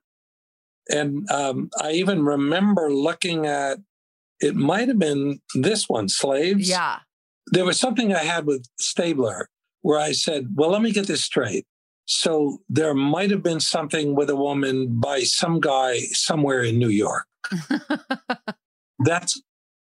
And 0.88 1.30
um, 1.30 1.70
I 1.80 1.92
even 1.92 2.24
remember 2.24 2.92
looking 2.92 3.46
at 3.46 3.78
it, 4.40 4.56
might 4.56 4.88
have 4.88 4.98
been 4.98 5.40
this 5.54 5.88
one, 5.88 6.08
Slaves. 6.08 6.68
Yeah. 6.68 6.98
There 7.48 7.64
was 7.64 7.78
something 7.78 8.14
I 8.14 8.24
had 8.24 8.46
with 8.46 8.66
Stabler 8.78 9.48
where 9.82 9.98
I 9.98 10.12
said, 10.12 10.48
well, 10.54 10.70
let 10.70 10.82
me 10.82 10.92
get 10.92 11.06
this 11.06 11.24
straight. 11.24 11.66
So 12.04 12.58
there 12.68 12.94
might 12.94 13.30
have 13.30 13.42
been 13.42 13.60
something 13.60 14.14
with 14.14 14.28
a 14.28 14.36
woman 14.36 15.00
by 15.00 15.20
some 15.20 15.60
guy 15.60 16.00
somewhere 16.10 16.62
in 16.62 16.78
New 16.78 16.88
York. 16.88 17.26
That's 18.98 19.40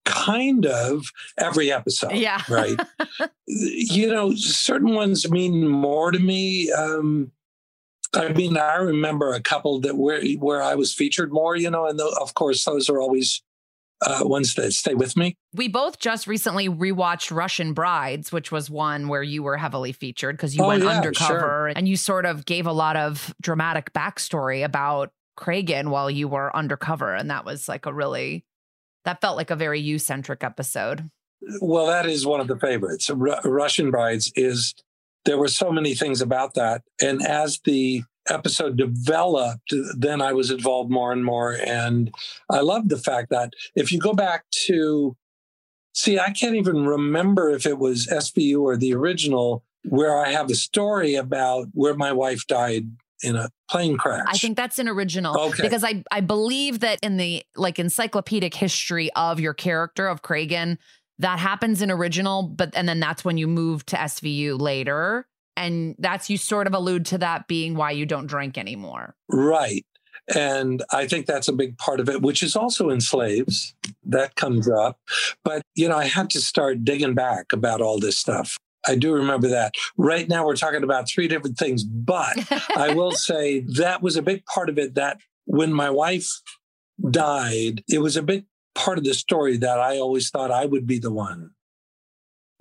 kind 0.05 0.65
of 0.65 1.05
every 1.37 1.71
episode. 1.71 2.13
Yeah. 2.13 2.41
Right. 2.49 2.79
you 3.47 4.07
know, 4.07 4.33
certain 4.35 4.93
ones 4.93 5.29
mean 5.29 5.67
more 5.67 6.11
to 6.11 6.19
me. 6.19 6.71
Um, 6.71 7.31
I 8.15 8.29
mean, 8.33 8.57
I 8.57 8.75
remember 8.77 9.33
a 9.33 9.41
couple 9.41 9.79
that 9.81 9.95
where 9.97 10.21
where 10.37 10.61
I 10.63 10.75
was 10.75 10.93
featured 10.93 11.31
more, 11.31 11.55
you 11.55 11.69
know, 11.69 11.85
and 11.85 11.99
tho- 11.99 12.13
of 12.19 12.33
course 12.33 12.65
those 12.65 12.89
are 12.89 12.99
always 12.99 13.41
uh, 14.01 14.21
ones 14.23 14.55
that 14.55 14.71
stay 14.73 14.93
with 14.95 15.15
me. 15.17 15.35
We 15.53 15.67
both 15.67 15.99
just 15.99 16.25
recently 16.25 16.69
rewatched 16.69 17.35
Russian 17.35 17.73
Brides, 17.73 18.31
which 18.31 18.51
was 18.51 18.69
one 18.69 19.09
where 19.09 19.21
you 19.23 19.43
were 19.43 19.57
heavily 19.57 19.91
featured 19.91 20.37
because 20.37 20.55
you 20.55 20.63
Oh, 20.63 20.67
went 20.69 20.83
yeah, 20.83 20.89
undercover 20.97 21.39
sure. 21.39 21.67
and 21.67 21.87
you 21.87 21.97
sort 21.97 22.25
of 22.25 22.45
gave 22.45 22.65
a 22.65 22.71
lot 22.71 22.95
of 22.95 23.33
dramatic 23.41 23.91
backstory 23.93 24.63
about 24.63 25.11
Cragen 25.37 25.89
while 25.89 26.09
you 26.09 26.27
were 26.27 26.55
undercover. 26.55 27.13
And 27.13 27.29
that 27.29 27.45
was 27.45 27.67
like 27.67 27.85
a 27.85 27.93
really, 27.93 28.43
that 29.05 29.21
felt 29.21 29.35
like 29.37 29.51
a 29.51 29.55
very 29.55 29.81
you 29.81 29.99
centric 29.99 30.43
episode. 30.43 31.09
Well, 31.61 31.87
that 31.87 32.05
is 32.05 32.25
one 32.25 32.39
of 32.41 32.47
the 32.47 32.57
favorites. 32.57 33.09
Ru- 33.09 33.39
Russian 33.43 33.91
Brides 33.91 34.31
is 34.35 34.73
there 35.29 35.37
were 35.37 35.47
so 35.47 35.71
many 35.71 35.93
things 35.93 36.21
about 36.21 36.55
that, 36.55 36.81
and 36.99 37.21
as 37.21 37.59
the 37.63 38.01
episode 38.27 38.77
developed, 38.77 39.71
then 39.95 40.21
I 40.23 40.33
was 40.33 40.49
involved 40.49 40.89
more 40.89 41.11
and 41.11 41.23
more, 41.23 41.55
and 41.65 42.11
I 42.49 42.61
love 42.61 42.89
the 42.89 42.97
fact 42.97 43.29
that 43.29 43.53
if 43.75 43.91
you 43.91 43.99
go 43.99 44.13
back 44.13 44.45
to 44.65 45.15
see, 45.93 46.17
I 46.17 46.31
can't 46.31 46.55
even 46.55 46.83
remember 46.83 47.51
if 47.51 47.67
it 47.67 47.77
was 47.77 48.07
SVU 48.07 48.59
or 48.61 48.75
the 48.75 48.95
original 48.95 49.63
where 49.87 50.17
I 50.17 50.31
have 50.31 50.49
a 50.49 50.55
story 50.55 51.13
about 51.13 51.67
where 51.73 51.93
my 51.93 52.11
wife 52.11 52.47
died 52.47 52.87
in 53.21 53.35
a 53.35 53.49
plane 53.69 53.97
crash. 53.97 54.25
I 54.27 54.37
think 54.37 54.57
that's 54.57 54.79
an 54.79 54.87
original 54.87 55.37
Okay. 55.39 55.61
because 55.61 55.83
I 55.83 56.03
I 56.11 56.21
believe 56.21 56.79
that 56.79 56.99
in 57.03 57.17
the 57.17 57.43
like 57.55 57.77
encyclopedic 57.77 58.55
history 58.55 59.11
of 59.15 59.39
your 59.39 59.53
character 59.53 60.07
of 60.07 60.21
Cragen, 60.21 60.77
that 61.19 61.39
happens 61.39 61.81
in 61.81 61.91
original, 61.91 62.43
but 62.43 62.71
and 62.73 62.87
then 62.87 62.99
that's 62.99 63.23
when 63.23 63.37
you 63.37 63.47
move 63.47 63.85
to 63.87 63.95
SVU 63.95 64.59
later. 64.59 65.27
And 65.55 65.95
that's 65.99 66.29
you 66.29 66.37
sort 66.37 66.67
of 66.67 66.73
allude 66.73 67.05
to 67.07 67.17
that 67.17 67.47
being 67.47 67.75
why 67.75 67.91
you 67.91 68.05
don't 68.05 68.27
drink 68.27 68.57
anymore. 68.57 69.15
Right. 69.27 69.85
And 70.33 70.83
I 70.91 71.07
think 71.07 71.25
that's 71.25 71.47
a 71.47 71.53
big 71.53 71.77
part 71.77 71.99
of 71.99 72.07
it, 72.07 72.21
which 72.21 72.43
is 72.43 72.55
also 72.55 72.89
in 72.89 73.01
slaves. 73.01 73.73
That 74.05 74.35
comes 74.35 74.69
up. 74.69 74.99
But, 75.43 75.63
you 75.75 75.89
know, 75.89 75.97
I 75.97 76.05
had 76.05 76.29
to 76.31 76.41
start 76.41 76.85
digging 76.85 77.15
back 77.15 77.51
about 77.51 77.81
all 77.81 77.99
this 77.99 78.17
stuff. 78.17 78.57
I 78.87 78.95
do 78.95 79.11
remember 79.11 79.49
that. 79.49 79.73
Right 79.97 80.29
now, 80.29 80.45
we're 80.45 80.55
talking 80.55 80.83
about 80.83 81.09
three 81.09 81.27
different 81.27 81.57
things, 81.57 81.83
but 81.83 82.37
I 82.77 82.93
will 82.95 83.11
say 83.11 83.61
that 83.75 84.01
was 84.01 84.15
a 84.15 84.21
big 84.21 84.45
part 84.45 84.69
of 84.69 84.77
it 84.77 84.95
that 84.95 85.19
when 85.45 85.73
my 85.73 85.89
wife 85.89 86.41
died, 87.09 87.83
it 87.89 87.99
was 87.99 88.15
a 88.15 88.23
big 88.23 88.45
part 88.79 88.97
of 88.97 89.03
the 89.03 89.13
story 89.13 89.57
that 89.57 89.79
I 89.79 89.97
always 89.97 90.29
thought 90.29 90.51
I 90.51 90.65
would 90.65 90.87
be 90.87 90.99
the 90.99 91.11
one 91.11 91.51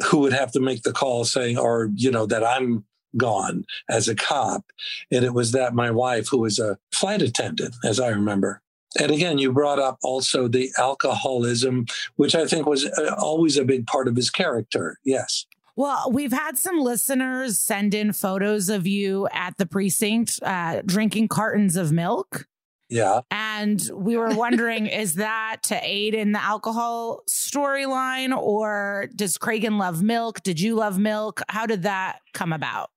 who 0.07 0.19
would 0.19 0.33
have 0.33 0.53
to 0.53 0.61
make 0.61 0.83
the 0.83 0.93
call 0.93 1.25
saying, 1.25 1.59
or, 1.59 1.91
you 1.95 2.11
know, 2.11 2.27
that 2.27 2.45
I'm 2.45 2.85
gone 3.16 3.64
as 3.89 4.09
a 4.09 4.14
cop. 4.14 4.64
And 5.11 5.25
it 5.25 5.33
was 5.33 5.53
that 5.53 5.75
my 5.75 5.91
wife, 5.91 6.29
who 6.29 6.39
was 6.39 6.59
a 6.59 6.79
flight 6.93 7.23
attendant, 7.23 7.75
as 7.85 7.99
I 7.99 8.09
remember. 8.09 8.61
And 9.01 9.11
again, 9.11 9.39
you 9.39 9.53
brought 9.53 9.79
up 9.79 9.99
also 10.03 10.49
the 10.49 10.71
alcoholism, 10.79 11.87
which 12.16 12.35
I 12.35 12.47
think 12.47 12.66
was 12.66 12.85
uh, 12.86 13.15
always 13.19 13.57
a 13.57 13.65
big 13.65 13.86
part 13.86 14.09
of 14.09 14.16
his 14.16 14.31
character. 14.31 14.99
Yes. 15.05 15.47
Well, 15.77 16.11
we've 16.11 16.32
had 16.32 16.59
some 16.59 16.81
listeners 16.81 17.59
send 17.59 17.95
in 17.95 18.12
photos 18.12 18.69
of 18.69 18.86
you 18.86 19.28
at 19.32 19.57
the 19.59 19.66
precinct 19.66 20.40
uh, 20.43 20.82
drinking 20.85 21.28
cartons 21.28 21.77
of 21.77 21.93
milk. 21.93 22.47
Yeah. 22.89 23.20
And 23.31 23.82
we 23.93 24.16
were 24.16 24.35
wondering 24.35 24.86
is 25.02 25.16
that 25.16 25.59
to 25.65 25.78
aid 25.82 26.15
in 26.15 26.32
the 26.32 26.43
alcohol 26.43 27.23
storyline, 27.28 28.36
or 28.36 29.09
does 29.15 29.39
Cragen 29.39 29.78
love 29.78 30.02
milk? 30.02 30.43
Did 30.43 30.60
you 30.60 30.74
love 30.74 30.98
milk? 30.98 31.43
How 31.48 31.66
did 31.66 31.82
that 31.82 32.20
come 32.32 32.52
about? 32.52 32.90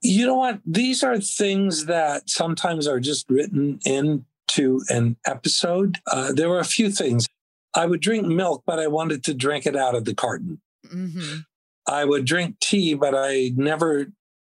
You 0.00 0.26
know 0.26 0.36
what? 0.36 0.60
These 0.64 1.02
are 1.02 1.18
things 1.18 1.86
that 1.86 2.28
sometimes 2.30 2.86
are 2.86 3.00
just 3.00 3.28
written 3.28 3.80
into 3.84 4.82
an 4.90 5.16
episode. 5.26 5.98
Uh, 6.06 6.32
there 6.32 6.48
were 6.48 6.60
a 6.60 6.64
few 6.64 6.90
things. 6.90 7.26
I 7.74 7.86
would 7.86 8.00
drink 8.00 8.26
milk, 8.26 8.62
but 8.66 8.78
I 8.78 8.86
wanted 8.86 9.24
to 9.24 9.34
drink 9.34 9.66
it 9.66 9.76
out 9.76 9.94
of 9.94 10.04
the 10.04 10.14
carton. 10.14 10.60
Mhm. 10.86 11.44
I 11.86 12.04
would 12.04 12.24
drink 12.24 12.60
tea, 12.60 12.94
but 12.94 13.14
I 13.16 13.52
never 13.56 14.06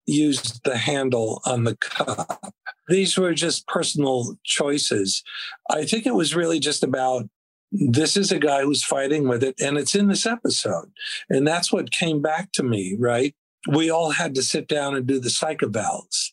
used 0.06 0.62
the 0.64 0.76
handle 0.76 1.42
on 1.44 1.64
the 1.64 1.76
cup. 1.76 2.54
These 2.88 3.16
were 3.16 3.34
just 3.34 3.66
personal 3.66 4.36
choices. 4.44 5.22
I 5.70 5.84
think 5.84 6.06
it 6.06 6.14
was 6.14 6.36
really 6.36 6.60
just 6.60 6.82
about 6.82 7.28
this 7.72 8.16
is 8.16 8.30
a 8.30 8.38
guy 8.38 8.62
who's 8.62 8.84
fighting 8.84 9.26
with 9.26 9.42
it, 9.42 9.56
and 9.60 9.76
it's 9.76 9.94
in 9.94 10.08
this 10.08 10.26
episode. 10.26 10.92
And 11.28 11.46
that's 11.46 11.72
what 11.72 11.90
came 11.90 12.22
back 12.22 12.52
to 12.52 12.62
me, 12.62 12.96
right? 12.98 13.34
We 13.68 13.90
all 13.90 14.10
had 14.10 14.34
to 14.36 14.42
sit 14.42 14.68
down 14.68 14.94
and 14.94 15.06
do 15.06 15.18
the 15.18 15.30
psych 15.30 15.58
evals. 15.60 16.30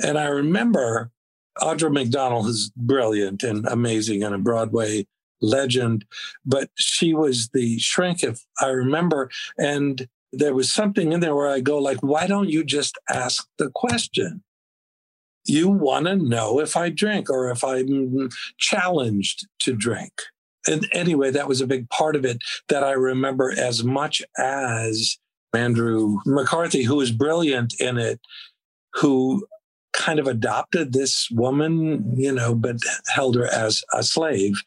And 0.00 0.18
I 0.18 0.26
remember 0.26 1.10
Audra 1.58 1.92
McDonald 1.92 2.46
is 2.46 2.72
brilliant 2.76 3.42
and 3.42 3.66
amazing 3.66 4.22
and 4.22 4.34
a 4.34 4.38
Broadway 4.38 5.06
legend, 5.42 6.04
but 6.44 6.70
she 6.76 7.12
was 7.12 7.48
the 7.52 7.78
shrink, 7.78 8.22
if 8.22 8.44
I 8.60 8.68
remember. 8.68 9.30
And 9.58 10.08
there 10.32 10.54
was 10.54 10.72
something 10.72 11.12
in 11.12 11.20
there 11.20 11.34
where 11.34 11.48
I 11.48 11.60
go 11.60 11.78
like, 11.78 12.02
why 12.02 12.26
don't 12.26 12.48
you 12.48 12.64
just 12.64 12.98
ask 13.08 13.46
the 13.58 13.70
question? 13.74 14.42
You 15.44 15.68
want 15.68 16.06
to 16.06 16.16
know 16.16 16.60
if 16.60 16.76
I 16.76 16.90
drink 16.90 17.30
or 17.30 17.50
if 17.50 17.64
I'm 17.64 18.28
challenged 18.58 19.46
to 19.60 19.74
drink. 19.74 20.12
And 20.66 20.86
anyway, 20.92 21.30
that 21.30 21.48
was 21.48 21.60
a 21.60 21.66
big 21.66 21.88
part 21.88 22.16
of 22.16 22.24
it 22.24 22.42
that 22.68 22.84
I 22.84 22.92
remember 22.92 23.52
as 23.56 23.82
much 23.82 24.22
as 24.38 25.18
Andrew 25.54 26.18
McCarthy, 26.26 26.82
who 26.82 26.96
was 26.96 27.10
brilliant 27.10 27.74
in 27.80 27.98
it, 27.98 28.20
who 28.94 29.46
kind 29.92 30.18
of 30.18 30.28
adopted 30.28 30.92
this 30.92 31.28
woman, 31.30 32.14
you 32.16 32.32
know, 32.32 32.54
but 32.54 32.76
held 33.08 33.34
her 33.34 33.46
as 33.46 33.82
a 33.92 34.02
slave. 34.02 34.62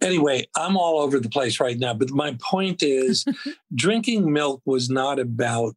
Anyway, 0.00 0.46
I'm 0.56 0.76
all 0.76 1.00
over 1.00 1.20
the 1.20 1.28
place 1.28 1.60
right 1.60 1.78
now, 1.78 1.94
but 1.94 2.10
my 2.10 2.36
point 2.40 2.82
is 2.82 3.24
drinking 3.74 4.32
milk 4.32 4.62
was 4.64 4.90
not 4.90 5.18
about, 5.18 5.74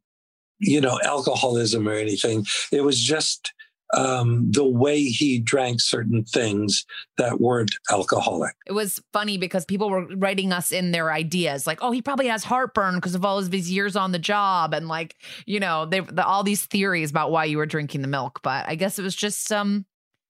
you 0.58 0.80
know, 0.80 0.98
alcoholism 1.04 1.88
or 1.88 1.92
anything. 1.92 2.44
It 2.72 2.82
was 2.82 3.00
just 3.00 3.52
um, 3.94 4.50
the 4.50 4.64
way 4.64 5.02
he 5.02 5.38
drank 5.38 5.80
certain 5.80 6.24
things 6.24 6.84
that 7.16 7.40
weren't 7.40 7.74
alcoholic. 7.90 8.54
It 8.66 8.72
was 8.72 9.00
funny 9.12 9.38
because 9.38 9.64
people 9.64 9.90
were 9.90 10.06
writing 10.16 10.52
us 10.52 10.72
in 10.72 10.92
their 10.92 11.12
ideas, 11.12 11.66
like, 11.66 11.78
"Oh, 11.80 11.90
he 11.90 12.02
probably 12.02 12.28
has 12.28 12.44
heartburn 12.44 12.96
because 12.96 13.14
of 13.14 13.24
all 13.24 13.38
of 13.38 13.50
his 13.50 13.70
years 13.70 13.96
on 13.96 14.12
the 14.12 14.18
job," 14.18 14.74
and 14.74 14.88
like, 14.88 15.16
you 15.46 15.60
know, 15.60 15.86
they 15.86 16.00
the, 16.00 16.24
all 16.24 16.42
these 16.42 16.64
theories 16.66 17.10
about 17.10 17.30
why 17.30 17.44
you 17.44 17.56
were 17.56 17.66
drinking 17.66 18.02
the 18.02 18.08
milk. 18.08 18.40
But 18.42 18.68
I 18.68 18.74
guess 18.74 18.98
it 18.98 19.02
was 19.02 19.16
just 19.16 19.50
um 19.52 19.86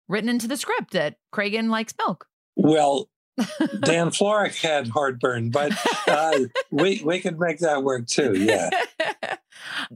written 0.09 0.28
into 0.28 0.48
the 0.48 0.56
script 0.56 0.93
that 0.93 1.16
Cragen 1.32 1.68
likes 1.68 1.94
milk. 1.98 2.26
Well, 2.56 3.09
Dann 3.80 4.10
Florek 4.10 4.60
had 4.60 4.89
heartburn, 4.89 5.51
but 5.51 5.72
uh, 6.09 6.39
we 6.70 7.01
we 7.05 7.20
could 7.20 7.39
make 7.39 7.59
that 7.60 7.85
work 7.85 8.06
too. 8.06 8.35
Yeah. 8.35 8.70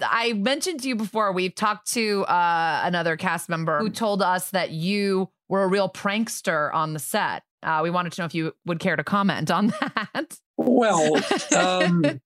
I 0.01 0.33
mentioned 0.35 0.83
to 0.83 0.89
you 0.89 0.97
before, 0.97 1.33
we've 1.33 1.55
talked 1.55 1.93
to 1.93 2.25
uh, 2.25 2.83
another 2.85 3.17
cast 3.17 3.49
member 3.49 3.79
who 3.79 3.91
told 3.91 4.23
us 4.23 4.51
that 4.51 4.71
you 4.71 5.29
were 5.49 5.65
a 5.65 5.69
real 5.69 5.89
prankster 5.89 6.73
on 6.73 6.93
the 6.93 6.99
set. 6.99 7.43
Uh, 7.63 7.81
we 7.83 7.91
wanted 7.91 8.13
to 8.13 8.21
know 8.21 8.25
if 8.27 8.35
you 8.35 8.53
would 8.67 8.81
care 8.81 8.97
to 8.97 9.05
comment 9.05 9.51
on 9.51 9.69
that. 9.95 10.39
Well, 10.57 11.17
um, 11.57 12.21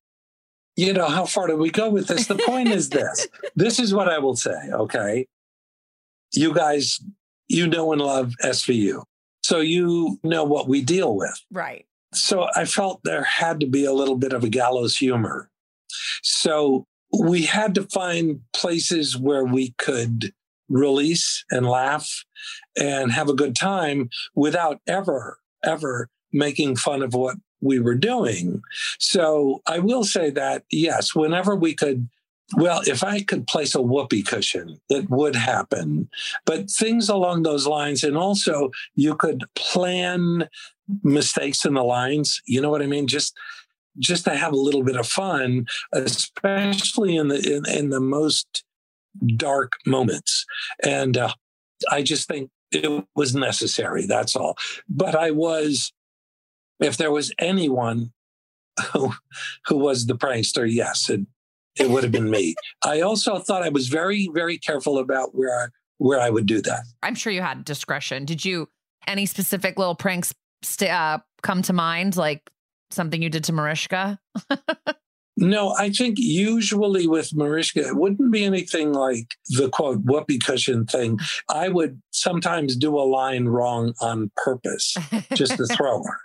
you 0.76 0.92
know, 0.92 1.08
how 1.08 1.24
far 1.24 1.46
do 1.46 1.56
we 1.56 1.70
go 1.70 1.90
with 1.90 2.06
this? 2.08 2.26
The 2.26 2.36
point 2.46 2.68
is 2.68 2.90
this 2.90 3.28
this 3.54 3.78
is 3.78 3.94
what 3.94 4.08
I 4.08 4.18
will 4.18 4.36
say, 4.36 4.56
okay? 4.72 5.26
You 6.32 6.52
guys, 6.54 7.00
you 7.48 7.66
know 7.66 7.92
and 7.92 8.00
love 8.00 8.32
SVU. 8.42 9.02
So 9.42 9.60
you 9.60 10.18
know 10.22 10.44
what 10.44 10.68
we 10.68 10.82
deal 10.82 11.14
with. 11.14 11.40
right. 11.52 11.86
So 12.14 12.46
I 12.54 12.64
felt 12.64 13.00
there 13.04 13.24
had 13.24 13.60
to 13.60 13.66
be 13.66 13.84
a 13.84 13.92
little 13.92 14.16
bit 14.16 14.32
of 14.32 14.42
a 14.42 14.48
gallows 14.48 14.96
humor. 14.96 15.50
So 16.22 16.86
we 17.12 17.42
had 17.42 17.74
to 17.76 17.84
find 17.84 18.40
places 18.52 19.16
where 19.16 19.44
we 19.44 19.74
could 19.78 20.32
release 20.68 21.44
and 21.50 21.66
laugh 21.66 22.24
and 22.76 23.12
have 23.12 23.28
a 23.28 23.34
good 23.34 23.54
time 23.54 24.10
without 24.34 24.80
ever, 24.86 25.38
ever 25.64 26.08
making 26.32 26.76
fun 26.76 27.02
of 27.02 27.14
what 27.14 27.36
we 27.60 27.78
were 27.78 27.94
doing. 27.94 28.62
So 28.98 29.62
I 29.66 29.78
will 29.78 30.04
say 30.04 30.30
that, 30.30 30.64
yes, 30.70 31.14
whenever 31.14 31.54
we 31.54 31.74
could. 31.74 32.08
Well, 32.56 32.80
if 32.86 33.02
I 33.02 33.22
could 33.22 33.48
place 33.48 33.74
a 33.74 33.82
whoopee 33.82 34.22
cushion, 34.22 34.80
it 34.88 35.10
would 35.10 35.34
happen. 35.34 36.08
But 36.44 36.70
things 36.70 37.08
along 37.08 37.42
those 37.42 37.66
lines. 37.66 38.04
And 38.04 38.16
also, 38.16 38.70
you 38.94 39.16
could 39.16 39.42
plan 39.56 40.48
mistakes 41.02 41.64
in 41.64 41.74
the 41.74 41.82
lines. 41.82 42.40
You 42.46 42.60
know 42.60 42.70
what 42.70 42.82
I 42.82 42.86
mean? 42.86 43.08
Just 43.08 43.36
just 43.98 44.24
to 44.24 44.36
have 44.36 44.52
a 44.52 44.56
little 44.56 44.82
bit 44.82 44.96
of 44.96 45.06
fun, 45.06 45.66
especially 45.92 47.16
in 47.16 47.28
the 47.28 47.56
in, 47.56 47.68
in 47.68 47.90
the 47.90 48.00
most 48.00 48.64
dark 49.36 49.72
moments. 49.86 50.44
And 50.82 51.16
uh, 51.16 51.32
I 51.90 52.02
just 52.02 52.28
think 52.28 52.50
it 52.72 53.04
was 53.14 53.34
necessary. 53.34 54.06
That's 54.06 54.36
all. 54.36 54.56
But 54.88 55.14
I 55.14 55.30
was, 55.30 55.92
if 56.80 56.96
there 56.96 57.10
was 57.10 57.32
anyone 57.38 58.12
who 58.92 59.12
who 59.66 59.76
was 59.76 60.06
the 60.06 60.16
prankster, 60.16 60.70
yes, 60.70 61.08
it 61.08 61.20
it 61.78 61.90
would 61.90 62.02
have 62.02 62.12
been 62.12 62.30
me. 62.30 62.54
I 62.84 63.00
also 63.00 63.38
thought 63.38 63.62
I 63.62 63.68
was 63.68 63.88
very 63.88 64.28
very 64.32 64.58
careful 64.58 64.98
about 64.98 65.34
where 65.34 65.64
I, 65.64 65.66
where 65.98 66.20
I 66.20 66.30
would 66.30 66.46
do 66.46 66.60
that. 66.62 66.84
I'm 67.02 67.14
sure 67.14 67.32
you 67.32 67.42
had 67.42 67.64
discretion. 67.64 68.24
Did 68.24 68.44
you 68.44 68.68
any 69.06 69.26
specific 69.26 69.78
little 69.78 69.94
pranks 69.94 70.34
st- 70.62 70.90
uh, 70.90 71.18
come 71.42 71.62
to 71.62 71.72
mind, 71.72 72.16
like 72.16 72.50
something 72.90 73.22
you 73.22 73.30
did 73.30 73.44
to 73.44 73.52
Mariska? 73.52 74.18
No, 75.36 75.74
I 75.76 75.90
think 75.90 76.16
usually 76.18 77.06
with 77.06 77.34
Mariska, 77.34 77.86
it 77.86 77.96
wouldn't 77.96 78.32
be 78.32 78.44
anything 78.44 78.92
like 78.94 79.34
the 79.50 79.68
quote 79.68 80.00
whoopee 80.02 80.38
cushion 80.38 80.86
thing. 80.86 81.18
I 81.50 81.68
would 81.68 82.00
sometimes 82.10 82.74
do 82.74 82.98
a 82.98 83.04
line 83.04 83.44
wrong 83.44 83.92
on 84.00 84.30
purpose 84.36 84.96
just 85.34 85.58
to 85.58 85.66
throw 85.76 86.02
her. 86.02 86.20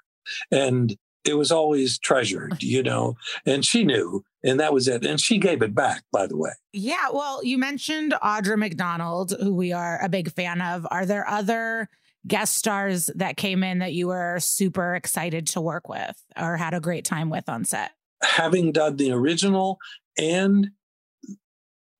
And 0.49 0.95
it 1.25 1.33
was 1.33 1.51
always 1.51 1.99
treasured, 1.99 2.63
you 2.63 2.81
know, 2.81 3.15
and 3.45 3.65
she 3.65 3.83
knew, 3.83 4.23
and 4.43 4.59
that 4.59 4.73
was 4.73 4.87
it. 4.87 5.05
And 5.05 5.19
she 5.19 5.37
gave 5.37 5.61
it 5.61 5.75
back, 5.75 6.03
by 6.11 6.25
the 6.25 6.37
way. 6.37 6.51
Yeah, 6.71 7.09
well, 7.11 7.43
you 7.43 7.57
mentioned 7.57 8.13
Audra 8.23 8.57
McDonald, 8.57 9.33
who 9.39 9.53
we 9.53 9.73
are 9.73 10.01
a 10.01 10.09
big 10.09 10.31
fan 10.31 10.61
of. 10.61 10.87
Are 10.89 11.05
there 11.05 11.27
other 11.27 11.89
guest 12.27 12.55
stars 12.55 13.09
that 13.15 13.37
came 13.37 13.63
in 13.63 13.79
that 13.79 13.93
you 13.93 14.07
were 14.07 14.39
super 14.39 14.95
excited 14.95 15.47
to 15.47 15.61
work 15.61 15.89
with 15.89 16.15
or 16.39 16.57
had 16.57 16.73
a 16.73 16.79
great 16.79 17.05
time 17.05 17.29
with 17.29 17.47
on 17.49 17.65
set? 17.65 17.91
Having 18.23 18.73
done 18.73 18.97
the 18.97 19.11
original 19.11 19.79
and 20.17 20.69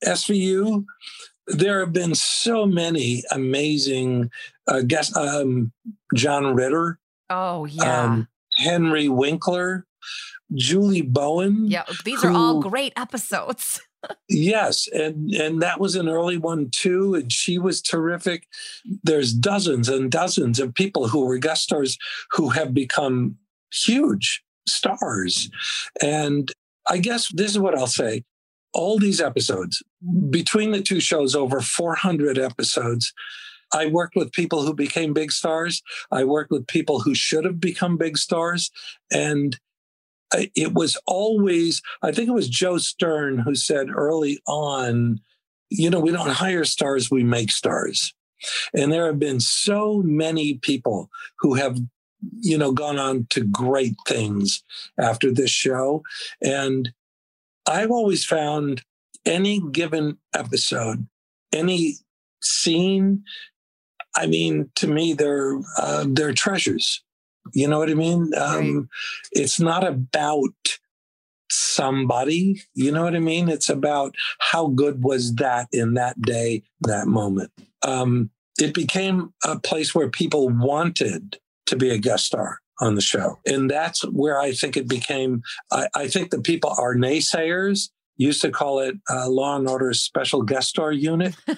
SVU, 0.06 0.86
there 1.48 1.80
have 1.80 1.94
been 1.94 2.16
so 2.16 2.66
many 2.66 3.24
amazing 3.32 4.30
uh, 4.68 4.82
guests. 4.82 5.16
Um, 5.16 5.72
John 6.16 6.56
Ritter, 6.56 7.00
Oh 7.30 7.66
yeah. 7.66 8.04
um, 8.04 8.28
Henry 8.58 9.08
Winkler, 9.10 9.86
Julie 10.54 11.02
Bowen. 11.02 11.66
yeah. 11.68 11.84
These 12.06 12.24
are 12.24 12.32
all 12.32 12.62
great 12.62 12.94
episodes. 12.96 13.82
Yes, 14.30 14.88
and 14.88 15.32
and 15.32 15.62
that 15.62 15.80
was 15.80 15.96
an 15.96 16.08
early 16.10 16.38
one 16.38 16.70
too, 16.70 17.16
and 17.16 17.32
she 17.32 17.58
was 17.58 17.82
terrific. 17.82 18.48
There's 19.04 19.34
dozens 19.34 19.90
and 19.90 20.12
dozens 20.12 20.60
of 20.60 20.74
people 20.74 21.08
who 21.08 21.26
were 21.26 21.38
guest 21.38 21.64
stars 21.64 21.98
who 22.32 22.50
have 22.50 22.74
become 22.74 23.38
huge 23.72 24.44
stars, 24.68 25.50
and 26.02 26.52
I 26.88 26.98
guess 26.98 27.32
this 27.34 27.52
is 27.52 27.60
what 27.60 27.78
I'll 27.78 27.88
say: 27.88 28.24
all 28.74 28.98
these 28.98 29.22
episodes 29.22 29.84
between 30.30 30.72
the 30.72 30.82
two 30.82 31.00
shows, 31.00 31.36
over 31.36 31.62
400 31.62 32.38
episodes. 32.38 33.14
I 33.74 33.86
worked 33.86 34.18
with 34.18 34.34
people 34.34 34.64
who 34.64 34.74
became 34.74 35.14
big 35.14 35.32
stars. 35.32 35.82
I 36.12 36.26
worked 36.26 36.52
with 36.52 36.68
people 36.68 37.00
who 37.00 37.16
should 37.16 37.46
have 37.46 37.60
become 37.60 37.98
big 37.98 38.18
stars, 38.18 38.70
and 39.12 39.58
it 40.34 40.74
was 40.74 40.98
always 41.08 41.82
i 42.04 42.12
think 42.12 42.30
it 42.30 42.34
was 42.34 42.50
joe 42.50 42.78
stern 42.78 43.38
who 43.38 43.56
said 43.56 43.90
early 43.90 44.40
on 44.48 45.20
you 45.72 45.90
know 45.90 46.00
we 46.00 46.12
don't 46.12 46.30
hire 46.30 46.66
stars 46.66 47.10
we 47.10 47.24
make 47.24 47.50
stars. 47.50 48.14
And 48.74 48.92
there 48.92 49.06
have 49.06 49.20
been 49.20 49.40
so 49.40 50.02
many 50.04 50.56
people 50.56 51.10
who 51.40 51.56
have 51.56 51.80
you 52.40 52.58
know 52.58 52.72
gone 52.72 53.00
on 53.00 53.26
to 53.32 53.42
great 53.42 53.96
things 54.08 54.62
after 55.00 55.32
this 55.32 55.50
show. 55.50 56.04
And 56.42 56.92
i've 57.68 57.92
always 57.92 58.26
found 58.26 58.84
any 59.24 59.62
given 59.72 60.18
episode 60.34 61.08
any 61.54 61.94
scene 62.42 63.24
i 64.16 64.26
mean 64.26 64.68
to 64.74 64.88
me 64.88 65.14
they're 65.14 65.60
uh, 65.78 66.04
they're 66.08 66.34
treasures 66.34 67.04
you 67.54 67.68
know 67.68 67.80
what 67.80 67.90
i 67.90 67.94
mean? 67.94 68.32
Um, 68.38 68.90
it's 69.32 69.60
not 69.60 69.86
about 69.86 70.78
somebody. 71.50 72.62
You 72.74 72.92
know 72.92 73.04
what 73.04 73.16
i 73.16 73.20
mean? 73.20 73.50
It's 73.50 73.70
about 73.70 74.16
how 74.40 74.68
good 74.68 75.04
was 75.04 75.36
that 75.36 75.68
in 75.72 75.96
that 75.96 76.22
day 76.22 76.64
that 76.82 77.08
moment. 77.08 77.52
Um, 77.84 78.30
it 78.60 78.74
became 78.74 79.34
a 79.44 79.60
place 79.60 79.96
where 79.96 80.10
people 80.10 80.50
wanted 80.50 81.38
to 81.68 81.76
be 81.76 81.90
a 81.90 81.98
guest 81.98 82.26
star 82.26 82.60
on 82.80 82.96
the 82.96 83.02
show. 83.02 83.40
And 83.46 83.70
that's 83.70 84.02
where 84.08 84.40
i 84.40 84.52
think 84.52 84.76
it 84.76 84.88
became 84.88 85.42
i, 85.72 85.88
I 85.96 86.08
think 86.08 86.32
the 86.32 86.42
people 86.42 86.74
are 86.78 86.96
naysayers 86.96 87.90
used 88.18 88.42
to 88.42 88.52
call 88.52 88.80
it 88.80 88.96
uh, 89.10 89.30
law 89.30 89.58
and 89.58 89.68
order 89.68 89.94
special 89.94 90.44
guest 90.44 90.70
star 90.70 90.92
unit. 90.92 91.36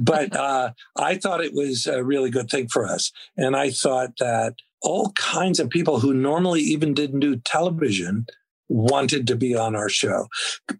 But 0.00 0.34
uh, 0.34 0.70
i 0.96 1.16
thought 1.16 1.44
it 1.44 1.52
was 1.52 1.86
a 1.86 2.02
really 2.02 2.30
good 2.30 2.48
thing 2.48 2.68
for 2.68 2.86
us. 2.86 3.12
And 3.36 3.56
i 3.56 3.70
thought 3.70 4.10
that 4.20 4.54
all 4.86 5.10
kinds 5.12 5.58
of 5.58 5.68
people 5.68 5.98
who 5.98 6.14
normally 6.14 6.60
even 6.60 6.94
didn't 6.94 7.18
do 7.18 7.34
television 7.36 8.24
wanted 8.68 9.26
to 9.26 9.34
be 9.34 9.54
on 9.54 9.74
our 9.74 9.88
show 9.88 10.28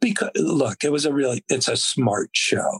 because 0.00 0.30
look 0.36 0.84
it 0.84 0.92
was 0.92 1.04
a 1.04 1.12
really 1.12 1.44
it's 1.48 1.68
a 1.68 1.76
smart 1.76 2.30
show 2.32 2.78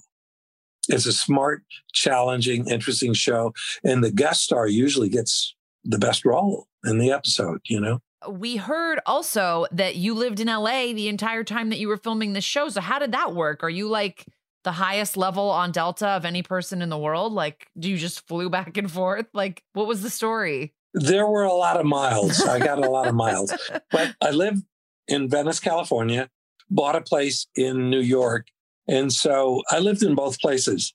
it's 0.89 1.07
a 1.07 1.13
smart 1.13 1.63
challenging 1.93 2.69
interesting 2.69 3.13
show 3.13 3.53
and 3.83 4.05
the 4.05 4.11
guest 4.13 4.43
star 4.43 4.69
usually 4.69 5.09
gets 5.09 5.55
the 5.85 5.99
best 5.99 6.25
role 6.25 6.69
in 6.85 6.99
the 6.99 7.11
episode 7.11 7.61
you 7.67 7.81
know 7.81 8.01
We 8.29 8.57
heard 8.57 8.99
also 9.07 9.67
that 9.73 9.97
you 9.97 10.15
lived 10.15 10.41
in 10.41 10.49
LA 10.49 10.93
the 10.93 11.09
entire 11.09 11.45
time 11.45 11.71
that 11.71 11.79
you 11.79 11.87
were 11.87 11.99
filming 11.99 12.33
this 12.33 12.45
show. 12.45 12.69
So 12.71 12.81
how 12.81 12.99
did 12.99 13.13
that 13.13 13.35
work? 13.35 13.63
Are 13.63 13.71
you 13.71 13.89
like 13.89 14.27
the 14.65 14.73
highest 14.73 15.17
level 15.17 15.51
on 15.51 15.71
Delta 15.71 16.09
of 16.09 16.25
any 16.25 16.43
person 16.43 16.83
in 16.83 16.89
the 16.89 16.99
world? 16.99 17.35
Like, 17.35 17.69
do 17.79 17.89
you 17.89 17.97
just 17.97 18.27
flew 18.27 18.51
back 18.51 18.79
and 18.79 18.91
forth? 18.91 19.27
Like, 19.33 19.63
what 19.75 19.87
was 19.87 20.03
the 20.03 20.11
story? 20.11 20.75
There 20.95 21.27
were 21.27 21.45
a 21.45 21.53
lot 21.53 21.79
of 21.79 21.87
miles 21.87 22.41
i 22.43 22.59
got 22.59 22.79
a 22.85 22.91
lot 22.91 23.07
of 23.07 23.15
miles 23.15 23.53
but 23.91 24.15
I 24.21 24.31
live 24.31 24.63
in 25.09 25.29
Venice, 25.29 25.61
California, 25.61 26.29
bought 26.71 26.97
a 26.97 27.01
place 27.01 27.47
in 27.55 27.91
New 27.91 28.01
York. 28.01 28.49
And 28.89 29.13
so 29.13 29.63
I 29.71 29.79
lived 29.79 30.03
in 30.03 30.15
both 30.15 30.41
places 30.41 30.95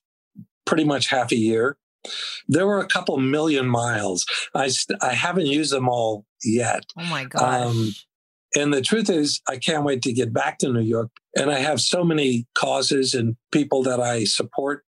pretty 0.66 0.84
much 0.84 1.08
half 1.08 1.32
a 1.32 1.36
year. 1.36 1.76
There 2.48 2.66
were 2.66 2.80
a 2.80 2.86
couple 2.86 3.16
million 3.18 3.66
miles. 3.66 4.26
I, 4.54 4.68
st- 4.68 5.02
I 5.02 5.14
haven't 5.14 5.46
used 5.46 5.72
them 5.72 5.88
all 5.88 6.26
yet. 6.42 6.84
Oh 6.98 7.04
my 7.04 7.24
gosh. 7.24 7.42
Um, 7.42 7.92
And 8.54 8.74
the 8.74 8.82
truth 8.82 9.08
is, 9.08 9.40
I 9.48 9.56
can't 9.56 9.84
wait 9.84 10.02
to 10.02 10.12
get 10.12 10.32
back 10.32 10.58
to 10.58 10.70
New 10.70 10.80
York. 10.82 11.10
And 11.34 11.50
I 11.50 11.60
have 11.60 11.80
so 11.80 12.04
many 12.04 12.46
causes 12.54 13.14
and 13.14 13.36
people 13.50 13.82
that 13.84 14.00
I 14.00 14.24
support 14.24 14.84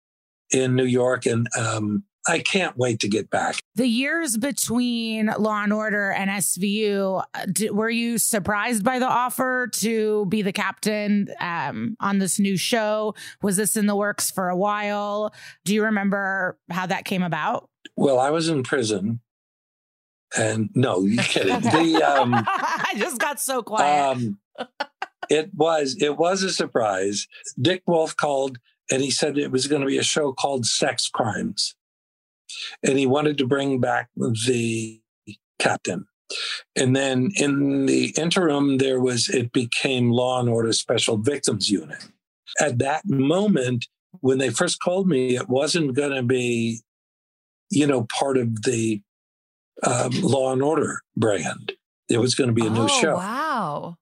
in 0.51 0.75
New 0.75 0.85
York. 0.85 1.25
And 1.25 1.47
um, 1.57 2.03
I 2.27 2.39
can't 2.39 2.77
wait 2.77 2.99
to 2.99 3.07
get 3.07 3.29
back. 3.29 3.59
The 3.75 3.87
years 3.87 4.37
between 4.37 5.27
Law 5.37 5.63
and 5.63 5.73
Order 5.73 6.11
and 6.11 6.29
SVU, 6.29 7.23
uh, 7.33 7.45
d- 7.51 7.69
were 7.69 7.89
you 7.89 8.17
surprised 8.17 8.83
by 8.83 8.99
the 8.99 9.07
offer 9.07 9.67
to 9.75 10.25
be 10.27 10.41
the 10.41 10.51
captain 10.51 11.29
um, 11.39 11.95
on 11.99 12.19
this 12.19 12.39
new 12.39 12.57
show? 12.57 13.15
Was 13.41 13.57
this 13.57 13.77
in 13.77 13.85
the 13.85 13.95
works 13.95 14.29
for 14.29 14.49
a 14.49 14.55
while? 14.55 15.33
Do 15.65 15.73
you 15.73 15.83
remember 15.83 16.57
how 16.69 16.85
that 16.87 17.05
came 17.05 17.23
about? 17.23 17.69
Well, 17.95 18.19
I 18.19 18.29
was 18.29 18.49
in 18.49 18.63
prison. 18.63 19.21
And 20.37 20.69
no, 20.75 21.01
you're 21.01 21.23
kidding. 21.23 21.59
The, 21.61 22.03
um, 22.03 22.33
I 22.47 22.93
just 22.97 23.17
got 23.19 23.39
so 23.39 23.63
quiet. 23.63 24.11
Um, 24.11 24.39
it 25.29 25.49
was 25.55 25.97
it 25.99 26.17
was 26.17 26.43
a 26.43 26.51
surprise. 26.51 27.27
Dick 27.59 27.81
Wolf 27.87 28.15
called 28.15 28.59
and 28.91 29.01
he 29.01 29.11
said 29.11 29.37
it 29.37 29.51
was 29.51 29.67
going 29.67 29.81
to 29.81 29.87
be 29.87 29.97
a 29.97 30.03
show 30.03 30.33
called 30.33 30.65
Sex 30.65 31.09
Crimes, 31.09 31.75
and 32.83 32.97
he 32.97 33.05
wanted 33.05 33.37
to 33.37 33.47
bring 33.47 33.79
back 33.79 34.09
the 34.15 35.01
captain. 35.59 36.05
And 36.75 36.95
then 36.95 37.31
in 37.35 37.85
the 37.85 38.13
interim, 38.17 38.77
there 38.77 38.99
was 38.99 39.29
it 39.29 39.51
became 39.51 40.11
Law 40.11 40.39
and 40.39 40.49
Order 40.49 40.73
Special 40.73 41.17
Victims 41.17 41.69
Unit. 41.69 42.07
At 42.59 42.77
that 42.79 43.07
moment, 43.07 43.87
when 44.21 44.37
they 44.37 44.49
first 44.49 44.79
called 44.81 45.07
me, 45.07 45.35
it 45.35 45.49
wasn't 45.49 45.95
going 45.95 46.11
to 46.11 46.23
be, 46.23 46.81
you 47.69 47.87
know, 47.87 48.05
part 48.19 48.37
of 48.37 48.63
the 48.63 49.01
um, 49.83 50.11
Law 50.21 50.53
and 50.53 50.61
Order 50.61 51.01
brand. 51.15 51.73
It 52.09 52.19
was 52.19 52.35
going 52.35 52.49
to 52.49 52.53
be 52.53 52.65
a 52.65 52.69
new 52.69 52.83
oh, 52.83 52.87
show 52.87 53.15
Wow. 53.15 53.97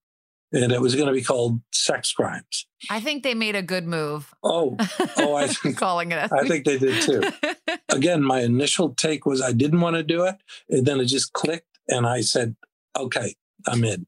and 0.53 0.72
it 0.72 0.80
was 0.80 0.95
going 0.95 1.07
to 1.07 1.14
be 1.14 1.22
called 1.24 1.61
Sex 1.74 2.14
Crimes. 2.14 2.65
I 2.90 3.02
think 3.02 3.24
they 3.24 3.34
made 3.34 3.56
a 3.56 3.61
good 3.61 3.86
move. 3.86 4.34
Oh, 4.44 4.78
oh, 5.18 5.36
I 5.36 5.48
think 5.48 5.78
calling 5.78 6.11
it. 6.14 6.32
I 6.32 6.48
think 6.48 6.65
they 6.65 6.78
did 6.78 7.02
too. 7.02 7.22
Again, 7.89 8.23
my 8.23 8.41
initial 8.41 8.94
take 8.95 9.26
was 9.26 9.41
I 9.41 9.52
didn't 9.52 9.81
want 9.81 9.95
to 9.95 10.03
do 10.03 10.23
it, 10.23 10.35
and 10.69 10.85
then 10.85 10.99
it 10.99 11.06
just 11.06 11.34
clicked, 11.34 11.80
and 11.88 12.06
I 12.06 12.22
said, 12.22 12.56
"Okay, 12.98 13.35
I'm 13.68 13.84
in," 13.84 14.07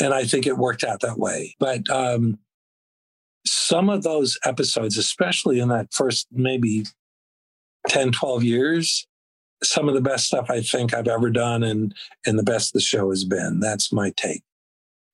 and 0.00 0.14
I 0.14 0.24
think 0.24 0.46
it 0.46 0.58
worked 0.58 0.84
out 0.84 1.00
that 1.00 1.18
way. 1.18 1.56
But 1.58 1.88
um, 1.90 2.38
some 3.46 3.88
of 3.88 4.02
those 4.02 4.38
episodes, 4.44 4.98
especially 4.98 5.60
in 5.60 5.68
that 5.68 5.92
first 5.92 6.28
maybe 6.30 6.84
10, 7.88 8.12
12 8.12 8.44
years, 8.44 9.06
some 9.62 9.88
of 9.88 9.94
the 9.94 10.00
best 10.00 10.26
stuff 10.26 10.50
I 10.50 10.60
think 10.62 10.94
I've 10.94 11.08
ever 11.08 11.30
done, 11.30 11.62
and 11.62 11.94
and 12.26 12.38
the 12.38 12.42
best 12.42 12.72
the 12.72 12.80
show 12.80 13.10
has 13.10 13.24
been. 13.24 13.60
That's 13.60 13.92
my 13.92 14.12
take. 14.16 14.42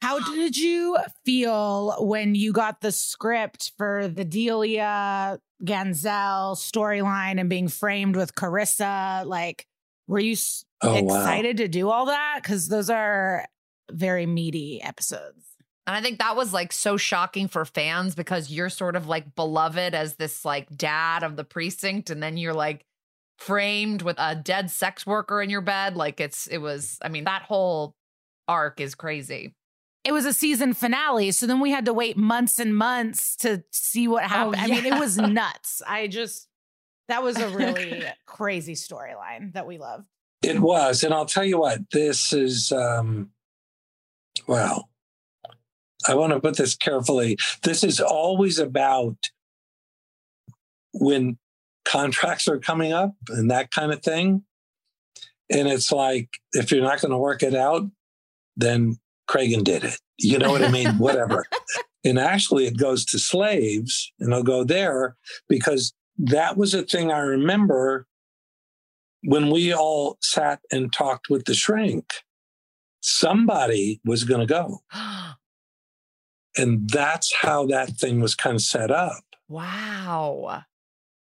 How 0.02 0.18
did 0.20 0.56
you 0.56 0.97
feel 1.24 1.97
when 2.06 2.35
you 2.35 2.52
got 2.52 2.81
the 2.81 2.93
script 2.93 3.73
for 3.77 4.09
the 4.09 4.24
Delia 4.24 5.40
Ganzel 5.64 6.55
storyline 6.56 7.40
and 7.40 7.48
being 7.48 7.68
framed 7.68 8.14
with 8.14 8.35
Carissa? 8.35 9.24
Like, 9.27 9.66
were 10.06 10.18
you 10.20 10.32
s- 10.32 10.64
Oh 10.82 10.93
wow! 11.02 11.18
excited 11.18 11.56
to 11.59 11.68
do 11.68 11.89
all 11.90 12.06
that? 12.06 12.40
Because 12.43 12.68
those 12.68 12.90
are 12.90 13.47
very 13.90 14.27
meaty 14.27 14.81
episodes. 14.82 15.44
And 15.86 15.97
I 15.97 16.02
think 16.02 16.18
that 16.18 16.36
was 16.36 16.52
like 16.52 16.73
so 16.73 16.97
shocking 16.97 17.48
for 17.48 17.64
fans 17.64 18.14
because 18.14 18.51
you're 18.51 18.70
sort 18.70 18.97
of 18.97 19.06
like 19.06 19.35
beloved 19.35 19.94
as 19.94 20.16
this 20.16 20.44
like 20.44 20.68
dad 20.77 21.23
of 21.23 21.36
the 21.36 21.44
precinct. 21.44 22.10
And 22.10 22.23
then 22.23 22.36
you're 22.36 22.55
like 22.55 22.85
framed 23.39 24.02
with 24.02 24.16
a 24.18 24.35
dead 24.35 24.70
sex 24.70 25.06
worker 25.06 25.40
in 25.43 25.48
your 25.51 25.60
bed. 25.62 25.97
Like 25.97 26.20
it's, 26.20 26.47
it 26.48 26.59
was, 26.59 26.98
I 27.02 27.09
mean, 27.09 27.24
that 27.24 27.43
whole 27.43 27.94
arc 28.48 28.81
is 28.81 28.94
crazy. 28.94 29.55
It 30.07 30.12
was 30.12 30.24
a 30.24 30.33
season 30.33 30.73
finale, 30.73 31.33
so 31.33 31.49
then 31.49 31.59
we 31.59 31.73
had 31.73 31.87
to 31.87 31.93
wait 31.93 32.16
months 32.16 32.61
and 32.61 32.77
months 32.77 33.35
to 33.39 33.65
see 33.73 34.07
what 34.07 34.23
happened. 34.23 34.57
I 34.57 34.69
mean, 34.69 34.87
it 34.87 35.01
was 35.01 35.16
nuts. 35.19 35.83
I 35.85 36.07
just 36.07 36.47
that 37.09 37.24
was 37.24 37.37
a 37.39 37.49
really 37.49 38.05
crazy 38.27 38.74
storyline 38.74 39.53
that 39.55 39.66
we 39.66 39.78
loved. 39.78 40.07
It 40.43 40.61
was, 40.61 41.03
and 41.03 41.12
I'll 41.12 41.27
tell 41.27 41.45
you 41.45 41.59
what, 41.59 41.91
this 41.91 42.33
is 42.33 42.70
um 42.70 43.31
well, 44.47 44.91
I 46.07 46.15
want 46.15 46.33
to 46.33 46.41
put 46.41 46.57
this 46.57 46.77
carefully. 46.77 47.37
This 47.65 47.83
is 47.83 48.01
always 48.01 48.61
about 48.61 49.16
when 50.93 51.37
contracts 51.85 52.47
are 52.47 52.61
coming 52.61 52.93
up 52.93 53.15
and 53.28 53.51
that 53.51 53.73
kind 53.73 53.93
of 53.93 54.05
thing. 54.05 54.45
And 55.51 55.66
it's 55.66 55.91
like 55.91 56.28
if 56.53 56.70
you're 56.70 56.83
not 56.83 57.01
going 57.01 57.11
to 57.11 57.19
work 57.19 57.43
it 57.43 57.57
out, 57.57 57.91
then 58.57 58.99
Cragen 59.28 59.62
did 59.65 59.85
it. 59.85 59.98
You 60.19 60.39
know 60.39 60.51
what 60.51 60.62
I 60.62 60.70
mean? 60.70 60.98
Whatever. 60.98 61.47
And 62.05 62.20
actually, 62.20 62.66
it 62.66 62.77
goes 62.78 63.05
to 63.07 63.19
slaves, 63.19 64.12
and 64.20 64.32
I'll 64.32 64.44
go 64.44 64.62
there 64.62 65.16
because 65.48 65.93
that 66.19 66.57
was 66.57 66.73
a 66.73 66.85
thing 66.85 67.11
I 67.11 67.19
remember 67.19 68.07
when 69.24 69.51
we 69.51 69.74
all 69.74 70.16
sat 70.23 70.61
and 70.70 70.93
talked 70.93 71.28
with 71.28 71.47
the 71.47 71.55
shrink. 71.55 72.12
Somebody 73.01 74.01
was 74.05 74.23
going 74.23 74.40
to 74.40 74.47
go. 74.47 74.82
And 76.57 76.89
that's 76.89 77.35
how 77.43 77.66
that 77.66 77.90
thing 77.98 78.20
was 78.20 78.35
kind 78.36 78.55
of 78.55 78.62
set 78.62 78.90
up. 78.93 79.24
wow. 79.48 80.62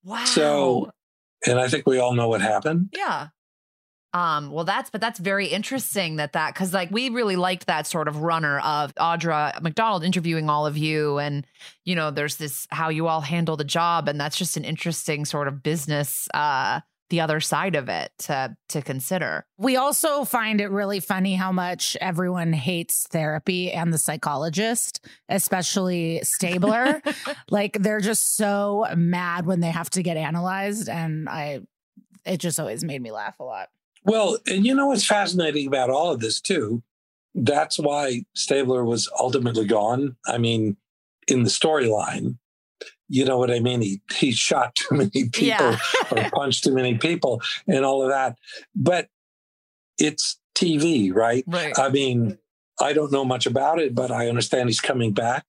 Wow. 0.05 0.25
So- 0.27 0.91
And 1.47 1.59
I 1.59 1.69
think 1.69 1.87
we 1.87 1.99
all 1.99 2.13
know 2.15 2.29
what 2.29 2.41
happened. 2.41 2.91
Yeah. 2.95 3.29
Um, 4.19 4.51
well, 4.51 4.65
that's 4.65 4.91
but 4.91 5.01
that's 5.01 5.21
very 5.21 5.47
interesting 5.47 6.17
that 6.17 6.33
that 6.33 6.53
because 6.53 6.75
like 6.75 6.91
we 6.91 7.09
really 7.09 7.37
liked 7.37 7.69
that 7.69 7.87
sort 7.87 8.09
of 8.09 8.17
runner 8.17 8.59
of 8.59 8.93
Audra 8.97 9.63
McDonald 9.63 10.03
interviewing 10.03 10.51
all 10.51 10.67
of 10.67 10.77
you, 10.77 11.19
and 11.19 11.47
you 11.85 11.95
know, 11.95 12.11
there's 12.11 12.35
this 12.35 12.67
how 12.71 12.89
you 12.89 13.07
all 13.07 13.21
handle 13.21 13.57
the 13.57 13.65
job, 13.65 14.09
and 14.09 14.21
that's 14.21 14.37
just 14.37 14.57
an 14.57 14.65
interesting 14.65 15.25
sort 15.25 15.47
of 15.47 15.63
business, 15.63 16.27
uh, 16.35 16.81
the 17.11 17.21
other 17.21 17.39
side 17.39 17.77
of 17.77 17.89
it 17.89 18.11
to 18.19 18.57
to 18.71 18.83
consider. 18.83 19.47
We 19.57 19.77
also 19.77 20.25
find 20.25 20.61
it 20.61 20.73
really 20.73 20.99
funny 20.99 21.37
how 21.37 21.53
much 21.53 21.97
everyone 22.01 22.53
hates 22.53 23.07
therapy 23.09 23.71
and 23.71 23.95
the 23.95 23.99
psychologist, 23.99 25.07
especially 25.29 26.25
Stabler. 26.25 27.01
like 27.51 27.77
they're 27.79 28.01
just 28.01 28.35
so 28.35 28.85
mad 28.97 29.47
when 29.47 29.61
they 29.61 29.71
have 29.71 29.91
to 29.91 30.03
get 30.03 30.17
analyzed. 30.17 30.89
And 30.89 31.29
I, 31.29 31.61
it 32.27 32.39
just 32.39 32.59
always 32.59 32.83
made 32.83 33.01
me 33.01 33.13
laugh 33.13 33.39
a 33.39 33.45
lot. 33.45 33.69
Well, 34.05 34.39
and 34.47 34.65
you 34.67 34.75
know 34.75 34.87
what's 34.89 35.07
fascinating 35.07 35.67
about 35.67 35.91
all 35.91 36.13
of 36.13 36.21
this, 36.21 36.41
too? 36.41 36.83
That's 37.35 37.79
why 37.79 38.25
Stabler 38.35 38.85
was 38.85 39.09
ultimately 39.19 39.67
gone. 39.67 40.17
I 40.27 40.39
mean, 40.39 40.77
in 41.27 41.43
the 41.43 41.51
storyline, 41.51 42.39
you 43.09 43.25
know 43.25 43.39
what 43.39 43.51
I 43.51 43.61
mean? 43.61 43.81
He, 43.83 44.01
he 44.13 44.33
shot 44.33 44.75
too 44.75 44.95
many 44.97 45.11
people 45.33 45.47
Yeah. 45.47 45.79
or 46.11 46.31
punched 46.35 46.65
too 46.65 46.75
many 46.75 46.97
people 46.99 47.41
and 47.67 47.85
all 47.85 48.03
of 48.03 48.11
that. 48.11 48.37
But 48.75 49.09
it's 49.99 50.39
TV, 50.55 51.15
right? 51.15 51.45
Right. 51.47 51.79
I 51.79 51.89
mean, 51.91 52.39
I 52.81 52.93
don't 52.93 53.13
know 53.13 53.25
much 53.25 53.47
about 53.47 53.79
it, 53.81 53.95
but 53.95 54.11
I 54.11 54.29
understand 54.29 54.69
he's 54.69 54.81
coming 54.81 55.13
back. 55.13 55.45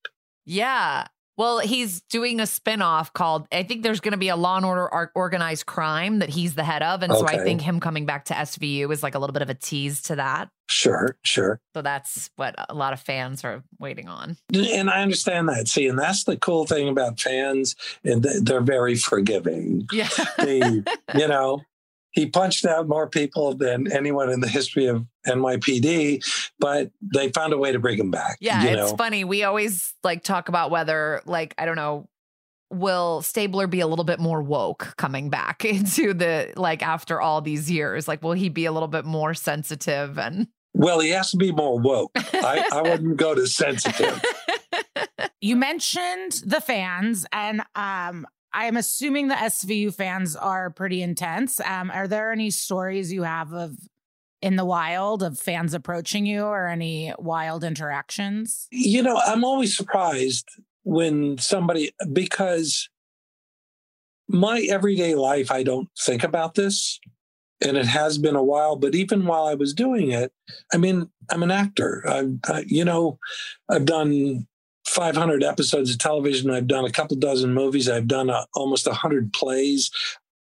Yeah. 0.46 1.08
Well, 1.40 1.60
he's 1.60 2.02
doing 2.02 2.42
a 2.42 2.46
spin-off 2.46 3.14
called 3.14 3.48
I 3.50 3.64
think 3.64 3.82
there's 3.82 4.02
going 4.02 4.12
to 4.12 4.18
be 4.18 4.28
a 4.28 4.36
Law 4.36 4.58
and 4.58 4.66
Order 4.66 5.10
Organized 5.16 5.66
Crime 5.66 6.20
that 6.20 6.28
he's 6.28 6.56
the 6.56 6.66
head 6.66 6.84
of 6.84 7.02
and 7.02 7.14
so 7.14 7.26
I 7.26 7.38
think 7.38 7.62
him 7.62 7.80
coming 7.80 8.06
back 8.06 8.26
to 8.26 8.34
SVU 8.34 8.92
is 8.92 9.02
like 9.02 9.16
a 9.16 9.20
little 9.20 9.32
bit 9.32 9.42
of 9.42 9.50
a 9.50 9.54
tease 9.54 10.02
to 10.04 10.18
that. 10.18 10.50
Sure, 10.70 11.18
sure. 11.24 11.62
So 11.74 11.82
that's 11.82 12.30
what 12.36 12.56
a 12.68 12.76
lot 12.76 12.92
of 12.92 13.00
fans 13.00 13.46
are 13.46 13.64
waiting 13.80 14.10
on. 14.10 14.36
And 14.54 14.90
I 14.90 15.02
understand 15.02 15.48
that. 15.48 15.70
See, 15.70 15.88
and 15.88 15.98
that's 15.98 16.26
the 16.26 16.36
cool 16.36 16.68
thing 16.68 16.90
about 16.90 17.20
fans, 17.20 17.76
and 18.04 18.22
they're 18.22 18.62
very 18.62 18.96
forgiving. 18.96 19.88
Yeah. 19.92 20.10
They, 20.38 20.60
you 20.60 20.84
know, 21.28 21.62
he 22.12 22.28
punched 22.28 22.66
out 22.66 22.88
more 22.88 23.08
people 23.08 23.54
than 23.56 23.92
anyone 23.92 24.30
in 24.30 24.40
the 24.40 24.48
history 24.48 24.88
of 24.88 25.06
NYPD, 25.28 26.24
but 26.60 26.92
they 27.14 27.30
found 27.30 27.54
a 27.54 27.58
way 27.58 27.72
to 27.72 27.80
bring 27.80 28.00
him 28.00 28.12
back. 28.12 28.38
Yeah, 28.40 28.64
you 28.64 28.70
it's 28.70 28.92
know? 28.92 28.98
funny. 28.98 29.24
We 29.24 29.44
always 29.44 29.94
like 30.04 30.24
talk 30.24 30.50
about 30.50 30.72
whether 30.72 31.22
like 31.26 31.54
I 31.58 31.66
don't 31.66 31.76
know 31.76 32.10
will 32.72 33.24
Stabler 33.24 33.66
be 33.66 33.80
a 33.80 33.88
little 33.88 34.06
bit 34.06 34.20
more 34.20 34.44
woke 34.44 34.94
coming 34.98 35.30
back 35.30 35.66
into 35.66 36.14
the 36.14 36.54
like 36.56 36.84
after 36.84 37.20
all 37.22 37.42
these 37.42 37.70
years? 37.70 38.08
Like 38.08 38.24
will 38.24 38.34
he 38.34 38.50
be 38.50 38.66
a 38.66 38.72
little 38.72 38.88
bit 38.88 39.06
more 39.06 39.34
sensitive 39.34 40.18
and 40.18 40.48
Well, 40.74 41.00
he 41.00 41.10
has 41.10 41.32
to 41.32 41.38
be 41.38 41.52
more 41.52 41.80
woke. 41.80 42.12
I, 42.16 42.66
I 42.72 42.82
wouldn't 42.90 43.18
go 43.18 43.36
to 43.36 43.48
sensitive. 43.48 44.24
You 45.42 45.56
mentioned 45.56 46.44
the 46.46 46.60
fans, 46.60 47.26
and 47.32 47.62
um, 47.74 48.28
I'm 48.54 48.78
assuming 48.78 49.28
the 49.28 49.36
SVU 49.36 49.94
fans 49.94 50.36
are 50.36 50.70
pretty 50.70 51.02
intense. 51.02 51.60
Um, 51.60 51.92
are 51.92 52.08
there 52.08 52.32
any 52.32 52.50
stories 52.50 53.12
you 53.14 53.24
have 53.24 53.54
of 53.54 53.76
in 54.42 54.56
the 54.56 54.66
wild 54.66 55.22
of 55.22 55.38
fans 55.38 55.74
approaching 55.74 56.26
you 56.26 56.44
or 56.44 56.68
any 56.68 57.14
wild 57.20 57.64
interactions? 57.64 58.68
You 58.72 59.04
know, 59.04 59.22
I'm 59.26 59.44
always 59.44 59.76
surprised 59.76 60.48
when 60.84 61.38
somebody, 61.38 61.92
because 62.12 62.90
my 64.28 64.66
everyday 64.70 65.16
life, 65.16 65.52
I 65.52 65.64
don't 65.64 65.90
think 66.00 66.24
about 66.24 66.56
this. 66.56 67.00
And 67.62 67.76
it 67.76 67.88
has 67.88 68.18
been 68.18 68.38
a 68.38 68.44
while, 68.44 68.78
but 68.78 68.96
even 68.96 69.26
while 69.26 69.46
I 69.46 69.54
was 69.54 69.74
doing 69.74 70.12
it, 70.12 70.32
I 70.74 70.78
mean, 70.78 71.10
I'm 71.30 71.44
an 71.44 71.52
actor. 71.52 72.04
I've, 72.08 72.40
I, 72.46 72.64
you 72.66 72.86
know, 72.86 73.20
I've 73.70 73.84
done 73.84 74.48
500 74.90 75.44
episodes 75.44 75.92
of 75.92 76.00
television. 76.00 76.50
I've 76.50 76.68
done 76.68 76.86
a 76.86 76.92
couple 76.92 77.16
dozen 77.18 77.54
movies. 77.54 77.88
I've 77.88 78.08
done 78.08 78.30
a, 78.30 78.46
almost 78.56 78.88
100 78.88 79.32
plays. 79.34 79.92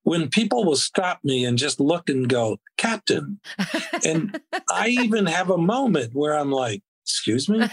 When 0.03 0.29
people 0.29 0.65
will 0.65 0.75
stop 0.75 1.19
me 1.23 1.45
and 1.45 1.57
just 1.57 1.79
look 1.79 2.09
and 2.09 2.27
go, 2.27 2.59
Captain, 2.77 3.39
and 4.05 4.39
I 4.69 4.89
even 4.89 5.25
have 5.27 5.49
a 5.49 5.57
moment 5.57 6.13
where 6.13 6.37
I'm 6.37 6.51
like, 6.51 6.83
excuse 7.05 7.47
me? 7.47 7.65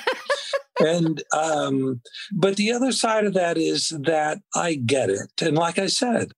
and 0.78 1.22
um, 1.36 2.00
but 2.32 2.56
the 2.56 2.70
other 2.70 2.92
side 2.92 3.24
of 3.24 3.34
that 3.34 3.58
is 3.58 3.88
that 4.04 4.38
I 4.54 4.74
get 4.74 5.10
it. 5.10 5.42
And 5.42 5.58
like 5.58 5.78
I 5.78 5.88
said, 5.88 6.30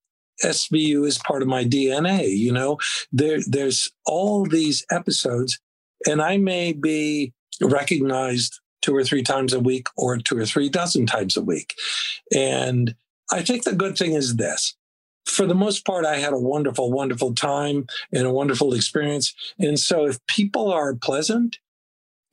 SVU 0.43 1.07
is 1.07 1.19
part 1.19 1.43
of 1.43 1.49
my 1.49 1.65
DNA, 1.65 2.37
you 2.37 2.53
know. 2.53 2.79
There 3.13 3.41
there's 3.47 3.91
all 4.07 4.47
these 4.47 4.85
episodes, 4.91 5.61
and 6.07 6.23
I 6.23 6.39
may 6.39 6.73
be 6.73 7.35
recognized 7.61 8.62
two 8.83 8.95
or 8.95 9.05
three 9.05 9.23
times 9.23 9.53
a 9.53 9.61
week 9.61 9.87
or 9.97 10.19
two 10.19 10.37
or 10.37 10.45
three 10.45 10.69
dozen 10.69 11.07
times 11.07 11.37
a 11.37 11.43
week. 11.43 11.75
And 12.35 12.95
I 13.31 13.43
think 13.43 13.65
the 13.65 13.75
good 13.75 13.97
thing 13.97 14.13
is 14.13 14.37
this 14.37 14.77
for 15.25 15.47
the 15.47 15.55
most 15.55 15.85
part, 15.85 16.05
I 16.05 16.17
had 16.17 16.33
a 16.33 16.39
wonderful, 16.39 16.91
wonderful 16.91 17.35
time 17.35 17.87
and 18.13 18.27
a 18.27 18.33
wonderful 18.33 18.75
experience. 18.75 19.35
And 19.59 19.79
so 19.79 20.07
if 20.07 20.25
people 20.27 20.73
are 20.73 20.95
pleasant, 20.95 21.59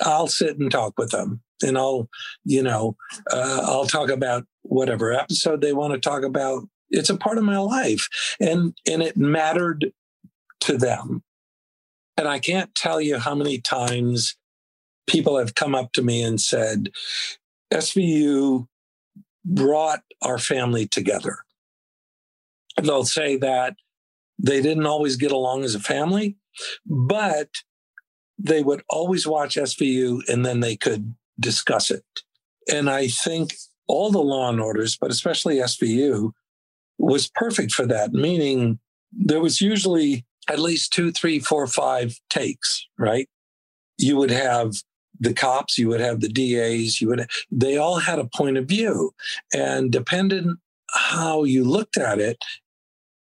I'll 0.02 0.28
sit 0.28 0.58
and 0.58 0.72
talk 0.72 0.98
with 0.98 1.12
them 1.12 1.42
and 1.64 1.78
I'll, 1.78 2.10
you 2.46 2.64
know, 2.64 2.96
uh, 3.32 3.62
I'll 3.64 3.86
talk 3.86 4.10
about 4.10 4.46
whatever 4.64 5.14
episode 5.14 5.62
they 5.62 5.74
want 5.74 5.94
to 5.94 6.00
talk 6.00 6.24
about. 6.24 6.68
It's 6.90 7.10
a 7.10 7.18
part 7.18 7.38
of 7.38 7.44
my 7.44 7.60
life 7.60 8.10
and, 8.40 8.74
and 8.90 9.04
it 9.04 9.18
mattered 9.18 9.92
to 10.62 10.78
them. 10.78 11.24
And 12.18 12.28
I 12.28 12.40
can't 12.40 12.74
tell 12.76 13.00
you 13.00 13.20
how 13.20 13.36
many 13.36 13.60
times 13.62 14.36
people 15.10 15.38
have 15.38 15.56
come 15.56 15.76
up 15.76 15.92
to 15.94 16.02
me 16.02 16.22
and 16.22 16.40
said, 16.40 16.90
SVU 17.74 18.68
brought 19.44 20.02
our 20.22 20.38
family 20.38 20.88
together. 20.88 21.40
They'll 22.82 23.06
say 23.06 23.36
that 23.38 23.76
they 24.38 24.62
didn't 24.62 24.86
always 24.86 25.18
get 25.18 25.32
along 25.32 25.64
as 25.64 25.76
a 25.76 25.80
family, 25.80 26.38
but 26.86 27.50
they 28.38 28.64
would 28.64 28.84
always 28.90 29.28
watch 29.28 29.56
SVU 29.56 30.22
and 30.30 30.46
then 30.46 30.62
they 30.62 30.78
could 30.78 31.14
discuss 31.40 31.92
it. 31.92 32.06
And 32.72 32.90
I 32.90 33.08
think 33.08 33.56
all 33.88 34.12
the 34.12 34.20
law 34.20 34.50
and 34.50 34.62
orders, 34.62 34.98
but 35.00 35.12
especially 35.12 35.58
SVU, 35.58 36.32
was 36.98 37.30
perfect 37.30 37.72
for 37.72 37.86
that, 37.88 38.14
meaning 38.14 38.80
there 39.12 39.42
was 39.42 39.62
usually 39.62 40.26
at 40.50 40.60
least 40.60 40.94
two, 40.94 41.12
three, 41.12 41.40
four, 41.40 41.66
five 41.68 42.20
takes, 42.30 42.86
right? 42.98 43.28
You 43.98 44.18
would 44.18 44.32
have 44.32 44.74
the 45.20 45.34
cops, 45.34 45.78
you 45.78 45.88
would 45.90 46.00
have 46.00 46.22
the 46.22 46.30
DAs, 46.30 47.02
you 47.02 47.08
would 47.10 47.30
they 47.52 47.78
all 47.78 48.00
had 48.00 48.20
a 48.20 48.30
point 48.36 48.58
of 48.58 48.66
view. 48.66 49.14
And 49.54 49.92
depending 49.92 50.58
how 50.92 51.44
you 51.44 51.64
looked 51.64 51.98
at 51.98 52.20
it, 52.20 52.38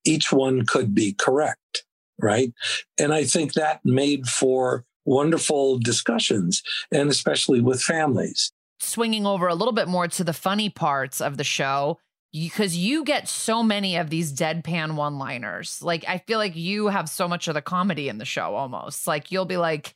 each 0.05 0.31
one 0.31 0.65
could 0.65 0.93
be 0.93 1.13
correct, 1.13 1.85
right? 2.19 2.51
And 2.99 3.13
I 3.13 3.23
think 3.23 3.53
that 3.53 3.79
made 3.85 4.27
for 4.27 4.85
wonderful 5.05 5.79
discussions, 5.79 6.63
and 6.91 7.09
especially 7.09 7.61
with 7.61 7.81
families. 7.81 8.51
swinging 8.79 9.25
over 9.25 9.47
a 9.47 9.55
little 9.55 9.73
bit 9.73 9.87
more 9.87 10.07
to 10.09 10.23
the 10.23 10.33
funny 10.33 10.69
parts 10.69 11.21
of 11.21 11.37
the 11.37 11.43
show 11.43 11.99
because 12.31 12.75
you 12.75 13.03
get 13.03 13.27
so 13.27 13.61
many 13.61 13.95
of 13.95 14.09
these 14.09 14.33
deadpan 14.33 14.95
one 14.95 15.19
liners. 15.19 15.81
Like, 15.81 16.03
I 16.07 16.17
feel 16.17 16.39
like 16.39 16.55
you 16.55 16.87
have 16.87 17.07
so 17.07 17.27
much 17.27 17.47
of 17.47 17.53
the 17.53 17.61
comedy 17.61 18.09
in 18.09 18.17
the 18.17 18.25
show 18.25 18.55
almost. 18.55 19.05
Like, 19.07 19.31
you'll 19.31 19.45
be 19.45 19.57
like, 19.57 19.93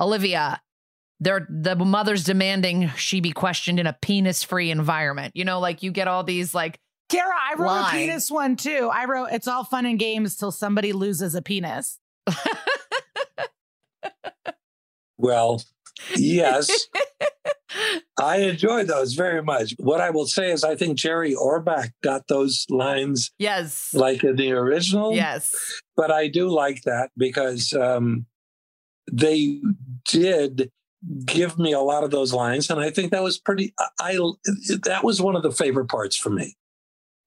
Olivia, 0.00 0.60
they're, 1.24 1.46
the 1.50 1.76
mother's 1.76 2.24
demanding 2.24 2.90
she 2.96 3.20
be 3.20 3.32
questioned 3.32 3.80
in 3.80 3.86
a 3.86 3.96
penis 4.00 4.42
free 4.42 4.70
environment. 4.70 5.32
You 5.34 5.44
know, 5.44 5.60
like 5.60 5.82
you 5.82 5.90
get 5.90 6.08
all 6.08 6.24
these, 6.24 6.54
like, 6.54 6.78
Kara, 7.08 7.34
I 7.34 7.54
wrote 7.54 7.66
Line. 7.66 7.94
a 7.94 7.98
penis 7.98 8.30
one 8.30 8.56
too. 8.56 8.90
I 8.92 9.04
wrote, 9.04 9.28
it's 9.32 9.48
all 9.48 9.64
fun 9.64 9.86
and 9.86 9.98
games 9.98 10.36
till 10.36 10.52
somebody 10.52 10.92
loses 10.92 11.34
a 11.34 11.42
penis. 11.42 11.98
Well, 15.24 15.62
yes, 16.16 16.70
I 18.20 18.38
enjoy 18.38 18.84
those 18.84 19.14
very 19.14 19.42
much. 19.42 19.74
What 19.78 20.00
I 20.00 20.10
will 20.10 20.26
say 20.26 20.52
is, 20.52 20.64
I 20.64 20.76
think 20.76 20.98
Jerry 20.98 21.34
Orbach 21.34 21.92
got 22.02 22.26
those 22.28 22.66
lines 22.68 23.32
yes. 23.38 23.94
like 23.94 24.22
in 24.22 24.36
the 24.36 24.52
original. 24.52 25.14
Yes. 25.14 25.50
but 25.96 26.10
I 26.10 26.28
do 26.28 26.48
like 26.48 26.82
that 26.82 27.10
because 27.16 27.72
um, 27.72 28.26
they 29.10 29.62
did 30.06 30.70
give 31.24 31.58
me 31.58 31.72
a 31.72 31.80
lot 31.80 32.04
of 32.04 32.10
those 32.10 32.32
lines. 32.32 32.70
And 32.70 32.80
I 32.80 32.90
think 32.90 33.10
that 33.10 33.22
was 33.22 33.38
pretty, 33.38 33.74
I, 34.00 34.14
that 34.82 35.00
was 35.02 35.20
one 35.20 35.36
of 35.36 35.42
the 35.42 35.52
favorite 35.52 35.88
parts 35.88 36.16
for 36.16 36.30
me, 36.30 36.56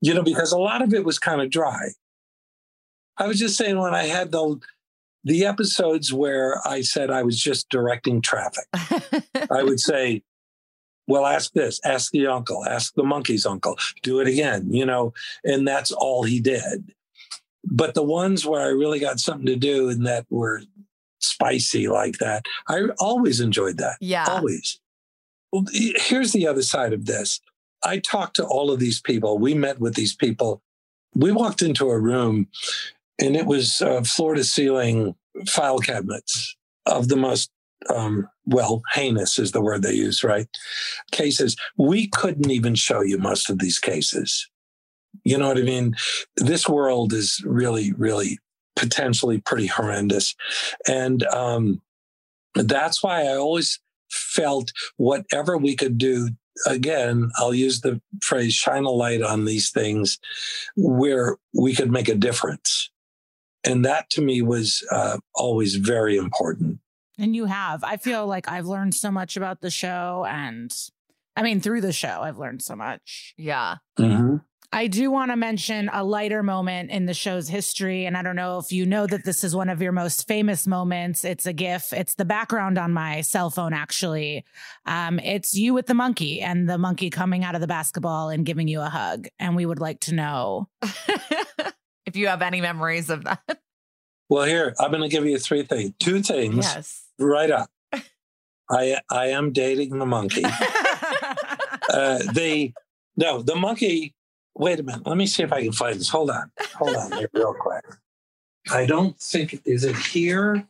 you 0.01 0.13
know, 0.13 0.23
because 0.23 0.51
a 0.51 0.57
lot 0.57 0.81
of 0.81 0.93
it 0.93 1.05
was 1.05 1.19
kind 1.19 1.41
of 1.41 1.49
dry. 1.49 1.89
I 3.17 3.27
was 3.27 3.39
just 3.39 3.57
saying 3.57 3.77
when 3.79 3.95
I 3.95 4.03
had 4.03 4.31
the, 4.31 4.59
the 5.23 5.45
episodes 5.45 6.13
where 6.13 6.61
I 6.65 6.81
said 6.81 7.09
I 7.09 7.23
was 7.23 7.41
just 7.41 7.69
directing 7.69 8.21
traffic, 8.21 8.65
I 9.51 9.63
would 9.63 9.79
say, 9.79 10.23
well, 11.07 11.25
ask 11.25 11.53
this, 11.53 11.79
ask 11.85 12.11
the 12.11 12.27
uncle, 12.27 12.65
ask 12.65 12.93
the 12.95 13.03
monkey's 13.03 13.45
uncle, 13.45 13.77
do 14.03 14.19
it 14.19 14.27
again, 14.27 14.71
you 14.71 14.85
know, 14.85 15.13
and 15.43 15.67
that's 15.67 15.91
all 15.91 16.23
he 16.23 16.39
did. 16.39 16.93
But 17.63 17.93
the 17.93 18.03
ones 18.03 18.45
where 18.45 18.61
I 18.61 18.67
really 18.67 18.99
got 18.99 19.19
something 19.19 19.45
to 19.47 19.55
do 19.55 19.89
and 19.89 20.05
that 20.05 20.25
were 20.29 20.61
spicy 21.19 21.87
like 21.87 22.17
that, 22.19 22.45
I 22.67 22.81
always 22.99 23.39
enjoyed 23.39 23.77
that. 23.77 23.97
Yeah. 23.99 24.25
Always. 24.27 24.79
Well, 25.51 25.65
here's 25.71 26.33
the 26.33 26.47
other 26.47 26.61
side 26.61 26.93
of 26.93 27.05
this. 27.05 27.39
I 27.83 27.99
talked 27.99 28.35
to 28.37 28.45
all 28.45 28.71
of 28.71 28.79
these 28.79 28.99
people. 28.99 29.37
We 29.37 29.53
met 29.53 29.79
with 29.79 29.95
these 29.95 30.15
people. 30.15 30.61
We 31.15 31.31
walked 31.31 31.61
into 31.61 31.89
a 31.89 31.99
room 31.99 32.47
and 33.19 33.35
it 33.35 33.45
was 33.45 33.81
uh, 33.81 34.03
floor 34.03 34.35
to 34.35 34.43
ceiling 34.43 35.15
file 35.47 35.79
cabinets 35.79 36.55
of 36.85 37.07
the 37.07 37.15
most 37.15 37.51
um, 37.93 38.27
well, 38.45 38.81
heinous 38.93 39.39
is 39.39 39.51
the 39.51 39.61
word 39.61 39.83
they 39.83 39.93
use, 39.93 40.23
right? 40.23 40.47
Cases. 41.11 41.55
We 41.77 42.07
couldn't 42.07 42.49
even 42.49 42.75
show 42.75 43.01
you 43.01 43.17
most 43.17 43.49
of 43.49 43.59
these 43.59 43.79
cases. 43.79 44.49
You 45.23 45.37
know 45.37 45.47
what 45.47 45.57
I 45.57 45.61
mean? 45.61 45.95
This 46.35 46.67
world 46.67 47.13
is 47.13 47.41
really, 47.45 47.93
really 47.93 48.39
potentially 48.77 49.39
pretty 49.39 49.67
horrendous. 49.67 50.35
And 50.87 51.23
um, 51.23 51.81
that's 52.55 53.03
why 53.03 53.23
I 53.23 53.35
always 53.35 53.79
felt 54.09 54.71
whatever 54.95 55.57
we 55.57 55.75
could 55.75 55.97
do 55.97 56.29
again, 56.65 57.29
I'll 57.37 57.53
use 57.53 57.81
the 57.81 58.01
phrase 58.21 58.53
shine 58.53 58.85
a 58.85 58.89
light 58.89 59.21
on 59.21 59.45
these 59.45 59.69
things 59.69 60.17
where 60.75 61.37
we 61.53 61.75
could 61.75 61.91
make 61.91 62.09
a 62.09 62.15
difference. 62.15 62.89
And 63.63 63.85
that 63.85 64.09
to 64.11 64.21
me 64.21 64.41
was 64.41 64.85
uh, 64.91 65.17
always 65.35 65.75
very 65.75 66.17
important. 66.17 66.79
And 67.19 67.35
you 67.35 67.45
have. 67.45 67.83
I 67.83 67.97
feel 67.97 68.27
like 68.27 68.49
I've 68.49 68.67
learned 68.67 68.95
so 68.95 69.11
much 69.11 69.35
about 69.35 69.61
the 69.61 69.71
show. 69.71 70.25
And 70.27 70.71
I 71.35 71.41
mean, 71.41 71.59
through 71.59 71.81
the 71.81 71.91
show, 71.91 72.21
I've 72.21 72.37
learned 72.37 72.61
so 72.61 72.75
much. 72.75 73.33
Yeah. 73.37 73.77
Mm-hmm. 73.99 74.37
I 74.73 74.87
do 74.87 75.09
want 75.09 75.31
to 75.31 75.37
mention 75.37 75.89
a 75.93 76.03
lighter 76.03 76.43
moment 76.43 76.91
in 76.91 77.05
the 77.05 77.13
show's 77.13 77.47
history. 77.47 78.05
And 78.05 78.17
I 78.17 78.21
don't 78.21 78.35
know 78.35 78.57
if 78.59 78.71
you 78.71 78.85
know 78.85 79.07
that 79.07 79.23
this 79.23 79.43
is 79.43 79.55
one 79.55 79.69
of 79.69 79.81
your 79.81 79.93
most 79.93 80.27
famous 80.27 80.67
moments. 80.67 81.23
It's 81.23 81.45
a 81.45 81.53
GIF, 81.53 81.93
it's 81.93 82.15
the 82.15 82.25
background 82.25 82.77
on 82.77 82.91
my 82.91 83.21
cell 83.21 83.49
phone, 83.49 83.73
actually. 83.73 84.43
Um, 84.85 85.19
it's 85.19 85.55
you 85.55 85.73
with 85.73 85.85
the 85.85 85.93
monkey 85.93 86.41
and 86.41 86.69
the 86.69 86.77
monkey 86.77 87.09
coming 87.09 87.45
out 87.45 87.55
of 87.55 87.61
the 87.61 87.67
basketball 87.67 88.29
and 88.29 88.45
giving 88.45 88.67
you 88.67 88.81
a 88.81 88.89
hug. 88.89 89.27
And 89.39 89.55
we 89.55 89.65
would 89.65 89.79
like 89.79 90.01
to 90.01 90.13
know 90.13 90.67
if 92.05 92.15
you 92.15 92.27
have 92.27 92.41
any 92.41 92.59
memories 92.59 93.09
of 93.09 93.23
that. 93.23 93.61
Well, 94.29 94.43
here, 94.43 94.75
I'm 94.79 94.91
going 94.91 95.03
to 95.03 95.09
give 95.09 95.25
you 95.25 95.37
three 95.39 95.63
things, 95.63 95.93
two 95.99 96.21
things. 96.21 96.65
Yes. 96.65 97.03
Right 97.17 97.49
up. 97.49 97.69
I 98.69 98.99
I 99.09 99.27
am 99.27 99.53
dating 99.53 99.97
the 99.97 100.05
monkey. 100.05 100.43
uh, 100.45 102.19
the 102.33 102.73
no, 103.15 103.41
the 103.41 103.55
monkey. 103.55 104.13
Wait 104.57 104.79
a 104.79 104.83
minute. 104.83 105.05
Let 105.05 105.17
me 105.17 105.27
see 105.27 105.43
if 105.43 105.53
I 105.53 105.63
can 105.63 105.71
find 105.71 105.99
this. 105.99 106.09
Hold 106.09 106.31
on. 106.31 106.51
Hold 106.75 106.95
on 106.95 107.11
here 107.11 107.29
real 107.33 107.53
quick. 107.53 107.85
I 108.71 108.85
don't 108.85 109.17
think 109.19 109.61
is 109.65 109.83
it 109.83 109.95
here. 109.95 110.67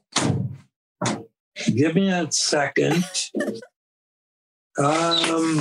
Give 1.74 1.96
me 1.96 2.10
a 2.10 2.30
second. 2.32 3.04
Um. 4.78 5.60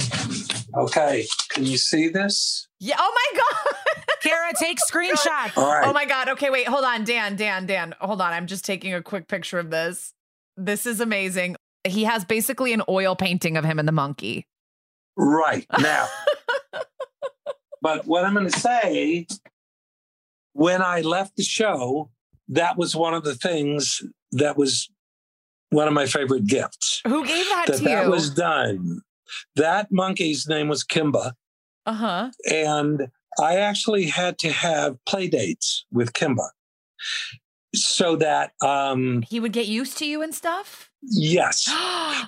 Okay. 0.77 1.27
Can 1.51 1.65
you 1.65 1.79
see 1.79 2.09
this? 2.09 2.67
Yeah. 2.81 2.97
Oh 2.99 3.13
my 3.15 3.39
God. 3.39 3.75
Kara, 4.23 4.53
take 4.59 4.79
screenshot. 4.79 5.57
All 5.57 5.73
right. 5.73 5.87
Oh 5.87 5.93
my 5.93 6.05
God. 6.05 6.29
Okay, 6.31 6.51
wait. 6.51 6.67
Hold 6.67 6.85
on. 6.85 7.05
Dann, 7.05 7.37
Dann, 7.37 7.67
Dann. 7.67 7.95
Hold 8.01 8.21
on. 8.21 8.33
I'm 8.33 8.49
just 8.49 8.65
taking 8.65 8.93
a 8.93 9.03
quick 9.03 9.29
picture 9.29 9.61
of 9.61 9.71
this. 9.71 10.13
This 10.57 10.85
is 10.85 11.01
amazing. 11.01 11.57
He 11.85 12.05
has 12.05 12.25
basically 12.25 12.73
an 12.73 12.83
oil 12.89 13.15
painting 13.15 13.57
of 13.57 13.65
him 13.65 13.79
and 13.79 13.87
the 13.87 13.93
monkey. 13.93 14.49
Right 15.17 15.67
now. 15.79 16.09
but 17.87 18.05
what 18.05 18.25
I'm 18.25 18.35
going 18.35 18.51
to 18.51 18.59
say, 18.59 19.29
when 20.55 20.83
I 20.83 21.03
left 21.03 21.37
the 21.37 21.45
show, 21.45 22.11
that 22.49 22.77
was 22.77 22.97
one 22.97 23.15
of 23.15 23.23
the 23.23 23.37
things 23.37 24.03
that 24.33 24.57
was 24.57 24.91
one 25.71 25.87
of 25.87 25.95
my 25.95 26.07
favorite 26.07 26.47
gifts. 26.47 27.01
Who 27.07 27.25
gave 27.25 27.45
that, 27.49 27.67
That 27.69 27.77
to 27.79 27.85
that 27.85 28.05
you? 28.07 28.11
was 28.11 28.31
done. 28.31 29.03
That 29.55 29.93
monkey's 29.93 30.49
name 30.49 30.67
was 30.69 30.83
Kimba, 30.83 31.35
uh 31.85 31.93
huh. 31.93 32.31
and 32.51 33.07
I 33.41 33.57
actually 33.59 34.07
had 34.07 34.37
to 34.39 34.51
have 34.51 34.97
play 35.05 35.29
dates 35.29 35.87
with 35.93 36.13
Kimba, 36.13 36.49
so 37.75 38.17
that 38.17 38.51
um, 38.63 39.23
He 39.29 39.39
would 39.39 39.53
get 39.53 39.67
used 39.67 39.97
to 39.99 40.07
you 40.07 40.23
and 40.23 40.35
stuff. 40.35 40.91
yes, 41.03 41.69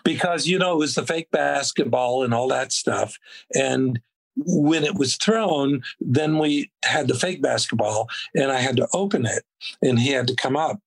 because 0.05 0.47
you 0.47 0.57
know 0.59 0.75
it 0.75 0.79
was 0.79 0.95
the 0.95 1.05
fake 1.07 1.31
basketball 1.33 2.23
and 2.23 2.33
all 2.33 2.47
that 2.49 2.71
stuff 2.73 3.17
and 3.55 4.01
when 4.47 4.85
it 4.85 4.95
was 4.95 5.17
thrown 5.17 5.83
then 6.01 6.39
we 6.39 6.71
had 6.85 7.09
the 7.09 7.15
fake 7.15 7.43
basketball 7.43 8.09
and 8.35 8.53
i 8.53 8.61
had 8.61 8.77
to 8.77 8.89
open 8.93 9.27
it 9.27 9.45
and 9.83 9.99
he 9.99 10.11
had 10.11 10.27
to 10.29 10.35
come 10.35 10.57
up. 10.57 10.81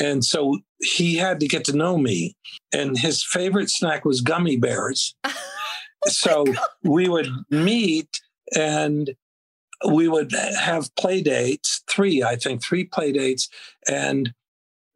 And 0.00 0.24
so 0.24 0.58
he 0.80 1.16
had 1.16 1.40
to 1.40 1.48
get 1.48 1.64
to 1.64 1.76
know 1.76 1.98
me 1.98 2.36
and 2.72 2.98
his 2.98 3.24
favorite 3.24 3.70
snack 3.70 4.04
was 4.04 4.20
gummy 4.20 4.56
bears. 4.56 5.14
Oh 6.04 6.10
so 6.10 6.44
we 6.82 7.08
would 7.08 7.28
meet 7.48 8.08
and 8.56 9.14
we 9.88 10.08
would 10.08 10.32
have 10.32 10.92
play 10.96 11.22
dates 11.22 11.84
three 11.88 12.24
i 12.24 12.34
think 12.34 12.60
three 12.60 12.82
play 12.82 13.12
dates 13.12 13.48
and 13.88 14.34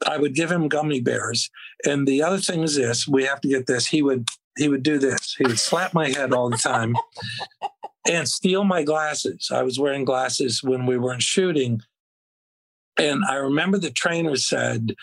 i 0.04 0.18
would 0.18 0.34
give 0.34 0.50
him 0.50 0.66
gummy 0.66 1.00
bears. 1.00 1.48
And 1.84 2.08
the 2.08 2.24
other 2.24 2.38
thing 2.38 2.64
is 2.64 2.74
this 2.74 3.06
we 3.06 3.22
have 3.22 3.40
to 3.42 3.48
get 3.48 3.68
this 3.68 3.86
he 3.86 4.02
would 4.02 4.26
he 4.56 4.68
would 4.68 4.82
do 4.82 4.98
this. 4.98 5.36
He 5.38 5.44
would 5.44 5.60
slap 5.60 5.94
my 5.94 6.08
head 6.08 6.32
all 6.32 6.50
the 6.50 6.56
time 6.56 6.96
and 8.08 8.28
steal 8.28 8.64
my 8.64 8.82
glasses 8.82 9.50
i 9.52 9.62
was 9.62 9.78
wearing 9.78 10.04
glasses 10.04 10.62
when 10.62 10.86
we 10.86 10.96
weren't 10.96 11.22
shooting 11.22 11.80
and 12.98 13.24
i 13.28 13.34
remember 13.34 13.78
the 13.78 13.90
trainer 13.90 14.36
said 14.36 14.94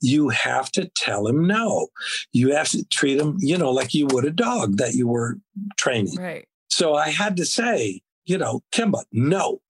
you 0.00 0.30
have 0.30 0.70
to 0.72 0.90
tell 0.96 1.26
him 1.26 1.46
no 1.46 1.88
you 2.32 2.54
have 2.54 2.68
to 2.68 2.84
treat 2.86 3.20
him 3.20 3.36
you 3.38 3.58
know 3.58 3.70
like 3.70 3.92
you 3.92 4.06
would 4.10 4.24
a 4.24 4.30
dog 4.30 4.78
that 4.78 4.94
you 4.94 5.06
were 5.06 5.38
training 5.76 6.16
right. 6.16 6.46
so 6.68 6.94
I 6.94 7.10
had 7.10 7.36
to 7.36 7.44
say, 7.44 8.02
you 8.24 8.38
know, 8.38 8.62
Kimba, 8.72 9.04
no. 9.12 9.60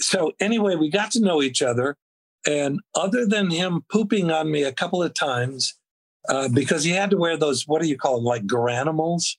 So 0.00 0.32
anyway, 0.40 0.76
we 0.76 0.90
got 0.90 1.10
to 1.12 1.20
know 1.20 1.42
each 1.42 1.62
other. 1.62 1.96
And 2.46 2.80
other 2.94 3.26
than 3.26 3.50
him 3.50 3.84
pooping 3.90 4.30
on 4.30 4.50
me 4.50 4.62
a 4.62 4.72
couple 4.72 5.02
of 5.02 5.12
times, 5.12 5.74
uh, 6.28 6.48
because 6.48 6.84
he 6.84 6.92
had 6.92 7.10
to 7.10 7.16
wear 7.16 7.36
those, 7.36 7.64
what 7.66 7.82
do 7.82 7.88
you 7.88 7.98
call 7.98 8.16
them, 8.16 8.24
like 8.24 8.46
garanimals 8.46 9.36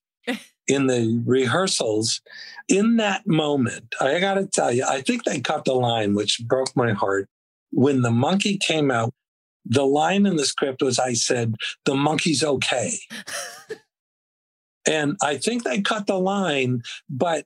in 0.70 0.88
the 0.88 1.22
rehearsals, 1.26 2.22
in 2.68 2.98
that 2.98 3.26
moment, 3.26 3.96
I 4.00 4.20
got 4.20 4.36
to 4.36 4.46
tell 4.46 4.72
you, 4.72 4.86
I 4.88 5.02
think 5.02 5.24
they 5.24 5.42
cut 5.42 5.66
the 5.66 5.74
line, 5.74 6.14
which 6.14 6.42
broke 6.46 6.76
my 6.76 6.94
heart. 6.94 7.28
When 7.72 8.04
the 8.04 8.12
monkey 8.12 8.58
came 8.58 8.92
out, 8.92 9.14
the 9.66 9.86
line 9.86 10.26
in 10.26 10.36
the 10.36 10.46
script 10.46 10.82
was 10.82 11.00
I 11.00 11.14
said, 11.14 11.56
the 11.86 11.96
monkey's 11.96 12.44
okay. 12.44 12.94
And 14.88 15.18
I 15.22 15.38
think 15.38 15.64
they 15.64 15.82
cut 15.82 16.08
the 16.08 16.18
line, 16.18 16.82
but 17.10 17.46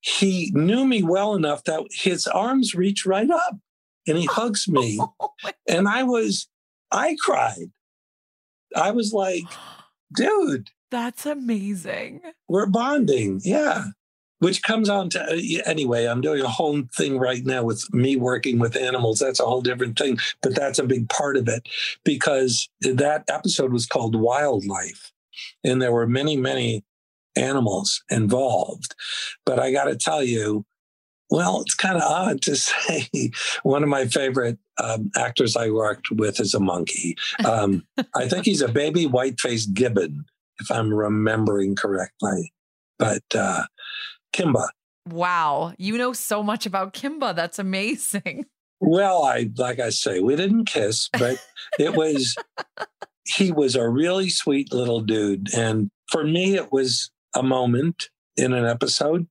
he 0.00 0.50
knew 0.54 0.86
me 0.86 1.02
well 1.02 1.34
enough 1.34 1.64
that 1.64 1.82
his 1.90 2.26
arms 2.26 2.74
reach 2.74 3.04
right 3.04 3.30
up 3.30 3.58
and 4.06 4.16
he 4.16 4.24
hugs 4.24 4.68
me. 4.68 4.98
Oh 5.20 5.32
And 5.68 5.86
I 5.86 6.04
was, 6.04 6.48
I 6.90 7.16
cried. 7.20 7.70
I 8.74 8.92
was 8.92 9.12
like, 9.12 9.44
dude, 10.16 10.70
That's 10.90 11.26
amazing. 11.26 12.22
we're 12.48 12.66
bonding. 12.66 13.40
Yeah. 13.44 13.84
Which 14.40 14.62
comes 14.62 14.88
on 14.88 15.10
to, 15.10 15.20
uh, 15.20 15.36
anyway, 15.66 16.06
I'm 16.06 16.20
doing 16.20 16.42
a 16.42 16.48
whole 16.48 16.82
thing 16.96 17.18
right 17.18 17.44
now 17.44 17.64
with 17.64 17.92
me 17.92 18.14
working 18.14 18.60
with 18.60 18.76
animals. 18.76 19.18
That's 19.18 19.40
a 19.40 19.44
whole 19.44 19.62
different 19.62 19.98
thing, 19.98 20.18
but 20.42 20.54
that's 20.54 20.78
a 20.78 20.84
big 20.84 21.08
part 21.08 21.36
of 21.36 21.48
it 21.48 21.68
because 22.04 22.68
that 22.82 23.24
episode 23.28 23.72
was 23.72 23.84
called 23.84 24.14
Wildlife. 24.14 25.12
And 25.64 25.82
there 25.82 25.92
were 25.92 26.06
many, 26.06 26.36
many 26.36 26.84
animals 27.34 28.02
involved. 28.10 28.94
But 29.44 29.58
I 29.58 29.72
got 29.72 29.84
to 29.84 29.96
tell 29.96 30.22
you, 30.22 30.64
well, 31.30 31.60
it's 31.60 31.74
kind 31.74 31.96
of 31.96 32.02
odd 32.02 32.40
to 32.42 32.56
say 32.56 33.08
one 33.62 33.82
of 33.82 33.88
my 33.88 34.06
favorite 34.06 34.58
um, 34.82 35.10
actors 35.16 35.56
I 35.56 35.70
worked 35.70 36.10
with 36.10 36.40
is 36.40 36.54
a 36.54 36.60
monkey. 36.60 37.16
Um, 37.44 37.86
I 38.14 38.28
think 38.28 38.44
he's 38.44 38.62
a 38.62 38.68
baby 38.68 39.06
white 39.06 39.40
faced 39.40 39.74
gibbon, 39.74 40.24
if 40.60 40.70
I'm 40.70 40.92
remembering 40.92 41.76
correctly. 41.76 42.52
But 42.98 43.22
uh, 43.34 43.64
Kimba, 44.32 44.68
Wow. 45.10 45.72
You 45.78 45.96
know 45.96 46.12
so 46.12 46.42
much 46.42 46.66
about 46.66 46.92
Kimba. 46.92 47.34
That's 47.34 47.58
amazing. 47.58 48.46
well, 48.80 49.24
I 49.24 49.50
like 49.56 49.80
I 49.80 49.90
say, 49.90 50.20
we 50.20 50.36
didn't 50.36 50.66
kiss, 50.66 51.08
but 51.18 51.38
it 51.78 51.94
was 51.94 52.36
he 53.24 53.52
was 53.52 53.74
a 53.74 53.88
really 53.88 54.28
sweet 54.28 54.72
little 54.72 55.00
dude. 55.00 55.52
And 55.54 55.90
for 56.10 56.24
me, 56.24 56.54
it 56.54 56.72
was 56.72 57.10
a 57.34 57.42
moment 57.42 58.08
in 58.36 58.52
an 58.52 58.64
episode. 58.64 59.26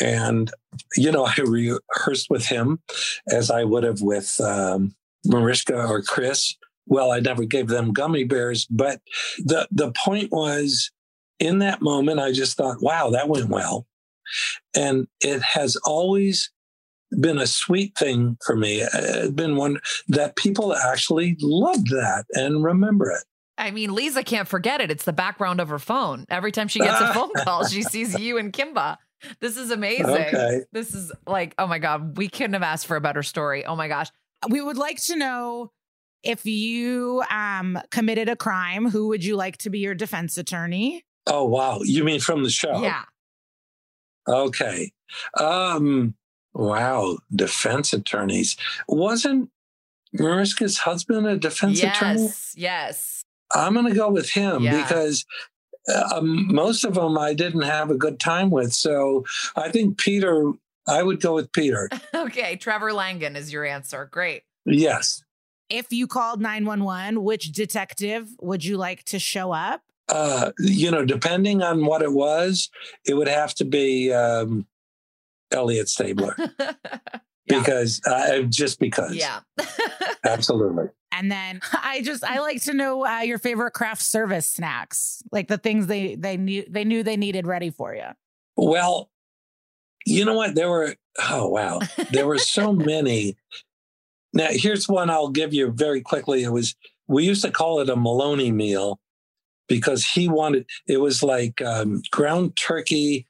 And, 0.00 0.50
you 0.96 1.10
know, 1.10 1.24
I 1.24 1.34
rehearsed 1.44 2.28
with 2.30 2.46
him 2.46 2.80
as 3.28 3.50
I 3.50 3.64
would 3.64 3.82
have 3.82 4.00
with 4.00 4.40
um, 4.40 4.94
Mariska 5.24 5.86
or 5.86 6.02
Chris. 6.02 6.56
Well, 6.86 7.12
I 7.12 7.20
never 7.20 7.44
gave 7.44 7.68
them 7.68 7.92
gummy 7.92 8.24
bears, 8.24 8.66
but 8.66 9.00
the, 9.38 9.68
the 9.70 9.92
point 9.92 10.30
was 10.32 10.90
in 11.38 11.58
that 11.58 11.82
moment, 11.82 12.20
I 12.20 12.32
just 12.32 12.56
thought, 12.56 12.82
wow, 12.82 13.10
that 13.10 13.28
went 13.28 13.48
well. 13.48 13.86
And 14.74 15.06
it 15.20 15.42
has 15.42 15.76
always 15.84 16.50
been 17.20 17.38
a 17.38 17.46
sweet 17.46 17.96
thing 17.96 18.38
for 18.44 18.56
me. 18.56 18.82
Uh, 18.82 18.88
it's 18.92 19.32
been 19.32 19.56
one 19.56 19.78
that 20.08 20.36
people 20.36 20.74
actually 20.74 21.36
loved 21.40 21.88
that 21.90 22.24
and 22.32 22.64
remember 22.64 23.10
it. 23.10 23.24
I 23.58 23.70
mean, 23.70 23.94
Liza 23.94 24.24
can't 24.24 24.48
forget 24.48 24.80
it. 24.80 24.90
It's 24.90 25.04
the 25.04 25.12
background 25.12 25.60
of 25.60 25.68
her 25.68 25.78
phone. 25.78 26.24
Every 26.30 26.52
time 26.52 26.68
she 26.68 26.78
gets 26.78 27.00
a 27.00 27.12
phone 27.14 27.32
call, 27.44 27.66
she 27.66 27.82
sees 27.82 28.18
you 28.18 28.38
and 28.38 28.52
Kimba. 28.52 28.96
This 29.40 29.56
is 29.56 29.70
amazing. 29.70 30.06
Okay. 30.06 30.60
This 30.72 30.94
is 30.94 31.12
like, 31.26 31.54
oh 31.58 31.66
my 31.66 31.78
God, 31.78 32.16
we 32.16 32.28
couldn't 32.28 32.54
have 32.54 32.62
asked 32.62 32.86
for 32.86 32.96
a 32.96 33.00
better 33.00 33.22
story. 33.22 33.64
Oh 33.64 33.76
my 33.76 33.88
gosh. 33.88 34.08
We 34.48 34.60
would 34.60 34.78
like 34.78 35.00
to 35.04 35.16
know 35.16 35.70
if 36.22 36.46
you 36.46 37.22
um, 37.30 37.78
committed 37.90 38.28
a 38.28 38.36
crime, 38.36 38.88
who 38.88 39.08
would 39.08 39.24
you 39.24 39.36
like 39.36 39.56
to 39.58 39.70
be 39.70 39.80
your 39.80 39.94
defense 39.94 40.38
attorney? 40.38 41.04
Oh, 41.26 41.44
wow. 41.44 41.80
You 41.82 42.04
mean 42.04 42.20
from 42.20 42.42
the 42.42 42.50
show? 42.50 42.82
Yeah. 42.82 43.04
Okay. 44.28 44.92
Um, 45.38 46.14
wow. 46.54 47.18
Defense 47.34 47.92
attorneys. 47.92 48.56
Wasn't 48.88 49.50
Mariska's 50.16 50.78
husband 50.78 51.26
a 51.26 51.36
defense 51.36 51.82
yes. 51.82 51.96
attorney? 51.96 52.22
Yes. 52.22 52.54
Yes. 52.56 53.22
I'm 53.52 53.74
going 53.74 53.86
to 53.86 53.94
go 53.94 54.10
with 54.10 54.30
him 54.30 54.62
Yeah. 54.62 54.82
because 54.82 55.24
um, 56.14 56.52
most 56.52 56.84
of 56.84 56.94
them 56.94 57.18
I 57.18 57.34
didn't 57.34 57.62
have 57.62 57.90
a 57.90 57.96
good 57.96 58.20
time 58.20 58.50
with. 58.50 58.72
So 58.72 59.24
I 59.56 59.70
think 59.70 59.98
Peter, 59.98 60.52
I 60.86 61.02
would 61.02 61.20
go 61.20 61.34
with 61.34 61.52
Peter. 61.52 61.88
Okay. 62.14 62.54
Trevor 62.56 62.92
Langan 62.92 63.34
is 63.36 63.52
your 63.52 63.64
answer. 63.64 64.08
Great. 64.10 64.42
yes. 64.64 65.22
If 65.68 65.92
you 65.92 66.06
called 66.06 66.40
911, 66.40 67.22
which 67.22 67.52
detective 67.52 68.28
would 68.40 68.64
you 68.64 68.76
like 68.76 69.04
to 69.04 69.18
show 69.18 69.52
up? 69.52 69.82
Uh, 70.08 70.52
you 70.58 70.90
know, 70.90 71.04
depending 71.04 71.62
on 71.62 71.84
what 71.86 72.02
it 72.02 72.12
was, 72.12 72.68
it 73.06 73.14
would 73.14 73.28
have 73.28 73.54
to 73.54 73.64
be 73.64 74.12
um, 74.12 74.66
Elliot 75.50 75.88
Stabler 75.88 76.36
because 77.46 78.00
uh, 78.06 78.40
just 78.42 78.78
because. 78.78 79.14
yeah. 79.14 79.40
Absolutely. 80.24 80.86
And 81.12 81.30
then 81.30 81.60
I 81.72 82.02
just 82.02 82.24
I 82.24 82.40
like 82.40 82.62
to 82.62 82.74
know 82.74 83.06
uh, 83.06 83.20
your 83.20 83.38
favorite 83.38 83.72
craft 83.72 84.02
service 84.02 84.50
snacks, 84.50 85.22
like 85.32 85.48
the 85.48 85.58
things 85.58 85.86
they 85.86 86.14
they 86.14 86.36
knew 86.36 86.64
they 86.68 86.84
knew 86.84 87.02
they 87.02 87.16
needed 87.16 87.46
ready 87.46 87.70
for 87.70 87.94
you. 87.94 88.08
Well, 88.56 89.10
you 90.04 90.24
know 90.24 90.34
what? 90.34 90.54
There 90.54 90.68
were, 90.68 90.94
oh, 91.30 91.48
wow. 91.48 91.80
There 92.10 92.26
were 92.26 92.38
so 92.38 92.72
many. 92.72 93.36
Now, 94.32 94.48
here's 94.50 94.88
one 94.88 95.10
I'll 95.10 95.28
give 95.28 95.52
you 95.52 95.70
very 95.70 96.00
quickly. 96.00 96.42
It 96.42 96.52
was, 96.52 96.74
we 97.06 97.24
used 97.24 97.42
to 97.42 97.50
call 97.50 97.80
it 97.80 97.90
a 97.90 97.96
Meloni 97.96 98.52
meal 98.52 98.98
because 99.68 100.04
he 100.04 100.28
wanted, 100.28 100.66
it 100.86 101.00
was 101.00 101.22
like 101.22 101.60
um, 101.62 102.02
ground 102.10 102.56
turkey, 102.56 103.26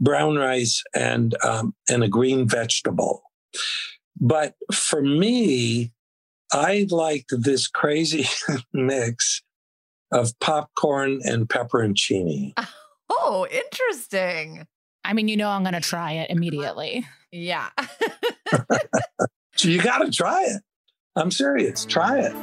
brown 0.00 0.36
rice, 0.36 0.82
and, 0.94 1.34
um, 1.42 1.74
and 1.88 2.04
a 2.04 2.08
green 2.08 2.48
vegetable. 2.48 3.22
But 4.20 4.54
for 4.72 5.02
me, 5.02 5.92
I 6.52 6.86
liked 6.90 7.32
this 7.36 7.66
crazy 7.66 8.26
mix 8.72 9.42
of 10.12 10.38
popcorn 10.40 11.20
and 11.24 11.48
pepperoncini. 11.48 12.52
oh, 13.10 13.46
interesting. 13.50 14.66
I 15.04 15.12
mean, 15.12 15.28
you 15.28 15.36
know, 15.36 15.48
I'm 15.48 15.62
going 15.62 15.74
to 15.74 15.80
try 15.80 16.12
it 16.12 16.30
immediately. 16.30 17.06
Yeah. 17.36 17.70
So 19.56 19.68
you 19.68 19.80
got 19.80 19.98
to 19.98 20.10
try 20.10 20.44
it. 20.44 20.62
I'm 21.16 21.30
serious. 21.30 21.84
Try 21.84 22.18
it. 22.20 22.34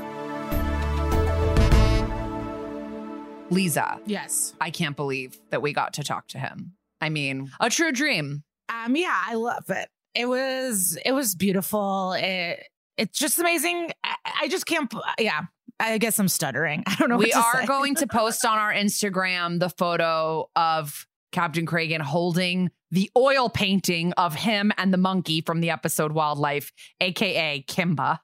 Liza, 3.52 4.00
Yes. 4.06 4.54
I 4.62 4.70
can't 4.70 4.96
believe 4.96 5.38
that 5.50 5.62
we 5.62 5.74
got 5.74 5.94
to 5.96 6.04
talk 6.04 6.28
to 6.30 6.40
him. 6.40 6.74
I 7.02 7.10
mean, 7.10 7.52
a 7.60 7.70
true 7.70 7.92
dream. 7.92 8.44
Um. 8.70 8.96
Yeah, 8.96 9.14
I 9.28 9.34
love 9.36 9.66
it. 9.70 9.90
It 10.16 10.26
was 10.28 10.98
it 11.06 11.12
was 11.12 11.36
beautiful. 11.36 12.14
It 12.14 12.64
it's 12.98 13.18
just 13.20 13.40
amazing. 13.40 13.92
I, 14.06 14.16
I 14.44 14.48
just 14.48 14.66
can't. 14.66 14.94
Yeah. 15.20 15.42
I 15.82 15.98
guess 15.98 16.18
I'm 16.20 16.28
stuttering. 16.30 16.84
I 16.88 16.96
don't 16.96 17.10
know. 17.10 17.18
we 17.18 17.26
what 17.26 17.32
to 17.34 17.40
are 17.40 17.62
say. 17.62 17.66
going 17.66 17.96
to 17.96 18.08
post 18.12 18.46
on 18.46 18.58
our 18.58 18.72
Instagram 18.72 19.60
the 19.60 19.70
photo 19.70 20.50
of 20.56 21.06
Captain 21.34 21.66
Cragen 21.66 22.00
holding 22.02 22.70
the 22.92 23.10
oil 23.18 23.50
painting 23.50 24.14
of 24.14 24.36
him 24.36 24.72
and 24.78 24.94
the 24.94 24.98
monkey 24.98 25.42
from 25.42 25.62
the 25.62 25.70
episode 25.70 26.12
Wildlife, 26.12 26.72
aka 27.00 27.64
Kimba. 27.68 28.20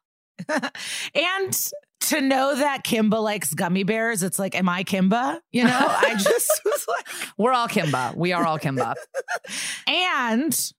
and 1.16 1.72
to 2.02 2.22
know 2.22 2.56
that 2.56 2.84
Kimba 2.84 3.22
likes 3.22 3.54
gummy 3.54 3.84
bears, 3.84 4.24
it's 4.24 4.38
like, 4.38 4.56
am 4.56 4.70
I 4.70 4.84
Kimba? 4.84 5.40
You 5.52 5.64
know, 5.64 5.72
I 5.72 6.14
just 6.18 6.62
was 6.64 6.86
like, 6.88 7.08
We're 7.38 7.54
all 7.54 7.68
Kimba. 7.68 8.16
We 8.16 8.34
are 8.34 8.46
all 8.46 8.60
Kimba. 8.60 8.94
and 9.88 10.72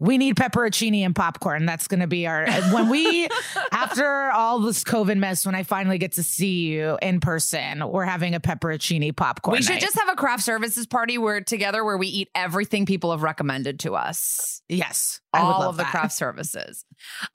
we 0.00 0.18
need 0.18 0.34
pepperoncini 0.36 1.04
and 1.04 1.14
popcorn. 1.14 1.66
That's 1.66 1.86
going 1.86 2.00
to 2.00 2.06
be 2.06 2.26
our 2.26 2.50
when 2.72 2.88
we 2.88 3.28
after 3.72 4.30
all 4.32 4.58
this 4.60 4.82
COVID 4.82 5.18
mess. 5.18 5.46
When 5.46 5.54
I 5.54 5.62
finally 5.62 5.98
get 5.98 6.12
to 6.12 6.22
see 6.22 6.66
you 6.68 6.98
in 7.02 7.20
person, 7.20 7.86
we're 7.88 8.04
having 8.04 8.34
a 8.34 8.40
pepperoncini 8.40 9.14
popcorn. 9.14 9.56
we 9.56 9.62
should 9.62 9.74
night. 9.74 9.82
just 9.82 9.98
have 9.98 10.08
a 10.08 10.16
craft 10.16 10.42
services 10.42 10.86
party 10.86 11.18
where 11.18 11.40
together 11.42 11.84
where 11.84 11.98
we 11.98 12.08
eat 12.08 12.28
everything 12.34 12.86
people 12.86 13.10
have 13.12 13.22
recommended 13.22 13.78
to 13.80 13.94
us. 13.94 14.62
yes, 14.68 15.20
I 15.32 15.44
would 15.44 15.50
All 15.52 15.60
love 15.60 15.68
of 15.70 15.76
the 15.76 15.82
that. 15.84 15.90
craft 15.92 16.12
services. 16.14 16.84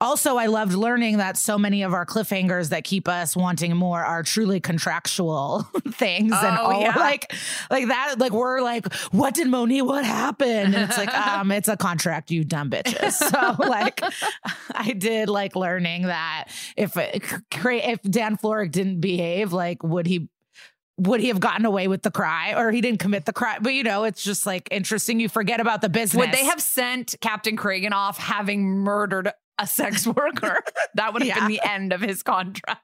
Also, 0.02 0.36
I 0.38 0.48
loved 0.48 0.74
learning 0.74 1.18
that 1.20 1.38
so 1.38 1.58
many 1.58 1.84
of 1.84 1.94
our 1.94 2.06
cliffhangers 2.06 2.70
that 2.70 2.84
keep 2.84 3.08
us 3.08 3.36
wanting 3.38 3.76
more 3.76 4.04
are 4.04 4.22
truly 4.24 4.60
contractual 4.60 5.62
things, 5.92 6.32
and 6.34 6.58
Oh, 6.58 6.72
all 6.72 6.82
yeah. 6.82 6.98
like 6.98 7.32
like 7.70 7.88
that. 7.88 8.16
Like 8.18 8.32
we're 8.32 8.62
like, 8.62 8.92
what 9.12 9.34
did 9.34 9.48
Moni? 9.48 9.82
What 9.82 10.04
happened? 10.06 10.76
And 10.76 10.90
it's 10.90 10.98
like, 10.98 11.14
um, 11.14 11.52
it's 11.52 11.68
a 11.68 11.78
contract, 11.78 12.32
you 12.32 12.44
dumb 12.56 12.70
bitches. 12.70 13.14
So 13.32 13.56
like, 13.68 14.02
I 14.74 14.94
did 14.94 15.30
like 15.30 15.56
learning 15.56 16.04
that 16.04 16.46
if 16.78 16.94
if 16.98 18.02
Dann 18.04 18.38
Florek 18.38 18.72
didn't 18.72 19.02
behave, 19.02 19.52
like, 19.54 19.84
would 19.84 20.08
he? 20.08 20.30
Would 20.98 21.20
he 21.20 21.28
have 21.28 21.42
gotten 21.42 21.66
away 21.66 21.90
with 21.90 22.04
the 22.04 22.12
cry 22.12 22.54
or 22.54 22.72
he 22.72 22.80
didn't 22.80 23.00
commit 23.00 23.26
the 23.26 23.34
crime? 23.34 23.60
But 23.62 23.74
you 23.74 23.84
know, 23.84 24.06
it's 24.06 24.24
just 24.24 24.46
like 24.46 24.70
interesting. 24.72 25.20
You 25.20 25.28
forget 25.28 25.60
about 25.60 25.82
the 25.82 25.90
business. 25.90 26.18
Would 26.22 26.32
they 26.32 26.46
have 26.46 26.62
sent 26.62 27.16
Captain 27.20 27.58
Cragen 27.58 27.92
off 27.92 28.18
having 28.18 28.64
murdered 28.66 29.30
a 29.60 29.68
sex 29.68 30.08
worker? 30.18 30.64
that 30.94 31.12
would 31.14 31.22
have 31.24 31.28
Yeah. 31.28 31.40
been 31.40 31.50
the 31.50 31.62
end 31.70 31.92
of 31.92 32.00
his 32.00 32.24
contract. 32.24 32.82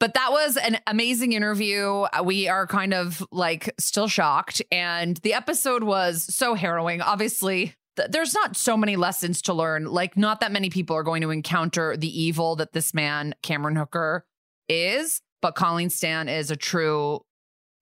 But 0.00 0.14
that 0.14 0.32
was 0.32 0.56
an 0.56 0.78
amazing 0.88 1.32
interview. 1.32 1.86
Uh, 1.88 2.22
We 2.24 2.48
are 2.48 2.66
kind 2.66 2.92
of 2.92 3.24
like 3.30 3.72
still 3.78 4.08
shocked. 4.08 4.60
And 4.72 5.16
the 5.18 5.34
episode 5.34 5.84
was 5.84 6.22
so 6.34 6.54
harrowing. 6.54 7.00
Obviously, 7.00 7.74
th- 7.98 8.10
there's 8.10 8.32
not 8.32 8.56
so 8.56 8.76
many 8.76 8.96
lessons 8.96 9.42
to 9.42 9.52
learn. 9.52 9.84
Like, 9.84 10.16
not 10.16 10.40
that 10.40 10.52
many 10.52 10.70
people 10.70 10.96
are 10.96 11.02
going 11.02 11.20
to 11.20 11.30
encounter 11.30 11.96
the 11.96 12.08
evil 12.08 12.56
that 12.56 12.72
this 12.72 12.94
man, 12.94 13.34
Cameron 13.42 13.76
Hooker, 13.76 14.24
is. 14.68 15.20
But 15.42 15.54
Colleen 15.54 15.90
Stan 15.90 16.28
is 16.28 16.50
a 16.50 16.56
true, 16.56 17.20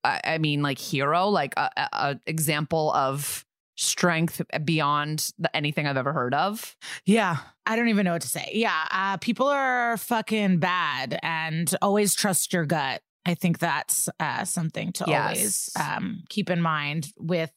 I, 0.04 0.20
I 0.24 0.38
mean, 0.38 0.60
like 0.62 0.78
hero, 0.78 1.28
like 1.28 1.54
a, 1.56 1.70
a, 1.76 1.88
a 1.92 2.20
example 2.26 2.92
of 2.92 3.46
strength 3.76 4.42
beyond 4.64 5.32
the, 5.38 5.54
anything 5.56 5.86
I've 5.86 5.96
ever 5.96 6.12
heard 6.12 6.34
of. 6.34 6.76
Yeah, 7.04 7.38
I 7.64 7.76
don't 7.76 7.88
even 7.88 8.04
know 8.04 8.12
what 8.12 8.22
to 8.22 8.28
say. 8.28 8.50
Yeah, 8.52 8.86
uh, 8.90 9.16
people 9.18 9.46
are 9.46 9.96
fucking 9.96 10.58
bad, 10.58 11.18
and 11.22 11.74
always 11.80 12.14
trust 12.14 12.52
your 12.52 12.66
gut. 12.66 13.00
I 13.24 13.34
think 13.34 13.58
that's 13.58 14.08
uh, 14.20 14.44
something 14.44 14.92
to 14.92 15.06
always 15.06 15.70
um, 15.80 16.24
keep 16.28 16.48
in 16.50 16.60
mind 16.60 17.12
with 17.18 17.50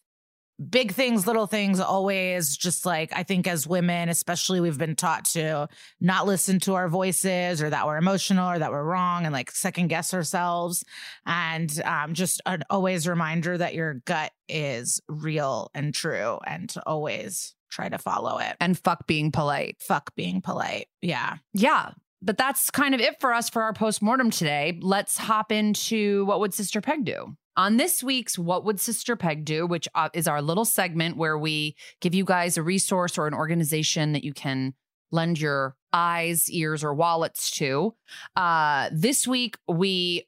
big 0.69 0.93
things, 0.93 1.25
little 1.25 1.47
things. 1.47 1.79
Always 1.79 2.57
just 2.57 2.85
like 2.85 3.11
I 3.15 3.23
think 3.23 3.47
as 3.47 3.67
women, 3.67 4.09
especially, 4.09 4.59
we've 4.59 4.77
been 4.77 4.95
taught 4.95 5.25
to 5.25 5.67
not 5.99 6.27
listen 6.27 6.59
to 6.61 6.75
our 6.75 6.89
voices, 6.89 7.61
or 7.61 7.69
that 7.69 7.85
we're 7.85 7.97
emotional, 7.97 8.49
or 8.49 8.59
that 8.59 8.71
we're 8.71 8.83
wrong, 8.83 9.25
and 9.25 9.33
like 9.33 9.51
second 9.51 9.87
guess 9.87 10.13
ourselves. 10.13 10.83
And 11.25 11.71
um, 11.83 12.13
just 12.13 12.41
an 12.45 12.63
always 12.69 13.07
reminder 13.07 13.57
that 13.57 13.73
your 13.73 13.95
gut 14.05 14.31
is 14.47 15.01
real 15.07 15.69
and 15.73 15.93
true, 15.93 16.39
and 16.45 16.69
to 16.69 16.83
always 16.85 17.55
try 17.69 17.87
to 17.87 17.99
follow 17.99 18.39
it 18.39 18.55
And 18.59 18.77
fuck 18.77 19.05
being 19.05 19.31
polite. 19.31 19.77
fuck 19.79 20.15
being 20.15 20.41
polite. 20.41 20.87
Yeah. 21.01 21.37
Yeah. 21.53 21.91
But 22.21 22.37
that's 22.37 22.69
kind 22.71 22.93
of 22.93 22.99
it 22.99 23.21
for 23.21 23.33
us 23.33 23.49
for 23.49 23.61
our 23.61 23.73
postmortem 23.73 24.31
today. 24.31 24.77
Let's 24.81 25.17
hop 25.17 25.51
into 25.51 26.25
what 26.25 26.39
would 26.41 26.53
Sister 26.53 26.81
Peg 26.81 27.05
do? 27.05 27.37
On 27.59 27.75
this 27.75 28.01
week's 28.01 28.39
What 28.39 28.63
Would 28.63 28.79
Sister 28.79 29.17
Peg 29.17 29.43
Do, 29.43 29.67
which 29.67 29.85
uh, 29.93 30.07
is 30.13 30.29
our 30.29 30.41
little 30.41 30.63
segment 30.63 31.17
where 31.17 31.37
we 31.37 31.75
give 31.99 32.15
you 32.15 32.23
guys 32.23 32.55
a 32.55 32.63
resource 32.63 33.17
or 33.17 33.27
an 33.27 33.33
organization 33.33 34.13
that 34.13 34.23
you 34.23 34.31
can 34.31 34.75
lend 35.11 35.41
your 35.41 35.75
eyes, 35.91 36.49
ears, 36.49 36.85
or 36.85 36.93
wallets 36.93 37.51
to. 37.57 37.93
Uh, 38.37 38.89
this 38.93 39.27
week, 39.27 39.57
we 39.67 40.25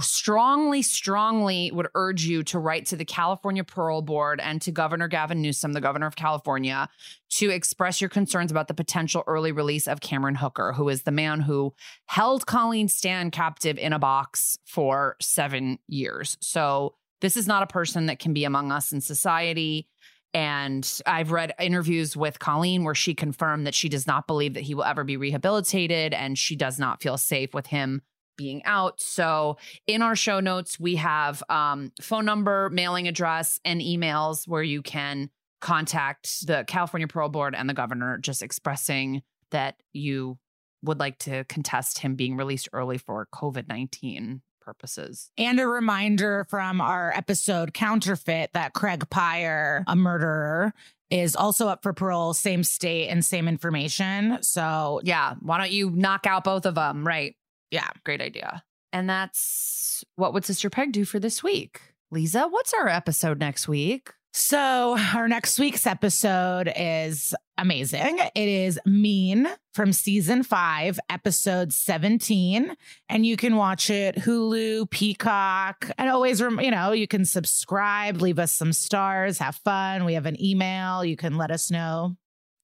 strongly, 0.00 0.82
strongly 0.82 1.70
would 1.72 1.88
urge 1.94 2.24
you 2.24 2.42
to 2.44 2.58
write 2.58 2.86
to 2.86 2.96
the 2.96 3.04
California 3.04 3.64
Parole 3.64 4.02
Board 4.02 4.40
and 4.40 4.60
to 4.62 4.70
Governor 4.70 5.08
Gavin 5.08 5.40
Newsom, 5.40 5.72
the 5.72 5.80
governor 5.80 6.06
of 6.06 6.16
California, 6.16 6.88
to 7.30 7.50
express 7.50 8.00
your 8.00 8.10
concerns 8.10 8.50
about 8.50 8.68
the 8.68 8.74
potential 8.74 9.24
early 9.26 9.52
release 9.52 9.86
of 9.86 10.00
Cameron 10.00 10.34
Hooker, 10.34 10.72
who 10.72 10.88
is 10.88 11.02
the 11.02 11.10
man 11.10 11.40
who 11.40 11.74
held 12.06 12.46
Colleen 12.46 12.88
Stan 12.88 13.30
captive 13.30 13.78
in 13.78 13.92
a 13.92 13.98
box 13.98 14.58
for 14.64 15.16
seven 15.20 15.78
years. 15.88 16.36
So, 16.40 16.94
this 17.20 17.36
is 17.36 17.46
not 17.46 17.62
a 17.62 17.66
person 17.66 18.06
that 18.06 18.18
can 18.18 18.34
be 18.34 18.44
among 18.44 18.70
us 18.70 18.92
in 18.92 19.00
society. 19.00 19.88
And 20.34 21.00
I've 21.06 21.30
read 21.30 21.54
interviews 21.60 22.16
with 22.16 22.38
Colleen 22.38 22.84
where 22.84 22.94
she 22.94 23.14
confirmed 23.14 23.66
that 23.66 23.74
she 23.74 23.88
does 23.88 24.06
not 24.06 24.26
believe 24.26 24.54
that 24.54 24.64
he 24.64 24.74
will 24.74 24.84
ever 24.84 25.04
be 25.04 25.16
rehabilitated 25.16 26.12
and 26.12 26.36
she 26.36 26.56
does 26.56 26.78
not 26.78 27.00
feel 27.00 27.16
safe 27.16 27.54
with 27.54 27.68
him 27.68 28.02
being 28.36 28.62
out. 28.64 29.00
So 29.00 29.58
in 29.86 30.02
our 30.02 30.16
show 30.16 30.40
notes, 30.40 30.78
we 30.78 30.96
have 30.96 31.42
um, 31.48 31.92
phone 32.00 32.24
number, 32.24 32.70
mailing 32.70 33.08
address, 33.08 33.60
and 33.64 33.80
emails 33.80 34.46
where 34.48 34.62
you 34.62 34.82
can 34.82 35.30
contact 35.60 36.46
the 36.46 36.64
California 36.66 37.08
Parole 37.08 37.30
Board 37.30 37.54
and 37.54 37.68
the 37.68 37.74
governor, 37.74 38.18
just 38.18 38.42
expressing 38.42 39.22
that 39.50 39.76
you 39.92 40.38
would 40.82 41.00
like 41.00 41.18
to 41.18 41.44
contest 41.44 41.98
him 41.98 42.14
being 42.14 42.36
released 42.36 42.68
early 42.72 42.98
for 42.98 43.26
COVID 43.34 43.68
19 43.68 44.42
purposes. 44.60 45.30
And 45.36 45.60
a 45.60 45.66
reminder 45.66 46.46
from 46.48 46.80
our 46.80 47.12
episode 47.14 47.74
Counterfeit 47.74 48.52
that 48.54 48.72
Craig 48.72 49.08
Peyer, 49.10 49.84
a 49.86 49.94
murderer, 49.94 50.72
is 51.10 51.36
also 51.36 51.68
up 51.68 51.82
for 51.82 51.92
parole, 51.92 52.34
same 52.34 52.64
state 52.64 53.08
and 53.08 53.24
same 53.24 53.46
information. 53.46 54.38
So, 54.42 55.00
yeah, 55.04 55.34
why 55.40 55.58
don't 55.58 55.70
you 55.70 55.90
knock 55.90 56.26
out 56.26 56.44
both 56.44 56.66
of 56.66 56.74
them? 56.74 57.06
Right. 57.06 57.36
Yeah, 57.74 57.88
great 58.04 58.20
idea. 58.20 58.62
And 58.92 59.10
that's 59.10 60.04
what 60.14 60.32
would 60.32 60.44
Sister 60.44 60.70
Peg 60.70 60.92
do 60.92 61.04
for 61.04 61.18
this 61.18 61.42
week? 61.42 61.80
Liza, 62.12 62.46
what's 62.46 62.72
our 62.72 62.86
episode 62.86 63.40
next 63.40 63.66
week? 63.66 64.12
So, 64.32 64.96
our 65.12 65.26
next 65.26 65.58
week's 65.58 65.84
episode 65.84 66.72
is 66.76 67.34
amazing. 67.58 68.20
It 68.36 68.48
is 68.48 68.78
Mean 68.86 69.48
from 69.72 69.92
season 69.92 70.44
five, 70.44 71.00
episode 71.10 71.72
17. 71.72 72.76
And 73.08 73.26
you 73.26 73.36
can 73.36 73.56
watch 73.56 73.90
it 73.90 74.14
Hulu, 74.14 74.88
Peacock, 74.90 75.90
and 75.98 76.08
always, 76.08 76.38
you 76.38 76.70
know, 76.70 76.92
you 76.92 77.08
can 77.08 77.24
subscribe, 77.24 78.20
leave 78.20 78.38
us 78.38 78.52
some 78.52 78.72
stars, 78.72 79.38
have 79.38 79.56
fun. 79.56 80.04
We 80.04 80.14
have 80.14 80.26
an 80.26 80.40
email. 80.40 81.04
You 81.04 81.16
can 81.16 81.36
let 81.36 81.50
us 81.50 81.72
know 81.72 82.16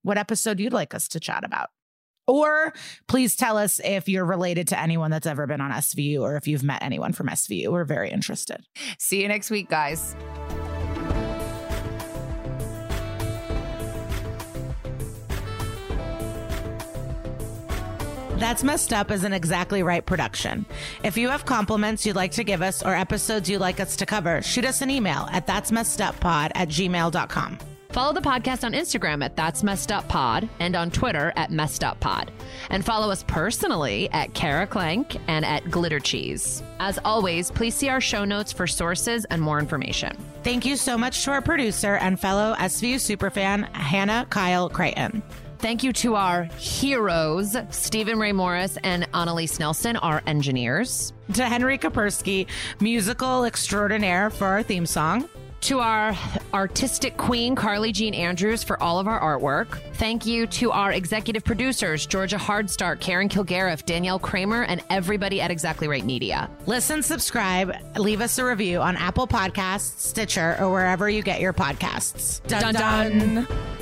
what 0.03 0.19
episode 0.19 0.61
you'd 0.61 0.73
like 0.73 0.95
us 0.95 1.09
to 1.09 1.19
chat 1.19 1.43
about. 1.45 1.71
Or 2.31 2.73
please 3.09 3.35
tell 3.35 3.59
us 3.59 3.81
if 3.83 4.09
you're 4.09 4.25
related 4.25 4.69
to 4.69 4.79
anyone 4.79 5.11
that's 5.11 5.27
ever 5.27 5.49
been 5.49 5.61
on 5.61 5.73
SVU 5.73 6.21
or 6.21 6.37
if 6.37 6.47
you've 6.47 6.63
met 6.63 6.81
anyone 6.81 7.13
from 7.13 7.27
SVU. 7.27 7.73
We're 7.73 7.85
very 7.85 8.09
interested. 8.09 8.65
See 8.99 9.21
you 9.21 9.27
next 9.27 9.51
week, 9.51 9.69
guys. 9.69 10.15
That's 18.37 18.63
Messed 18.63 18.93
Up 18.93 19.11
is 19.11 19.25
an 19.25 19.33
exactly 19.33 19.83
right 19.83 20.07
production. 20.07 20.65
If 21.03 21.19
you 21.19 21.29
have 21.31 21.45
compliments 21.45 22.07
you'd 22.07 22.15
like 22.17 22.31
to 22.33 22.45
give 22.45 22.63
us 22.63 22.83
or 22.83 22.95
episodes 22.95 23.51
you'd 23.51 23.59
like 23.59 23.81
us 23.81 23.97
to 23.97 24.07
cover, 24.07 24.41
shoot 24.41 24.65
us 24.65 24.83
an 24.83 24.89
email 24.89 25.29
at 25.33 25.49
that's 25.49 25.73
messed 25.73 26.01
up 26.01 26.19
pod 26.21 26.53
at 26.55 26.69
gmail.com. 26.69 27.59
Follow 27.93 28.13
the 28.13 28.21
podcast 28.21 28.63
on 28.63 28.73
Instagram 28.73 29.25
at 29.25 29.35
That's 29.35 29.65
Messed 29.65 29.91
Up 29.91 30.07
Pod 30.07 30.49
and 30.61 30.77
on 30.77 30.93
Twitter 30.93 31.33
at 31.35 31.51
Messed 31.51 31.83
Up 31.83 31.99
Pod. 31.99 32.31
And 32.71 32.85
follow 32.85 33.11
us 33.11 33.25
personally 33.27 34.09
at 34.13 34.33
Kara 34.33 34.65
Klenk 34.65 35.21
and 35.27 35.45
at 35.45 35.69
Glitter 35.73 35.99
Cheese. 35.99 36.63
As 36.79 37.01
always, 37.05 37.51
please 37.51 37.75
see 37.75 37.89
our 37.89 38.01
show 38.01 38.25
notes 38.25 38.53
for 38.53 38.69
sources 38.69 39.25
and 39.25 39.43
more 39.43 39.59
information. 39.59 40.17
Thank 40.45 40.65
you 40.65 40.77
so 40.77 40.97
much 40.97 41.25
to 41.25 41.33
our 41.33 41.43
producer 41.43 41.97
and 41.97 42.19
fellow 42.19 42.55
SVU 42.59 42.95
superfan, 42.95 43.69
Hannah 43.75 44.25
Kyle 44.31 44.69
Creighton. 44.69 45.21
Thank 45.59 45.83
you 45.83 45.93
to 45.95 46.15
our 46.15 46.45
heroes, 46.59 47.57
Stephen 47.71 48.21
Ray 48.21 48.33
Morris 48.33 48.79
and 48.85 49.07
Annalise 49.13 49.59
Nelson, 49.59 49.97
our 49.97 50.23
engineers. 50.29 51.13
To 51.35 51.45
Henry 51.45 51.77
Kapersky, 51.77 52.47
musical 52.81 53.45
extraordinaire 53.45 54.31
for 54.31 54.47
our 54.47 54.63
theme 54.63 54.87
song 54.87 55.29
to 55.63 55.81
our 55.81 56.17
artistic 56.53 57.17
queen, 57.17 57.55
Carly 57.55 57.93
Jean 57.93 58.15
Andrews, 58.15 58.63
for 58.63 58.81
all 58.83 58.99
of 58.99 59.07
our 59.07 59.21
artwork. 59.21 59.79
Thank 59.95 60.27
you 60.27 60.47
to 60.49 60.71
our 60.73 60.93
executive 60.93 61.45
producers, 61.45 62.07
Georgia 62.07 62.37
Hardstark, 62.37 63.01
Karen 63.01 63.29
Kilgariff, 63.29 63.85
Danielle 63.85 64.19
Kramer, 64.19 64.65
and 64.65 64.83
everybody 64.91 65.41
at 65.41 65.51
Exactly 65.51 65.89
Right 65.89 66.05
Media. 66.05 66.51
Listen, 66.67 67.03
subscribe, 67.03 67.75
leave 67.97 68.21
us 68.21 68.39
a 68.39 68.45
review 68.45 68.81
on 68.81 68.97
Apple 68.97 69.27
Podcasts, 69.27 69.99
Stitcher, 69.99 70.57
or 70.61 70.71
wherever 70.71 71.09
you 71.09 71.23
get 71.23 71.41
your 71.41 71.53
podcasts. 71.53 72.47
Dun 72.47 72.75
dun. 72.75 73.35
dun. 73.35 73.80